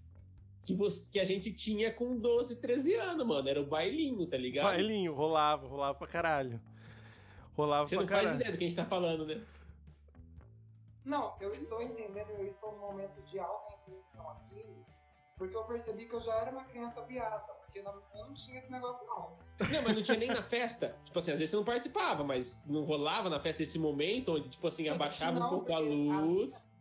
que, 0.64 0.73
você, 0.73 1.10
que 1.11 1.19
a 1.19 1.23
gente 1.23 1.53
tinha 1.53 1.91
com 1.91 2.18
12, 2.18 2.57
13 2.57 2.95
anos, 2.95 3.26
mano. 3.26 3.48
Era 3.48 3.61
o 3.61 3.65
bailinho, 3.65 4.26
tá 4.26 4.38
ligado? 4.38 4.65
Bailinho, 4.65 5.14
rolava, 5.14 5.68
rolava 5.68 5.98
pra 5.98 6.07
caralho. 6.07 6.60
Rolava 7.56 7.88
Você 7.88 7.95
não 7.95 8.06
caralho. 8.06 8.27
faz 8.27 8.40
ideia 8.40 8.52
do 8.52 8.57
que 8.57 8.65
a 8.65 8.68
gente 8.68 8.77
tá 8.77 8.86
falando, 8.86 9.26
né? 9.26 9.41
Não, 11.03 11.36
eu 11.40 11.53
estou 11.53 11.82
entendendo, 11.82 12.30
eu 12.32 12.48
estou 12.48 12.72
num 12.72 12.80
momento 12.80 13.22
de 13.22 13.38
alta 13.40 13.76
reflexão 13.76 14.27
aqui, 14.32 14.84
porque 15.38 15.56
eu 15.56 15.64
percebi 15.64 16.06
que 16.07 16.15
eu 16.15 16.19
já 16.19 16.36
era 16.36 16.52
uma 16.52 16.64
criança 16.64 17.02
viada, 17.03 17.53
porque 17.53 17.82
não, 17.82 17.94
eu 18.15 18.26
não 18.26 18.34
tinha 18.34 18.57
esse 18.57 18.72
negócio 18.72 19.06
não. 19.06 19.38
Não, 19.69 19.82
mas 19.84 19.95
não 19.95 20.02
tinha 20.02 20.18
nem 20.18 20.30
na 20.30 20.41
festa. 20.41 20.98
Tipo 21.06 21.19
assim, 21.19 21.32
às 21.32 21.40
vezes 21.40 21.52
você 21.52 21.57
não 21.57 21.64
participava, 21.64 22.23
mas 22.23 22.65
não 22.65 22.84
rolava 22.84 23.30
na 23.30 23.40
festa 23.40 23.61
esse 23.61 23.77
momento 23.77 24.34
onde, 24.34 24.49
tipo 24.49 24.68
assim, 24.68 24.90
abaixava 24.90 25.40
não, 25.40 25.48
um 25.48 25.49
pouco 25.49 25.73
a 25.73 25.80
luz. 25.80 26.64
Tem 26.64 26.75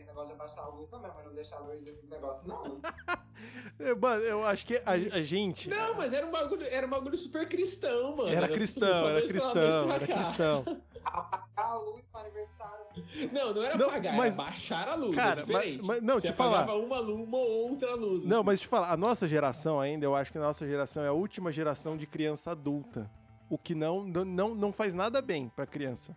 negócio 0.00 0.28
de 0.28 0.32
abaixar 0.32 0.64
a 0.64 0.68
luz 0.68 0.90
também, 0.90 1.10
mas 1.14 1.24
não 1.24 1.34
deixar 1.34 1.56
a 1.56 1.60
luz 1.60 1.80
desse 1.82 2.06
negócio, 2.06 2.46
não. 2.46 2.80
É, 3.78 3.94
mano, 3.94 4.22
eu 4.22 4.46
acho 4.46 4.64
que 4.64 4.76
a, 4.76 4.92
a, 4.92 5.22
gente. 5.22 5.68
Não, 5.68 5.94
mas 5.94 6.12
era 6.12 6.26
um 6.26 6.30
bagulho, 6.30 6.64
era 6.64 6.86
um 6.86 6.90
bagulho 6.90 7.18
super 7.18 7.48
cristão, 7.48 8.16
mano. 8.16 8.28
Era, 8.28 8.46
era 8.46 8.48
cristão, 8.48 8.92
tipo, 8.92 9.08
era 9.08 9.22
cristão, 9.22 9.92
era 9.92 10.06
cristão. 10.06 10.64
Apagar 11.04 11.48
a 11.56 11.78
luz 11.78 12.02
para 12.12 12.20
aniversário. 12.20 12.84
Não, 13.32 13.54
não 13.54 13.62
era 13.62 13.76
não, 13.76 13.88
apagar, 13.88 14.16
mas, 14.16 14.38
era 14.38 14.44
baixar 14.44 14.88
a 14.88 14.94
luz. 14.94 15.16
Cara, 15.16 15.40
é 15.40 15.44
diferente. 15.44 15.78
Mas, 15.78 15.86
mas, 15.86 16.02
não, 16.02 16.14
Você 16.20 16.28
te 16.28 16.34
falar. 16.34 16.72
uma 16.76 17.00
luz, 17.00 17.26
uma 17.26 17.38
outra 17.38 17.94
luz. 17.94 18.24
Não, 18.24 18.36
assim. 18.38 18.46
mas 18.46 18.60
te 18.60 18.68
falar, 18.68 18.92
a 18.92 18.96
nossa 18.96 19.26
geração 19.26 19.80
ainda, 19.80 20.04
eu 20.04 20.14
acho 20.14 20.30
que 20.30 20.38
a 20.38 20.42
nossa 20.42 20.66
geração 20.66 21.02
é 21.02 21.08
a 21.08 21.12
última 21.12 21.50
geração 21.50 21.96
de 21.96 22.06
criança 22.06 22.52
adulta. 22.52 23.10
O 23.50 23.58
que 23.58 23.74
não, 23.74 24.04
não, 24.04 24.54
não 24.54 24.72
faz 24.72 24.94
nada 24.94 25.20
bem 25.20 25.48
pra 25.48 25.66
criança. 25.66 26.16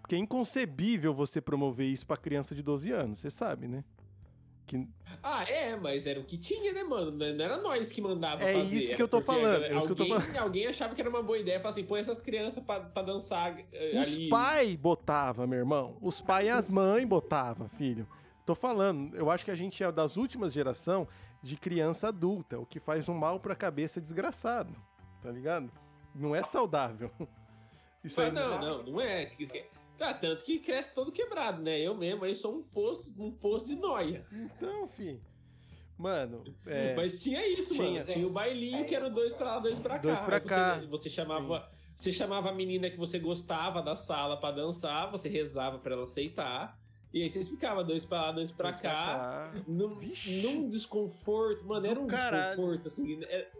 Porque 0.00 0.14
é 0.14 0.18
inconcebível 0.18 1.14
você 1.14 1.40
promover 1.40 1.86
isso 1.86 2.06
pra 2.06 2.16
criança 2.16 2.54
de 2.54 2.62
12 2.62 2.90
anos, 2.90 3.18
você 3.18 3.30
sabe, 3.30 3.68
né? 3.68 3.84
Que... 4.66 4.86
Ah, 5.20 5.42
é, 5.44 5.74
mas 5.74 6.06
era 6.06 6.20
o 6.20 6.24
que 6.24 6.38
tinha, 6.38 6.72
né, 6.72 6.84
mano? 6.84 7.10
Não 7.10 7.44
era 7.44 7.56
nós 7.56 7.90
que 7.90 8.00
mandava 8.00 8.44
é 8.44 8.54
fazer. 8.54 8.78
Isso 8.78 8.94
que 8.94 9.02
eu 9.02 9.08
tô 9.08 9.20
falando, 9.20 9.64
é 9.64 9.72
alguém, 9.72 9.78
isso 9.78 9.86
que 9.86 9.92
eu 9.92 9.96
tô 9.96 10.06
falando. 10.06 10.36
Alguém 10.36 10.66
achava 10.68 10.94
que 10.94 11.00
era 11.00 11.10
uma 11.10 11.22
boa 11.22 11.38
ideia, 11.38 11.58
falar 11.58 11.70
assim, 11.70 11.82
põe 11.82 11.98
essas 11.98 12.20
crianças 12.20 12.62
pra, 12.62 12.78
pra 12.78 13.02
dançar 13.02 13.52
Os 14.00 14.16
ali. 14.16 14.28
pais 14.28 14.76
botava, 14.76 15.44
meu 15.44 15.58
irmão. 15.58 15.96
Os 16.00 16.20
pais 16.20 16.46
e 16.46 16.50
as 16.50 16.68
mães 16.68 17.04
botava, 17.04 17.68
filho. 17.68 18.06
Tô 18.46 18.54
falando, 18.54 19.16
eu 19.16 19.28
acho 19.28 19.44
que 19.44 19.50
a 19.50 19.56
gente 19.56 19.82
é 19.82 19.90
das 19.90 20.16
últimas 20.16 20.52
geração 20.52 21.08
de 21.42 21.56
criança 21.56 22.08
adulta, 22.08 22.58
o 22.58 22.64
que 22.66 22.78
faz 22.78 23.08
um 23.08 23.14
mal 23.14 23.40
pra 23.40 23.56
cabeça 23.56 24.00
desgraçado, 24.00 24.72
tá 25.20 25.30
ligado? 25.30 25.70
Não 26.14 26.34
é 26.34 26.44
saudável. 26.44 27.10
Isso 28.04 28.20
aí 28.20 28.30
não, 28.30 28.60
não, 28.60 28.82
não 28.84 29.00
é. 29.00 29.30
Tá, 30.00 30.14
tanto 30.14 30.42
que 30.42 30.58
cresce 30.58 30.94
todo 30.94 31.12
quebrado, 31.12 31.62
né? 31.62 31.78
Eu 31.78 31.94
mesmo 31.94 32.24
aí 32.24 32.34
sou 32.34 32.56
um 32.56 32.62
poço, 32.62 33.14
um 33.18 33.30
poço 33.30 33.68
de 33.68 33.76
noia. 33.76 34.24
Então, 34.32 34.88
fi. 34.88 35.20
Mano, 35.98 36.42
é... 36.64 36.94
Mas 36.94 37.22
tinha 37.22 37.46
isso, 37.46 37.74
tinha, 37.74 38.00
mano. 38.00 38.06
Tinha 38.06 38.26
o 38.26 38.30
bailinho 38.30 38.86
que 38.86 38.94
era 38.94 39.10
dois 39.10 39.34
pra 39.34 39.56
lá, 39.56 39.58
dois 39.58 39.78
pra 39.78 39.96
cá. 39.96 40.00
Dois 40.00 40.20
pra 40.20 40.40
cá. 40.40 40.76
Você, 40.78 40.86
você 40.86 41.10
chamava. 41.10 41.60
Sim. 41.60 41.76
Você 41.96 42.12
chamava 42.12 42.48
a 42.48 42.52
menina 42.54 42.88
que 42.88 42.96
você 42.96 43.18
gostava 43.18 43.82
da 43.82 43.94
sala 43.94 44.38
para 44.38 44.54
dançar, 44.54 45.10
você 45.10 45.28
rezava 45.28 45.78
para 45.78 45.92
ela 45.92 46.04
aceitar. 46.04 46.80
E 47.12 47.22
aí 47.22 47.28
vocês 47.28 47.50
ficavam 47.50 47.84
dois 47.84 48.06
pra 48.06 48.22
lá, 48.22 48.32
dois 48.32 48.50
pra 48.50 48.70
dois 48.70 48.80
cá. 48.80 49.50
Pra 49.52 49.60
cá. 49.60 49.64
Num, 49.68 50.00
num, 50.42 50.66
desconforto. 50.70 51.66
Mano, 51.66 51.86
era 51.86 52.00
um 52.00 52.06
Caralho. 52.06 52.46
desconforto, 52.46 52.88
assim. 52.88 53.22
Era, 53.24 53.50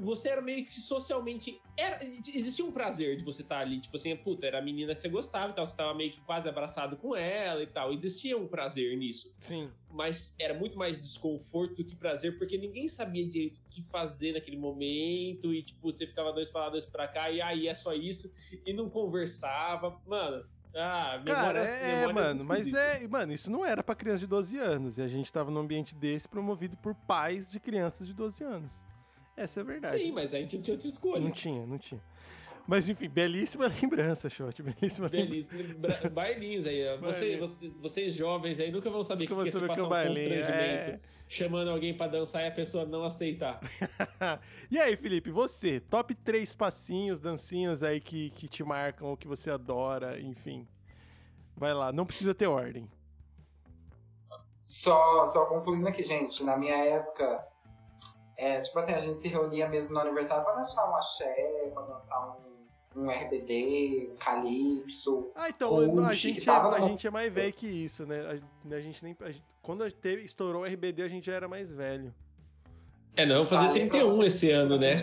você 0.00 0.28
era 0.28 0.40
meio 0.40 0.64
que 0.64 0.74
socialmente. 0.74 1.60
Era, 1.76 2.04
existia 2.04 2.64
um 2.64 2.72
prazer 2.72 3.16
de 3.16 3.24
você 3.24 3.42
estar 3.42 3.56
tá 3.56 3.60
ali. 3.60 3.80
Tipo 3.80 3.96
assim, 3.96 4.14
puta, 4.16 4.46
era 4.46 4.58
a 4.58 4.62
menina 4.62 4.94
que 4.94 5.00
você 5.00 5.08
gostava 5.08 5.52
e 5.52 5.54
tal. 5.54 5.66
Você 5.66 5.76
tava 5.76 5.94
meio 5.94 6.10
que 6.10 6.20
quase 6.20 6.48
abraçado 6.48 6.96
com 6.96 7.16
ela 7.16 7.62
e 7.62 7.66
tal. 7.66 7.92
Existia 7.92 8.36
um 8.36 8.46
prazer 8.46 8.96
nisso. 8.96 9.32
Sim. 9.40 9.70
Mas 9.90 10.34
era 10.38 10.52
muito 10.52 10.76
mais 10.76 10.98
desconforto 10.98 11.76
do 11.76 11.84
que 11.84 11.96
prazer, 11.96 12.36
porque 12.36 12.58
ninguém 12.58 12.86
sabia 12.88 13.26
direito 13.26 13.56
o 13.56 13.68
que 13.70 13.82
fazer 13.82 14.32
naquele 14.32 14.56
momento. 14.56 15.54
E, 15.54 15.62
tipo, 15.62 15.90
você 15.90 16.06
ficava 16.06 16.32
dois 16.32 16.50
pra 16.50 16.62
lá, 16.62 16.70
dois 16.70 16.84
pra 16.84 17.08
cá, 17.08 17.30
e 17.30 17.40
aí 17.40 17.66
é 17.66 17.74
só 17.74 17.94
isso. 17.94 18.32
E 18.64 18.72
não 18.72 18.90
conversava. 18.90 19.98
Mano, 20.06 20.44
ah, 20.78 21.22
Cara, 21.24 21.60
é, 21.60 22.12
mano, 22.12 22.44
mas 22.44 22.70
é, 22.74 23.08
mano, 23.08 23.32
isso 23.32 23.50
não 23.50 23.64
era 23.64 23.82
para 23.82 23.94
criança 23.94 24.18
de 24.18 24.26
12 24.26 24.58
anos, 24.58 24.98
e 24.98 25.02
a 25.02 25.08
gente 25.08 25.32
tava 25.32 25.50
num 25.50 25.60
ambiente 25.60 25.94
desse 25.94 26.28
promovido 26.28 26.76
por 26.76 26.94
pais 26.94 27.50
de 27.50 27.58
crianças 27.58 28.06
de 28.06 28.12
12 28.12 28.44
anos. 28.44 28.85
Essa 29.36 29.60
é 29.60 29.64
verdade. 29.64 29.98
Sim, 29.98 30.12
mas 30.12 30.34
a 30.34 30.38
gente 30.38 30.56
não 30.56 30.62
tinha 30.62 30.74
outra 30.74 30.88
escolha. 30.88 31.20
Não 31.20 31.30
tinha, 31.30 31.66
não 31.66 31.78
tinha. 31.78 32.00
Mas 32.66 32.88
enfim, 32.88 33.08
belíssima 33.08 33.68
lembrança, 33.80 34.28
Shot. 34.28 34.60
Belíssima 34.62 35.08
Belíssima 35.08 35.62
lembrança. 35.62 36.10
Bailinhos 36.10 36.66
aí. 36.66 36.96
Você, 36.98 37.36
você, 37.36 37.68
vocês 37.80 38.14
jovens 38.14 38.58
aí 38.58 38.72
nunca 38.72 38.90
vão 38.90 39.04
saber 39.04 39.24
o 39.24 39.28
que, 39.28 39.34
que, 39.34 39.50
que 39.50 39.64
é 39.64 39.66
passar 39.66 39.84
um 39.84 39.88
constrangimento. 39.88 40.50
É... 40.50 41.00
Chamando 41.28 41.70
alguém 41.70 41.94
para 41.94 42.10
dançar 42.10 42.42
e 42.42 42.46
a 42.46 42.50
pessoa 42.50 42.84
não 42.84 43.04
aceitar. 43.04 43.60
e 44.70 44.78
aí, 44.78 44.96
Felipe, 44.96 45.30
você, 45.30 45.80
top 45.80 46.14
três 46.14 46.54
passinhos, 46.54 47.20
dancinhas 47.20 47.82
aí 47.82 48.00
que, 48.00 48.30
que 48.30 48.48
te 48.48 48.64
marcam 48.64 49.08
ou 49.08 49.16
que 49.16 49.28
você 49.28 49.50
adora, 49.50 50.20
enfim. 50.20 50.66
Vai 51.56 51.72
lá, 51.72 51.92
não 51.92 52.06
precisa 52.06 52.34
ter 52.34 52.46
ordem. 52.46 52.88
Só, 54.64 55.26
só 55.26 55.46
concluindo 55.46 55.88
aqui, 55.88 56.02
gente, 56.02 56.42
na 56.42 56.56
minha 56.56 56.76
época, 56.76 57.46
é, 58.36 58.60
tipo 58.60 58.78
assim, 58.78 58.92
a 58.92 59.00
gente 59.00 59.20
se 59.20 59.28
reunia 59.28 59.68
mesmo 59.68 59.92
no 59.92 60.00
aniversário 60.00 60.44
pra 60.44 60.54
dançar 60.54 60.90
um 60.90 60.96
axé, 60.96 61.70
pra 61.72 61.82
dançar 61.82 62.36
um, 62.94 63.02
um 63.02 63.10
RBD, 63.10 64.10
um 64.12 64.16
calypso. 64.16 65.30
Ah, 65.34 65.48
então, 65.48 65.78
a, 66.06 66.12
gente, 66.12 66.48
é, 66.48 66.52
a 66.52 66.80
gente 66.80 67.06
é 67.06 67.10
mais 67.10 67.32
velho 67.32 67.52
que 67.52 67.66
isso, 67.66 68.04
né? 68.04 68.40
A, 68.70 68.74
a 68.74 68.80
gente 68.80 69.02
nem. 69.02 69.16
A 69.20 69.30
gente, 69.30 69.44
quando 69.62 69.90
teve, 69.90 70.22
estourou 70.22 70.62
o 70.62 70.64
RBD, 70.66 71.02
a 71.02 71.08
gente 71.08 71.26
já 71.26 71.34
era 71.34 71.48
mais 71.48 71.72
velho. 71.72 72.14
É, 73.16 73.24
não, 73.24 73.36
vamos 73.36 73.50
fazer 73.50 73.72
31 73.72 74.22
esse 74.24 74.50
ano, 74.50 74.78
né? 74.78 74.96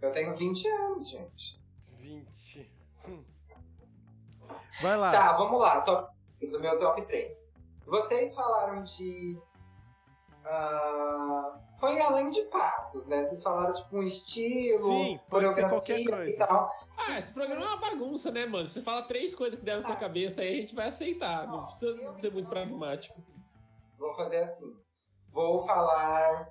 Eu 0.00 0.12
tenho 0.12 0.34
20 0.36 0.68
anos, 0.68 1.10
gente. 1.10 1.60
20. 1.98 2.70
Hum. 3.08 3.24
Vai 4.80 4.96
lá. 4.96 5.10
Tá, 5.10 5.32
vamos 5.32 5.60
lá. 5.60 5.80
Top, 5.80 6.14
o 6.40 6.60
meu 6.60 6.78
top 6.78 7.02
3. 7.02 7.36
Vocês 7.84 8.34
falaram 8.34 8.84
de 8.84 9.36
Uh, 10.46 11.58
foi 11.80 12.00
além 12.00 12.30
de 12.30 12.40
passos, 12.44 13.04
né? 13.06 13.26
Vocês 13.26 13.42
falaram 13.42 13.74
tipo 13.74 13.96
um 13.96 14.02
estilo, 14.02 14.86
Sim, 14.86 15.20
pode 15.28 15.52
ser 15.52 15.68
qualquer 15.68 16.04
coisa. 16.04 16.30
e 16.30 16.36
tal. 16.36 16.70
Ah, 16.96 17.18
esse 17.18 17.32
programa 17.32 17.62
é 17.64 17.66
uma 17.66 17.76
bagunça, 17.78 18.30
né, 18.30 18.46
mano? 18.46 18.66
Você 18.66 18.80
fala 18.80 19.02
três 19.02 19.34
coisas 19.34 19.58
que 19.58 19.64
deram 19.64 19.80
na 19.80 19.86
sua 19.86 19.96
cabeça 19.96 20.42
aí 20.42 20.52
a 20.52 20.60
gente 20.60 20.74
vai 20.74 20.86
aceitar. 20.86 21.46
Não, 21.48 21.56
não 21.58 21.64
precisa 21.64 21.96
ser 22.20 22.32
muito 22.32 22.48
pragmático. 22.48 23.20
Vou 23.98 24.14
fazer 24.14 24.44
assim. 24.44 24.72
Vou 25.32 25.66
falar 25.66 26.48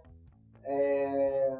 é, 0.65 1.57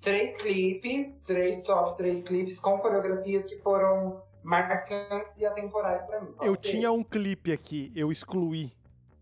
três 0.00 0.34
clipes, 0.36 1.12
três 1.24 1.62
top 1.62 1.96
três 1.98 2.22
clipes 2.22 2.58
com 2.58 2.78
coreografias 2.78 3.44
que 3.44 3.58
foram 3.58 4.22
marcantes 4.42 5.36
e 5.36 5.44
atemporais 5.44 6.04
pra 6.06 6.20
mim. 6.22 6.32
Pode 6.32 6.46
Eu 6.48 6.54
ser? 6.54 6.60
tinha 6.62 6.90
um 6.90 7.04
clipe 7.04 7.52
aqui, 7.52 7.92
eu 7.94 8.10
excluí. 8.10 8.72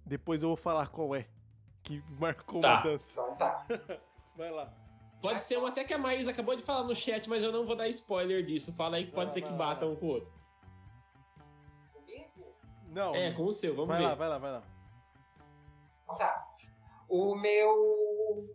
Depois 0.06 0.42
eu 0.42 0.48
vou 0.48 0.56
falar 0.56 0.86
qual 0.88 1.14
é. 1.14 1.26
Que 1.84 2.02
marcou 2.18 2.60
Tá. 2.60 2.74
uma 2.76 2.82
dança. 2.82 3.12
Então 3.20 3.36
tá. 3.36 3.66
Vai 4.36 4.50
lá. 4.50 4.72
Pode 5.22 5.42
ser 5.42 5.58
um 5.58 5.64
até 5.66 5.84
que 5.84 5.94
a 5.94 5.98
Maísa 5.98 6.32
acabou 6.32 6.54
de 6.56 6.62
falar 6.62 6.82
no 6.84 6.94
chat, 6.94 7.30
mas 7.30 7.42
eu 7.42 7.52
não 7.52 7.64
vou 7.64 7.76
dar 7.76 7.88
spoiler 7.88 8.44
disso. 8.44 8.72
Fala 8.72 8.96
aí 8.96 9.06
que 9.06 9.12
pode 9.12 9.26
Vai 9.26 9.34
ser 9.34 9.40
lá, 9.42 9.46
que 9.46 9.52
vai 9.52 9.66
bata 9.68 9.86
vai 9.86 9.94
um 9.94 9.96
com 9.96 10.06
o 10.06 10.08
outro. 10.10 10.32
Comigo? 11.92 12.56
Não. 12.88 13.14
É, 13.14 13.30
com 13.30 13.44
o 13.44 13.52
seu, 13.52 13.74
vamos 13.74 13.88
vai 13.88 13.98
ver. 13.98 14.04
lá, 14.08 14.14
vai 14.14 14.28
lá, 14.28 14.38
vai 14.38 14.52
lá. 14.52 14.62
Tá. 16.18 16.46
O 17.08 17.34
meu 17.36 18.48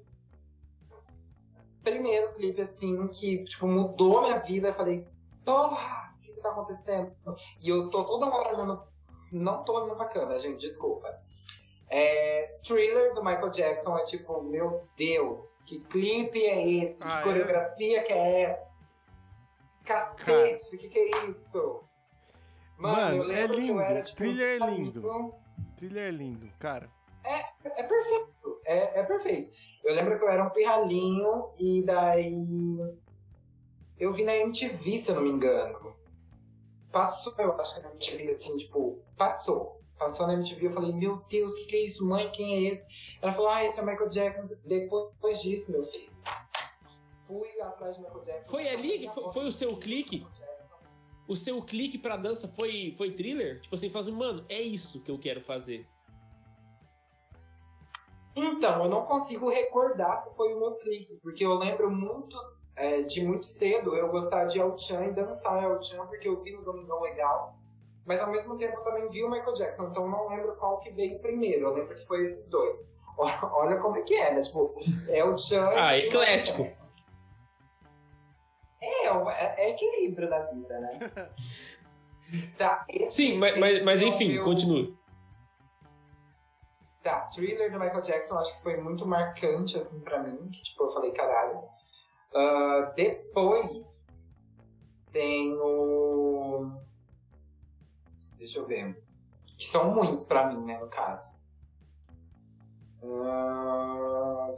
primeiro 1.83 2.33
clipe, 2.33 2.61
assim, 2.61 3.07
que, 3.07 3.43
tipo, 3.45 3.65
mudou 3.67 4.21
minha 4.21 4.37
vida, 4.39 4.67
eu 4.67 4.73
falei, 4.73 5.07
porra, 5.45 6.13
o 6.17 6.21
que 6.21 6.33
que 6.33 6.41
tá 6.41 6.49
acontecendo? 6.49 7.15
E 7.61 7.69
eu 7.69 7.89
tô 7.89 8.03
toda 8.05 8.27
hora 8.27 8.53
olhando, 8.55 8.83
não 9.31 9.63
tô 9.63 9.73
olhando 9.73 9.95
pra 9.97 10.07
câmera, 10.07 10.39
gente, 10.39 10.59
desculpa. 10.59 11.07
É, 11.89 12.59
Thriller 12.63 13.13
do 13.15 13.23
Michael 13.23 13.49
Jackson 13.49 13.97
é 13.97 14.03
tipo, 14.05 14.41
meu 14.43 14.87
Deus, 14.95 15.43
que 15.65 15.79
clipe 15.81 16.39
é 16.43 16.67
esse? 16.67 16.95
Que 16.97 17.03
Ah, 17.03 17.19
é? 17.21 17.23
coreografia 17.23 18.03
que 18.03 18.13
é 18.13 18.41
essa? 18.41 18.73
Cacete, 19.85 20.75
o 20.75 20.79
que 20.79 20.89
que 20.89 20.99
é 20.99 21.25
isso? 21.27 21.83
Mano, 22.77 23.23
eu 23.23 23.31
é 23.31 23.47
lindo, 23.47 23.79
era, 23.81 24.01
tipo, 24.03 24.17
Thriller 24.17 24.61
é 24.61 24.65
lindo. 24.67 25.01
menino- 25.01 25.35
Trilha 25.77 25.99
é 26.01 26.11
lindo, 26.11 26.49
cara. 26.59 26.89
é 27.23 27.83
perfeito, 27.83 28.61
é, 28.65 28.99
é 28.99 29.03
perfeito. 29.03 29.49
Eu 29.83 29.93
lembro 29.95 30.17
que 30.17 30.23
eu 30.25 30.29
era 30.29 30.43
um 30.45 30.49
pirralhinho 30.49 31.49
e 31.57 31.83
daí 31.83 32.35
eu 33.97 34.11
vi 34.13 34.23
na 34.23 34.35
MTV, 34.35 34.97
se 34.97 35.09
eu 35.11 35.15
não 35.15 35.23
me 35.23 35.29
engano. 35.29 35.95
Passou, 36.91 37.33
eu 37.37 37.53
acho 37.59 37.75
que 37.75 37.81
na 37.81 37.89
MTV, 37.91 38.31
assim, 38.31 38.57
tipo, 38.57 39.01
passou. 39.17 39.78
Passou 39.99 40.25
na 40.25 40.33
MTV, 40.33 40.67
eu 40.67 40.71
falei, 40.71 40.93
meu 40.93 41.17
Deus, 41.29 41.51
o 41.51 41.55
que, 41.57 41.65
que 41.65 41.75
é 41.75 41.85
isso, 41.85 42.05
mãe? 42.05 42.31
Quem 42.31 42.55
é 42.55 42.71
esse? 42.71 42.85
Ela 43.21 43.33
falou, 43.33 43.49
ah, 43.51 43.63
esse 43.65 43.77
é 43.79 43.83
o 43.83 43.85
Michael 43.85 44.09
Jackson. 44.09 44.49
Depois 44.65 45.41
disso, 45.41 45.71
meu 45.71 45.83
filho, 45.83 46.11
fui 47.27 47.59
atrás 47.61 47.97
de 47.97 48.01
Michael 48.01 48.23
Jackson. 48.23 48.49
Foi 48.49 48.69
ali 48.69 48.99
que 48.99 49.11
foi- 49.13 49.33
foi 49.33 49.45
o 49.47 49.51
seu 49.51 49.75
clique? 49.75 50.25
O 51.27 51.35
seu 51.35 51.61
clique 51.61 51.97
pra 51.97 52.15
dança 52.15 52.47
foi, 52.47 52.95
foi 52.97 53.11
thriller? 53.11 53.59
Tipo 53.59 53.75
assim, 53.75 53.89
fala 53.89 54.03
assim, 54.05 54.11
mano, 54.15 54.45
é 54.49 54.61
isso 54.61 55.03
que 55.03 55.11
eu 55.11 55.19
quero 55.19 55.41
fazer. 55.41 55.85
Então, 58.35 58.83
eu 58.83 58.89
não 58.89 59.03
consigo 59.03 59.49
recordar 59.49 60.17
se 60.17 60.33
foi 60.35 60.53
o 60.53 60.59
meu 60.59 60.75
clipe, 60.75 61.17
porque 61.21 61.45
eu 61.45 61.55
lembro 61.55 61.91
muito, 61.91 62.37
é, 62.75 63.01
de 63.01 63.21
muito 63.23 63.45
cedo 63.45 63.95
eu 63.95 64.09
gostar 64.09 64.45
de 64.45 64.59
El 64.59 64.77
Chan 64.77 65.05
e 65.07 65.11
dançar 65.11 65.61
El 65.61 65.83
Chan, 65.83 66.05
porque 66.07 66.27
eu 66.27 66.41
vi 66.41 66.53
no 66.53 66.63
Domingão 66.63 67.01
Legal, 67.01 67.58
mas 68.05 68.19
ao 68.21 68.29
mesmo 68.31 68.57
tempo 68.57 68.77
eu 68.77 68.83
também 68.83 69.07
vi 69.09 69.23
o 69.23 69.29
Michael 69.29 69.53
Jackson, 69.53 69.87
então 69.87 70.07
não 70.07 70.27
lembro 70.29 70.55
qual 70.55 70.79
que 70.79 70.89
veio 70.91 71.19
primeiro, 71.19 71.67
eu 71.67 71.73
lembro 71.73 71.95
que 71.95 72.05
foi 72.05 72.23
esses 72.23 72.47
dois. 72.47 72.89
Olha 73.17 73.77
como 73.77 73.97
é 73.97 74.01
que 74.01 74.15
é, 74.15 74.33
né? 74.33 74.41
Tipo, 74.41 74.73
El 75.09 75.37
Chan 75.37 75.69
Ah, 75.75 75.97
e 75.97 76.07
eclético. 76.07 76.63
Jackson. 76.63 76.79
É, 78.81 79.07
é, 79.07 79.55
é 79.65 79.69
equilíbrio 79.71 80.29
da 80.29 80.39
vida, 80.45 80.79
né? 80.79 80.99
tá, 82.57 82.85
esse- 82.87 83.11
Sim, 83.11 83.37
mas, 83.37 83.57
mas, 83.59 83.83
mas 83.83 84.01
é 84.01 84.05
o 84.05 84.07
enfim, 84.07 84.33
meu- 84.33 84.43
continua. 84.43 84.97
Tá, 87.03 87.21
Thriller 87.33 87.71
do 87.71 87.79
Michael 87.79 88.01
Jackson 88.01 88.37
acho 88.37 88.55
que 88.57 88.63
foi 88.63 88.77
muito 88.77 89.05
marcante, 89.05 89.77
assim, 89.77 89.99
pra 90.01 90.19
mim. 90.21 90.49
Que, 90.49 90.61
tipo, 90.61 90.83
eu 90.83 90.91
falei, 90.91 91.11
caralho. 91.11 91.61
Ah, 92.33 92.91
depois 92.95 94.05
tem 95.11 95.53
o... 95.59 96.08
Deixa 98.39 98.57
eu 98.57 98.65
ver. 98.65 99.03
Que 99.57 99.65
são 99.67 99.93
muitos 99.93 100.23
pra 100.23 100.47
mim, 100.47 100.65
né, 100.65 100.79
no 100.79 100.87
caso. 100.87 101.21
Ah, 103.03 104.55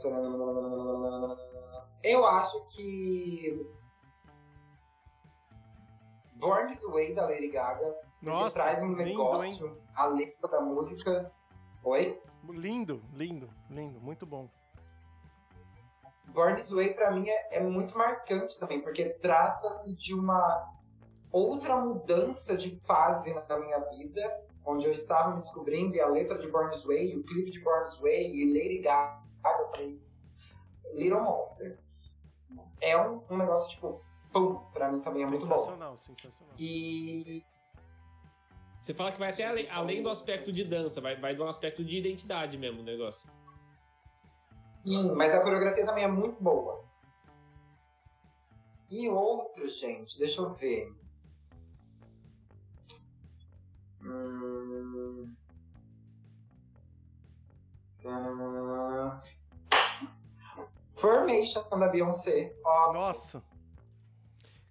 Eu 2.02 2.24
acho 2.24 2.64
que... 2.66 3.66
Born 6.36 6.74
This 6.74 6.84
Way, 6.84 7.14
da 7.14 7.26
Lady 7.26 7.48
Gaga. 7.48 7.94
Nossa, 8.20 8.60
traz 8.60 8.82
um 8.82 8.94
lindo, 8.94 9.02
negócio, 9.04 9.80
a 9.94 10.06
letra 10.06 10.48
da 10.48 10.60
música... 10.60 11.32
Oi? 11.84 12.20
Lindo, 12.48 13.02
lindo, 13.12 13.48
lindo, 13.68 14.00
muito 14.00 14.24
bom. 14.24 14.48
Born 16.28 16.56
This 16.56 16.70
Way 16.70 16.94
pra 16.94 17.10
mim 17.10 17.28
é, 17.28 17.58
é 17.58 17.60
muito 17.60 17.98
marcante 17.98 18.58
também, 18.58 18.80
porque 18.80 19.10
trata-se 19.20 19.94
de 19.96 20.14
uma 20.14 20.72
outra 21.32 21.76
mudança 21.76 22.56
de 22.56 22.70
fase 22.70 23.32
na 23.32 23.58
minha 23.58 23.78
vida, 23.90 24.44
onde 24.64 24.86
eu 24.86 24.92
estava 24.92 25.34
me 25.34 25.42
descobrindo 25.42 25.96
e 25.96 26.00
a 26.00 26.06
letra 26.06 26.38
de 26.38 26.46
Born 26.46 26.70
This 26.70 26.84
Way, 26.84 27.16
o 27.16 27.24
clipe 27.24 27.50
de 27.50 27.60
Born 27.60 27.82
This 27.84 27.98
Way 27.98 28.32
e 28.34 28.52
Lady 28.52 28.78
Gaga, 28.78 29.22
eu 29.60 29.66
falei, 29.68 30.00
Little 30.92 31.22
Monster. 31.22 31.78
É 32.80 33.00
um, 33.00 33.22
um 33.30 33.36
negócio 33.38 33.68
tipo, 33.70 34.04
pum, 34.32 34.56
pra 34.72 34.92
mim 34.92 35.00
também 35.00 35.22
é 35.22 35.26
muito 35.26 35.46
bom. 35.46 35.58
sensacional, 35.58 35.98
sensacional. 35.98 36.54
E 36.58 37.42
Você 38.80 38.92
fala 38.92 39.10
que 39.10 39.18
vai 39.18 39.30
até 39.30 39.46
além, 39.46 39.70
além 39.70 40.02
do 40.02 40.10
aspecto 40.10 40.52
de 40.52 40.64
dança, 40.64 41.00
vai, 41.00 41.16
vai 41.16 41.34
do 41.34 41.44
aspecto 41.44 41.82
de 41.84 41.96
identidade 41.96 42.58
mesmo 42.58 42.80
o 42.80 42.84
negócio. 42.84 43.30
Sim, 44.84 45.12
mas 45.14 45.32
a 45.32 45.40
coreografia 45.40 45.86
também 45.86 46.04
é 46.04 46.08
muito 46.08 46.42
boa. 46.42 46.84
E 48.90 49.08
outro, 49.08 49.68
gente, 49.68 50.18
deixa 50.18 50.42
eu 50.42 50.52
ver. 50.52 50.92
Formation 60.94 61.68
da 61.78 61.88
Beyoncé. 61.88 62.54
Ó, 62.64 62.92
Nossa. 62.92 63.42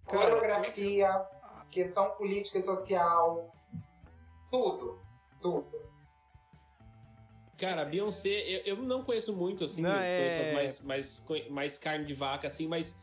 Cara, 0.08 0.32
coreografia, 0.32 1.26
questão 1.70 2.12
política 2.12 2.60
e 2.60 2.66
social. 2.66 3.54
Tudo. 4.50 5.00
Tudo. 5.42 5.82
Cara, 7.58 7.86
Beyoncé, 7.86 8.30
eu, 8.30 8.62
eu 8.66 8.78
não 8.78 9.04
conheço 9.04 9.36
muito, 9.36 9.64
assim, 9.66 9.82
Não, 9.84 9.92
é- 9.92 10.52
mais, 10.54 10.82
mais, 10.82 11.26
mais 11.50 11.78
carne 11.78 12.06
de 12.06 12.14
vaca, 12.14 12.48
assim, 12.48 12.68
mas 12.68 12.98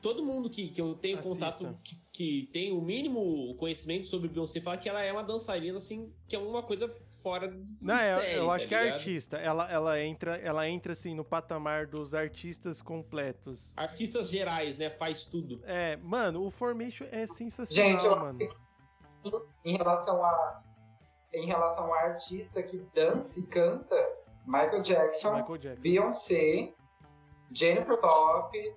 todo 0.00 0.24
mundo 0.24 0.48
que, 0.48 0.68
que 0.68 0.80
eu 0.80 0.94
tenho 0.94 1.18
Assista. 1.18 1.34
contato, 1.34 1.78
que, 1.84 2.00
que 2.18 2.50
tem 2.52 2.72
o 2.72 2.80
mínimo 2.80 3.54
conhecimento 3.54 4.08
sobre 4.08 4.28
Beyoncé, 4.28 4.60
fala 4.60 4.76
que 4.76 4.88
ela 4.88 5.00
é 5.00 5.12
uma 5.12 5.22
dançarina, 5.22 5.76
assim, 5.76 6.12
que 6.26 6.34
é 6.34 6.38
uma 6.40 6.64
coisa 6.64 6.88
fora 7.22 7.46
de 7.46 7.86
Não, 7.86 7.94
é- 7.94 8.18
série, 8.18 8.38
eu 8.38 8.46
tá 8.48 8.52
acho 8.54 8.66
que 8.66 8.74
é 8.74 8.82
ligado? 8.82 8.94
artista. 8.98 9.36
Ela, 9.36 9.70
ela, 9.70 10.02
entra, 10.02 10.34
ela 10.38 10.68
entra 10.68 10.94
assim 10.94 11.14
no 11.14 11.24
patamar 11.24 11.86
dos 11.86 12.14
artistas 12.14 12.82
completos. 12.82 13.72
Artistas 13.76 14.28
gerais, 14.30 14.76
né? 14.76 14.90
Faz 14.90 15.26
tudo. 15.26 15.60
É, 15.64 15.94
mano, 15.98 16.44
o 16.44 16.50
Formation 16.50 17.06
é 17.12 17.24
sensacional, 17.28 17.90
Gente, 17.92 18.04
eu- 18.04 18.16
mano. 18.16 18.38
em 19.64 19.76
relação 19.76 20.24
a 20.24 20.62
em 21.32 21.46
relação 21.46 21.92
a 21.94 21.98
artista 22.00 22.60
que 22.64 22.78
dança 22.92 23.38
e 23.38 23.44
canta, 23.44 23.94
Michael 24.44 24.82
Jackson, 24.82 25.36
Michael 25.36 25.58
Jackson. 25.58 25.82
Beyoncé, 25.82 26.72
Jennifer 27.52 27.96
Lopez 28.02 28.74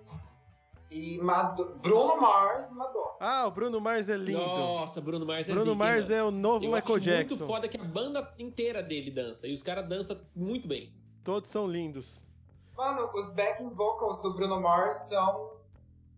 e 0.92 1.18
Mado- 1.20 1.76
Bruno 1.82 2.20
Mars 2.20 2.68
e 2.68 2.72
Madonna. 2.74 3.12
Ah, 3.20 3.48
o 3.48 3.52
Bruno 3.52 3.80
Mars 3.80 4.10
é 4.10 4.18
lindo. 4.18 4.40
Nossa, 4.40 5.00
Bruno 5.02 5.26
Mars 5.26 5.48
é 5.48 5.52
Bruno 5.54 5.62
zica, 5.72 5.76
Mars 5.76 6.10
é 6.10 6.22
o 6.24 6.30
novo 6.32 6.66
Eu 6.66 6.72
Michael 6.72 6.84
acho 6.96 7.00
Jackson. 7.00 7.36
muito 7.38 7.48
foda 7.54 7.68
que 7.68 7.78
a 7.78 7.84
banda 7.84 8.34
inteira 8.38 8.84
dele 8.84 9.10
dança. 9.10 9.48
E 9.48 9.54
os 9.54 9.64
caras 9.64 9.88
dançam 9.88 10.20
muito 10.36 10.68
bem. 10.68 10.94
Todos 11.24 11.50
são 11.50 11.66
lindos. 11.66 12.28
Mano, 12.76 13.10
os 13.14 13.30
backing 13.32 13.70
vocals 13.70 14.22
do 14.22 14.34
Bruno 14.34 14.60
Mars 14.60 14.96
são 15.08 15.54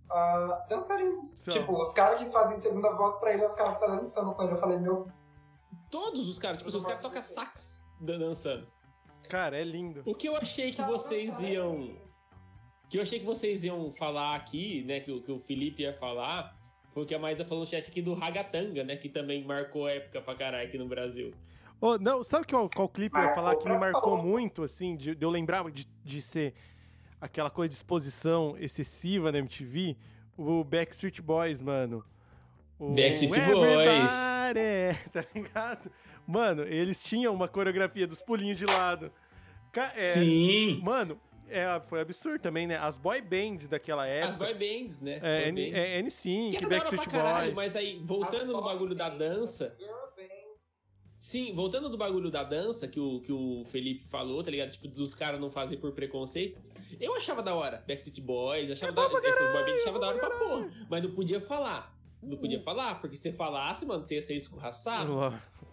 ah, 0.10 0.66
dançarinos. 0.70 1.30
São. 1.38 1.54
Tipo, 1.54 1.80
os 1.80 1.92
caras 1.94 2.20
que 2.20 2.30
fazem 2.32 2.60
segunda 2.60 2.92
voz 2.94 3.16
pra 3.16 3.34
ele, 3.34 3.44
é 3.44 3.46
os 3.46 3.56
caras 3.56 3.78
que 3.78 3.80
estão 3.82 3.96
dançando 3.98 4.34
com 4.34 4.44
ele. 4.44 4.54
Eu 4.54 4.58
falei, 4.58 4.78
meu, 4.80 5.08
Todos 5.92 6.28
os 6.28 6.40
caras, 6.40 6.58
tipo 6.64 6.76
os 6.76 6.86
caras 6.86 7.02
tocam 7.02 7.22
sax 7.22 7.88
dan- 8.02 8.18
dançando. 8.18 8.66
Cara, 9.30 9.58
é 9.60 9.64
lindo. 9.64 10.02
O 10.06 10.16
que 10.16 10.28
eu 10.28 10.36
achei 10.36 10.72
que 10.72 10.82
vocês 10.82 11.40
iam. 11.40 11.96
O 12.94 12.96
que 12.96 13.00
eu 13.00 13.02
achei 13.02 13.18
que 13.20 13.26
vocês 13.26 13.64
iam 13.64 13.92
falar 13.92 14.36
aqui, 14.36 14.84
né? 14.84 15.00
Que, 15.00 15.12
o- 15.12 15.20
que 15.20 15.32
o 15.32 15.40
Felipe 15.40 15.82
ia 15.82 15.94
falar. 15.94 16.56
Foi 16.94 17.02
o 17.02 17.06
que 17.08 17.16
a 17.16 17.18
Maísa 17.18 17.44
falou 17.44 17.64
no 17.64 17.68
chat 17.68 17.90
aqui 17.90 18.04
do 18.04 18.14
Ragatanga, 18.14 18.84
né? 18.84 18.96
Que 18.96 19.10
também 19.10 19.44
marcou 19.44 19.90
época 19.90 20.22
pra 20.22 20.36
caralho 20.36 20.68
aqui 20.68 20.78
no 20.78 20.88
Brasil. 20.88 21.34
Ô, 21.82 21.98
não, 21.98 22.24
sabe 22.24 22.46
qual, 22.46 22.70
qual 22.70 22.88
clipe 22.88 23.18
eu 23.18 23.24
ia 23.24 23.34
falar 23.34 23.56
que 23.56 23.68
me 23.68 23.76
marcou 23.80 24.22
muito, 24.22 24.62
assim, 24.62 24.96
de, 24.96 25.16
de 25.16 25.26
eu 25.26 25.32
lembrar 25.32 25.68
de, 25.72 25.88
de 26.06 26.22
ser 26.22 26.54
aquela 27.20 27.50
coisa 27.50 27.70
de 27.70 27.74
exposição 27.76 28.56
excessiva 28.60 29.32
na 29.32 29.40
MTV? 29.40 29.98
O 30.38 30.64
Backstreet 30.64 31.20
Boys, 31.20 31.64
mano. 31.64 32.06
O 32.78 32.90
Backstreet 32.90 33.32
Boys. 33.54 34.12
Everybody, 34.12 35.10
tá 35.12 35.26
ligado? 35.34 35.92
Mano, 36.28 36.62
eles 36.62 37.04
tinham 37.04 37.34
uma 37.34 37.48
coreografia 37.48 38.06
dos 38.06 38.22
pulinhos 38.22 38.60
de 38.60 38.68
lado. 38.68 39.12
É, 39.76 39.90
Sim! 39.98 40.80
Mano, 40.84 41.20
É, 41.50 41.80
foi 41.82 42.02
absurdo 42.02 42.42
também, 42.42 42.66
né? 42.66 42.78
As 42.78 42.98
boy 42.98 43.22
bands 43.22 43.68
daquela 43.68 44.08
época. 44.08 44.30
As 44.30 44.36
boy 44.36 44.54
bands, 44.54 45.02
né? 45.02 45.20
É, 45.22 45.40
Boy 45.42 45.50
N, 45.50 45.72
bands. 45.72 45.78
é 45.84 46.02
NSYNC, 46.02 46.58
Que 46.58 46.66
era 46.66 46.70
da 46.70 46.76
hora 46.76 46.84
Backstreet 46.86 47.04
pra 47.10 47.12
caralho, 47.24 47.46
Boys. 47.54 47.56
mas 47.56 47.76
aí, 47.76 48.02
voltando 48.04 48.54
no 48.54 48.62
bagulho 48.62 48.96
da 48.96 49.10
dança. 49.10 49.76
Sim, 51.20 51.54
voltando 51.56 51.88
do 51.88 51.98
bagulho 51.98 52.30
da 52.30 52.44
dança 52.44 52.86
que 52.86 53.00
o, 53.00 53.22
que 53.22 53.32
o 53.32 53.64
Felipe 53.66 54.04
falou, 54.10 54.44
tá 54.44 54.52
ligado? 54.52 54.72
Tipo, 54.72 54.90
dos 54.90 55.16
caras 55.16 55.40
não 55.40 55.50
fazem 55.50 55.78
por 55.78 55.94
preconceito. 55.94 56.62
Eu 57.00 57.16
achava 57.16 57.42
da 57.42 57.56
hora. 57.56 57.78
Backstreet 57.88 58.20
Boys, 58.20 58.70
achava 58.70 58.92
da 58.92 59.04
hora. 59.04 59.28
Essas 59.28 59.52
boy 59.54 59.64
bands 59.64 59.82
achava 59.82 60.00
da 60.00 60.08
hora 60.08 60.20
pra 60.20 60.30
porra. 60.32 60.70
Mas 60.90 61.02
não 61.02 61.12
podia 61.12 61.40
falar. 61.40 61.98
Não 62.22 62.38
podia 62.38 62.60
falar, 62.60 63.00
porque 63.00 63.16
se 63.16 63.24
você 63.24 63.32
falasse, 63.32 63.86
mano, 63.86 64.04
você 64.04 64.16
ia 64.16 64.22
ser 64.22 64.36
escorraçado. 64.36 65.14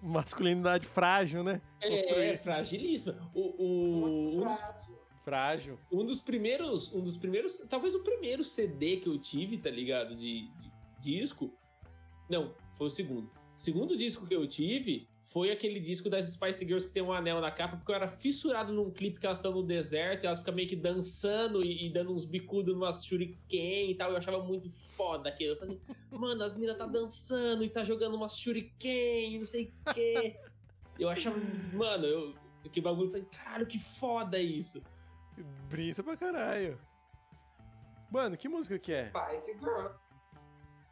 Masculinidade 0.03 0.87
frágil, 0.87 1.43
né? 1.45 1.61
É, 1.81 1.89
Construir. 1.91 2.39
fragilíssima. 2.39 3.31
O, 3.35 3.41
o, 3.41 4.37
um, 4.43 4.45
dos, 4.49 4.63
Frágil. 5.25 5.79
um 5.93 6.05
dos 6.05 6.21
primeiros. 6.21 6.93
Um 6.93 7.03
dos 7.03 7.17
primeiros. 7.17 7.61
Talvez 7.69 7.95
o 7.95 8.01
primeiro 8.01 8.43
CD 8.43 8.97
que 8.97 9.09
eu 9.09 9.19
tive, 9.19 9.59
tá 9.59 9.71
ligado? 9.71 10.15
De, 10.15 10.49
de 10.49 10.73
disco. 10.99 11.53
Não, 12.29 12.55
foi 12.77 12.87
o 12.87 12.91
segundo. 12.91 13.31
Segundo 13.55 13.97
disco 13.97 14.27
que 14.27 14.35
eu 14.35 14.47
tive 14.47 15.07
foi 15.21 15.51
aquele 15.51 15.79
disco 15.79 16.09
das 16.09 16.27
Spice 16.33 16.65
Girls 16.65 16.87
que 16.87 16.93
tem 16.93 17.03
um 17.03 17.13
anel 17.13 17.41
na 17.41 17.51
capa, 17.51 17.77
porque 17.77 17.93
eu 17.93 17.95
era 17.95 18.09
fissurado 18.09 18.73
num 18.73 18.91
clipe 18.91 19.21
que 19.21 19.27
elas 19.27 19.39
estão 19.39 19.53
no 19.53 19.63
deserto 19.63 20.25
e 20.25 20.27
elas 20.27 20.39
ficam 20.39 20.55
meio 20.55 20.67
que 20.67 20.75
dançando 20.75 21.63
e, 21.63 21.87
e 21.87 21.91
dando 21.91 22.13
uns 22.13 22.25
bicudos 22.25 22.75
numas 22.75 23.05
shuriken 23.05 23.91
e 23.91 23.95
tal. 23.95 24.11
Eu 24.11 24.17
achava 24.17 24.43
muito 24.43 24.71
foda 24.71 25.29
aquilo. 25.29 25.53
Eu 25.53 25.59
falei, 25.59 25.81
mano, 26.11 26.43
as 26.43 26.57
minas 26.57 26.77
tá 26.77 26.87
dançando 26.87 27.63
e 27.63 27.69
tá 27.69 27.85
jogando 27.85 28.15
umas 28.15 28.39
shuriken 28.39 29.35
e 29.35 29.39
não 29.39 29.47
sei 29.47 29.73
o 29.87 29.95
quê. 29.95 30.37
Eu 30.99 31.09
achava, 31.09 31.37
mano, 31.73 32.07
eu. 32.07 32.35
Que 32.73 32.81
bagulho, 32.81 33.07
eu 33.07 33.11
falei, 33.11 33.27
caralho, 33.31 33.67
que 33.67 33.79
foda 33.79 34.39
isso. 34.39 34.83
Brisa 35.69 36.03
pra 36.03 36.17
caralho. 36.17 36.79
Mano, 38.11 38.37
que 38.37 38.49
música 38.49 38.79
que 38.79 38.93
é? 38.93 39.11
Spice 39.11 39.53
Girl. 39.59 39.87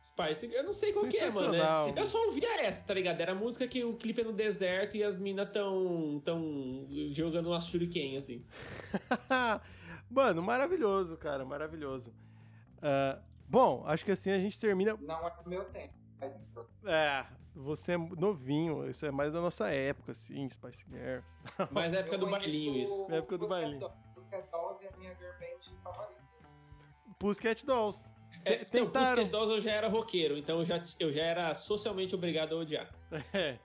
Spice, 0.01 0.47
eu 0.55 0.63
não 0.63 0.73
sei 0.73 0.93
qual 0.93 1.07
que 1.09 1.19
é, 1.19 1.31
mano. 1.31 1.51
Sensacional. 1.53 1.89
É- 1.89 2.01
Eu 2.01 2.07
só 2.07 2.25
ouvia 2.27 2.63
essa, 2.65 2.87
tá 2.87 2.95
ligado? 2.95 3.21
Era 3.21 3.33
a 3.33 3.35
música 3.35 3.67
que 3.67 3.83
o 3.85 3.95
clipe 3.97 4.21
é 4.21 4.25
no 4.25 4.33
deserto 4.33 4.97
e 4.97 5.03
as 5.03 5.19
minas 5.19 5.51
tão, 5.51 6.21
tão 6.25 6.87
jogando 7.11 7.47
umas 7.47 7.67
shuriken, 7.67 8.17
assim. 8.17 8.45
Mano, 10.11 10.43
maravilhoso, 10.43 11.17
cara, 11.17 11.45
maravilhoso. 11.45 12.15
Ah, 12.81 13.19
bom, 13.49 13.83
acho 13.87 14.05
que 14.05 14.13
assim 14.13 14.31
a 14.31 14.39
gente 14.39 14.59
termina. 14.59 14.97
Não 15.01 15.27
é 15.27 15.31
do 15.43 15.51
meu 15.51 15.65
tempo. 15.67 15.93
Spice 16.17 16.39
Girl. 16.55 16.67
É, 16.91 17.27
você 17.55 17.93
é 17.93 17.99
novinho, 17.99 18.89
isso 18.89 19.05
é 19.05 19.11
mais 19.11 19.33
da 19.33 19.41
nossa 19.41 19.69
época, 19.69 20.13
assim, 20.13 20.49
Spice 20.49 20.87
Girls. 20.89 21.27
Mas 21.73 21.93
é 21.93 21.99
época 21.99 22.17
do 22.19 22.31
bailinho, 22.31 22.77
isso. 22.81 23.07
É 23.11 23.17
época 23.19 23.37
do 23.37 23.49
bailinho. 23.49 23.91
Pussycat 24.31 24.51
Dolls. 24.51 24.85
É 24.85 24.89
a 24.89 24.97
minha 24.97 25.15
girl 25.15 25.33
band 25.39 25.83
favorita. 25.83 26.21
Pussycat 27.19 27.67
Dolls. 27.67 28.11
É, 28.45 28.55
então, 28.63 28.87
tentaram- 28.87 29.07
Pussycat 29.17 29.31
Dolls 29.31 29.55
eu 29.55 29.61
já 29.61 29.73
era 29.73 29.89
roqueiro, 29.89 30.37
então 30.39 30.59
eu 30.59 30.65
já, 30.65 30.83
eu 31.01 31.11
já 31.11 31.23
era 31.23 31.55
socialmente 31.55 32.15
obrigado 32.15 32.55
a 32.55 32.59
odiar. 32.59 32.89
É. 33.33 33.59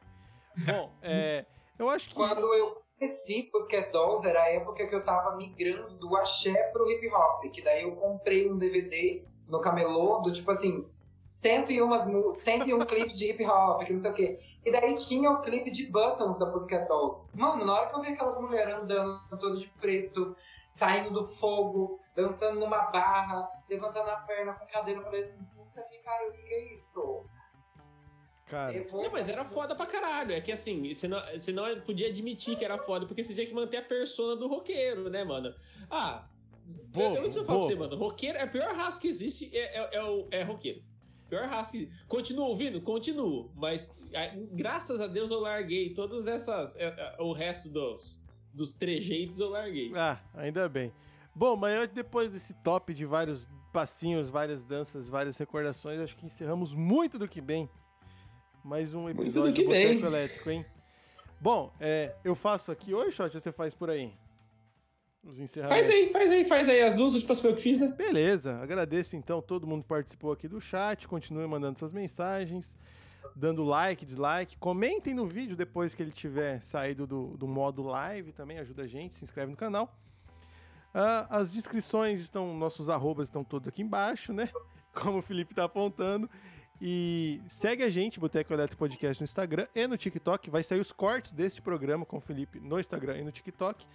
Bom, 0.65 0.91
é, 1.02 1.45
eu 1.77 1.90
acho 1.90 2.10
que. 2.10 2.15
Quando 2.15 2.41
eu 2.53 2.81
conheci 2.98 3.44
Pussycat 3.52 3.91
Dolls, 3.91 4.26
era 4.27 4.41
a 4.44 4.49
época 4.49 4.85
que 4.88 4.95
eu 4.95 5.03
tava 5.03 5.35
migrando 5.35 5.95
do 5.98 6.15
axé 6.15 6.53
pro 6.72 6.90
hip 6.90 7.07
hop. 7.14 7.44
Que 7.52 7.61
daí 7.61 7.84
eu 7.84 7.95
comprei 7.95 8.49
um 8.52 8.57
DVD 8.57 9.23
no 9.48 9.60
camelô 9.60 10.19
do 10.22 10.31
tipo 10.31 10.49
assim, 10.52 10.88
101, 11.23 11.88
mu- 12.07 12.40
101 12.40 12.80
clipes 12.85 13.18
de 13.18 13.30
hip 13.30 13.45
hop, 13.45 13.84
que 13.85 13.94
não 13.94 13.99
sei 14.02 14.11
o 14.11 14.14
quê. 14.14 14.40
E 14.65 14.72
daí 14.72 14.94
tinha 14.95 15.30
o 15.30 15.41
clipe 15.41 15.69
de 15.69 15.85
Buttons 15.88 16.40
da 16.40 16.45
Pussycat 16.48 16.88
Dolls. 16.88 17.22
Mano, 17.34 17.65
na 17.65 17.73
hora 17.73 17.90
que 17.90 17.95
eu 17.95 18.02
vi 18.02 18.07
aquelas 18.14 18.40
mulheres 18.40 18.73
andando 18.76 19.19
todas 19.40 19.60
de 19.60 19.68
preto, 19.81 20.35
saindo 20.73 21.11
do 21.11 21.23
fogo, 21.23 21.99
dançando 22.15 22.59
numa 22.59 22.85
barra, 22.87 23.47
levantando 23.69 24.09
a 24.09 24.15
perna 24.17 24.53
com 24.53 24.65
cadeira, 24.65 24.99
eu 24.99 25.03
falei 25.03 25.21
assim, 25.21 25.37
puta 25.55 25.83
que 25.83 25.99
pariu, 25.99 26.29
o 26.29 26.33
que 26.33 26.53
é 26.53 26.73
isso? 26.73 27.25
Cara, 28.47 28.73
Não, 28.91 29.11
mas 29.11 29.29
era 29.29 29.45
foda 29.45 29.75
pra 29.75 29.85
caralho. 29.85 30.33
É 30.33 30.41
que 30.41 30.51
assim, 30.51 30.93
você 30.93 31.07
não, 31.07 31.19
você 31.31 31.51
não 31.51 31.79
podia 31.81 32.07
admitir 32.07 32.57
que 32.57 32.65
era 32.65 32.77
foda, 32.79 33.05
porque 33.05 33.23
você 33.23 33.35
tinha 33.35 33.45
que 33.45 33.53
manter 33.53 33.77
a 33.77 33.81
persona 33.83 34.35
do 34.35 34.47
roqueiro, 34.47 35.09
né, 35.09 35.23
mano? 35.23 35.53
Ah, 35.89 36.27
Bobo, 36.65 37.17
eu, 37.17 37.23
eu, 37.23 37.25
eu 37.25 37.31
falo 37.31 37.45
pra 37.45 37.67
você, 37.67 37.75
mano, 37.75 37.95
roqueiro, 37.95 38.37
é 38.39 38.41
a 38.41 38.47
pior 38.47 38.73
raça 38.75 38.99
que 38.99 39.07
existe, 39.07 39.55
é, 39.55 39.79
é, 39.79 39.89
é 39.97 40.03
o, 40.03 40.27
é 40.31 40.41
roqueiro. 40.41 40.83
Pior 41.29 41.45
raça 41.45 41.71
que 41.71 41.77
existe. 41.77 42.05
Continuo 42.07 42.47
ouvindo? 42.47 42.81
Continuo. 42.81 43.51
Mas 43.55 43.95
ah, 44.13 44.31
graças 44.51 44.99
a 44.99 45.07
Deus 45.07 45.29
eu 45.29 45.39
larguei 45.39 45.93
todas 45.93 46.25
essas. 46.25 46.75
é, 46.77 46.85
é, 46.85 47.21
o 47.21 47.31
resto 47.31 47.69
dos, 47.69 48.22
dos 48.53 48.73
trejeitos 48.73 49.39
eu 49.39 49.49
larguei. 49.49 49.91
Ah, 49.95 50.19
ainda 50.34 50.69
bem. 50.69 50.93
Bom, 51.35 51.55
mas 51.55 51.89
depois 51.89 52.31
desse 52.31 52.53
top 52.53 52.93
de 52.93 53.05
vários 53.05 53.49
passinhos, 53.71 54.30
várias 54.30 54.63
danças, 54.63 55.09
várias 55.09 55.35
recordações, 55.38 55.99
acho 55.99 56.15
que 56.15 56.25
encerramos 56.25 56.75
muito 56.75 57.17
do 57.17 57.27
que 57.27 57.41
bem. 57.41 57.67
Mais 58.63 58.93
um 58.93 59.09
episódio 59.09 59.51
do 59.51 59.53
que 59.53 59.63
do 59.63 59.69
bem. 59.69 59.95
Boteco 59.95 60.05
Elétrico, 60.05 60.49
hein? 60.51 60.65
Bom, 61.41 61.73
é, 61.80 62.15
eu 62.23 62.35
faço 62.35 62.71
aqui 62.71 62.93
hoje, 62.93 63.17
Shot, 63.17 63.34
você 63.34 63.51
faz 63.51 63.73
por 63.73 63.89
aí? 63.89 64.13
Os 65.23 65.39
encerramentos. 65.39 65.88
Faz 65.88 65.95
aí, 65.95 66.09
faz 66.11 66.31
aí, 66.31 66.45
faz 66.45 66.69
aí. 66.69 66.81
As 66.81 66.93
duas 66.93 67.13
últimas 67.15 67.39
foi 67.39 67.51
eu 67.51 67.55
que 67.55 67.61
fiz, 67.61 67.80
né? 67.80 67.88
Beleza, 67.88 68.59
agradeço 68.59 69.15
então 69.15 69.41
todo 69.41 69.65
mundo 69.65 69.81
que 69.81 69.89
participou 69.89 70.31
aqui 70.31 70.47
do 70.47 70.61
chat, 70.61 71.07
continue 71.07 71.47
mandando 71.47 71.80
suas 71.80 71.91
mensagens, 71.91 72.75
dando 73.35 73.63
like, 73.63 74.05
dislike, 74.05 74.57
comentem 74.57 75.13
no 75.13 75.25
vídeo 75.25 75.55
depois 75.55 75.93
que 75.93 76.01
ele 76.03 76.11
tiver 76.11 76.61
saído 76.61 77.05
do, 77.07 77.37
do 77.37 77.47
modo 77.47 77.83
live 77.83 78.31
também, 78.31 78.59
ajuda 78.59 78.83
a 78.83 78.87
gente, 78.87 79.15
se 79.15 79.23
inscreve 79.23 79.51
no 79.51 79.57
canal. 79.57 79.93
Ah, 80.93 81.27
as 81.29 81.51
descrições 81.51 82.21
estão, 82.21 82.55
nossos 82.55 82.89
arrobas 82.89 83.27
estão 83.27 83.43
todos 83.43 83.67
aqui 83.67 83.81
embaixo, 83.81 84.31
né? 84.31 84.49
Como 84.93 85.17
o 85.17 85.21
Felipe 85.21 85.55
tá 85.55 85.63
apontando. 85.63 86.29
E 86.79 87.41
segue 87.47 87.81
a 87.83 87.89
gente, 87.89 88.19
Boteco 88.19 88.53
Elétrico 88.53 88.79
Podcast, 88.79 89.21
no 89.21 89.25
Instagram 89.25 89.67
e 89.73 89.87
no 89.87 89.97
TikTok. 89.97 90.49
Vai 90.49 90.61
sair 90.61 90.79
os 90.79 90.91
cortes 90.91 91.31
deste 91.31 91.61
programa 91.61 92.05
com 92.05 92.17
o 92.17 92.21
Felipe 92.21 92.59
no 92.59 92.79
Instagram 92.79 93.17
e 93.19 93.23
no 93.23 93.31
TikTok. 93.31 93.87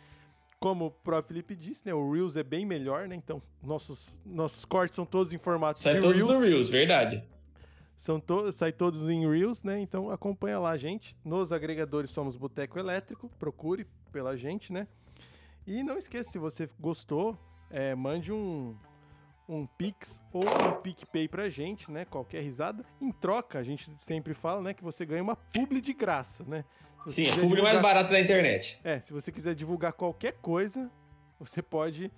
Como 0.58 0.86
o 0.86 0.90
próprio 0.90 1.28
Felipe 1.28 1.54
disse, 1.54 1.86
né? 1.86 1.94
O 1.94 2.10
Reels 2.10 2.36
é 2.36 2.42
bem 2.42 2.66
melhor, 2.66 3.06
né? 3.06 3.14
Então, 3.14 3.40
nossos, 3.62 4.18
nossos 4.26 4.64
cortes 4.64 4.96
são 4.96 5.06
todos 5.06 5.32
em 5.32 5.38
formato 5.38 5.78
Sai 5.78 5.94
de 5.96 6.00
todos 6.00 6.20
Reels. 6.20 6.34
no 6.34 6.40
Reels, 6.40 6.70
verdade. 6.70 7.22
São 7.98 8.20
to 8.20 8.50
sai 8.52 8.72
todos 8.72 9.10
em 9.10 9.28
Reels, 9.28 9.62
né? 9.64 9.78
Então 9.80 10.08
acompanha 10.10 10.58
lá, 10.58 10.76
gente. 10.76 11.14
Nos 11.24 11.50
agregadores 11.52 12.10
somos 12.10 12.36
Boteco 12.36 12.78
Elétrico. 12.78 13.28
Procure 13.38 13.86
pela 14.12 14.36
gente, 14.36 14.72
né? 14.72 14.86
E 15.66 15.82
não 15.82 15.98
esqueça, 15.98 16.30
se 16.30 16.38
você 16.38 16.68
gostou, 16.80 17.36
é, 17.68 17.94
mande 17.96 18.32
um, 18.32 18.74
um 19.48 19.66
Pix 19.66 20.22
ou 20.32 20.44
um 20.44 20.80
PicPay 20.80 21.28
pra 21.28 21.48
gente, 21.48 21.90
né? 21.90 22.04
Qualquer 22.04 22.40
risada. 22.42 22.84
Em 23.00 23.10
troca, 23.10 23.58
a 23.58 23.62
gente 23.64 23.92
sempre 23.98 24.32
fala, 24.32 24.62
né? 24.62 24.72
Que 24.72 24.82
você 24.84 25.04
ganha 25.04 25.22
uma 25.22 25.36
publi 25.36 25.80
de 25.80 25.92
graça, 25.92 26.44
né? 26.44 26.64
Sim, 27.08 27.24
quiser 27.24 27.38
o 27.38 27.40
público 27.42 27.62
mais 27.64 27.76
divulgar- 27.76 27.82
barato 27.82 28.10
da 28.12 28.20
internet. 28.20 28.80
é, 28.84 29.00
se 29.00 29.12
você 29.12 29.32
quiser 29.32 29.54
divulgar 29.54 29.92
qualquer 29.92 30.34
coisa, 30.40 30.90
você 31.38 31.60
pode 31.62 32.12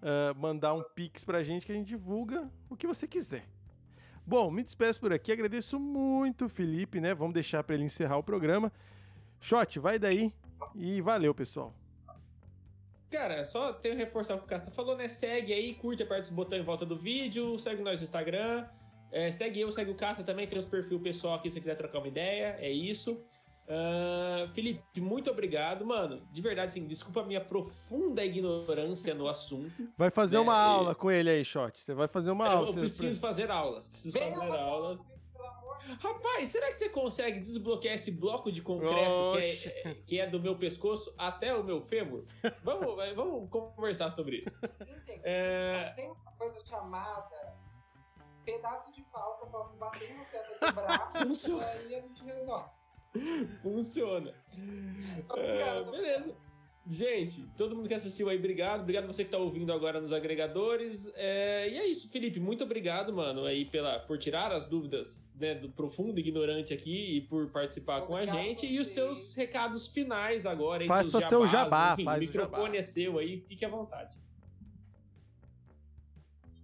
ah, 0.00 0.34
mandar 0.36 0.74
um 0.74 0.82
pix 0.94 1.24
pra 1.24 1.42
gente 1.42 1.64
que 1.66 1.72
a 1.72 1.74
gente 1.74 1.88
divulga 1.88 2.48
o 2.68 2.76
que 2.76 2.86
você 2.86 3.06
quiser. 3.08 3.44
Bom, 4.26 4.50
me 4.50 4.62
despeço 4.62 5.00
por 5.00 5.12
aqui, 5.12 5.32
agradeço 5.32 5.78
muito 5.78 6.46
o 6.46 6.48
Felipe, 6.48 7.00
né? 7.00 7.12
Vamos 7.14 7.34
deixar 7.34 7.62
pra 7.62 7.74
ele 7.74 7.84
encerrar 7.84 8.16
o 8.16 8.22
programa. 8.22 8.72
Shot, 9.38 9.78
vai 9.78 9.98
daí 9.98 10.32
e 10.74 11.00
valeu, 11.02 11.34
pessoal. 11.34 11.74
Cara, 13.10 13.44
só 13.44 13.72
tenho 13.72 13.94
que 13.94 14.00
reforçar 14.02 14.34
o 14.34 14.38
que 14.38 14.44
o 14.44 14.48
Casta 14.48 14.70
falou, 14.70 14.96
né? 14.96 15.06
Segue 15.08 15.52
aí, 15.52 15.74
curte, 15.74 16.02
aperta 16.02 16.24
os 16.24 16.30
botões 16.30 16.62
em 16.62 16.64
volta 16.64 16.86
do 16.86 16.96
vídeo, 16.96 17.56
segue 17.58 17.82
nós 17.82 18.00
no 18.00 18.04
Instagram. 18.04 18.66
É, 19.12 19.30
segue 19.30 19.60
eu, 19.60 19.70
segue 19.70 19.90
o 19.90 19.94
Casta 19.94 20.24
também, 20.24 20.46
tem 20.46 20.58
os 20.58 20.66
perfil 20.66 20.98
pessoal 20.98 21.34
aqui 21.34 21.48
se 21.48 21.54
você 21.54 21.60
quiser 21.60 21.76
trocar 21.76 21.98
uma 21.98 22.08
ideia. 22.08 22.56
É 22.58 22.70
isso. 22.70 23.22
Ah, 23.68 24.46
Felipe, 24.52 25.00
muito 25.00 25.30
obrigado, 25.30 25.86
mano. 25.86 26.20
De 26.30 26.42
verdade, 26.42 26.68
assim, 26.68 26.86
desculpa 26.86 27.20
a 27.20 27.24
minha 27.24 27.40
profunda 27.40 28.24
ignorância 28.24 29.14
no 29.14 29.26
assunto. 29.28 29.88
Vai 29.96 30.10
fazer 30.10 30.36
É, 30.36 30.40
uma 30.40 30.52
e- 30.52 30.64
aula 30.66 30.94
com 30.94 31.10
ele 31.10 31.30
aí, 31.30 31.44
Shot. 31.44 31.78
Você 31.80 31.94
vai 31.94 32.06
fazer 32.08 32.30
uma 32.30 32.46
Eu, 32.46 32.50
aula. 32.50 32.68
eu 32.68 32.72
você- 32.72 32.80
preciso 32.80 33.20
fazer 33.20 33.50
aulas. 33.50 33.88
Preciso 33.88 34.18
Venha 34.18 34.36
fazer 34.36 34.58
aulas. 34.58 35.00
Rapaz, 36.00 36.48
será 36.48 36.68
que 36.68 36.74
você 36.78 36.88
consegue 36.88 37.40
desbloquear 37.40 37.94
esse 37.94 38.10
bloco 38.10 38.50
de 38.50 38.62
concreto 38.62 39.32
que 39.32 39.68
é, 39.68 39.94
que 40.06 40.18
é 40.20 40.26
do 40.26 40.40
meu 40.40 40.56
pescoço 40.56 41.14
até 41.18 41.54
o 41.54 41.62
meu 41.62 41.80
fêmur? 41.82 42.24
Vamos, 42.62 42.86
vamos 43.14 43.50
conversar 43.50 44.10
sobre 44.10 44.38
isso. 44.38 44.50
É, 45.22 45.92
Tem 45.94 46.06
uma 46.10 46.32
coisa 46.38 46.58
chamada 46.64 47.54
pedaço 48.46 48.92
de 48.92 49.02
pau 49.04 49.36
que 49.38 49.44
eu 49.44 49.48
posso 49.48 49.74
bater 49.76 50.14
no 50.16 50.24
teto 50.26 50.52
e 50.54 50.58
quebrar. 50.66 51.12
Funciona. 51.12 51.66
Aí 51.66 51.94
a 51.96 52.00
gente 52.00 52.24
resolve. 52.24 52.70
Funciona. 53.62 54.34
É, 55.36 55.82
beleza. 55.90 56.44
Gente, 56.86 57.46
todo 57.56 57.74
mundo 57.74 57.88
que 57.88 57.94
assistiu 57.94 58.28
aí, 58.28 58.36
obrigado. 58.36 58.82
Obrigado 58.82 59.06
você 59.06 59.24
que 59.24 59.30
tá 59.30 59.38
ouvindo 59.38 59.72
agora 59.72 60.00
nos 60.00 60.12
agregadores. 60.12 61.10
É, 61.14 61.66
e 61.66 61.78
é 61.78 61.86
isso, 61.86 62.10
Felipe. 62.10 62.38
Muito 62.38 62.62
obrigado, 62.62 63.10
mano, 63.10 63.46
aí 63.46 63.64
pela, 63.64 64.00
por 64.00 64.18
tirar 64.18 64.52
as 64.52 64.66
dúvidas 64.66 65.32
né, 65.40 65.54
do 65.54 65.70
profundo 65.70 66.20
ignorante 66.20 66.74
aqui 66.74 67.16
e 67.16 67.20
por 67.22 67.48
participar 67.50 68.02
com 68.02 68.14
a 68.14 68.20
Obrigado 68.20 68.36
gente. 68.36 68.66
E 68.66 68.78
os 68.78 68.88
seus 68.88 69.34
recados 69.34 69.88
finais 69.88 70.44
agora. 70.44 70.82
aí, 70.82 70.88
Faça 70.88 71.10
seus 71.10 71.24
seu 71.24 71.46
jabás, 71.46 71.52
jabá, 71.52 71.92
enfim, 71.94 72.04
faz 72.04 72.16
o 72.16 72.18
o 72.18 72.26
microfone 72.26 72.64
jabá. 72.64 72.76
é 72.76 72.82
seu 72.82 73.18
aí, 73.18 73.38
fique 73.38 73.64
à 73.64 73.68
vontade. 73.68 74.18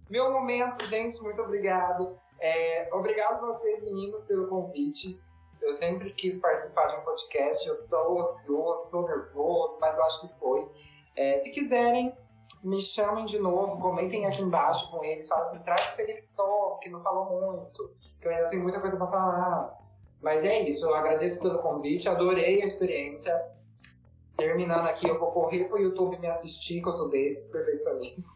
Meu 0.07 0.31
momento, 0.31 0.85
gente, 0.85 1.19
muito 1.23 1.41
obrigado. 1.41 2.15
É, 2.39 2.93
obrigado 2.93 3.41
vocês, 3.41 3.83
meninos, 3.83 4.23
pelo 4.25 4.47
convite. 4.47 5.19
Eu 5.61 5.73
sempre 5.73 6.11
quis 6.11 6.39
participar 6.39 6.87
de 6.87 6.97
um 6.97 7.01
podcast. 7.01 7.67
Eu 7.67 7.87
tô 7.87 8.21
ansioso, 8.21 8.89
tô 8.89 9.01
nervoso, 9.03 9.77
mas 9.79 9.97
eu 9.97 10.03
acho 10.03 10.21
que 10.21 10.39
foi. 10.39 10.67
É, 11.15 11.37
se 11.39 11.51
quiserem, 11.51 12.15
me 12.63 12.79
chamem 12.79 13.25
de 13.25 13.39
novo, 13.39 13.79
comentem 13.79 14.25
aqui 14.25 14.41
embaixo 14.41 14.89
com 14.89 15.03
eles. 15.03 15.27
Falem, 15.27 15.61
traz 15.61 15.81
o 15.81 15.95
Felipe 15.95 16.27
Tov, 16.35 16.79
que 16.79 16.89
não 16.89 16.99
falou 16.99 17.41
muito, 17.41 17.95
que 18.19 18.27
eu 18.27 18.31
ainda 18.31 18.49
tenho 18.49 18.63
muita 18.63 18.79
coisa 18.79 18.97
pra 18.97 19.07
falar. 19.07 19.77
Mas 20.21 20.43
é 20.43 20.61
isso, 20.61 20.85
eu 20.85 20.93
agradeço 20.93 21.39
pelo 21.39 21.59
convite, 21.59 22.07
adorei 22.07 22.61
a 22.61 22.65
experiência. 22.65 23.33
Terminando 24.37 24.87
aqui, 24.87 25.07
eu 25.07 25.19
vou 25.19 25.31
correr 25.31 25.65
pro 25.65 25.79
YouTube 25.79 26.17
me 26.19 26.27
assistir, 26.27 26.81
que 26.81 26.87
eu 26.87 26.93
sou 26.93 27.09
desses, 27.09 27.47
perfeccionista. 27.47 28.29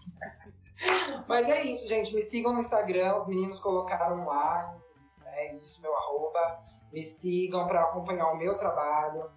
Mas 1.27 1.47
é 1.49 1.63
isso, 1.63 1.87
gente. 1.87 2.13
Me 2.13 2.23
sigam 2.23 2.53
no 2.53 2.59
Instagram, 2.59 3.15
os 3.17 3.27
meninos 3.27 3.59
colocaram 3.59 4.25
lá. 4.25 4.77
É 5.25 5.53
isso, 5.53 5.81
meu 5.81 5.95
arroba. 5.95 6.59
Me 6.91 7.03
sigam 7.03 7.67
para 7.67 7.83
acompanhar 7.83 8.31
o 8.31 8.37
meu 8.37 8.57
trabalho. 8.57 9.29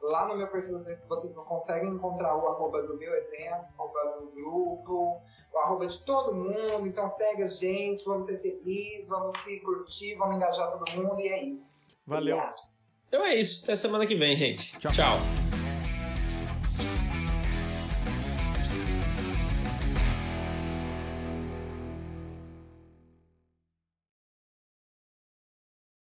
Lá 0.00 0.28
no 0.28 0.36
meu 0.36 0.46
perfil 0.46 0.84
vocês 1.08 1.34
não 1.34 1.44
conseguem 1.44 1.90
encontrar 1.90 2.36
o 2.36 2.46
arroba 2.48 2.82
do 2.82 2.96
meu 2.96 3.12
evento, 3.14 3.66
o 3.76 3.82
arroba 3.82 4.20
do 4.20 4.30
grupo, 4.30 5.20
o 5.52 5.58
arroba 5.58 5.86
de 5.86 5.98
todo 6.04 6.34
mundo. 6.34 6.86
Então 6.86 7.10
segue 7.10 7.42
a 7.42 7.46
gente, 7.46 8.04
vamos 8.04 8.26
ser 8.26 8.40
felizes, 8.40 9.08
vamos 9.08 9.36
se 9.40 9.58
curtir, 9.60 10.14
vamos 10.14 10.36
engajar 10.36 10.70
todo 10.72 11.02
mundo 11.02 11.20
e 11.20 11.28
é 11.28 11.42
isso. 11.44 11.66
Valeu. 12.06 12.36
Obrigado. 12.36 12.62
Então 13.08 13.24
é 13.24 13.34
isso. 13.34 13.64
Até 13.64 13.76
semana 13.76 14.06
que 14.06 14.14
vem, 14.14 14.36
gente. 14.36 14.78
Tchau. 14.78 14.92
Tchau. 14.92 15.45